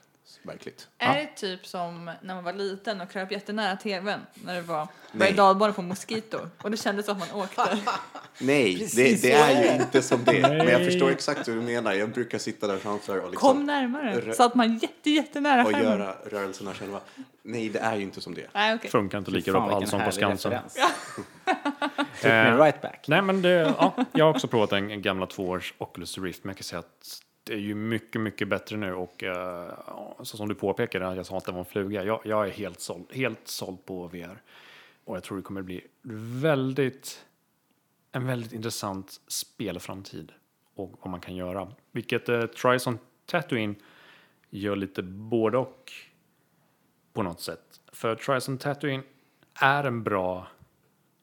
verkligt. 0.43 0.87
Är 0.97 1.15
det 1.15 1.27
typ 1.35 1.65
som 1.67 2.11
när 2.21 2.35
man 2.35 2.43
var 2.43 2.53
liten 2.53 3.01
och 3.01 3.11
kröp 3.11 3.31
jättenära 3.31 3.75
tvn 3.75 4.19
när 4.33 4.55
det 4.55 4.61
var 4.61 4.87
berg 5.13 5.73
på 5.73 5.81
Mosquito 5.81 6.37
och 6.61 6.71
det 6.71 6.77
kändes 6.77 7.05
som 7.05 7.21
att 7.21 7.31
man 7.33 7.41
åkte. 7.41 7.77
Nej, 8.39 8.73
det, 8.73 8.79
Precis 8.79 9.21
det 9.21 9.31
så 9.31 9.43
är 9.43 9.49
är 9.55 9.61
ju 9.61 9.67
det. 9.67 9.75
inte 9.83 10.01
som 10.01 10.23
det. 10.23 10.31
Nej. 10.41 10.57
Men 10.57 10.67
jag 10.67 10.85
förstår 10.85 11.09
exakt 11.11 11.47
hur 11.47 11.55
du 11.55 11.61
menar. 11.61 11.93
Jag 11.93 12.09
brukar 12.11 12.37
sitta 12.37 12.67
där 12.67 12.77
framför 12.77 13.17
och, 13.19 13.31
liksom, 13.31 13.49
Kom 13.53 13.65
närmare 13.65 14.21
rö- 14.21 14.33
så 14.33 14.43
att 14.43 14.55
man 14.55 14.77
jätte, 14.77 15.09
jättenära 15.09 15.61
och 15.65 15.67
skärmen. 15.71 15.83
göra 15.99 16.15
rörelserna 16.25 16.73
själva. 16.73 16.99
Nej, 17.43 17.69
det 17.69 17.79
är 17.79 17.95
ju 17.95 18.01
inte 18.03 18.21
som 18.21 18.33
det. 18.35 18.47
Nej, 18.53 18.75
okej. 18.75 18.91
Funkar 18.91 19.17
inte 19.17 19.31
lika 19.31 19.51
bra 19.51 19.69
på 19.69 19.75
Allsång 19.75 20.01
på 20.05 20.11
Skansen. 20.11 20.51
referens. 20.51 20.73
Took 21.15 21.25
me 21.45 22.29
Eh, 22.29 22.57
right 22.57 22.81
back. 22.81 23.05
Nej, 23.07 23.21
men 23.21 23.41
det, 23.41 23.49
ja, 23.77 24.05
jag 24.11 24.25
har 24.25 24.31
också 24.31 24.47
provat 24.47 24.71
en, 24.71 24.91
en 24.91 25.01
gamla 25.01 25.25
tvåårs 25.25 25.73
Oculus 25.77 26.17
Rift, 26.17 26.43
men 26.43 26.49
jag 26.49 26.57
kan 26.57 26.63
säga 26.63 26.79
att 26.79 27.19
är 27.49 27.57
ju 27.57 27.75
mycket, 27.75 28.21
mycket 28.21 28.47
bättre 28.47 28.77
nu 28.77 28.93
och 28.93 29.23
uh, 29.23 30.23
så 30.23 30.37
som 30.37 30.49
du 30.49 30.55
påpekade, 30.55 31.15
jag 31.15 31.25
sa 31.25 31.37
att 31.37 31.45
det 31.45 31.51
var 31.51 31.59
en 31.59 31.65
fluga. 31.65 32.03
Jag, 32.03 32.21
jag 32.23 32.47
är 32.47 32.51
helt 32.51 32.79
såld, 32.79 33.05
helt 33.11 33.47
såld 33.47 33.85
på 33.85 34.07
VR 34.07 34.41
och 35.03 35.15
jag 35.15 35.23
tror 35.23 35.37
det 35.37 35.43
kommer 35.43 35.61
bli 35.61 35.87
väldigt, 36.41 37.25
en 38.11 38.27
väldigt 38.27 38.53
intressant 38.53 39.21
spelframtid 39.27 40.31
och 40.75 40.99
vad 41.01 41.11
man 41.11 41.21
kan 41.21 41.35
göra. 41.35 41.71
Vilket 41.91 42.29
uh, 42.29 42.45
Trison 42.45 42.99
Tatooine 43.25 43.75
gör 44.49 44.75
lite 44.75 45.03
både 45.03 45.57
och 45.57 45.91
på 47.13 47.23
något 47.23 47.41
sätt. 47.41 47.81
För 47.91 48.15
Trison 48.15 48.57
Tatooine 48.57 49.03
är 49.61 49.83
en 49.83 50.03
bra 50.03 50.47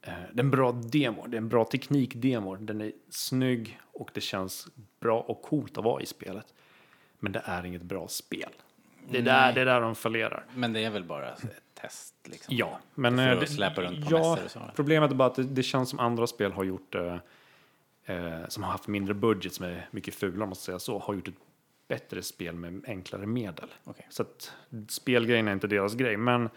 eh, 0.03 0.13
Det 0.33 0.41
är 0.41 0.45
en 0.45 0.51
bra 0.51 0.73
demo, 0.73 1.27
det 1.27 1.37
är 1.37 1.41
en 1.41 1.49
bra 1.49 1.65
teknikdemo. 1.65 2.57
Den 2.57 2.81
är 2.81 2.93
snygg 3.11 3.81
och 3.93 4.11
det 4.15 4.21
känns 4.21 4.69
bra 5.07 5.21
och 5.21 5.43
coolt 5.43 5.79
att 5.79 5.85
vara 5.85 6.03
i 6.03 6.07
spelet. 6.07 6.55
Men 7.19 7.33
det 7.33 7.43
är 7.45 7.65
inget 7.65 7.83
bra 7.83 8.09
spel. 8.09 8.51
Det 9.11 9.19
är, 9.19 9.23
där, 9.23 9.53
det 9.53 9.61
är 9.61 9.65
där 9.65 9.81
de 9.81 9.95
fallerar. 9.95 10.45
Men 10.55 10.73
det 10.73 10.85
är 10.85 10.91
väl 10.91 11.05
bara 11.05 11.33
ett 11.33 11.63
test 11.75 12.15
liksom? 12.25 12.57
Ja, 12.57 12.79
men... 12.95 13.17
För 13.17 13.33
eh, 13.33 13.39
att 13.39 13.51
släpa 13.51 13.83
runt 13.83 14.09
på 14.09 14.17
ja, 14.17 14.39
och 14.45 14.51
så. 14.51 14.61
Problemet 14.75 15.11
är 15.11 15.15
bara 15.15 15.29
att 15.29 15.35
det, 15.35 15.43
det 15.43 15.63
känns 15.63 15.91
som 15.91 15.99
andra 15.99 16.27
spel 16.27 16.53
har 16.53 16.65
gjort 16.65 16.95
eh, 16.95 17.17
eh, 18.05 18.49
som 18.49 18.63
har 18.63 18.71
haft 18.71 18.89
mindre 18.89 19.15
budget, 19.15 19.55
som 19.55 19.65
är 19.65 19.89
mycket 19.91 20.15
fulare 20.15 20.55
ska 20.55 20.55
säga 20.55 20.79
så, 20.79 20.99
har 20.99 21.15
gjort 21.15 21.29
ett 21.29 21.35
bättre 21.89 22.23
spel 22.23 22.55
med 22.55 22.85
enklare 22.87 23.27
medel. 23.27 23.69
Okej. 23.85 24.07
Så 24.11 24.23
att 24.23 24.53
spelgrejen 24.89 25.49
är 25.49 25.53
inte 25.53 25.67
deras 25.67 25.95
grej, 25.95 26.17
men 26.17 26.51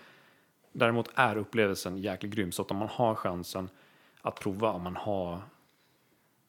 däremot 0.72 1.10
är 1.16 1.38
upplevelsen 1.38 1.98
jäkligt 1.98 2.34
grym. 2.34 2.52
Så 2.52 2.62
att 2.62 2.72
om 2.72 2.78
man 2.78 2.90
har 2.92 3.16
chansen 3.16 3.70
att 4.22 4.40
prova, 4.40 4.72
om 4.72 4.82
man 4.82 4.96
har 4.96 5.42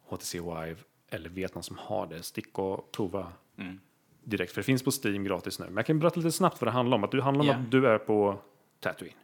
HTC 0.09 0.41
Vive 0.41 0.77
eller 1.11 1.29
vet 1.29 1.55
någon 1.55 1.63
som 1.65 1.79
har 1.79 2.07
det, 2.07 2.23
stick 2.23 2.59
och 2.59 2.93
prova 2.93 3.33
Mm. 3.59 3.81
direkt. 4.25 4.53
För 4.53 4.61
det 4.61 4.65
finns 4.65 4.83
på 4.83 4.91
Steam 5.05 5.25
gratis 5.25 5.59
nu. 5.59 5.65
Men 5.67 5.77
jag 5.77 5.87
kan 5.87 5.99
berätta 5.99 6.17
lite 6.21 6.33
snabbt 6.33 6.61
vad 6.61 6.69
det 6.69 6.73
handlar 6.73 6.97
om. 6.97 7.05
Att 7.05 7.11
det 7.11 7.23
handlar 7.23 7.43
om 7.43 7.49
Ja. 7.49 7.55
att 7.55 7.71
du 7.71 7.87
är 7.87 7.99
på 7.99 8.39
Tatooine. 8.81 9.15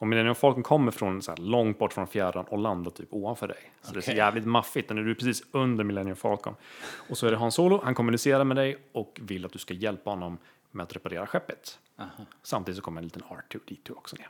Och 0.00 0.06
Millennium 0.06 0.34
Falcon 0.34 0.62
kommer 0.62 0.90
från 0.92 1.22
så 1.22 1.30
här, 1.30 1.38
långt 1.38 1.78
bort 1.78 1.92
från 1.92 2.06
fjärran 2.06 2.44
och 2.44 2.58
landar 2.58 2.90
typ 2.90 3.08
ovanför 3.10 3.48
dig. 3.48 3.72
Så 3.82 3.92
det 3.92 3.98
är 3.98 4.00
så 4.00 4.12
jävligt 4.12 4.44
maffigt. 4.44 4.90
Nu 4.90 5.00
är 5.00 5.04
du 5.04 5.14
precis 5.14 5.42
under 5.52 5.84
Millennium 5.84 6.16
Falcon. 6.16 6.54
Och 7.08 7.18
så 7.18 7.26
är 7.26 7.30
det 7.30 7.36
Han 7.36 7.52
Solo, 7.52 7.80
han 7.84 7.94
kommunicerar 7.94 8.44
med 8.44 8.56
dig 8.56 8.76
och 8.92 9.20
vill 9.22 9.44
att 9.44 9.52
du 9.52 9.58
ska 9.58 9.74
hjälpa 9.74 10.10
honom 10.10 10.38
med 10.70 10.84
att 10.84 10.96
reparera 10.96 11.26
skeppet. 11.26 11.78
Samtidigt 12.42 12.76
så 12.76 12.82
kommer 12.82 13.00
en 13.00 13.04
liten 13.04 13.22
R2D2 13.22 13.90
också 13.92 14.16
ner. 14.16 14.28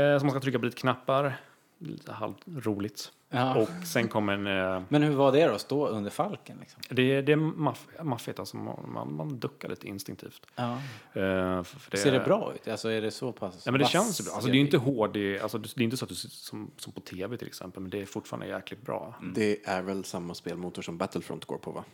Eh, 0.00 0.18
så 0.18 0.24
man 0.24 0.30
ska 0.30 0.40
trycka 0.40 0.58
på 0.58 0.64
lite 0.64 0.80
knappar. 0.80 1.36
Lite 1.82 2.12
halvroligt. 2.12 3.12
Ja. 3.28 3.54
Och 3.54 3.68
sen 3.86 4.08
kommer 4.08 4.32
en... 4.32 4.46
Eh, 4.76 4.82
Men 4.88 5.02
hur 5.02 5.14
var 5.14 5.32
det 5.32 5.46
då, 5.46 5.54
att 5.54 5.60
stå 5.60 5.88
under 5.88 6.10
falken? 6.10 6.56
Liksom? 6.60 6.82
det, 6.88 7.22
det 7.22 7.32
är 7.32 7.36
maff, 7.36 7.86
maffigt, 8.02 8.38
alltså 8.38 8.56
man, 8.56 8.92
man, 8.92 9.14
man 9.14 9.38
duckar 9.38 9.68
lite 9.68 9.88
instinktivt. 9.88 10.46
Ja. 10.56 10.72
Eh, 11.12 11.62
för, 11.62 11.64
för 11.64 11.96
Ser 11.96 12.12
det 12.12 12.20
bra 12.20 12.52
ut? 12.54 12.68
Alltså 12.68 12.88
är 12.88 13.00
det 13.02 13.10
så 13.10 13.32
pass 13.32 13.62
Ja, 13.66 13.72
men 13.72 13.80
det 13.80 13.86
känns 13.86 14.24
bra. 14.24 14.34
Alltså, 14.34 14.46
det 14.48 14.52
är 14.52 14.54
ju 14.54 14.64
inte 14.64 14.76
hård, 14.78 15.12
det 15.12 15.36
är, 15.36 15.42
alltså, 15.42 15.58
det 15.58 15.80
är 15.80 15.82
inte 15.82 15.96
så 15.96 16.04
att 16.04 16.08
du 16.08 16.14
som, 16.14 16.70
som 16.76 16.92
på 16.92 17.00
tv 17.00 17.36
till 17.36 17.48
exempel, 17.48 17.82
men 17.82 17.90
det 17.90 18.00
är 18.00 18.06
fortfarande 18.06 18.46
jäkligt 18.46 18.82
bra. 18.82 19.14
Det 19.34 19.66
är 19.68 19.82
väl 19.82 20.04
samma 20.04 20.34
spelmotor 20.34 20.82
som 20.82 20.98
Battlefront 20.98 21.44
går 21.44 21.58
på, 21.58 21.70
va? 21.70 21.84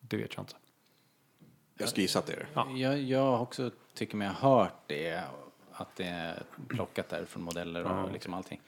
Det 0.00 0.16
vet 0.16 0.34
jag 0.34 0.42
inte. 0.42 0.54
Jag 1.78 1.88
ska 1.88 2.00
gissa 2.00 2.18
att 2.18 2.26
det 2.26 2.32
är 2.32 2.36
det. 2.36 2.46
Ja. 2.54 2.70
Jag, 2.70 2.98
jag 3.02 3.42
också 3.42 3.70
tycker 3.94 4.16
mig 4.16 4.28
ha 4.28 4.34
hört 4.62 4.74
det, 4.86 5.22
att 5.72 5.96
det 5.96 6.04
är 6.04 6.42
plockat 6.68 7.08
där 7.08 7.24
från 7.24 7.42
modeller 7.42 7.84
och 7.84 7.90
Ja. 7.90 8.08
liksom 8.12 8.34
allting. 8.34 8.60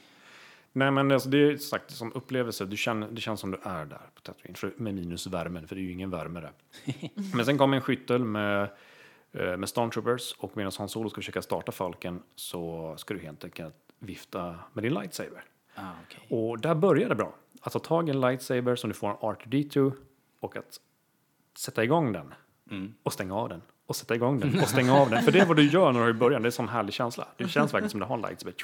Nej, 0.73 0.91
men 0.91 1.13
alltså, 1.13 1.29
det 1.29 1.39
är 1.39 1.57
sagt 1.57 1.91
som 1.91 2.13
upplevelse. 2.15 2.65
Du 2.65 2.77
känner, 2.77 3.09
det 3.11 3.21
känns 3.21 3.41
som 3.41 3.51
du 3.51 3.59
är 3.63 3.85
där 3.85 4.11
på 4.15 4.21
Tatooine, 4.21 4.55
för, 4.55 4.73
med 4.77 4.95
minus 4.95 5.27
värmen, 5.27 5.69
för 5.69 5.75
det 5.75 5.81
är 5.81 5.85
ju 5.85 5.93
ingen 5.93 6.11
värme 6.11 6.41
där. 6.41 6.53
men 7.35 7.45
sen 7.45 7.59
kommer 7.59 7.77
en 7.77 7.83
skyttel 7.83 8.25
med, 8.25 8.63
eh, 9.33 9.57
med 9.57 9.69
Stormtroopers 9.69 10.35
och 10.39 10.57
medan 10.57 10.73
Han 10.79 10.89
Solo 10.89 11.11
ska 11.11 11.21
försöka 11.21 11.43
starta 11.43 11.73
Falken 11.73 12.23
så 12.35 12.95
ska 12.99 13.15
du 13.15 13.21
helt 13.21 13.45
enkelt 13.45 13.75
vifta 13.99 14.59
med 14.73 14.85
din 14.85 14.95
lightsaber. 14.95 15.45
Ah, 15.75 15.91
okej. 16.07 16.39
Och 16.39 16.61
där 16.61 16.75
börjar 16.75 17.09
det 17.09 17.15
bra. 17.15 17.35
Att 17.63 17.73
ta 17.73 17.79
tag 17.79 18.09
i 18.09 18.11
en 18.11 18.21
lightsaber 18.21 18.77
som 18.77 18.91
du 18.91 18.95
får 18.95 19.11
en 19.11 19.17
R2D2 19.17 19.93
och 20.41 20.57
att 20.57 20.81
sätta 21.59 21.85
igång 21.85 22.13
den 22.13 22.35
och 23.03 23.13
stänga 23.13 23.35
av 23.35 23.49
den 23.49 23.63
och 23.87 23.97
sätta 23.97 24.15
igång 24.15 24.41
den 24.41 24.61
och 24.61 24.69
stänga 24.69 24.95
av 24.95 25.11
den. 25.11 25.23
För 25.23 25.33
det 25.33 25.39
är 25.39 25.47
vad 25.47 25.57
du 25.57 25.69
gör 25.69 25.93
när 25.93 26.01
du 26.01 26.07
är 26.07 26.11
i 26.11 26.13
början. 26.13 26.43
Det 26.43 26.47
är 26.47 26.49
en 26.49 26.53
sån 26.53 26.69
härlig 26.69 26.95
känsla. 26.95 27.29
Det 27.37 27.49
känns 27.49 27.75
verkligen 27.75 27.91
som 27.91 28.01
du 28.01 28.07
har 28.07 28.15
en 28.15 28.23
lightsaber. 28.23 28.55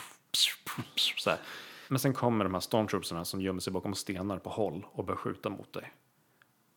Så 1.16 1.30
här. 1.30 1.38
Men 1.88 1.98
sen 1.98 2.12
kommer 2.12 2.44
de 2.44 2.54
här 2.54 2.60
stormtroopersarna 2.60 3.24
som 3.24 3.40
gömmer 3.40 3.60
sig 3.60 3.72
bakom 3.72 3.94
stenar 3.94 4.38
på 4.38 4.50
håll 4.50 4.86
och 4.92 5.04
börjar 5.04 5.18
skjuta 5.18 5.48
mot 5.48 5.72
dig. 5.72 5.92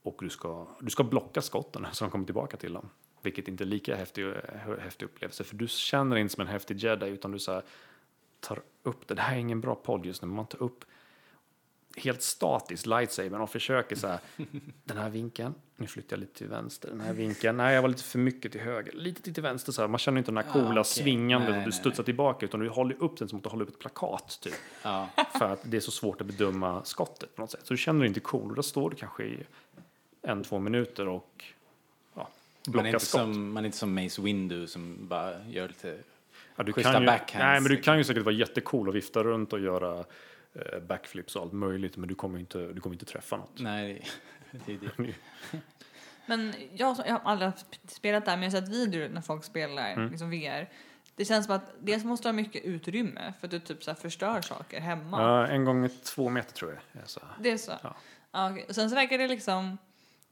Och 0.04 0.18
du 0.20 0.30
ska, 0.30 0.68
du 0.80 0.90
ska 0.90 1.04
blocka 1.04 1.42
skotten 1.42 1.88
så 1.92 2.06
de 2.06 2.12
kommer 2.12 2.26
tillbaka 2.26 2.58
till 2.58 2.74
dem. 2.74 2.90
Vilket 3.22 3.48
inte 3.48 3.64
är 3.64 3.66
lika 3.66 3.96
häftig, 3.96 4.34
häftig 4.80 5.06
upplevelse. 5.06 5.44
För 5.44 5.56
du 5.56 5.68
känner 5.68 6.16
inte 6.16 6.34
som 6.34 6.42
en 6.42 6.48
häftig 6.48 6.78
jedi 6.78 7.08
utan 7.08 7.32
du 7.32 7.40
så 7.40 7.52
här, 7.52 7.64
tar 8.40 8.62
upp 8.84 9.08
det. 9.08 9.14
Det 9.14 9.22
här 9.22 9.36
är 9.36 9.40
ingen 9.40 9.62
bra 9.62 9.76
podd 9.76 10.06
just 10.06 10.22
nu, 10.22 10.28
men 10.28 10.36
man 10.36 10.48
tar 10.48 10.64
upp 10.64 10.86
helt 11.98 12.22
statiskt 12.22 12.86
lightsabern 12.86 13.42
och 13.42 13.50
försöker 13.50 13.96
så 13.96 14.08
här, 14.08 14.20
den 14.84 14.98
här 14.98 15.10
vinkeln, 15.10 15.54
nu 15.78 15.88
flyttar 15.88 16.18
jag 16.18 16.20
lite 16.20 16.38
till 16.38 16.48
vänster, 16.48 16.90
den 16.90 17.02
här 17.02 17.14
vinkeln, 17.14 17.58
nej 17.58 17.76
jag 17.76 17.82
var 17.82 17.90
lite 17.90 18.04
för 18.04 18.20
mycket 18.20 18.52
till 18.52 18.62
höger, 18.62 18.92
lite 18.94 19.34
till 19.34 19.44
vänster 19.44 19.72
så 19.72 19.82
här, 19.82 19.88
man 19.88 20.00
känner 20.00 20.18
inte 20.18 20.32
den 20.32 20.38
här 20.46 20.54
coola 20.54 20.82
okej. 20.82 20.84
svingandet 20.84 21.50
Nej, 21.50 21.58
att 21.58 21.66
du 21.66 21.70
nej, 21.70 21.80
studsar 21.80 22.04
tillbaka 22.04 22.46
utan 22.46 22.60
du 22.60 22.70
håller 22.70 23.04
upp 23.04 23.18
den 23.18 23.30
som 23.30 23.38
att 23.38 23.44
du 23.44 23.50
håller 23.50 23.64
upp 23.64 23.70
ett 23.70 23.80
plakat 23.80 24.40
typ. 24.42 24.54
Ja. 24.84 25.10
För 25.40 25.54
att 25.54 25.60
det 25.64 25.78
är 25.78 25.82
så 25.82 25.92
svårt 25.92 26.22
att 26.22 26.28
bedöma 26.28 26.84
skottet 26.84 27.36
på 27.36 27.42
något 27.42 27.52
sätt. 27.52 27.62
Så 27.64 27.74
du 27.74 27.78
känner 27.78 28.00
dig 28.00 28.08
inte 28.08 28.20
cool 28.20 28.50
och 28.50 28.56
då 28.56 28.64
står 28.64 28.90
du 28.90 28.96
kanske 28.96 29.24
i 29.24 29.38
en, 30.22 30.44
två 30.44 30.60
minuter 30.60 31.08
och 31.08 31.44
ja, 32.14 32.22
Man, 32.22 32.28
är 32.68 32.72
blockar 32.72 32.88
inte 32.88 33.06
skott. 33.06 33.22
som, 33.22 33.54
man 33.54 33.64
är 33.64 33.66
inte 33.66 33.78
som 33.78 33.96
Mace 33.96 34.22
Windu 34.22 34.68
som 34.68 34.98
bara 35.08 35.46
gör 35.48 35.68
lite... 35.68 35.98
Ja, 36.56 36.64
du 36.64 36.74
kan 36.74 37.02
ju, 37.02 37.06
backhands, 37.06 37.34
nej, 37.34 37.62
men 37.62 37.72
du 37.72 37.78
kan 37.78 37.98
ju 37.98 38.04
säkert 38.04 38.24
vara 38.24 38.36
jättecool 38.36 38.88
och 38.88 38.96
vifta 38.96 39.24
runt 39.24 39.54
och 39.54 39.60
göra 39.60 40.06
backflips 40.88 41.36
och 41.36 41.42
allt 41.42 41.54
möjligt, 41.54 41.98
men 41.98 42.10
du 42.10 42.16
kommer 42.16 42.40
inte, 42.40 42.58
du 42.74 42.82
kommer 42.82 42.94
inte 42.96 43.06
träffa 43.06 43.38
något. 43.38 43.60
Nej, 43.60 44.08
det 44.66 44.74
är 44.74 44.80
det. 44.98 45.14
Men 46.26 46.54
jag, 46.74 46.98
jag 47.06 47.14
har 47.14 47.32
aldrig 47.32 47.52
spelat 47.88 48.26
där, 48.26 48.38
men 48.38 48.44
jag 48.44 48.52
har 48.52 48.62
sett 48.62 48.70
videor 48.70 49.10
när 49.10 49.22
folk 49.22 49.44
spelar 49.44 49.94
Mm. 49.94 50.10
liksom 50.10 50.30
VR. 50.30 50.70
Det 51.16 51.26
känns 51.26 51.46
som 51.46 51.56
att 51.56 51.72
dels 51.80 52.04
måste 52.04 52.28
du 52.28 52.30
ha 52.30 52.34
mycket 52.34 52.64
utrymme 52.64 53.34
för 53.40 53.48
att 53.48 53.52
du 53.52 53.60
typ 53.60 53.84
så 53.84 53.92
här 53.92 53.96
förstör 53.96 54.42
saker 54.42 54.80
hemma. 54.80 55.22
Ja, 55.22 55.48
en 55.48 55.66
gång 55.66 55.90
två 56.04 56.30
meter 56.30 56.54
tror 56.54 56.80
jag. 56.94 57.10
Så. 57.10 57.22
Det 57.40 57.52
är 57.52 57.58
så? 57.58 57.72
Ja. 57.84 57.96
Ja. 58.32 58.58
Och 58.70 58.76
sen 58.76 58.90
så 58.90 58.96
verkar 58.96 59.18
det 59.18 59.28
liksom, 59.28 59.78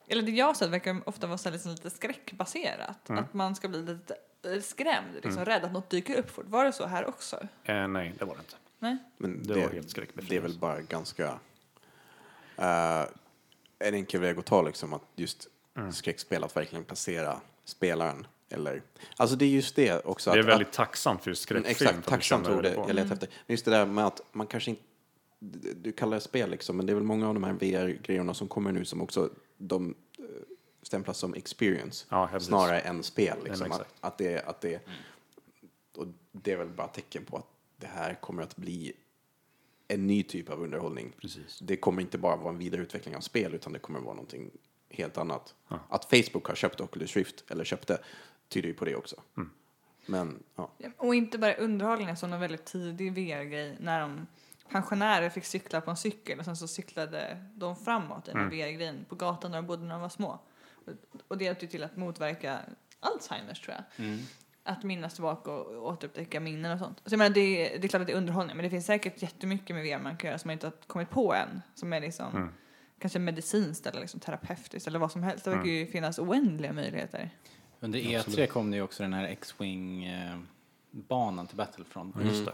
eller 0.08 0.22
det 0.24 0.32
jag 0.32 0.46
har 0.46 0.54
sett 0.54 0.70
verkar 0.70 1.10
ofta 1.10 1.28
vara 1.28 1.38
så 1.38 1.50
här 1.50 1.54
liksom 1.54 1.72
lite 1.72 1.90
skräckbaserat. 1.90 3.10
Mm. 3.10 3.24
Att 3.24 3.34
man 3.34 3.56
ska 3.56 3.68
bli 3.68 3.82
lite 3.82 4.16
eh, 4.46 4.62
skrämd, 4.62 5.08
liksom 5.24 5.46
rädd 5.46 5.64
att 5.64 5.72
något 5.72 5.90
dyker 5.90 6.20
upp 6.20 6.30
fort. 6.30 6.46
Var 6.48 6.66
det 6.66 6.72
så 6.72 6.86
här 6.88 7.08
också? 7.08 7.48
Eh, 7.64 7.88
nej, 7.88 8.14
det 8.20 8.26
var 8.26 8.36
det 8.36 8.40
inte. 8.40 8.56
Nej? 8.80 8.98
Men 9.18 9.44
Det 9.44 9.54
det, 9.54 9.62
var 9.62 9.70
helt 9.70 9.90
skräckbefriande. 9.90 10.34
det 10.36 10.38
är 10.38 10.42
väl 10.42 10.60
bara 10.60 10.82
ganska... 10.82 11.40
eh, 12.58 13.02
en 13.80 13.94
enkel 13.94 14.22
väg 14.22 14.40
att 14.40 14.46
ta 14.46 14.62
liksom 14.62 14.94
att 14.94 15.02
just 15.16 15.48
Mm. 15.76 15.92
skräckspel, 15.94 16.44
att 16.44 16.56
verkligen 16.56 16.84
placera 16.86 17.42
spelaren. 17.66 18.28
Eller, 18.50 18.82
alltså 19.18 19.36
det 19.36 19.46
är 19.46 19.50
just 19.50 19.76
det 19.76 20.06
också. 20.06 20.32
Det 20.32 20.36
är 20.38 20.40
att, 20.40 20.46
väldigt 20.46 20.68
att, 20.68 20.74
tacksamt 20.74 21.24
för 21.24 21.30
Mm, 21.30 21.36
skräckfilm. 21.36 21.72
Exakt, 21.72 21.98
att 22.00 22.06
tacksamt 22.06 22.48
ord 22.50 22.66
jag 22.66 22.94
letar 22.96 23.14
efter. 23.14 23.28
Men 23.48 23.54
just 23.54 23.66
det 23.66 23.72
där 23.72 23.86
med 23.86 24.06
att 24.06 24.22
man 24.32 24.48
kanske 24.48 24.70
inte, 24.70 24.82
du 25.76 25.92
kallar 25.92 26.16
det 26.18 26.22
spel 26.22 26.50
liksom, 26.50 26.78
men 26.78 26.86
det 26.86 26.92
är 26.92 26.96
väl 26.96 27.04
många 27.04 27.28
av 27.28 27.34
de 27.34 27.44
här 27.44 27.54
VR-grejerna 27.54 28.34
som 28.34 28.48
kommer 28.48 28.72
nu 28.72 28.86
som 28.86 29.02
också 29.02 29.30
de 29.58 29.96
eh, 30.18 30.24
stämplas 30.82 31.18
som 31.18 31.34
experience 31.34 32.06
Ja, 32.10 32.40
snarare 32.40 32.80
än 32.80 33.04
spel. 33.04 33.38
Liksom, 33.44 33.72
att, 33.72 33.80
exakt. 33.82 33.96
att 34.02 34.18
det, 34.18 34.42
att 34.48 34.62
det, 34.62 34.88
och 35.96 36.08
det 36.32 36.52
är 36.52 36.58
väl 36.58 36.68
bara 36.70 36.88
tecken 36.88 37.26
på 37.26 37.38
att 37.38 37.48
det 37.80 37.88
här 37.88 38.14
kommer 38.22 38.44
att 38.44 38.56
bli 38.56 38.94
en 39.88 40.08
ny 40.08 40.24
typ 40.24 40.50
av 40.50 40.62
underhållning. 40.64 41.14
Precis. 41.22 41.60
Det 41.60 41.78
kommer 41.78 42.02
inte 42.02 42.18
bara 42.18 42.36
vara 42.36 42.50
en 42.50 42.58
vidareutveckling 42.58 43.16
av 43.16 43.22
spel 43.22 43.54
utan 43.54 43.74
det 43.74 43.80
kommer 43.80 44.00
vara 44.00 44.14
någonting 44.14 44.52
helt 44.90 45.18
annat. 45.18 45.56
Ja. 45.68 45.80
Att 45.90 46.06
Facebook 46.06 46.46
har 46.48 46.56
köpt 46.56 46.82
Oculus 46.82 47.16
Rift, 47.16 47.44
eller 47.52 47.64
köpte, 47.64 48.02
tyder 48.48 48.68
ju 48.68 48.74
på 48.74 48.86
det 48.86 48.96
också. 48.96 49.16
Mm. 49.38 49.50
Men, 50.06 50.44
ja. 50.56 50.72
Och 50.98 51.16
inte 51.16 51.38
bara 51.38 51.54
underhållningen 51.56 52.18
som 52.18 52.34
en 52.34 52.40
väldigt 52.40 52.66
tidig 52.66 53.12
VR-grej 53.14 53.78
när 53.80 54.00
de 54.02 54.28
pensionärer 54.72 55.30
fick 55.30 55.46
cykla 55.46 55.82
på 55.82 55.92
en 55.92 55.98
cykel 55.98 56.40
och 56.40 56.46
sen 56.46 56.58
så 56.58 56.68
cyklade 56.68 57.46
de 57.56 57.76
framåt 57.76 58.28
i 58.28 58.32
den 58.32 58.42
Mm. 58.42 58.50
VR-grejen 58.50 59.06
på 59.10 59.16
gatan 59.16 59.52
där 59.52 59.58
de 59.62 59.68
bodde 59.68 59.84
när 59.84 59.92
de 59.96 60.02
var 60.02 60.10
små. 60.10 60.40
Och- 60.86 61.22
Och 61.28 61.38
det 61.38 61.46
hjälpte 61.46 61.66
ju 61.66 61.72
till 61.72 61.84
att 61.84 61.98
motverka 61.98 62.60
Alzheimers 63.00 63.62
tror 63.62 63.76
jag. 63.76 64.06
Mm. 64.06 64.20
Att 64.70 64.84
minnas 64.84 65.14
tillbaka 65.14 65.52
och 65.52 65.88
återupptäcka 65.88 66.40
minnen 66.40 66.72
och 66.72 66.80
sånt. 66.80 66.98
Så 67.06 67.14
jag 67.14 67.18
menar, 67.18 67.36
det, 67.36 67.76
är, 67.76 67.80
det 67.80 67.88
är 67.88 67.90
klart 67.90 68.02
att 68.02 68.08
det 68.08 68.14
är 68.14 68.18
underhållning 68.18 68.56
men 68.58 68.64
det 68.64 68.70
finns 68.70 68.86
säkert 68.86 69.22
jättemycket 69.22 69.76
med 69.76 69.84
VR 69.86 70.00
man 70.04 70.18
kan 70.18 70.28
göra 70.28 70.40
som 70.40 70.48
man 70.48 70.54
inte 70.54 70.68
har 70.68 70.74
kommit 70.88 71.10
på 71.10 71.34
än. 71.34 71.62
Som 71.76 71.94
är 71.94 72.02
liksom 72.02 72.36
Mm. 72.36 72.50
kanske 73.00 73.20
medicinskt 73.20 73.86
eller 73.88 74.02
liksom 74.02 74.20
terapeutiskt 74.20 74.88
eller 74.88 75.00
vad 75.00 75.12
som 75.12 75.24
helst. 75.24 75.46
Det 75.46 75.50
verkar 75.52 75.64
Mm. 75.64 75.76
ju 75.76 75.86
finnas 75.88 76.20
oändliga 76.20 76.74
möjligheter. 76.74 77.30
Under 77.80 78.00
E3 78.00 78.46
kom 78.48 78.72
det 78.72 78.78
ju 78.78 78.84
också 78.84 79.04
den 79.04 79.14
här 79.14 79.24
X-Wing-banan 79.28 81.48
till 81.48 81.58
Battlefront. 81.58 82.16
Just 82.24 82.48
Eh, 82.48 82.54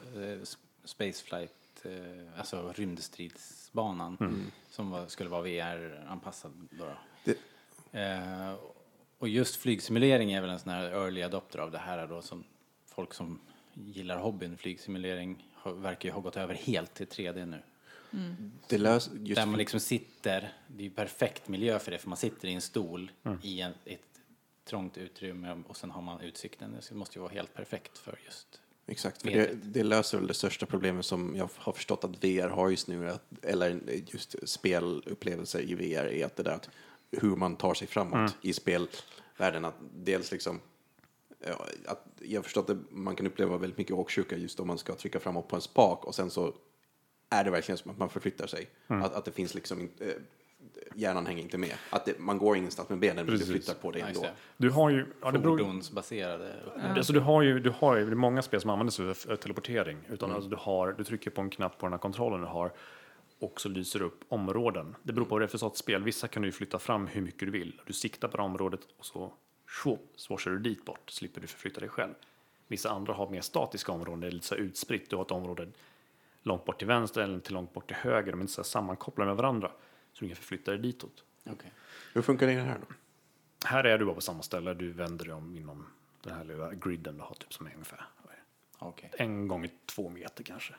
Spaceflight, 0.84 1.86
eh, 1.86 1.92
alltså 2.40 2.74
rymdstridsbanan 2.76 4.18
Mm. 4.20 4.52
som 4.70 4.90
var, 4.90 5.08
skulle 5.08 5.30
vara 5.30 5.42
VR-anpassad. 5.42 6.68
Då. 6.72 6.86
Det- 7.24 7.38
Eh, 8.00 8.54
och 9.18 9.30
just 9.30 9.56
flygsimulering 9.56 10.32
är 10.32 10.42
väl 10.42 10.50
en 10.50 10.60
sån 10.60 10.72
här 10.72 10.84
early 10.84 11.22
adopter 11.22 11.60
av 11.60 11.72
det 11.72 11.78
här 11.78 12.08
då 12.08 12.22
som 12.22 12.44
folk 12.86 13.14
som 13.14 13.40
gillar 13.74 14.18
hobbyn 14.18 14.58
flygsimulering 14.58 15.48
verkar 15.66 16.10
ju 16.10 16.14
ha 16.14 16.22
gått 16.22 16.38
över 16.38 16.54
helt 16.54 16.94
till 16.94 17.08
3D 17.08 17.46
nu. 17.46 17.62
Det 18.68 18.78
lös, 18.78 19.10
just 19.24 19.36
Där 19.36 19.46
man 19.46 19.58
liksom 19.58 19.80
sitter, 19.80 20.54
det 20.68 20.84
är 20.84 20.88
ju 20.88 20.90
perfekt 20.90 21.48
miljö 21.48 21.80
för 21.80 21.92
det 21.92 21.98
för 21.98 22.10
man 22.10 22.18
sitter 22.18 22.48
i 22.48 22.54
en 22.54 22.62
stol 22.62 23.12
Mm. 23.24 23.38
i 23.44 23.62
en, 23.62 23.74
ett 23.86 24.02
trångt 24.66 24.98
utrymme 24.98 25.64
och 25.68 25.78
sen 25.78 25.92
har 25.92 26.02
man 26.02 26.22
utsikten. 26.22 26.78
Det 26.90 26.96
måste 26.96 27.18
ju 27.20 27.22
vara 27.22 27.32
helt 27.32 27.54
perfekt 27.54 27.98
för 27.98 28.20
just 28.26 28.62
Exakt, 28.88 29.22
för 29.22 29.32
det, 29.32 29.54
det 29.64 29.84
löser 29.84 30.18
väl 30.18 30.28
det 30.28 30.34
största 30.34 30.66
problemet 30.66 31.06
som 31.06 31.36
jag 31.36 31.50
har 31.56 31.74
förstått 31.74 32.04
att 32.04 32.24
VR 32.24 32.50
har 32.50 32.70
just 32.70 32.88
nu, 32.88 33.10
att, 33.10 33.46
eller 33.46 33.80
just 34.08 34.50
spelupplevelser 34.50 35.60
i 35.60 35.74
VR, 35.76 36.06
är 36.06 36.26
att 36.26 36.36
det 36.36 36.44
där 36.44 36.52
att 36.52 36.70
hur 37.11 37.36
man 37.36 37.56
tar 37.56 37.73
sig 37.73 37.88
framåt 37.88 38.14
Mm. 38.14 38.32
i 38.41 38.53
spelvärlden. 38.53 39.65
Att 39.65 39.76
dels 39.94 40.32
liksom, 40.32 40.60
att 41.86 42.06
jag 42.22 42.38
har 42.40 42.44
förstått 42.44 42.69
att 42.69 42.77
man 42.91 43.15
kan 43.15 43.27
uppleva 43.27 43.57
väldigt 43.57 43.77
mycket 43.77 43.94
åksjuka 43.95 44.38
just 44.38 44.60
om 44.60 44.68
man 44.68 44.77
ska 44.77 44.95
trycka 44.95 45.19
framåt 45.19 45.48
på 45.48 45.56
en 45.56 45.61
spak 45.61 46.06
och 46.06 46.15
sen 46.15 46.30
så 46.30 46.53
är 47.30 47.44
det 47.44 47.52
verkligen 47.52 47.77
som 47.77 47.91
att 47.91 47.98
man 47.98 48.10
förflyttar 48.10 48.48
sig. 48.48 48.68
Mm. 48.88 49.03
Att, 49.03 49.14
att 49.15 49.26
det 49.26 49.32
finns 49.32 49.56
liksom 49.56 49.90
eh, 49.99 50.07
hjärnan 50.95 51.26
hänger 51.26 51.44
inte 51.44 51.57
med. 51.57 51.73
Att 51.90 52.06
det, 52.06 52.19
man 52.19 52.38
går 52.38 52.57
ingenstans 52.57 52.90
med 52.90 52.99
benen, 52.99 53.26
men 53.26 53.38
du 53.38 53.45
flyttar 53.45 53.73
på 53.73 53.91
dig 53.91 54.02
ändå. 54.02 54.22
det. 54.22 54.32
Du 54.57 54.69
har 54.69 54.90
ju... 54.90 55.06
Ja, 55.22 55.32
det 55.32 55.40
beror, 55.40 55.57
fordonsbaserade 55.57 56.53
upplevelser. 56.65 56.98
Alltså 56.98 57.14
du 57.14 57.19
har 57.19 57.41
ju, 57.41 57.60
du 57.60 57.69
har 57.69 57.95
ju 57.95 58.06
det 58.06 58.11
är 58.11 58.15
många 58.15 58.41
spel 58.41 58.61
som 58.61 58.69
använder 58.69 58.91
sig 58.91 59.06
av 59.10 59.18
av 59.32 59.36
teleportering. 59.36 59.98
Utan 60.10 60.30
Mm. 60.30 60.36
alltså 60.36 60.49
du, 60.49 60.56
har, 60.60 60.91
du 60.91 61.03
trycker 61.03 61.32
på 61.32 61.41
en 61.41 61.49
knapp 61.49 61.77
på 61.77 61.86
den 61.86 61.94
här 61.94 61.99
kontrollen 61.99 62.41
du 62.41 62.48
har 62.48 62.72
och 63.46 63.62
så 63.62 63.70
lyser 63.70 64.02
upp 64.02 64.24
områden. 64.30 64.96
Det 65.04 65.14
beror 65.14 65.26
på 65.26 65.36
vad 65.36 65.42
det 65.42 65.46
är 65.46 65.48
för 65.48 65.58
sorts 65.58 65.80
spel. 65.80 66.04
Vissa 66.04 66.28
kan 66.28 66.44
du 66.44 66.52
flytta 66.52 66.80
fram 66.80 67.08
hur 67.08 67.22
mycket 67.22 67.40
du 67.40 67.52
vill. 67.52 67.82
Du 67.86 67.94
siktar 67.94 68.28
på 68.28 68.38
det 68.38 68.44
området 68.44 68.80
och 68.98 69.06
så 69.06 69.34
swashar 70.16 70.52
du 70.52 70.60
dit 70.60 70.86
bort. 70.86 71.10
Slipper 71.10 71.42
du 71.42 71.48
förflytta 71.48 71.80
dig 71.80 71.90
själv. 71.90 72.14
Vissa 72.68 72.90
andra 72.90 73.14
har 73.14 73.30
mer 73.30 73.42
statiska 73.42 73.92
områden. 73.92 74.20
Det 74.20 74.28
är 74.28 74.32
lite 74.32 74.46
så 74.46 74.56
utspritt. 74.56 75.10
Du 75.10 75.16
har 75.16 75.24
ett 75.24 75.32
område 75.32 75.68
långt 76.44 76.66
bort 76.66 76.78
till 76.78 76.88
vänster 76.88 77.22
eller 77.22 77.40
till 77.40 77.54
långt 77.54 77.74
bort 77.74 77.88
till 77.88 77.96
höger. 77.96 78.32
De 78.32 78.40
är 78.40 78.42
inte 78.42 78.54
så 78.54 78.64
sammankopplade 78.64 79.30
med 79.30 79.38
varandra. 79.38 79.72
Så 80.14 80.26
du 80.26 80.28
kan 80.28 80.36
förflytta 80.36 80.72
dig 80.72 80.80
ditåt. 80.80 81.24
Okej. 81.46 81.72
Hur 82.14 82.22
funkar 82.22 82.48
det 82.48 82.54
här 82.54 82.80
då? 82.80 82.96
Här 83.66 83.84
är 83.84 83.98
du 83.98 84.06
bara 84.06 84.16
på 84.16 84.22
samma 84.22 84.42
ställe. 84.42 84.74
Du 84.74 84.92
vänder 84.92 85.26
dig 85.26 85.34
om 85.34 85.56
inom 85.56 85.86
den 86.24 86.36
här 86.36 86.44
lilla 86.44 86.74
griden 86.74 87.18
du 87.18 87.22
har. 87.24 87.36
Typ 87.36 87.54
som 87.54 87.68
är 87.68 87.74
ungefär 87.74 88.06
Okej. 88.80 89.12
en 89.18 89.48
gånger 89.48 89.70
två 89.86 90.10
meter 90.10 90.44
kanske. 90.44 90.74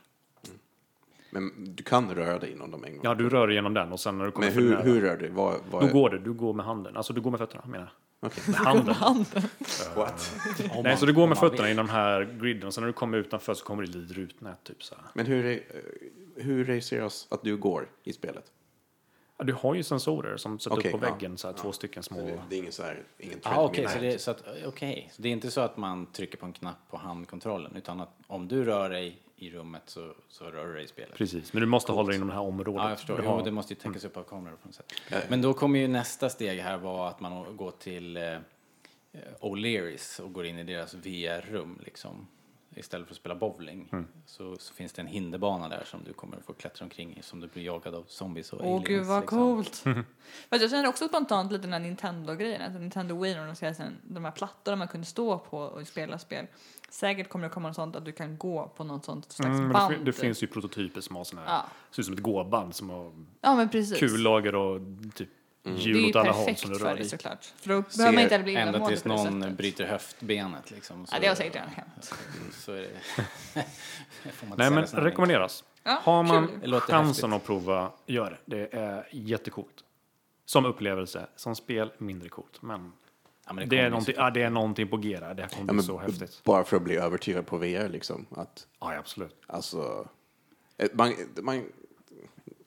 Men 1.41 1.75
du 1.75 1.83
kan 1.83 2.15
röra 2.15 2.39
dig 2.39 2.53
inom 2.53 2.71
dem 2.71 2.85
en 2.85 2.91
gång. 2.93 3.01
Ja, 3.05 3.15
du 3.15 3.29
rör 3.29 3.47
dig 3.47 3.57
genom 3.57 3.75
den 3.75 3.93
och 3.93 4.01
sen 4.01 4.19
när 4.19 4.25
du 4.25 4.31
kommer 4.31 4.47
Men 4.47 4.57
hur, 4.57 4.71
nära, 4.71 4.83
hur 4.83 5.01
rör 5.01 5.17
du? 5.17 5.29
Vad, 5.29 5.55
vad 5.71 5.83
Då 5.83 5.87
är- 5.89 5.93
går 5.93 6.11
det, 6.11 6.19
du 6.19 6.33
går 6.33 6.53
med 6.55 6.67
handen. 6.67 6.97
Alltså 6.97 7.13
du 7.13 7.21
går 7.21 7.31
med 7.31 7.41
fötterna 7.41 7.63
menar 7.67 7.79
jag. 8.21 8.29
Okej. 8.31 8.43
Med 8.47 8.57
handen. 8.97 9.35
What? 9.97 10.33
Nej, 10.83 10.97
så 10.97 11.07
du 11.07 11.13
går 11.13 11.27
med 11.27 11.37
man 11.37 11.51
fötterna 11.51 11.71
i 11.71 11.75
den 11.75 11.89
här 11.89 12.39
griden 12.41 12.67
och 12.67 12.75
sen 12.75 12.83
när 12.83 12.87
du 12.87 12.93
kommer 12.93 13.19
utanför 13.19 13.55
så 13.55 13.65
kommer 13.65 13.83
det 13.83 13.89
ett 13.89 13.95
litet 13.95 14.17
rutnät 14.17 14.65
typ 14.65 14.83
så 14.83 14.95
här. 14.95 15.05
Men 15.15 15.27
hur, 15.27 15.47
eh, 15.47 15.59
hur 16.45 16.65
registreras 16.65 17.27
att 17.31 17.43
du 17.43 17.57
går 17.57 17.89
i 18.05 18.13
spelet? 18.13 18.45
Ja, 19.39 19.45
du 19.45 19.53
har 19.53 19.75
ju 19.75 19.83
sensorer 19.83 20.37
som 20.37 20.59
sätter 20.59 20.77
Okej, 20.79 20.93
upp 20.93 21.01
på 21.01 21.07
ja. 21.07 21.13
väggen 21.13 21.39
så 21.39 21.49
här 21.49 21.55
två 21.55 21.73
stycken 21.73 22.03
Så 22.03 22.15
små. 22.15 22.27
det, 22.27 22.41
det 22.51 22.57
är 22.57 22.59
ingen 22.59 22.73
så 22.73 22.83
här, 22.83 23.03
ingen 23.19 23.41
Ah, 23.43 23.65
okej, 23.65 23.87
treadmill 23.87 24.19
så, 24.19 24.33
det, 24.33 24.39
så, 24.43 24.51
att, 24.53 24.67
okej. 24.67 25.11
så 25.17 25.23
det 25.23 25.29
är 25.29 25.33
inte 25.33 25.51
så 25.51 25.61
att 25.61 25.77
man 25.77 26.07
trycker 26.07 26.39
på 26.39 26.47
en 26.47 26.53
knapp 26.53 26.91
på 26.91 26.97
handkontrollen 26.97 27.77
utan 27.77 28.01
att 28.01 28.17
om 28.27 28.49
du 28.49 28.65
rör 28.65 28.91
dig 28.91 29.19
i 29.37 29.51
rummet 29.51 29.83
så, 29.87 30.15
så 30.29 30.45
rör 30.45 30.67
du 30.67 30.75
dig 30.75 30.85
i 30.85 30.89
spelet? 30.89 31.15
Precis, 31.15 31.53
men 31.53 31.61
du 31.61 31.67
måste 31.67 31.93
hålla 31.93 32.07
dig 32.07 32.17
inom 32.17 32.29
det 32.29 32.35
här 32.35 32.41
området. 32.41 32.83
Ja, 32.83 32.89
jag 32.89 32.99
förstår. 32.99 33.17
Du 33.17 33.25
Jo, 33.25 33.41
det 33.45 33.51
måste 33.51 33.75
ju 33.75 33.81
täckas 33.81 34.05
upp 34.05 34.17
av 34.17 34.23
kameror 34.23 34.57
på 34.57 34.69
något 34.69 34.75
sätt. 34.75 34.93
Eh. 35.11 35.19
Men 35.29 35.43
då 35.43 35.55
kommer 35.55 35.79
ju 35.79 35.89
nästa 35.89 36.31
steg 36.31 36.61
här 36.61 36.79
vara 36.79 37.09
att 37.09 37.21
man 37.21 37.57
går 37.57 37.71
till 37.71 38.17
eh, 38.17 38.39
O'Learys 39.41 40.21
och 40.21 40.33
går 40.33 40.47
in 40.47 40.59
i 40.59 40.65
deras 40.65 40.95
VR-rum 40.95 41.79
liksom. 41.85 42.27
Istället 42.79 43.07
för 43.07 43.13
att 43.15 43.19
spela 43.19 43.35
bowling 43.35 43.89
Mm. 43.93 44.07
så, 44.27 44.57
så 44.59 44.75
finns 44.75 44.93
det 44.93 45.03
en 45.03 45.07
hinderbana 45.09 45.69
där 45.69 45.83
som 45.87 46.05
du 46.05 46.13
kommer 46.13 46.41
få 46.41 46.53
klättra 46.53 46.85
omkring 46.85 47.17
i 47.17 47.23
som 47.23 47.41
du 47.41 47.49
blir 47.49 47.63
jagad 47.63 47.95
av 47.95 48.05
zombies 48.09 48.53
och 48.53 48.61
Åh 48.61 48.67
aliens. 48.67 48.89
gud 48.89 49.05
vad 49.07 49.21
liksom. 49.21 49.39
coolt. 49.39 49.85
Fast 50.51 50.63
jag 50.63 50.71
känner 50.71 50.89
också 50.89 51.09
spontant 51.09 51.53
lite 51.53 51.63
den 51.63 51.73
här 51.73 51.81
Nintendo-grejen. 51.81 52.63
Alltså 52.63 52.79
Nintendo 52.79 53.23
Wii 53.23 53.41
och 53.41 53.47
de, 53.47 53.55
säger 53.57 53.73
sen, 53.75 53.97
de 54.03 54.25
här 54.25 54.33
plattorna 54.33 54.77
man 54.77 54.89
kunde 54.89 55.07
stå 55.07 55.39
på 55.39 55.59
och 55.59 55.87
spela 55.87 56.19
spel. 56.19 56.47
Säkert 56.91 57.29
kommer 57.29 57.49
det 57.49 57.55
komma 57.55 57.69
något 57.69 57.75
sånt 57.77 57.97
att 57.97 58.05
du 58.05 58.13
kan 58.13 58.39
gå 58.39 58.69
på 58.77 58.85
något 58.85 59.05
sånt 59.05 59.33
slags 59.33 59.47
Mm, 59.49 59.59
men 59.61 59.69
det, 59.69 59.73
band. 59.73 59.95
fin- 59.95 60.05
det 60.05 60.13
finns 60.13 60.43
ju 60.43 60.47
prototyper 60.47 61.01
som 61.01 61.17
har 61.17 61.25
såna 61.25 61.43
här, 61.43 61.49
Ja. 61.49 61.65
ser 61.91 62.01
ut 62.03 62.07
som 62.07 62.15
ett 62.15 62.23
gåband 62.23 62.75
som 62.75 62.91
har 62.91 63.13
Ja 63.41 63.69
kullager 63.99 64.55
och 64.55 64.81
typ 65.15 65.29
Det 65.67 65.81
är 65.83 65.87
hjul 65.87 65.97
ju 65.97 66.09
åt 66.11 66.17
alla 66.17 66.33
håll 66.33 66.45
perfekt 66.45 66.61
som 66.61 66.71
du 66.71 66.79
för 66.79 66.85
rör 66.85 66.93
dig 66.95 67.01
dig. 67.03 67.09
såklart. 67.11 67.45
För 67.45 67.69
då 67.69 67.83
behöver 67.97 68.15
man 68.15 68.23
inte 68.23 68.39
bli 68.39 68.57
Ända 68.57 68.87
tills 68.89 69.03
det 69.03 69.09
någon 69.09 69.41
sättet. 69.43 69.57
bryter 69.57 69.85
höftbenet 69.87 70.71
liksom. 70.71 71.07
Ja 71.13 71.19
det 71.21 71.27
har 71.27 71.35
säkert 71.35 71.55
redan 71.55 71.69
hänt. 71.69 72.13
Så 72.53 72.73
är 72.73 72.81
det. 72.83 72.91
Nej 74.57 74.71
men 74.71 74.75
det 74.75 75.01
rekommenderas. 75.01 75.65
Ja, 75.83 75.99
Har 76.03 76.23
man 76.23 76.49
kul. 76.61 76.71
Det 76.71 76.81
chansen 76.81 77.33
att 77.33 77.45
prova, 77.45 77.93
gör 78.07 78.39
det. 78.45 78.57
Det 78.57 78.75
är 78.79 79.09
jättecoolt. 79.11 79.85
Som 80.45 80.65
upplevelse, 80.65 81.27
som 81.37 81.55
spel 81.57 81.93
mindre 81.99 82.29
coolt. 82.29 82.63
Men, 82.63 82.93
Ja, 83.49 83.53
men 83.53 83.69
det, 83.69 83.77
kommer 83.77 83.83
är 83.87 83.91
någonting, 83.91 84.15
så- 84.15 84.21
ja, 84.21 84.31
det 84.31 84.43
är 84.43 84.51
någonting 84.51 84.89
på 84.89 84.97
G 84.97 85.19
där. 85.21 85.35
Det 85.35 85.43
här 85.43 85.49
kommer 85.49 85.67
Ja, 85.69 85.73
bli 85.73 85.83
så 85.83 85.99
häftigt. 85.99 86.41
Bara 86.45 86.65
för 86.65 86.77
att 86.77 86.83
bli 86.83 86.97
övertygad 86.97 87.47
på 87.47 87.57
VR 87.59 87.89
liksom. 87.89 88.27
Att, 88.37 88.67
Ja, 88.81 88.93
ja, 88.93 88.99
absolut. 88.99 89.37
alltså, 89.47 90.09
eh, 90.77 90.89
man, 90.95 91.15
man, 91.43 91.65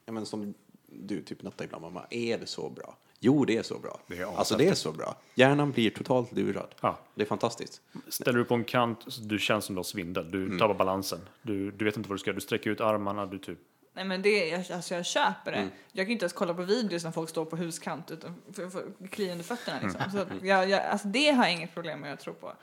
ja, 0.05 0.11
men 0.11 0.25
som 0.25 0.53
du 0.91 1.21
typ 1.21 1.41
nattar 1.41 1.65
ibland, 1.65 1.81
mamma, 1.81 2.05
är 2.09 2.37
det 2.37 2.47
så 2.47 2.69
bra? 2.69 2.97
Jo, 3.19 3.45
det 3.45 3.57
är 3.57 3.63
så 3.63 3.79
bra. 3.79 3.99
Det 4.07 4.17
är 4.17 4.37
alltså 4.37 4.57
det 4.57 4.67
är 4.67 4.73
så 4.73 4.91
bra. 4.91 5.15
Hjärnan 5.35 5.71
blir 5.71 5.89
totalt 5.89 6.31
lurad. 6.31 6.75
Ja. 6.81 6.99
Det 7.15 7.21
är 7.21 7.25
fantastiskt. 7.25 7.81
Ställer 8.07 8.39
du 8.39 8.45
på 8.45 8.53
en 8.55 8.63
kant, 8.63 8.99
så 9.07 9.21
du 9.21 9.39
känns 9.39 9.65
som 9.65 9.75
du 9.75 9.79
har 9.79 9.83
svindel. 9.83 10.31
Du 10.31 10.45
Mm. 10.45 10.59
tappar 10.59 10.73
balansen. 10.73 11.19
Du, 11.41 11.71
du 11.71 11.85
vet 11.85 11.97
inte 11.97 12.09
vad 12.09 12.15
du 12.15 12.19
ska 12.19 12.29
göra. 12.29 12.35
Du 12.35 12.41
sträcker 12.41 12.69
ut 12.69 12.81
armarna, 12.81 13.25
du 13.25 13.37
typ... 13.37 13.59
Nej 13.93 14.05
men 14.05 14.21
det, 14.21 14.47
jag, 14.47 14.71
alltså 14.71 14.95
jag 14.95 15.05
köper 15.05 15.51
det. 15.51 15.57
Mm. 15.57 15.69
Jag 15.91 16.05
kan 16.05 16.11
inte 16.11 16.23
ens 16.23 16.33
kolla 16.33 16.53
på 16.53 16.61
videos 16.63 17.03
när 17.03 17.11
folk 17.11 17.29
står 17.29 17.45
på 17.45 17.55
huskant 17.55 18.11
utan 18.11 18.35
för, 18.53 18.69
för, 18.69 18.85
klia 19.11 19.31
under 19.31 19.45
fötterna 19.45 19.79
liksom. 19.81 20.01
Mm. 20.01 20.11
Så 20.11 20.47
jag, 20.47 20.69
jag, 20.69 20.81
alltså 20.81 21.07
det 21.07 21.31
har 21.31 21.43
jag 21.43 21.53
inget 21.53 21.73
problem 21.73 21.99
med 21.99 22.13
att 22.13 22.19
tro 22.19 22.33
på. 22.33 22.53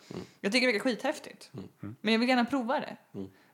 Jag 0.41 0.53
tycker 0.53 0.67
det 0.67 0.73
verkar 0.73 0.91
skithäftigt. 0.91 1.51
Mm. 1.55 1.97
Men 2.01 2.13
jag 2.13 2.21
vill 2.21 2.29
gärna 2.29 2.45
prova 2.45 2.81
det. 2.81 2.97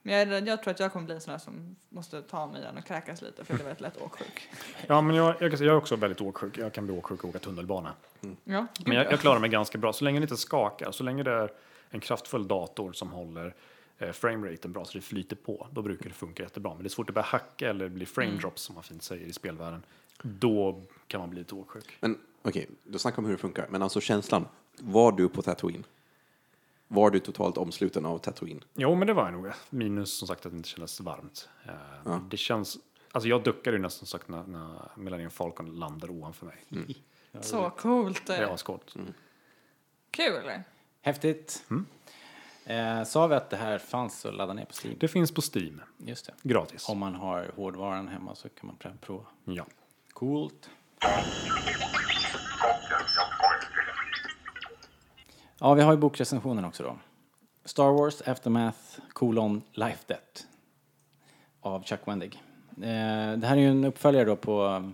Men 0.03 0.15
jag, 0.31 0.49
jag 0.49 0.62
tror 0.62 0.70
att 0.74 0.81
jag 0.81 0.93
kommer 0.93 1.07
bli 1.07 1.15
en 1.15 1.20
sån 1.20 1.31
här 1.31 1.39
som 1.39 1.77
måste 1.89 2.23
ta 2.23 2.47
mig 2.47 2.61
i 2.61 2.65
den 2.65 2.77
och 2.79 2.85
kräkas 2.85 3.23
lite 3.23 3.45
för 3.45 3.53
jag 3.53 3.59
blir 3.59 3.65
väldigt 3.66 3.81
lätt 3.81 3.97
åksjuk. 4.03 4.49
Ja, 4.87 5.01
men 5.01 5.16
jag, 5.16 5.35
jag, 5.41 5.53
jag 5.53 5.61
är 5.62 5.77
också 5.77 5.97
väldigt 5.97 6.20
åksjuk. 6.20 6.59
Jag 6.59 6.73
kan 6.73 6.87
bli 6.87 6.99
åksjuk 6.99 7.24
och 7.24 7.31
åka 7.31 7.39
tunnelbana. 7.39 7.93
Ja, 8.45 8.66
Men 8.87 8.97
jag, 8.97 9.12
jag 9.12 9.20
klarar 9.20 9.39
mig 9.41 9.51
ganska 9.51 9.79
bra. 9.79 9.93
Så 9.93 10.05
länge 10.05 10.20
det 10.20 10.24
inte 10.24 10.37
skakar, 10.37 10.93
så 10.93 11.05
länge 11.05 11.23
det 11.23 11.31
är 11.33 11.53
en 11.91 12.01
kraftfull 12.01 12.49
dator 12.49 12.93
som 12.93 13.12
håller 13.12 13.55
eh, 13.99 14.11
frameraten 14.12 14.73
bra 14.73 14.85
så 14.85 14.99
det 14.99 15.03
flyter 15.03 15.37
på, 15.37 15.66
då 15.73 15.83
brukar 15.83 16.09
det 16.09 16.15
funka 16.15 16.43
jättebra. 16.43 16.74
Men 16.74 16.83
det 16.83 16.87
är 16.87 16.91
svårt 16.91 17.09
att 17.11 17.15
börja 17.15 17.27
hacka 17.27 17.70
eller 17.70 17.89
bli 17.89 18.07
frame 18.07 18.29
Mm. 18.29 18.41
drops 18.41 18.62
som 18.62 18.74
man 18.74 18.85
fint 18.85 19.03
säger 19.03 19.27
i 19.27 19.33
spelvärlden. 19.33 19.83
Då 20.23 20.83
kan 21.07 21.20
man 21.20 21.31
bli 21.31 21.39
lite 21.39 21.55
åksjuk. 21.55 21.97
Men 22.01 22.19
okej, 22.43 22.69
då 22.85 22.99
snackar 22.99 23.16
vi 23.16 23.20
om 23.20 23.24
hur 23.24 23.33
det 23.33 23.39
funkar. 23.41 23.66
Men 23.70 23.83
alltså 23.83 24.01
känslan, 24.01 24.47
var 24.79 25.12
du 25.12 25.29
på 25.29 25.43
Tatooine? 25.43 25.85
Var 26.94 27.10
du 27.10 27.19
totalt 27.19 27.56
omsluten 27.59 28.06
av 28.06 28.19
Tatooine? 28.19 28.64
Jo, 28.74 28.94
men 28.94 29.06
det 29.06 29.12
var 29.14 29.24
jag 29.24 29.32
nog. 29.32 29.52
Minus 29.70 30.19
som 30.19 30.28
sagt 30.28 30.47
att 30.47 30.52
det 30.52 30.56
inte 30.56 30.69
kändes 30.69 31.01
varmt. 31.01 31.48
Eh, 32.06 32.19
Det 32.31 32.36
känns... 32.36 32.78
Alltså 33.12 33.28
jag 33.28 33.43
duckade 33.44 33.77
ju 33.77 33.82
nästan 33.82 34.06
sagt 34.06 34.28
när, 34.28 34.43
när 34.43 34.81
Millennium 34.97 35.31
Falcon 35.31 35.74
landade 35.78 36.12
ovanför 36.12 36.47
mig. 36.47 36.56
Mm. 36.73 36.86
Så 37.40 37.70
coolt. 37.70 38.27
Det 38.27 38.47
var 38.47 38.56
skott. 38.56 38.94
Kul 40.10 40.35
eller? 40.35 40.64
Häftigt. 41.02 41.64
Mm. 41.70 41.86
Eh, 42.64 43.05
sa 43.05 43.27
vi 43.27 43.35
att 43.35 43.51
det 43.51 43.56
här 43.56 43.78
fanns 43.78 44.27
att 44.27 44.35
ladda 44.35 44.52
ner 44.52 44.64
på 44.64 44.73
Steam? 44.85 44.97
Det 45.01 45.09
finns 45.09 45.32
på 45.35 45.40
Steam, 45.55 45.81
Just 45.98 46.27
det. 46.27 46.32
gratis. 46.43 46.89
Om 46.89 46.98
man 46.98 47.14
har 47.14 47.51
hårdvaran 47.56 48.09
hemma 48.09 48.35
så 48.35 48.48
kan 48.48 48.66
man 48.66 48.77
pr- 48.77 48.98
prova. 49.01 49.24
Ja. 49.44 49.66
Coolt. 50.12 50.70
Ja, 55.64 55.74
vi 55.74 55.82
har 55.82 55.93
ju 55.93 55.98
bokrecensionen 55.98 56.64
också 56.64 56.82
då. 56.82 56.97
Star 57.64 57.93
Wars 57.93 58.22
Aftermath 58.22 58.78
colon 59.12 59.62
Life 59.72 60.05
Debt 60.06 60.47
av 61.60 61.84
Chuck 61.84 62.01
Wendig. 62.05 62.43
Eh, 62.70 63.32
det 63.36 63.47
här 63.47 63.56
är 63.56 63.60
ju 63.60 63.68
en 63.68 63.84
uppföljare 63.84 64.24
då 64.24 64.36
på 64.36 64.84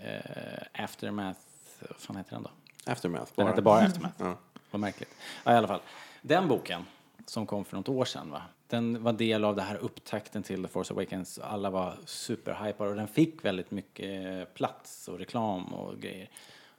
eh, 0.00 0.84
Aftermath, 0.84 1.40
vad 1.80 1.96
fan 1.96 2.16
heter 2.16 2.34
den 2.34 2.42
då? 2.42 2.50
Aftermath? 2.92 3.32
Den 3.34 3.46
heter 3.46 3.62
bara 3.62 3.80
Aftermath. 3.80 4.14
Ja. 4.18 4.36
vad 4.70 4.80
märkligt. 4.80 5.14
Ja, 5.44 5.52
i 5.52 5.56
alla 5.56 5.68
fall. 5.68 5.80
Den 6.20 6.48
boken 6.48 6.84
som 7.26 7.46
kom 7.46 7.64
för 7.64 7.76
något 7.76 7.88
år 7.88 8.04
sedan, 8.04 8.30
va? 8.30 8.42
den 8.66 9.02
var 9.02 9.12
del 9.12 9.44
av 9.44 9.56
det 9.56 9.62
här 9.62 9.76
upptakten 9.76 10.42
till 10.42 10.62
The 10.62 10.68
Force 10.68 10.94
Awakens. 10.94 11.38
Alla 11.38 11.70
var 11.70 11.94
superhypade 12.04 12.90
och 12.90 12.96
den 12.96 13.08
fick 13.08 13.44
väldigt 13.44 13.70
mycket 13.70 14.26
eh, 14.26 14.54
plats 14.54 15.08
och 15.08 15.18
reklam 15.18 15.64
och 15.64 15.98
grejer. 15.98 16.30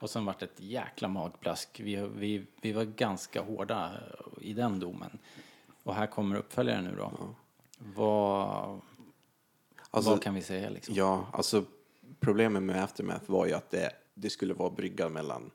Och 0.04 0.10
sen 0.10 0.26
vart 0.26 0.40
det 0.40 0.46
ett 0.46 0.60
jäkla 0.60 1.08
magplask. 1.08 1.80
Vi, 1.80 1.96
vi, 2.16 2.46
vi 2.62 2.72
var 2.72 2.84
ganska 2.84 3.42
hårda 3.42 3.92
i 4.42 4.54
den 4.54 4.80
domen. 4.80 5.20
Och 5.84 5.96
här 5.96 6.08
kommer 6.08 6.36
uppföljaren 6.36 6.84
nu 6.84 6.96
då. 6.98 7.12
Vad, 7.78 8.82
Alltså, 9.92 10.12
vad 10.12 10.22
kan 10.22 10.36
vi 10.36 10.42
säga 10.42 10.70
liksom? 10.70 10.96
Ja, 10.96 11.28
alltså 11.34 11.66
problemet 12.20 12.64
med 12.64 12.84
Aftermath 12.84 13.32
var 13.32 13.46
ju 13.46 13.54
att 13.54 13.72
det, 13.72 13.92
det 14.14 14.30
skulle 14.30 14.54
vara 14.54 14.70
bryggan 14.70 15.14
mellan 15.14 15.52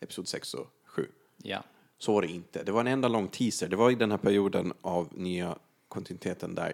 Episod 0.00 0.28
6 0.28 0.54
och 0.54 0.66
7. 0.84 1.06
Ja. 1.36 1.62
Så 1.98 2.14
var 2.14 2.22
det 2.22 2.28
inte. 2.28 2.62
Det 2.62 2.72
var 2.72 2.80
en 2.80 2.86
enda 2.86 3.08
lång 3.08 3.28
teaser. 3.28 3.68
Det 3.68 3.76
var 3.76 3.90
i 3.90 3.94
den 3.94 4.10
här 4.10 4.18
perioden 4.18 4.72
av 4.80 5.08
nya 5.12 5.58
kontinuiteten 5.88 6.54
där 6.54 6.72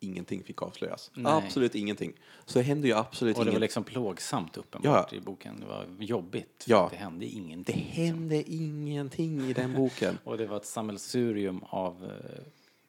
ingenting 0.00 0.44
fick 0.44 0.62
avslöjas. 0.62 1.10
Nej. 1.14 1.32
Absolut 1.32 1.74
ingenting. 1.74 2.12
Så 2.46 2.58
det 2.58 2.62
hände 2.64 2.88
ju 2.88 2.94
absolut 2.94 3.36
Och 3.36 3.44
det 3.44 3.50
var 3.50 3.52
ingenting. 3.52 3.60
liksom 3.60 3.84
plågsamt 3.84 4.56
uppenbart 4.56 5.12
Ja. 5.12 5.16
i 5.18 5.20
boken. 5.20 5.60
Det 5.60 5.66
var 5.66 5.86
jobbigt. 5.98 6.62
för 6.64 6.70
Ja. 6.70 6.88
Det 6.90 6.96
hände 6.96 7.26
ingenting. 7.26 7.76
Det 7.94 8.02
hände 8.02 8.42
ingenting 8.52 9.40
i 9.50 9.52
den 9.52 9.74
boken. 9.74 10.18
Och 10.24 10.38
det 10.38 10.46
var 10.46 10.56
ett 10.56 10.66
sammelsurium 10.66 11.62
av 11.62 12.04
eh, 12.04 12.42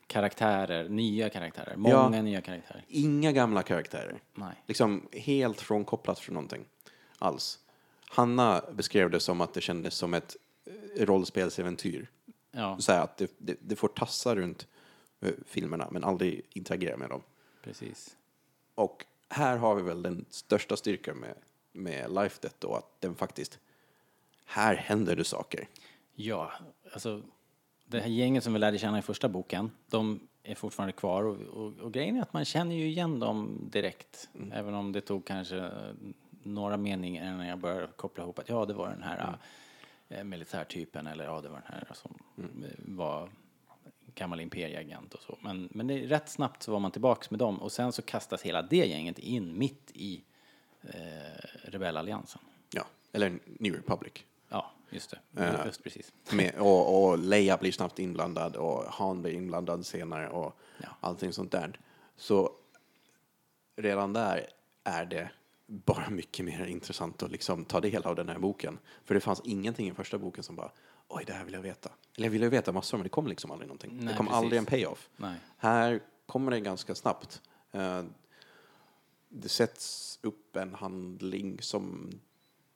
karaktärer, 0.08 0.90
nya 0.90 1.30
karaktärer, 1.30 1.72
Ja. 1.72 1.78
många 2.10 2.22
nya 2.22 2.42
karaktärer. 2.42 2.84
Inga 2.88 3.32
gamla 3.32 3.64
karaktärer. 3.64 4.20
Nej. 4.34 4.54
Liksom 4.68 5.08
helt 5.12 5.62
frånkopplat 5.62 6.20
från 6.20 6.34
någonting 6.34 6.66
alls. 7.20 7.60
Hanna 8.10 8.62
beskrev 8.74 9.10
det 9.10 9.20
som 9.20 9.42
att 9.42 9.54
det 9.54 9.62
kändes 9.62 9.94
som 9.96 10.14
ett 10.14 10.36
eh, 10.98 11.06
rollspelsäventyr. 11.06 12.10
Ja, 12.52 12.78
Så 12.80 12.92
att 12.92 13.18
det, 13.18 13.32
det, 13.38 13.56
det 13.62 13.76
får 13.76 13.88
tassa 13.88 14.36
runt 14.36 14.68
filmerna 15.46 15.88
men 15.92 16.04
aldrig 16.04 16.42
interagera 16.50 16.98
med 16.98 17.10
dem. 17.10 17.22
precis. 17.64 18.18
Och 18.76 19.06
här 19.30 19.58
har 19.58 19.76
vi 19.76 19.82
väl 19.82 20.02
den 20.02 20.26
största 20.30 20.78
styrkan 20.78 21.18
med, 21.18 21.36
med 21.72 22.12
Life 22.14 22.38
Death 22.42 22.56
då, 22.60 22.76
att 22.76 23.02
den 23.02 23.16
faktiskt, 23.16 23.60
här 24.46 24.76
händer 24.76 25.16
det 25.16 25.24
saker. 25.24 25.68
Ja, 26.16 26.52
alltså 26.94 27.22
det 27.86 28.00
här 28.00 28.10
gänget 28.10 28.44
som 28.44 28.54
vi 28.54 28.60
lärde 28.60 28.78
känna 28.78 29.00
i 29.00 29.02
första 29.02 29.30
boken, 29.30 29.72
de 29.88 30.20
är 30.44 30.56
fortfarande 30.56 30.94
kvar 30.94 31.24
och, 31.24 31.38
och, 31.42 31.80
och 31.80 31.94
grejen 31.94 32.18
är 32.18 32.22
att 32.22 32.34
man 32.34 32.46
känner 32.46 32.76
ju 32.76 32.88
igen 32.88 33.20
dem 33.20 33.70
direkt. 33.72 34.30
Även 34.52 34.74
om 34.74 34.92
det 34.92 35.02
tog 35.02 35.26
kanske 35.26 35.58
eh, 35.58 35.94
några 36.44 36.78
meningar 36.78 37.34
innan 37.34 37.48
jag 37.48 37.60
började 37.60 37.88
koppla 37.96 38.24
ihop 38.24 38.40
att 38.40 38.50
ja, 38.50 38.66
det 38.66 38.74
var 38.74 38.90
den 38.90 39.04
här 39.04 39.38
eh, 40.10 40.24
militärtypen 40.24 41.08
eller 41.08 41.24
ja, 41.24 41.42
det 41.42 41.50
var 41.50 41.56
den 41.56 41.74
här 41.74 41.88
som 41.94 42.18
eh, 42.38 42.70
var 42.78 43.30
gammal 44.20 44.40
imperieagent 44.40 45.14
och 45.14 45.22
så. 45.22 45.38
Men, 45.42 45.70
men 45.72 45.88
det 45.88 46.06
rätt 46.06 46.30
snabbt 46.30 46.64
så 46.64 46.72
var 46.72 46.80
man 46.80 46.92
tillbaks 46.92 47.30
med 47.32 47.40
dem 47.40 47.62
och 47.62 47.72
sen 47.72 47.92
så 47.92 48.02
kastas 48.02 48.42
hela 48.42 48.62
det 48.62 48.76
gänget 48.88 49.20
in 49.20 49.58
mitt 49.58 49.92
i 49.94 50.24
eh, 50.84 50.92
rebellalliansen. 51.64 52.42
Ja, 52.74 52.84
eller 53.12 53.40
New 53.46 53.74
Republic. 53.76 54.14
Ja, 54.50 54.72
just 54.90 55.16
det. 55.32 55.44
Eh. 55.44 55.66
Just 55.66 55.84
precis. 55.84 56.14
Med, 56.32 56.56
och, 56.58 57.04
och 57.10 57.18
Leia 57.18 57.58
blir 57.58 57.72
snabbt 57.72 58.00
inblandad 58.00 58.56
och 58.56 58.84
Han 58.90 59.22
blir 59.22 59.34
inblandad 59.34 59.86
senare 59.86 60.30
och 60.30 60.60
Ja. 60.84 60.88
allting 61.00 61.34
sånt 61.34 61.52
där. 61.52 61.80
Så 62.18 62.52
redan 63.76 64.14
där 64.14 64.48
är 64.84 65.06
det 65.06 65.30
bara 65.68 66.10
mycket 66.10 66.46
mer 66.46 66.66
intressant 66.66 67.24
att 67.24 67.32
liksom 67.32 67.66
ta 67.66 67.80
del 67.80 68.04
av 68.04 68.16
den 68.16 68.30
här 68.30 68.40
boken. 68.40 68.80
För 69.06 69.14
det 69.16 69.22
fanns 69.22 69.42
ingenting 69.44 69.88
i 69.90 69.94
första 69.94 70.18
boken 70.18 70.44
som 70.44 70.56
bara, 70.56 70.72
oj, 71.10 71.24
det 71.28 71.34
här 71.34 71.46
vill 71.46 71.54
jag 71.54 71.62
veta. 71.62 71.90
Eller 72.18 72.26
jag 72.28 72.32
ville 72.32 72.46
ju 72.46 72.50
veta 72.50 72.72
massor, 72.72 72.98
men 72.98 73.04
det 73.04 73.10
kom 73.10 73.28
liksom 73.28 73.52
aldrig 73.52 73.68
någonting. 73.68 73.92
Nej, 73.94 74.08
det 74.08 74.18
kom 74.18 74.26
precis. 74.26 74.38
aldrig 74.38 74.60
en 74.60 74.66
payoff. 74.66 75.10
Nej. 75.18 75.36
Här 75.58 76.00
kommer 76.26 76.52
det 76.52 76.60
ganska 76.60 76.96
snabbt. 76.96 77.42
Eh, 77.72 78.04
det 79.30 79.50
sätts 79.50 80.20
upp 80.22 80.56
en 80.56 80.74
handling 80.74 81.62
som 81.62 82.12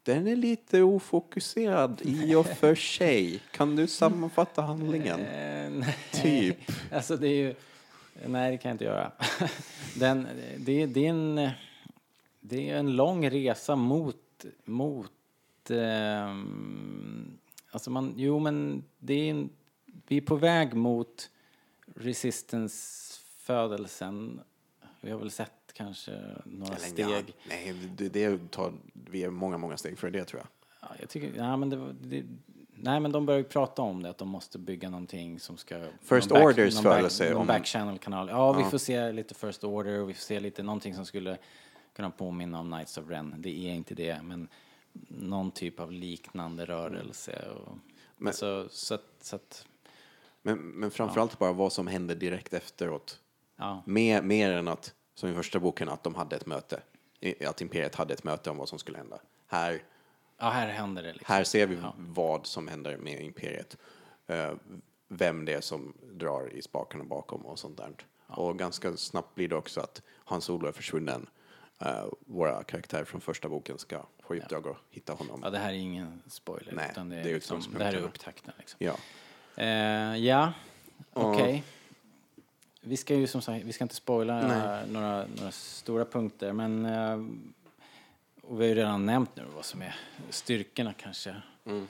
den 0.04 0.28
är 0.28 0.36
lite 0.36 0.82
ofokuserad 0.82 2.02
i 2.04 2.36
och 2.36 2.46
för 2.46 2.76
sig. 2.76 3.40
Kan 3.52 3.76
du 3.76 3.88
sammanfatta 3.88 4.62
handlingen? 4.62 5.20
Eh, 5.20 5.70
nej. 5.70 5.98
Typ. 6.12 6.58
Alltså 6.92 7.18
det 7.18 7.28
är 7.28 7.36
ju... 7.36 7.56
Nej, 8.26 8.52
det 8.52 8.58
kan 8.58 8.70
jag 8.70 8.74
inte 8.74 8.84
göra. 8.84 9.12
Den, 9.96 10.28
det, 10.58 10.86
det, 10.86 11.06
är 11.06 11.10
en, 11.10 11.50
det 12.40 12.70
är 12.70 12.78
en 12.78 12.96
lång 12.96 13.30
resa 13.30 13.76
mot... 13.76 14.46
mot 14.66 15.12
ehm, 15.70 17.38
alltså 17.74 17.90
man, 17.92 18.14
jo, 18.18 18.40
men 18.40 18.84
det 19.00 19.14
är 19.14 19.30
en, 19.32 19.50
vi 20.08 20.18
är 20.18 20.22
på 20.22 20.36
väg 20.36 20.74
mot 20.74 21.30
resistance-födelsen. 21.96 24.40
Vi 25.02 25.12
har 25.12 25.20
väl 25.20 25.32
sett 25.32 25.52
kanske 25.74 26.12
några 26.46 26.76
Eller 26.76 26.86
steg. 26.88 27.06
ja, 27.10 27.22
nej, 27.50 27.74
det, 27.98 28.10
det 28.10 28.52
tar, 28.52 28.74
vi 28.94 29.24
är 29.24 29.30
många, 29.30 29.58
många 29.58 29.78
steg 29.78 29.98
för 29.98 30.10
det 30.10 30.26
tror 30.26 30.42
jag. 30.42 30.48
Ja, 30.90 30.96
jag 31.00 31.10
tycker, 31.10 31.34
ja, 31.38 31.58
men 31.58 31.70
det, 31.70 31.94
det, 32.02 32.24
nej, 32.76 33.00
men 33.00 33.12
de 33.12 33.26
börjar 33.26 33.38
ju 33.38 33.44
prata 33.44 33.82
om 33.82 34.04
det, 34.04 34.10
att 34.10 34.18
de 34.18 34.28
måste 34.30 34.60
bygga 34.60 34.90
någonting 34.90 35.40
som 35.40 35.58
ska... 35.58 35.88
First 36.02 36.30
någon 36.30 36.42
Orders 36.42 36.82
födelse, 36.82 37.34
Någon 37.34 37.48
backchannel-kanal. 37.48 38.30
Ja, 38.30 38.54
vi 38.54 38.62
Ja. 38.62 38.70
får 38.70 38.78
se 38.78 39.12
lite 39.12 39.34
First 39.36 39.64
Order 39.64 40.00
och 40.02 40.10
vi 40.10 40.14
får 40.14 40.22
se 40.22 40.40
lite 40.40 40.64
någonting 40.64 40.96
som 40.96 41.06
skulle 41.06 41.38
kunna 41.96 42.10
påminna 42.10 42.60
om 42.60 42.72
Knights 42.72 42.98
of 42.98 43.10
Ren. 43.10 43.36
Det 43.38 43.50
är 43.50 43.74
inte 43.74 43.96
det, 43.96 44.22
men 44.24 44.48
någon 45.08 45.52
typ 45.52 45.80
av 45.80 45.92
liknande 45.92 46.66
rörelse. 46.66 47.46
Och, 47.50 47.78
Men- 48.18 48.28
alltså, 48.28 48.68
så 48.70 48.94
att, 48.94 49.04
så 49.22 49.36
att, 49.36 49.66
Men, 50.42 50.58
men 50.60 50.92
framförallt 50.92 51.40
bara 51.40 51.54
vad 51.54 51.74
som 51.74 51.88
hände 51.88 52.16
direkt 52.16 52.54
efteråt. 52.54 53.20
ja, 53.56 53.84
Mer, 53.86 54.22
mer 54.22 54.52
än 54.52 54.68
att, 54.68 54.94
som 55.16 55.30
i 55.30 55.34
första 55.34 55.60
boken, 55.60 55.90
att 55.90 56.04
de 56.04 56.16
hade 56.16 56.36
ett 56.36 56.46
möte. 56.46 56.82
Att 57.48 57.62
Imperiet 57.62 57.96
hade 57.96 58.14
ett 58.14 58.24
möte 58.24 58.50
om 58.50 58.58
vad 58.58 58.70
som 58.70 58.80
skulle 58.80 58.98
hända. 58.98 59.20
Här, 59.48 59.84
ja, 60.38 60.50
här 60.50 60.68
händer 60.68 61.04
det 61.04 61.14
liksom. 61.14 61.34
här 61.34 61.44
ser 61.44 61.68
vi 61.68 61.76
Ja. 61.76 61.94
vad 61.98 62.46
som 62.46 62.68
händer 62.68 62.98
med 62.98 63.22
Imperiet. 63.24 63.78
Eh, 64.28 64.52
vem 65.08 65.46
det 65.46 65.54
är 65.54 65.62
som 65.62 65.94
drar 66.12 66.54
i 66.54 66.62
spakarna 66.62 67.04
bakom 67.04 67.46
och 67.46 67.60
sånt 67.60 67.78
där. 67.78 67.92
Och 68.28 68.60
ganska 68.60 68.98
snabbt 68.98 69.36
blir 69.36 69.48
det 69.48 69.56
också 69.56 69.82
att 69.82 70.02
Hans 70.10 70.46
Solo 70.46 70.68
är 70.68 70.72
försvunnen. 70.72 71.30
Eh, 71.86 72.06
våra 72.20 72.64
karaktärer 72.64 73.04
från 73.04 73.22
första 73.22 73.50
boken 73.50 73.78
ska 73.78 74.06
få 74.20 74.36
i 74.36 74.40
uppdrag 74.40 74.68
att 74.68 74.78
hitta 74.90 75.14
honom. 75.14 75.40
Ja, 75.44 75.50
det 75.50 75.58
här 75.58 75.70
är 75.70 75.78
ingen 75.78 76.22
spoiler, 76.28 76.74
Nej, 76.76 76.90
utan 76.92 77.10
det 77.10 77.16
är, 77.16 77.24
det 77.24 77.30
är 77.30 77.34
liksom, 77.34 77.66
det 77.78 77.84
här 77.84 77.94
är 77.94 78.02
upptakten. 78.02 78.54
Liksom. 78.58 78.78
Ja. 78.80 78.96
Eh, 79.56 80.18
ja, 80.18 80.54
okej. 81.14 81.64
Vi 82.82 82.98
ska 82.98 83.16
ju 83.16 83.28
som 83.28 83.42
sagt, 83.42 83.66
vi 83.66 83.74
ska 83.74 83.84
inte 83.84 83.96
spoila 83.96 84.48
några, 84.88 85.26
några 85.26 85.52
stora 85.52 86.06
punkter, 86.06 86.54
men 86.54 86.86
eh, 86.86 87.26
och 88.42 88.62
vi 88.62 88.64
har 88.64 88.70
ju 88.70 88.76
redan 88.76 89.06
nämnt 89.06 89.36
nu 89.36 89.44
vad 89.56 89.66
som 89.66 89.82
är 89.82 89.96
styrkorna 90.30 90.94
kanske. 90.94 91.36
Mm. 91.66 91.88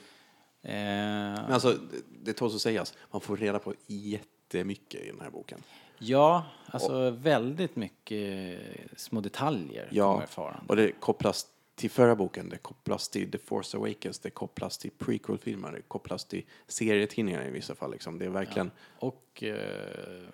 Men 0.61 1.53
alltså, 1.53 1.71
det, 1.71 2.01
det 2.23 2.33
tåls 2.33 2.55
att 2.55 2.61
sägas, 2.61 2.93
man 3.11 3.21
får 3.21 3.37
reda 3.37 3.59
på 3.59 3.73
jättemycket 3.87 5.01
i 5.01 5.07
den 5.07 5.21
här 5.21 5.29
boken. 5.29 5.63
Ja, 5.97 6.45
alltså 6.65 7.09
väldigt 7.09 7.75
mycket 7.75 8.59
små 8.97 9.21
detaljer 9.21 9.87
Ja, 9.91 10.23
och 10.67 10.75
det 10.75 10.91
kopplas 10.91 11.47
till 11.75 11.91
förra 11.91 12.15
boken, 12.15 12.49
det 12.49 12.57
kopplas 12.57 13.09
till 13.09 13.31
The 13.31 13.37
Force 13.37 13.77
Awakens, 13.77 14.19
det 14.19 14.29
kopplas 14.29 14.77
till 14.77 14.91
prequel-filmer, 14.97 15.71
det 15.71 15.81
kopplas 15.81 16.25
till 16.25 16.45
serietidningar 16.67 17.47
i 17.47 17.51
vissa 17.51 17.75
fall. 17.75 17.91
Liksom. 17.91 18.19
Det 18.19 18.25
är 18.25 18.29
verkligen, 18.29 18.71
Och 18.99 19.43
eh, 19.43 19.55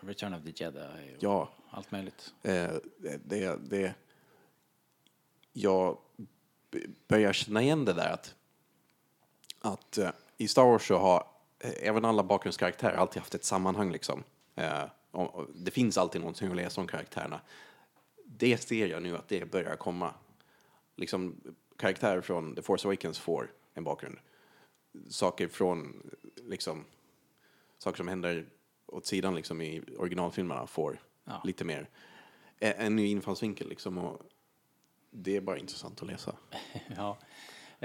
Return 0.02 0.34
of 0.34 0.44
the 0.44 0.64
Jedi 0.64 0.80
och 1.18 1.24
ja, 1.24 1.50
allt 1.70 1.92
möjligt. 1.92 2.34
eh, 2.44 2.70
det, 3.24 3.60
det. 3.70 3.94
Jag 5.54 5.98
börjar 7.08 7.34
känna 7.34 7.62
igen 7.62 7.86
det 7.86 7.94
där 7.94 8.14
att, 8.14 8.36
att 9.62 9.98
eh, 9.98 10.10
i 10.38 10.48
Star 10.48 10.64
Wars 10.66 10.88
så 10.88 10.98
har 10.98 11.24
eh, 11.60 11.88
även 11.88 12.06
alla 12.06 12.24
bakgrundskaraktärer 12.24 12.96
alltid 12.96 13.22
haft 13.22 13.36
ett 13.36 13.44
sammanhang 13.46 13.92
liksom. 13.92 14.24
Och, 14.56 14.64
och 14.64 14.90
det 15.56 15.72
finns 15.72 15.98
alltid 15.98 16.22
någonting 16.22 16.50
att 16.50 16.56
läsa 16.56 16.82
om 16.82 16.88
karaktärerna. 16.88 17.42
Det 18.26 18.58
ser 18.58 18.88
jag 18.88 19.04
nu 19.04 19.18
att 19.18 19.28
det 19.28 19.52
börjar 19.52 19.76
komma. 19.76 20.14
Liksom 20.96 21.36
karaktärer 21.78 22.22
från 22.22 22.56
The 22.56 22.62
Force 22.62 22.88
Awakens 22.88 23.20
får 23.20 23.52
en 23.74 23.84
bakgrund. 23.84 24.18
Saker 25.10 25.48
från 25.48 26.10
liksom 26.36 26.86
saker 27.78 27.98
som 27.98 28.08
händer 28.08 28.46
åt 28.86 29.06
sidan 29.06 29.36
liksom 29.36 29.62
i 29.62 29.82
originalfilmerna 29.98 30.68
får 30.68 31.00
Ja. 31.24 31.42
lite 31.46 31.66
mer 31.66 31.90
en, 32.60 32.74
en 32.78 32.96
ny 32.96 33.08
infallsvinkel 33.08 33.70
liksom 33.70 33.98
och 33.98 34.22
det 35.10 35.36
är 35.38 35.42
bara 35.42 35.58
intressant 35.58 36.02
att 36.02 36.08
läsa. 36.08 36.36
Ja. 36.98 37.18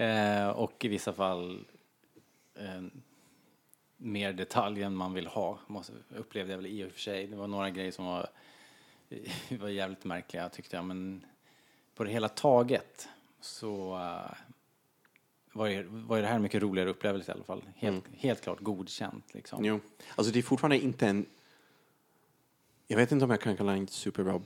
Eh, 0.03 0.49
och 0.49 0.85
i 0.85 0.89
vissa 0.89 1.13
fall 1.13 1.65
eh, 2.55 2.83
mer 3.97 4.33
detalj 4.33 4.83
än 4.83 4.97
man 4.97 5.15
vill 5.15 5.27
ha, 5.27 5.59
måste, 5.67 5.93
upplevde 6.17 6.53
jag 6.53 6.59
väl 6.59 6.67
i 6.67 6.85
och 6.85 6.93
för 6.93 7.01
sig. 7.01 7.27
Det 7.27 7.37
var 7.37 7.47
några 7.47 7.71
grejer 7.71 7.93
som 7.93 8.05
var, 8.05 8.27
var 9.61 9.69
jävligt 9.69 10.05
märkliga 10.05 10.49
tyckte 10.49 10.77
jag, 10.77 10.85
men 10.85 11.27
på 11.95 12.05
det 12.05 12.11
hela 12.11 12.29
taget 12.29 13.09
så 13.41 13.97
eh, 13.97 14.37
var 15.53 15.67
ju, 15.67 15.83
var 15.83 16.17
ju 16.17 16.23
det 16.23 16.29
här 16.29 16.37
en 16.37 16.43
mycket 16.43 16.63
roligare 16.63 16.91
upplevelse 16.91 17.33
i 17.33 17.35
alla 17.35 17.45
fall. 17.45 17.63
Helt, 17.77 18.05
helt 18.17 18.41
klart 18.41 18.61
godkänt 18.61 19.35
liksom. 19.35 19.65
Jo. 19.65 19.81
Alltså 20.15 20.33
det 20.33 20.39
är 20.39 20.43
fortfarande 20.43 20.79
inte 20.79 21.07
en... 21.07 21.27
Jag 22.87 22.97
vet 22.97 23.13
inte 23.13 23.25
om 23.25 23.31
jag 23.31 23.41
kan 23.41 23.57
kalla 23.57 23.73
det 23.73 23.79
en 23.79 23.89
superbra 23.89 24.41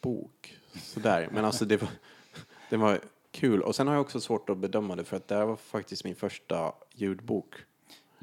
bok. 0.00 0.58
Sådär. 0.74 1.28
Men 1.32 1.44
alltså 1.44 1.64
det 1.64 1.76
var, 1.76 1.90
det 2.70 2.76
var 2.76 3.00
kul. 3.30 3.62
Och 3.62 3.76
sen 3.76 3.86
har 3.86 3.94
jag 3.94 4.00
också 4.00 4.20
svårt 4.20 4.50
att 4.50 4.58
bedöma 4.58 4.96
det 4.96 5.04
för 5.04 5.16
att 5.16 5.28
det 5.28 5.34
här 5.34 5.44
var 5.44 5.56
faktiskt 5.56 6.04
min 6.04 6.14
första 6.14 6.72
ljudbok. 6.92 7.54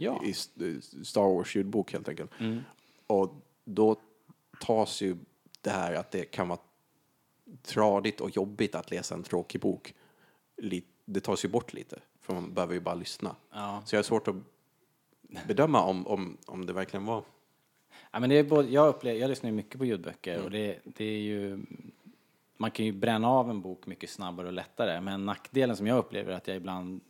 Ja. 0.02 0.22
I 0.23 0.32
st- 0.32 0.82
Star 1.03 1.36
Wars 1.36 1.56
ljudbok 1.56 1.94
helt 1.94 2.10
enkelt. 2.10 2.32
Mm. 2.40 2.60
Och 3.07 3.34
då 3.65 3.95
tas 4.60 5.02
ju 5.02 5.18
det 5.61 5.69
här 5.69 5.94
att 5.94 6.11
det 6.11 6.26
kan 6.26 6.48
vara 6.48 6.60
tradigt 7.61 8.22
och 8.22 8.30
jobbigt 8.36 8.76
att 8.76 8.91
läsa 8.91 9.15
en 9.15 9.23
tråkig 9.23 9.61
bok. 9.61 9.94
Det 11.06 11.19
tas 11.22 11.45
ju 11.45 11.49
bort 11.49 11.73
lite. 11.73 11.99
För 12.22 12.34
man 12.34 12.53
behöver 12.53 12.73
ju 12.73 12.80
bara 12.80 12.95
lyssna. 12.95 13.36
Ja. 13.52 13.82
Så 13.86 13.95
jag 13.95 13.99
har 13.99 14.03
svårt 14.03 14.28
att 14.28 14.36
bedöma 15.48 15.82
om, 15.84 16.07
om, 16.07 16.38
om 16.45 16.65
det 16.65 16.73
verkligen 16.73 17.06
var 17.06 17.23
Ja, 18.11 18.19
men 18.19 18.30
det 18.30 18.36
är 18.36 18.44
både, 18.44 18.69
jag, 18.69 18.88
upplever, 18.88 19.19
jag 19.19 19.30
lyssnar 19.30 19.49
ju 19.49 19.56
mycket 19.56 19.78
på 19.80 19.86
ljudböcker 19.86 20.34
Mm. 20.34 20.45
och 20.45 20.52
det, 20.52 20.80
det 20.84 21.06
är 21.06 21.19
ju... 21.19 21.60
Man 22.57 22.72
kan 22.72 22.86
ju 22.86 22.91
bränna 22.91 23.30
av 23.30 23.49
en 23.49 23.61
bok 23.61 23.86
mycket 23.86 24.10
snabbare 24.10 24.48
och 24.48 24.53
lättare 24.53 25.02
men 25.02 25.26
nackdelen 25.26 25.76
som 25.78 25.88
jag 25.88 25.98
upplever 25.98 26.32
är 26.32 26.38
att 26.38 26.48
jag 26.48 26.57
ibland 26.57 27.02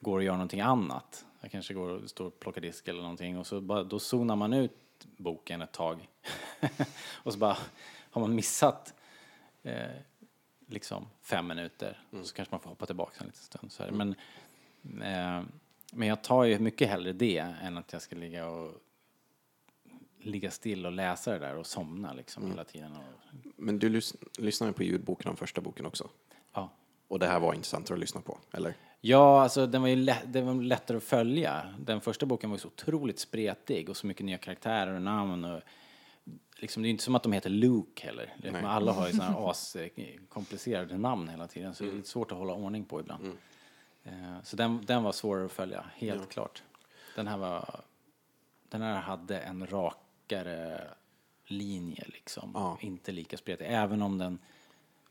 går 0.00 0.16
och 0.18 0.22
gör 0.24 0.32
någonting 0.32 0.60
annat. 0.60 1.24
Jag 1.42 1.50
kanske 1.50 1.74
går 1.74 1.88
och 1.88 2.10
står 2.10 2.26
och 2.26 2.40
plockar 2.40 2.60
disk 2.60 2.88
eller 2.88 3.02
någonting 3.02 3.38
och 3.38 3.46
så 3.46 3.60
bara, 3.60 3.84
då 3.84 3.98
zonar 3.98 4.36
man 4.36 4.52
ut 4.52 4.72
boken 5.16 5.62
ett 5.62 5.72
tag. 5.72 6.08
och 7.12 7.32
så 7.32 7.38
bara 7.38 7.56
har 8.10 8.20
man 8.20 8.34
missat 8.34 8.94
eh, 9.62 9.90
liksom 10.66 11.06
fem 11.22 11.46
minuter 11.46 11.98
Mm. 12.12 12.24
så 12.24 12.34
kanske 12.34 12.54
man 12.54 12.60
får 12.60 12.70
hoppa 12.70 12.86
tillbaka 12.86 13.14
en 13.20 13.26
liten 13.26 13.42
stund. 13.42 13.72
Så 13.72 13.82
här. 13.82 13.90
Men, 13.90 14.10
eh, 15.02 15.42
men 15.92 16.08
jag 16.08 16.22
tar 16.24 16.44
ju 16.44 16.58
mycket 16.58 16.88
hellre 16.88 17.12
det 17.12 17.38
än 17.38 17.78
att 17.78 17.92
jag 17.92 18.02
ska 18.02 18.16
ligga 18.16 18.46
och 18.46 18.72
ligga 20.18 20.50
still 20.50 20.86
och 20.86 20.92
läsa 20.92 21.32
det 21.32 21.38
där 21.38 21.56
och 21.56 21.66
somna 21.66 22.12
liksom 22.12 22.50
hela 22.50 22.64
tiden. 22.64 22.96
Och, 22.96 23.34
Men 23.56 23.78
du 23.78 23.88
lys 23.88 24.14
lyssnade 24.38 24.72
på 24.72 24.82
ljudboken 24.82 25.30
om 25.30 25.36
första 25.36 25.60
boken 25.60 25.86
också? 25.86 26.10
ja. 26.52 26.70
Och 27.08 27.18
det 27.18 27.26
här 27.26 27.40
var 27.40 27.54
intressant 27.54 27.90
att 27.90 27.98
lyssna 27.98 28.20
på, 28.20 28.38
eller? 28.52 28.74
Ja, 29.04 29.42
alltså 29.42 29.66
den 29.66 29.82
var 29.82 29.88
ju 29.88 29.96
lätt, 29.96 30.22
den 30.32 30.46
var 30.46 30.54
lättare 30.54 30.96
att 30.96 31.02
följa. 31.04 31.74
Den 31.78 32.00
första 32.00 32.26
boken 32.26 32.50
var 32.50 32.56
ju 32.56 32.60
så 32.60 32.68
otroligt 32.68 33.18
spretig 33.18 33.88
och 33.88 33.96
så 33.96 34.06
mycket 34.06 34.26
nya 34.26 34.38
karaktärer 34.38 34.94
och 34.94 35.02
namn 35.02 35.44
och 35.44 35.60
liksom, 36.56 36.82
det 36.82 36.86
är 36.86 36.88
ju 36.88 36.92
inte 36.92 37.04
som 37.04 37.14
att 37.14 37.22
de 37.22 37.32
heter 37.32 37.50
Luke 37.50 38.06
heller. 38.06 38.34
Liksom, 38.36 38.64
alla 38.64 38.92
har 38.92 39.06
ju 39.06 39.12
sådana 39.12 39.36
askomplicerade 39.38 40.98
namn 40.98 41.28
hela 41.28 41.46
tiden 41.46 41.74
så 41.74 41.84
det 41.84 41.90
är 41.90 41.94
lite 41.94 42.08
svårt 42.08 42.32
att 42.32 42.38
hålla 42.38 42.52
ordning 42.54 42.84
på 42.84 43.00
ibland. 43.00 43.24
Eh, 44.04 44.42
Så 44.44 44.56
den, 44.56 44.84
den 44.86 45.02
var 45.02 45.12
svårare 45.12 45.44
att 45.46 45.52
följa, 45.52 45.84
helt 45.94 46.28
klart. 46.30 46.62
Den 47.16 47.26
här 47.26 47.36
var, 47.36 47.80
den 48.68 48.82
här 48.82 49.00
hade 49.00 49.38
en 49.40 49.66
rakare 49.66 50.80
linje 51.46 52.04
liksom, 52.06 52.50
Ja. 52.54 52.78
inte 52.80 53.12
lika 53.12 53.36
spretig. 53.36 53.66
Även 53.68 54.02
om 54.02 54.18
den, 54.18 54.38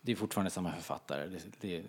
det 0.01 0.11
är 0.11 0.15
fortfarande 0.15 0.51
samma 0.51 0.71
författare. 0.71 1.27
Det, 1.27 1.39
det, 1.61 1.83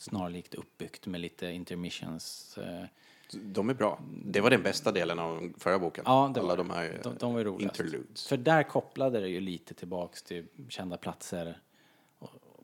snarlikt 0.00 0.54
uppbyggt 0.54 1.06
med 1.06 1.20
lite 1.20 1.46
intermissions. 1.46 2.58
Eh, 2.58 2.84
De 3.32 3.70
är 3.70 3.74
bra. 3.74 4.00
Det 4.24 4.40
var 4.40 4.50
den 4.50 4.62
bästa 4.62 4.92
delen 4.92 5.18
av 5.18 5.52
förra 5.58 5.78
boken. 5.78 6.04
ja, 6.06 6.30
det 6.34 6.40
Alla 6.40 6.48
var, 6.48 6.56
de 6.56 6.70
här 6.70 7.00
de, 7.02 7.16
de 7.18 7.34
var 7.34 7.44
roligast. 7.44 7.80
interludes. 7.80 8.26
För 8.26 8.36
där 8.36 8.62
kopplade 8.62 9.20
det 9.20 9.28
ju 9.28 9.40
lite 9.40 9.74
tillbaks 9.74 10.22
till 10.22 10.46
kända 10.68 10.96
platser 10.96 11.58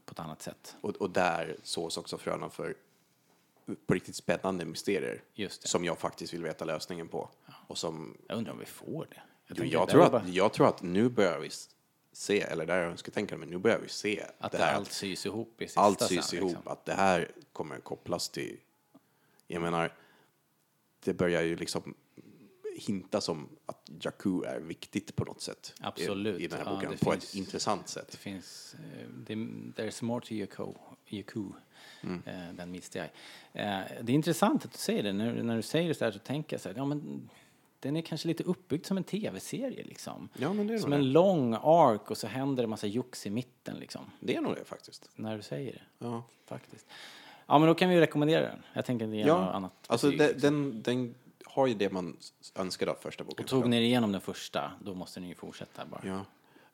på 0.05 0.12
ett 0.12 0.19
annat 0.19 0.43
sätt. 0.43 0.77
Och, 0.81 0.97
och 0.97 1.11
där 1.11 1.56
sås 1.62 1.97
också 1.97 2.19
fröna 2.19 2.51
för 2.51 2.74
på 3.86 3.94
riktigt 3.94 4.16
spännande 4.16 4.65
mysterier. 4.65 5.23
Som 5.48 5.85
jag 5.85 5.98
faktiskt 5.98 6.35
vill 6.35 6.43
veta 6.43 6.65
lösningen 6.65 7.09
på. 7.09 7.28
Och 7.66 7.78
som, 7.78 8.16
Jag 8.28 8.39
undrar 8.39 8.52
om 8.52 8.59
vi 8.59 8.65
får 8.66 9.06
det. 9.11 9.20
jo, 9.48 9.55
tänker 9.56 9.73
jag, 9.73 9.89
tror 9.89 10.02
att, 10.05 10.12
bara 10.12 10.27
jag 10.27 10.52
tror 10.52 10.69
att 10.69 10.82
nu 10.82 11.09
börjar 11.09 11.39
vi 11.39 11.48
se, 12.16 12.41
eller 12.41 12.66
där 12.66 12.77
jag 12.82 12.91
önskar 12.91 13.12
tänka 13.12 13.36
men 13.36 13.49
nu 13.49 13.59
börjar 13.59 13.78
vi 13.78 13.89
se 13.89 14.24
Att 14.39 14.53
det 14.53 14.59
det 14.59 14.65
här, 14.65 14.74
allt 14.74 14.93
sys 14.93 15.27
ihop 15.27 15.62
i 15.62 15.66
sista 15.66 15.81
allt 15.81 15.99
sen, 16.01 16.09
sys 16.09 16.35
ihop, 16.35 16.51
liksom. 16.53 16.73
att 16.73 16.85
det 16.85 16.95
här 16.95 17.31
kommer 17.53 17.78
kopplas 17.81 18.28
till, 18.28 18.57
jag 19.47 19.62
menar, 19.62 19.93
det 21.05 21.15
börjar 21.15 21.43
ju 21.43 21.57
liksom 21.57 21.95
hinta 22.77 23.20
som 23.20 23.49
att 23.66 23.91
Jakku 24.01 24.43
är 24.45 24.61
viktigt 24.61 25.16
på 25.16 25.24
något 25.24 25.41
sätt. 25.41 25.74
Absolut. 25.81 26.41
I, 26.41 26.45
i 26.45 26.47
den 26.49 26.59
här 26.59 26.66
Ja, 26.66 26.74
boken, 26.74 26.91
det 26.91 27.05
på 27.05 27.11
finns- 27.12 27.28
ett 27.28 27.35
intressant 27.35 27.85
Det 27.86 27.91
sätt. 27.93 28.15
finns, 28.15 28.74
eh, 28.78 29.09
det, 29.27 29.35
there's 29.35 30.05
more 30.05 30.20
to 30.27 30.32
Yaku, 30.35 30.66
Yaku 31.07 31.45
Mm. 32.03 32.23
eh, 32.59 32.66
meets 32.66 32.89
the 32.89 32.99
eye. 32.99 33.11
Eh, 33.53 33.81
det 34.03 34.12
är 34.12 34.15
intressant 34.15 34.65
att 34.65 34.73
du 34.73 34.78
säger 34.78 35.03
det. 35.03 35.12
När, 35.12 35.43
när 35.43 35.57
du 35.57 35.62
säger 35.62 35.89
det 35.89 35.95
så 35.95 36.05
här 36.05 36.12
så 36.12 36.19
tänker 36.19 36.55
jag 36.57 36.61
så 36.61 36.69
här, 36.69 36.77
ja 36.77 36.85
men 36.85 37.31
den 37.85 37.97
är 37.97 38.02
kanske 38.02 38.28
lite 38.28 38.43
uppbyggd 38.44 38.86
som 38.86 38.97
en 38.97 39.05
tv-serie 39.05 39.85
liksom. 39.85 40.28
Ja, 40.35 40.52
men 40.52 40.66
det 40.66 40.74
är 40.74 40.78
Som 40.78 40.93
en 40.93 41.01
det. 41.01 41.06
lång 41.06 41.55
ark 41.55 42.11
och 42.11 42.16
så 42.19 42.27
händer 42.27 42.62
det 42.62 42.66
massa 42.66 42.86
jox 42.86 43.27
i 43.27 43.31
mitten 43.31 43.77
liksom. 43.77 44.11
Det 44.20 44.36
är 44.36 44.40
nog 44.40 44.55
det 44.55 44.65
faktiskt. 44.65 45.11
När 45.15 45.36
du 45.36 45.43
säger 45.43 45.73
det, 45.73 46.06
Ja. 46.06 46.23
faktiskt. 46.47 46.86
Ja 47.47 47.59
men 47.59 47.69
då 47.69 47.74
kan 47.74 47.89
vi 47.89 47.94
ju 47.94 48.01
rekommendera 48.01 48.40
den. 48.40 48.62
Jag 48.73 48.85
tänker 48.85 49.05
inte 49.05 49.16
ge 49.16 49.23
Ja, 49.27 49.40
något 49.44 49.55
annat 49.55 49.73
alltså 49.86 50.06
betyg, 50.06 50.19
det, 50.20 50.32
liksom. 50.32 50.73
den, 50.73 50.82
den 50.82 51.15
har 51.44 51.66
ju 51.66 51.74
det 51.74 51.90
man 51.93 52.16
önskade 52.55 52.90
av 52.90 52.94
första 53.01 53.24
boken. 53.24 53.44
Och 53.44 53.48
tog 53.51 53.69
ni 53.69 53.81
igenom 53.85 54.12
den 54.12 54.20
första, 54.20 54.73
då 54.81 54.94
måste 54.94 55.20
ni 55.20 55.28
ju 55.28 55.35
fortsätta 55.35 55.85
bara. 55.86 56.01
Ja. 56.05 56.24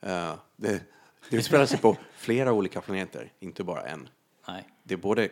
Eh, 0.08 0.34
det, 0.56 0.82
det 1.30 1.36
utspelar 1.36 1.66
sig 1.66 1.78
på 1.78 1.96
flera 2.16 2.52
olika 2.52 2.80
planeter, 2.80 3.32
inte 3.40 3.64
bara 3.64 3.82
en. 3.82 4.08
Nej. 4.48 4.68
Det 4.82 4.94
är 4.94 4.98
både 4.98 5.28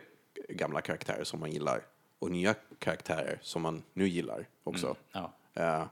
gamla 0.48 0.80
karaktärer 0.80 1.24
som 1.24 1.40
man 1.40 1.50
gillar 1.52 1.82
och 2.18 2.30
nya 2.30 2.54
karaktärer 2.78 3.38
som 3.42 3.62
man 3.62 3.82
nu 3.92 4.08
gillar 4.08 4.46
också. 4.64 4.96
Ja. 5.12 5.32
Eh, 5.58 5.84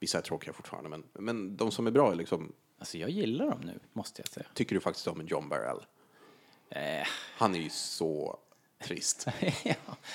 vissa 0.00 0.18
är 0.18 0.22
tråkiga 0.22 0.52
fortfarande, 0.52 0.88
men, 0.90 1.04
men 1.12 1.56
de 1.56 1.70
som 1.70 1.86
är 1.86 1.90
bra 1.90 2.10
är 2.12 2.14
liksom, 2.14 2.52
Alltså 2.78 2.98
jag 2.98 3.10
gillar 3.10 3.46
dem 3.46 3.60
nu, 3.64 3.78
måste 3.92 4.22
jag 4.22 4.28
säga. 4.28 4.46
tycker 4.54 4.74
du 4.74 4.80
faktiskt 4.80 5.06
om 5.06 5.26
John 5.26 5.48
Barrell? 5.48 5.80
Eh, 6.68 7.06
Han 7.36 7.54
är 7.54 7.58
ju 7.58 7.70
så 7.70 8.38
trist. 8.82 9.26
ja. 9.64 9.74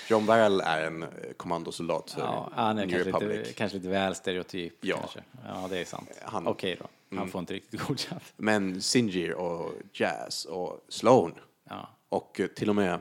John 0.09 0.25
Barrell 0.25 0.61
är 0.61 0.87
en 0.87 1.03
eh, 1.03 1.09
kommandosoldat 1.37 2.11
för 2.11 2.21
Ja, 2.21 2.49
han 2.55 2.77
är 2.77 2.85
New 2.85 2.89
kanske 2.95 3.09
Republic. 3.09 3.37
lite, 3.39 3.53
kanske 3.53 3.77
lite 3.77 3.89
väl 3.89 4.15
stereotyp. 4.15 4.73
Ja. 4.81 4.97
Kanske. 4.97 5.23
ja 5.45 5.67
det 5.69 5.77
är 5.79 5.85
sant. 5.85 6.09
Han- 6.21 6.47
Okej 6.47 6.75
då, 6.79 6.87
han 7.09 7.17
Mm. 7.19 7.29
får 7.31 7.39
inte 7.39 7.53
riktigt 7.53 7.81
godkänt. 7.87 8.23
Men 8.37 8.81
Singir 8.81 9.33
och 9.33 9.71
Jazz 9.93 10.45
och 10.45 10.85
Sloan 10.89 11.33
Ja. 11.69 11.89
och 12.09 12.39
eh, 12.39 12.47
till 12.47 12.69
och 12.69 12.75
med 12.75 12.99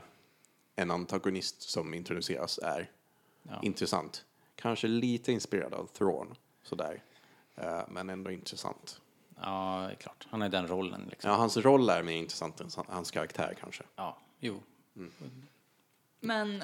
en 0.75 0.91
antagonist 0.91 1.61
som 1.61 1.93
introduceras 1.93 2.57
är 2.63 2.89
Ja. 3.43 3.59
intressant. 3.61 4.25
Kanske 4.65 4.87
lite 4.87 5.31
inspirerad 5.31 5.73
av 5.73 5.85
Thrawn, 5.85 6.35
sådär. 6.63 7.03
Eh, 7.55 7.81
men 7.87 8.09
ändå 8.09 8.31
intressant. 8.31 9.01
ja, 9.41 9.83
det 9.87 9.93
är 9.93 9.95
klart. 9.95 10.27
Han 10.29 10.41
är 10.41 10.49
den 10.49 10.67
rollen 10.67 11.07
liksom. 11.09 11.31
Ja, 11.31 11.37
hans 11.37 11.57
roll 11.57 11.89
är 11.89 12.03
mer 12.03 12.13
intressant 12.17 12.61
än 12.61 12.69
hans- 12.87 13.11
karaktär 13.11 13.55
kanske. 13.61 13.83
Ja, 13.95 14.17
jo. 14.39 14.59
Men 16.19 16.63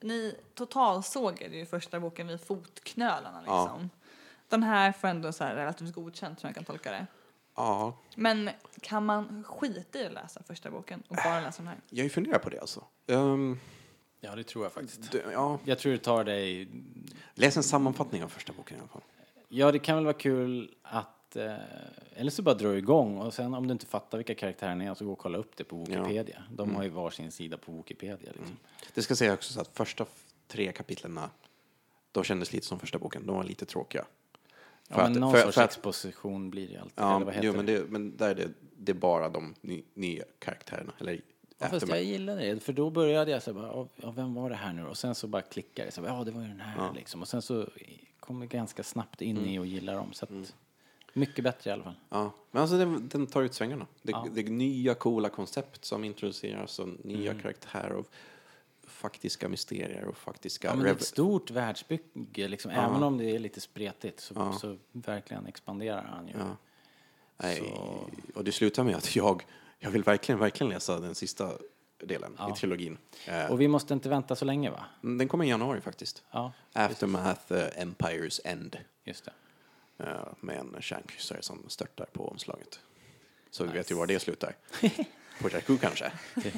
ni 0.00 0.36
totalsågade 0.54 1.56
ju 1.56 1.66
första 1.66 2.00
boken 2.00 2.26
vid 2.26 2.40
fotknölarna 2.40 3.42
Ja. 3.46 3.62
liksom. 3.64 3.90
Den 4.48 4.62
här 4.62 4.92
får 4.92 5.08
ändå 5.08 5.32
så 5.32 5.44
här 5.44 5.54
relativt 5.54 5.94
godkänt 5.94 6.40
som 6.40 6.46
jag 6.48 6.54
kan 6.54 6.64
tolka 6.64 6.90
det. 6.90 7.06
Ja, 7.54 7.96
Men 8.16 8.50
kan 8.80 9.06
man 9.06 9.44
skita 9.44 9.98
i 9.98 10.06
att 10.06 10.12
läsa 10.12 10.42
första 10.42 10.70
boken 10.70 11.02
och 11.08 11.16
bara 11.24 11.40
läsa 11.40 11.62
den 11.62 11.68
här? 11.68 11.80
jag 11.90 11.98
har 11.98 12.04
ju 12.04 12.10
funderat 12.10 12.42
på 12.42 12.50
det 12.50 12.60
alltså. 12.60 12.84
Ehm, 13.06 13.58
Ja, 14.20 14.34
det 14.36 14.44
tror 14.44 14.64
jag 14.64 14.72
faktiskt. 14.72 15.12
det, 15.12 15.22
ja, 15.32 15.58
Jag 15.64 15.78
tror 15.78 15.92
det 15.92 15.98
tar 15.98 16.24
dig... 16.24 16.68
läs 17.34 17.56
en 17.56 17.62
sammanfattning 17.62 18.24
av 18.24 18.28
första 18.28 18.52
boken 18.52 18.76
i 18.76 18.80
alla 18.80 18.88
fall. 18.88 19.02
Ja, 19.48 19.72
det 19.72 19.78
kan 19.78 19.96
väl 19.96 20.04
vara 20.04 20.14
kul 20.14 20.74
att... 20.82 21.36
Eh, 21.36 21.54
eller 22.14 22.30
så 22.30 22.42
bara 22.42 22.54
du 22.54 22.78
igång 22.78 23.18
och 23.18 23.34
sen 23.34 23.54
om 23.54 23.66
du 23.66 23.72
inte 23.72 23.86
fattar 23.86 24.18
vilka 24.18 24.34
karaktärerna 24.34 24.84
är 24.84 24.94
så 24.94 25.04
gå 25.04 25.12
och 25.12 25.18
kolla 25.18 25.38
upp 25.38 25.56
det 25.56 25.64
på 25.64 25.84
Wikipedia. 25.84 26.42
De 26.50 26.74
har 26.74 26.82
ju 26.82 26.88
varsin 26.88 27.30
sida 27.32 27.56
på 27.58 27.72
Wikipedia 27.72 28.32
liksom. 28.32 28.56
Det 28.94 29.02
ska 29.02 29.16
säga 29.16 29.34
också 29.34 29.52
så 29.52 29.60
att 29.60 29.70
första 29.74 30.06
tre 30.48 30.72
kapitlerna, 30.72 31.30
de 32.12 32.24
kändes 32.24 32.52
lite 32.52 32.66
som 32.66 32.78
första 32.78 32.98
boken. 32.98 33.26
De 33.26 33.36
var 33.36 33.44
lite 33.44 33.66
tråkiga. 33.66 34.04
Ja, 34.88 34.96
men 34.96 35.12
någon 35.12 35.40
sorts 35.40 35.58
att- 35.58 35.64
exposition 35.64 36.50
blir 36.50 36.68
det 36.68 36.76
alltid. 36.76 36.92
Ja, 36.96 37.16
eller 37.16 37.24
vad 37.24 37.34
heter 37.34 37.46
jo, 37.46 37.52
men, 37.56 37.66
det? 37.66 37.84
men 37.88 38.16
där 38.16 38.30
är 38.30 38.34
det, 38.34 38.48
det 38.76 38.92
är 38.92 38.96
bara 38.96 39.28
de 39.28 39.54
ny, 39.60 39.82
nya 39.94 40.24
karaktärerna. 40.38 40.92
Eller 40.98 41.20
Ja, 41.62 41.68
fast 41.68 41.88
jag 41.88 42.02
gillade 42.04 42.54
det, 42.54 42.60
för 42.60 42.72
då 42.72 42.90
började 42.90 43.30
jag 43.30 43.42
så 43.42 43.52
här 43.52 43.86
ja, 44.02 44.10
vem 44.10 44.34
var 44.34 44.50
det 44.50 44.56
här 44.56 44.72
nu? 44.72 44.86
Och 44.86 44.98
sen 44.98 45.14
så 45.14 45.26
bara 45.26 45.42
klickade 45.42 45.88
det, 45.88 45.92
så 45.92 46.02
ja 46.02 46.24
det 46.24 46.30
var 46.30 46.42
ju 46.42 46.48
den 46.48 46.60
här 46.60 46.92
liksom. 46.94 47.22
Och 47.22 47.28
sen 47.28 47.42
så 47.42 47.66
kom 48.20 48.40
jag 48.42 48.50
ganska 48.50 48.82
snabbt 48.82 49.22
in 49.22 49.46
i 49.46 49.58
och 49.58 49.66
gillar 49.66 49.94
dem. 49.94 50.12
Så 50.12 50.24
att, 50.24 50.54
mycket 51.12 51.44
bättre 51.44 51.70
i 51.70 51.72
alla 51.72 51.82
fall. 51.82 51.94
Ja, 52.08 52.30
men 52.50 52.62
alltså 52.62 52.78
den, 52.78 53.08
den 53.08 53.26
tar 53.26 53.42
ut 53.42 53.54
svängarna. 53.54 53.86
Det, 54.02 54.12
Ja. 54.12 54.26
det 54.34 54.40
är 54.40 54.44
nya 54.50 54.94
coola 54.94 55.28
koncept 55.28 55.84
som 55.84 56.04
introduceras 56.04 56.78
och 56.78 56.88
nya 57.04 57.30
Mm. 57.30 57.42
karaktärer 57.42 57.92
och 57.92 58.06
faktiska 58.86 59.48
mysterier 59.48 60.04
och 60.04 60.16
faktiska... 60.16 60.68
Ja, 60.68 60.74
men 60.74 60.84
det 60.84 60.90
är 60.90 60.94
ett 60.94 61.02
stort 61.02 61.50
världsbygge, 61.50 62.48
liksom. 62.48 62.70
även 62.70 63.02
om 63.02 63.18
det 63.18 63.30
är 63.30 63.38
lite 63.38 63.60
spretigt 63.60 64.20
så, 64.20 64.34
Ja. 64.36 64.52
så 64.52 64.76
verkligen 64.92 65.46
expanderar 65.46 66.02
han 66.02 66.28
ju. 66.28 66.34
Ja. 66.38 66.56
Nej, 67.36 67.56
Så- 67.56 68.10
och 68.34 68.44
det 68.44 68.52
slutar 68.52 68.84
med 68.84 68.96
att 68.96 69.16
jag, 69.16 69.42
jag 69.80 69.90
vill 69.90 70.02
verkligen, 70.04 70.38
verkligen 70.38 70.72
läsa 70.72 71.00
den 71.00 71.14
sista 71.14 71.52
delen 72.04 72.34
Ja. 72.38 72.50
i 72.50 72.58
trilogin. 72.58 72.98
Eh, 73.26 73.50
Och 73.50 73.60
vi 73.60 73.68
måste 73.68 73.94
inte 73.94 74.08
vänta 74.08 74.36
så 74.36 74.44
länge 74.44 74.70
va? 74.70 74.84
Den 75.00 75.28
kommer 75.28 75.44
i 75.44 75.48
januari 75.48 75.80
faktiskt. 75.80 76.22
Ja, 76.30 76.52
Aftermath 76.72 77.52
eh, 77.52 77.82
Empires 77.82 78.40
End. 78.44 78.76
just 79.04 79.24
det. 79.24 79.32
eh, 80.04 80.26
med 80.40 80.56
en 80.58 80.76
kärnkryssare 80.80 81.42
som 81.42 81.64
störtar 81.68 82.06
på 82.12 82.28
omslaget. 82.28 82.80
Så 83.50 83.64
vi 83.64 83.72
vet 83.72 83.90
ju 83.90 83.94
var 83.94 84.06
det 84.06 84.18
slutar. 84.20 84.56
På 85.40 85.48
Jakku 85.50 85.76
kanske. 85.78 86.12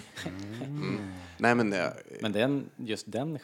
Mm. 0.63 1.13
Nej 1.39 1.55
men 1.55 1.73
eh, 1.73 1.87
Men 2.21 2.33
den, 2.33 2.71
just 2.77 3.13
den 3.13 3.39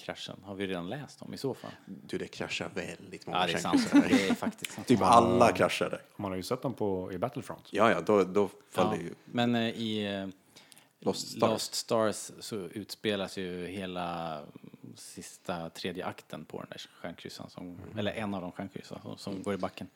stjärnkryssarkraschen 0.00 0.36
har 0.44 0.54
vi 0.54 0.66
redan 0.66 0.88
läst 0.88 1.22
om 1.22 1.34
i 1.34 1.38
så 1.38 1.54
fall. 1.54 1.70
du, 1.86 2.18
det 2.18 2.28
kraschar 2.28 2.70
väldigt 2.74 3.26
många 3.26 3.38
Ja, 3.38 3.46
det 3.46 3.52
är 3.52 3.58
sant. 3.58 3.90
Det 3.92 4.28
är 4.28 4.34
faktiskt 4.34 4.72
sant. 4.72 4.86
Typ 4.86 5.00
alla 5.02 5.52
kraschade. 5.52 6.00
Man 6.16 6.30
har 6.30 6.36
ju 6.36 6.42
sett 6.42 6.62
dem 6.62 6.74
på, 6.74 7.12
i 7.12 7.18
Battlefront. 7.18 7.68
Ja, 7.72 7.90
ja, 7.90 8.00
då, 8.00 8.24
då 8.24 8.48
faller 8.70 8.96
Ja, 8.96 9.02
ju 9.02 9.14
men 9.24 9.54
eh, 9.54 9.62
i 9.68 10.14
eh, 10.16 10.28
Lost 11.00 11.28
Stars. 11.28 11.50
Lost 11.50 11.74
Stars 11.74 12.30
så 12.40 12.56
utspelas 12.56 13.36
ju 13.38 13.66
hela 13.66 14.40
sista 14.94 15.70
tredje 15.70 16.06
akten 16.06 16.44
på 16.44 16.58
den 16.58 16.66
där 16.70 16.78
stjärnkryssaren, 17.00 17.50
som, 17.50 17.66
Mm. 17.70 17.98
eller 17.98 18.12
en 18.12 18.34
av 18.34 18.40
de 18.42 18.52
stjärnkryssarna 18.52 19.00
som, 19.02 19.16
som 19.18 19.42
går 19.42 19.54
i 19.54 19.56
backen 19.56 19.88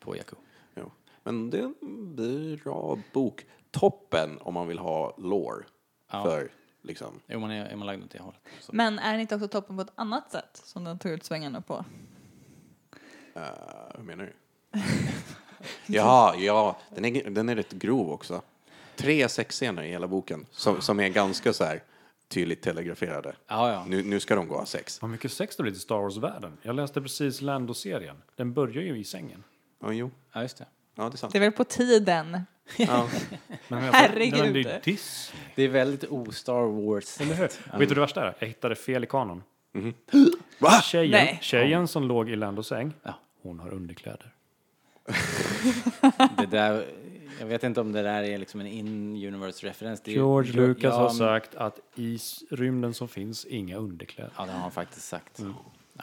på 0.00 0.16
Jakku. 0.16 0.36
Jo. 0.74 0.90
Men 1.22 1.50
det 1.50 1.58
är 1.58 1.62
en 1.62 2.56
bra 2.64 2.98
bok. 3.12 3.44
Toppen 3.70 4.38
om 4.40 4.54
man 4.54 4.68
vill 4.68 4.78
ha 4.78 5.16
lore. 5.18 5.64
Ja. 6.10 6.22
För 6.24 6.50
liksom, 6.82 7.20
Jo, 7.26 7.40
man 7.40 7.50
är, 7.50 7.66
är 7.66 7.76
man 7.76 7.86
lagd 7.86 8.04
åt 8.04 8.10
det 8.10 8.18
hållet. 8.18 8.40
Så. 8.60 8.72
Men 8.72 8.98
är 8.98 9.12
den 9.12 9.20
inte 9.20 9.34
också 9.34 9.48
toppen 9.48 9.76
på 9.76 9.82
ett 9.82 9.92
annat 9.94 10.32
sätt 10.32 10.60
som 10.64 10.84
den 10.84 10.98
tog 10.98 11.12
ut 11.12 11.24
svängarna 11.24 11.60
på? 11.60 11.84
uh, 13.36 13.42
hur 13.96 14.02
menar 14.04 14.24
du? 14.24 14.32
ja, 15.86 16.34
ja, 16.38 16.78
den 16.94 17.04
är, 17.04 17.30
den 17.30 17.48
är 17.48 17.56
rätt 17.56 17.72
grov 17.72 18.10
också. 18.10 18.42
Tre 18.96 19.28
sexscener 19.28 19.82
i 19.82 19.88
hela 19.88 20.06
boken 20.06 20.46
som, 20.50 20.80
som 20.80 21.00
är 21.00 21.08
ganska 21.08 21.52
så 21.52 21.64
här 21.64 21.82
tydligt 22.28 22.62
telegraferade. 22.62 23.34
Ja, 23.46 23.72
ja. 23.72 23.84
Nu, 23.88 24.02
nu 24.02 24.20
ska 24.20 24.34
de 24.34 24.48
gå 24.48 24.56
ha 24.58 24.66
sex. 24.66 25.02
Vad 25.02 25.10
mycket 25.10 25.32
sex 25.32 25.56
det 25.56 25.62
blir 25.62 25.72
i 25.72 25.76
Star 25.76 25.96
Wars-världen. 25.96 26.58
Jag 26.62 26.76
läste 26.76 27.00
precis 27.00 27.40
Lando-serien. 27.40 28.22
Den 28.36 28.52
börjar 28.52 28.82
ju 28.82 28.98
i 28.98 29.04
sängen. 29.04 29.44
Ja, 29.80 29.92
jo. 29.92 30.10
ja, 30.32 30.42
just 30.42 30.56
det. 30.56 30.66
Ja, 30.94 31.02
det 31.02 31.14
är 31.14 31.16
sant. 31.16 31.32
Det 31.32 31.38
är 31.38 31.40
väl 31.40 31.52
på 31.52 31.64
tiden. 31.64 32.40
Ja. 32.78 33.08
Men 33.68 33.82
Herregud. 33.82 34.38
Men 34.38 34.52
det 34.52 34.60
är 34.60 34.80
Disney. 34.84 35.42
Det 35.54 35.62
är 35.62 35.68
väldigt 35.68 36.04
o-Star 36.10 36.62
Wars. 36.86 37.20
Eller 37.20 37.34
hur? 37.34 37.78
Vet 37.78 37.88
du 37.88 37.94
det 37.94 38.00
värsta 38.00 38.20
är? 38.28 38.34
Jag 38.38 38.46
hittade 38.46 38.74
fel 38.74 39.04
i 39.04 39.06
kanon. 39.06 39.42
Va? 40.58 40.70
Tjejen, 40.82 41.10
Nej. 41.10 41.38
tjejen 41.42 41.88
som 41.88 42.08
låg 42.08 42.30
i 42.30 42.36
Landos 42.36 42.68
säng, 42.68 42.92
Ja. 43.02 43.14
hon 43.42 43.60
har 43.60 43.74
underkläder. 43.74 44.32
Det 46.36 46.46
där, 46.50 46.86
jag 47.40 47.46
vet 47.46 47.64
inte 47.64 47.80
om 47.80 47.92
det 47.92 48.02
där 48.02 48.22
är 48.22 48.38
liksom 48.38 48.60
en 48.60 48.66
in-universe-referens. 48.66 50.02
Ju- 50.04 50.12
George 50.14 50.52
ja, 50.54 50.60
Lucas 50.66 50.94
har 50.94 51.02
men- 51.04 51.14
sagt 51.14 51.54
att 51.54 51.78
i 51.94 52.18
rymden 52.50 52.94
som 52.94 53.08
finns 53.08 53.44
inga 53.44 53.76
underkläder. 53.76 54.32
Ja, 54.36 54.46
det 54.46 54.52
har 54.52 54.60
han 54.60 54.70
faktiskt 54.70 55.08
sagt. 55.08 55.38
Mm. 55.38 55.54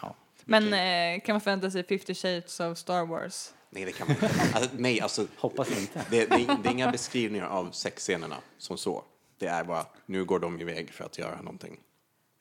Ja. 0.01 0.15
Men 0.45 0.63
eh, 0.73 1.21
kan 1.25 1.33
man 1.33 1.41
förvänta 1.41 1.71
sig 1.71 1.83
50 1.83 2.13
shades 2.15 2.59
of 2.59 2.77
Star 2.77 3.05
Wars? 3.05 3.53
Nej, 3.69 3.85
det 3.85 3.91
kan 3.91 4.07
man 4.07 4.15
inte. 4.15 4.29
Alltså, 4.55 4.69
nej, 4.77 5.01
alltså. 5.01 5.27
Hoppas 5.37 5.79
inte. 5.79 6.05
Det, 6.09 6.25
det, 6.25 6.35
det 6.63 6.69
är 6.69 6.71
inga 6.71 6.91
beskrivningar 6.91 7.45
av 7.47 7.71
sexscenerna 7.71 8.37
som 8.57 8.77
så. 8.77 9.03
Det 9.39 9.47
är 9.47 9.63
bara, 9.63 9.85
nu 10.05 10.25
går 10.25 10.39
de 10.39 10.61
iväg 10.61 10.91
för 10.93 11.03
att 11.05 11.17
göra 11.17 11.41
någonting. 11.41 11.79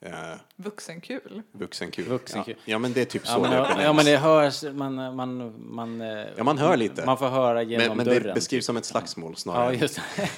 Uh, 0.05 0.11
Vuxenkul. 0.55 1.41
vuxenkul. 1.51 2.05
Vuxenkul. 2.05 2.55
Ja, 2.57 2.71
ja, 2.71 2.79
men 2.79 2.93
det 2.93 3.01
är 3.01 3.05
typ 3.05 3.27
så 3.27 3.31
Ja 3.33 3.39
men, 3.39 3.51
det 3.51 3.83
ja, 3.83 3.93
men 3.93 4.05
det 4.05 4.17
hörs, 4.17 4.63
man, 4.63 5.15
man, 5.15 5.55
man... 5.75 6.01
eh, 6.01 6.25
Ja, 6.37 6.43
man 6.43 6.57
hör 6.57 6.77
lite. 6.77 7.05
Man 7.05 7.17
får 7.17 7.29
höra 7.29 7.63
genom 7.63 7.87
men, 7.87 7.97
men 7.97 8.05
dörren. 8.05 8.23
det 8.23 8.33
beskrivs 8.33 8.65
som 8.65 8.77
ett 8.77 8.85
slagsmål 8.85 9.35
snarare, 9.35 9.63
Ja, 9.65 9.73
än- 9.73 9.79
just 9.79 10.01
det. 10.15 10.29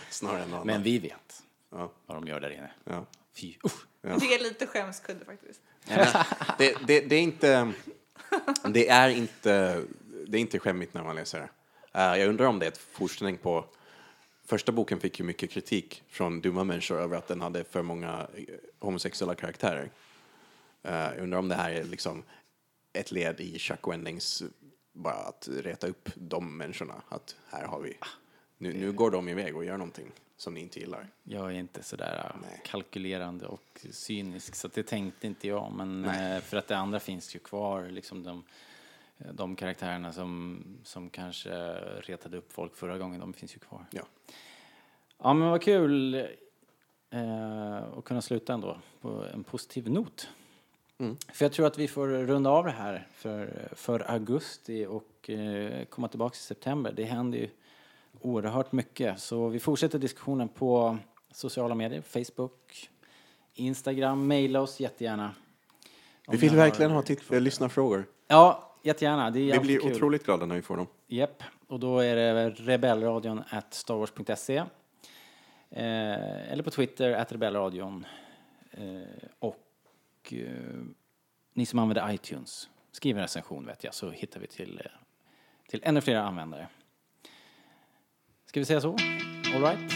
snarare 0.10 0.42
än 0.42 0.50
något 0.50 0.64
Men 0.64 0.74
annat. 0.74 0.86
vi 0.86 0.98
vet 0.98 1.42
Ja, 1.72 1.92
vad 2.06 2.16
de 2.16 2.26
gör 2.28 2.40
där 2.40 2.50
inne. 2.50 2.70
ja. 2.84 3.06
Fy, 3.40 3.54
usch. 3.64 3.86
Det 4.02 4.34
är 4.34 4.42
lite 4.42 4.66
skämskudde 4.66 5.24
faktiskt. 5.24 5.60
Det, 6.58 6.74
det, 6.86 7.00
det 7.00 7.16
är 7.16 7.20
inte... 7.22 7.72
Det 8.68 8.88
är 8.88 9.08
inte, 9.08 9.82
det 10.26 10.38
är 10.38 10.40
inte 10.40 10.58
skämmigt 10.58 10.94
när 10.94 11.04
man 11.04 11.16
läser 11.16 11.38
det. 11.38 11.48
Eh, 12.00 12.16
jag 12.16 12.28
undrar 12.28 12.46
om 12.46 12.58
det 12.58 12.66
är 12.66 12.70
ett 12.70 12.78
fortsättning 12.78 13.36
på... 13.36 13.64
Första 14.44 14.72
boken 14.72 15.00
fick 15.00 15.18
ju 15.18 15.24
mycket 15.24 15.50
kritik 15.50 16.02
från 16.08 16.40
dumma 16.40 16.64
människor 16.64 17.00
över 17.00 17.16
att 17.16 17.28
den 17.28 17.40
hade 17.40 17.64
för 17.64 17.82
många 17.82 18.26
eh, 18.34 18.44
homosexuella 18.78 19.34
karaktärer. 19.34 19.90
Jag 20.82 21.18
undrar 21.18 21.38
om 21.38 21.48
det 21.48 21.54
här 21.54 21.70
är 21.70 21.84
liksom 21.84 22.22
ett 22.92 23.12
led 23.12 23.40
i 23.40 23.58
Chuck 23.58 23.88
Wendings 23.88 24.42
bara 24.92 25.14
att 25.14 25.48
reta 25.48 25.86
upp 25.86 26.08
de 26.14 26.56
människorna. 26.56 27.02
Att 27.08 27.36
här 27.50 27.64
har 27.64 27.80
vi... 27.80 27.98
Nu, 28.58 28.72
nu 28.72 28.92
går 28.92 29.10
de 29.10 29.28
iväg 29.28 29.56
och 29.56 29.64
gör 29.64 29.76
någonting 29.76 30.12
som 30.36 30.54
ni 30.54 30.60
inte 30.60 30.80
gillar. 30.80 31.08
Jag 31.22 31.46
är 31.46 31.58
inte 31.58 31.82
sådär 31.82 32.32
Nej. 32.42 32.60
kalkylerande 32.64 33.46
och 33.46 33.86
cynisk 33.90 34.54
så 34.54 34.68
det 34.68 34.82
tänkte 34.82 35.26
inte 35.26 35.48
jag. 35.48 35.72
Men 35.72 36.02
Nej. 36.02 36.40
för 36.40 36.56
att 36.56 36.68
det 36.68 36.76
andra 36.76 37.00
finns 37.00 37.34
ju 37.34 37.38
kvar, 37.38 37.88
liksom 37.90 38.22
de, 38.22 38.44
de 39.32 39.56
karaktärerna 39.56 40.12
som, 40.12 40.62
som 40.82 41.10
kanske 41.10 41.50
retade 42.00 42.36
upp 42.36 42.52
folk 42.52 42.76
förra 42.76 42.98
gången, 42.98 43.20
de 43.20 43.32
finns 43.32 43.54
ju 43.54 43.58
kvar. 43.58 43.86
Ja. 43.90 44.02
Ja 45.18 45.34
men 45.34 45.50
vad 45.50 45.62
kul 45.62 46.14
eh, 47.10 47.76
att 47.98 48.04
kunna 48.04 48.22
sluta 48.22 48.52
ändå 48.52 48.78
på 49.00 49.24
en 49.34 49.44
positiv 49.44 49.90
not. 49.90 50.28
Mm. 50.98 51.16
För 51.32 51.44
jag 51.44 51.52
tror 51.52 51.66
att 51.66 51.78
vi 51.78 51.88
får 51.88 52.06
runda 52.08 52.50
av 52.50 52.64
det 52.64 52.70
här 52.70 53.06
för, 53.12 53.68
för 53.72 54.10
augusti 54.10 54.86
och 54.86 55.30
eh, 55.30 55.84
komma 55.84 56.08
tillbaka 56.08 56.34
i 56.34 56.38
september. 56.38 56.92
Det 56.92 57.04
händer 57.04 57.38
ju 57.38 57.48
oerhört 58.20 58.72
mycket. 58.72 59.20
Så 59.20 59.48
vi 59.48 59.60
fortsätter 59.60 59.98
diskussionen 59.98 60.48
på 60.48 60.98
sociala 61.32 61.74
medier, 61.74 62.02
Facebook, 62.02 62.90
Instagram, 63.54 64.26
mejla 64.26 64.60
oss 64.60 64.80
jättegärna. 64.80 65.34
Vi 66.28 66.36
vill 66.36 66.56
verkligen 66.56 66.90
ha 66.90 67.02
titt- 67.02 67.32
eh, 67.32 67.40
lyssnarfrågor. 67.40 68.04
Ja, 68.28 68.75
jättegärna. 68.86 69.30
Det 69.30 69.40
är 69.50 69.52
Vi 69.52 69.58
blir 69.60 69.78
kul. 69.80 69.92
otroligt 69.92 70.24
glada 70.24 70.46
när 70.46 70.54
vi 70.54 70.62
får 70.62 70.76
dem. 70.76 70.86
Japp, 71.06 71.42
och 71.66 71.80
då 71.80 71.98
är 72.00 72.16
det 72.16 72.50
rebellradion 72.50 73.42
at 73.50 73.74
starwars.se 73.74 74.56
eh, 74.56 74.66
eller 76.52 76.62
på 76.62 76.70
Twitter, 76.70 77.12
at 77.12 77.32
rebellradion. 77.32 78.06
Eh, 78.70 79.28
och 79.38 80.32
eh, 80.32 80.38
ni 81.54 81.66
som 81.66 81.78
använder 81.78 82.12
iTunes, 82.14 82.68
skriv 82.92 83.16
en 83.16 83.22
recension 83.22 83.66
vet 83.66 83.84
jag 83.84 83.94
så 83.94 84.10
hittar 84.10 84.40
vi 84.40 84.46
till, 84.46 84.80
eh, 84.84 84.90
till 85.68 85.80
ännu 85.84 86.00
fler 86.00 86.16
användare. 86.16 86.68
Ska 88.46 88.60
vi 88.60 88.66
säga 88.66 88.80
så? 88.80 88.96
All 89.54 89.62
right. 89.62 89.92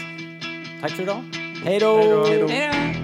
Tack 0.81 0.91
för 0.91 1.03
idag. 1.03 1.23
Hej 1.65 1.79
då! 1.79 2.25
Hej 2.25 2.39
då! 2.39 3.00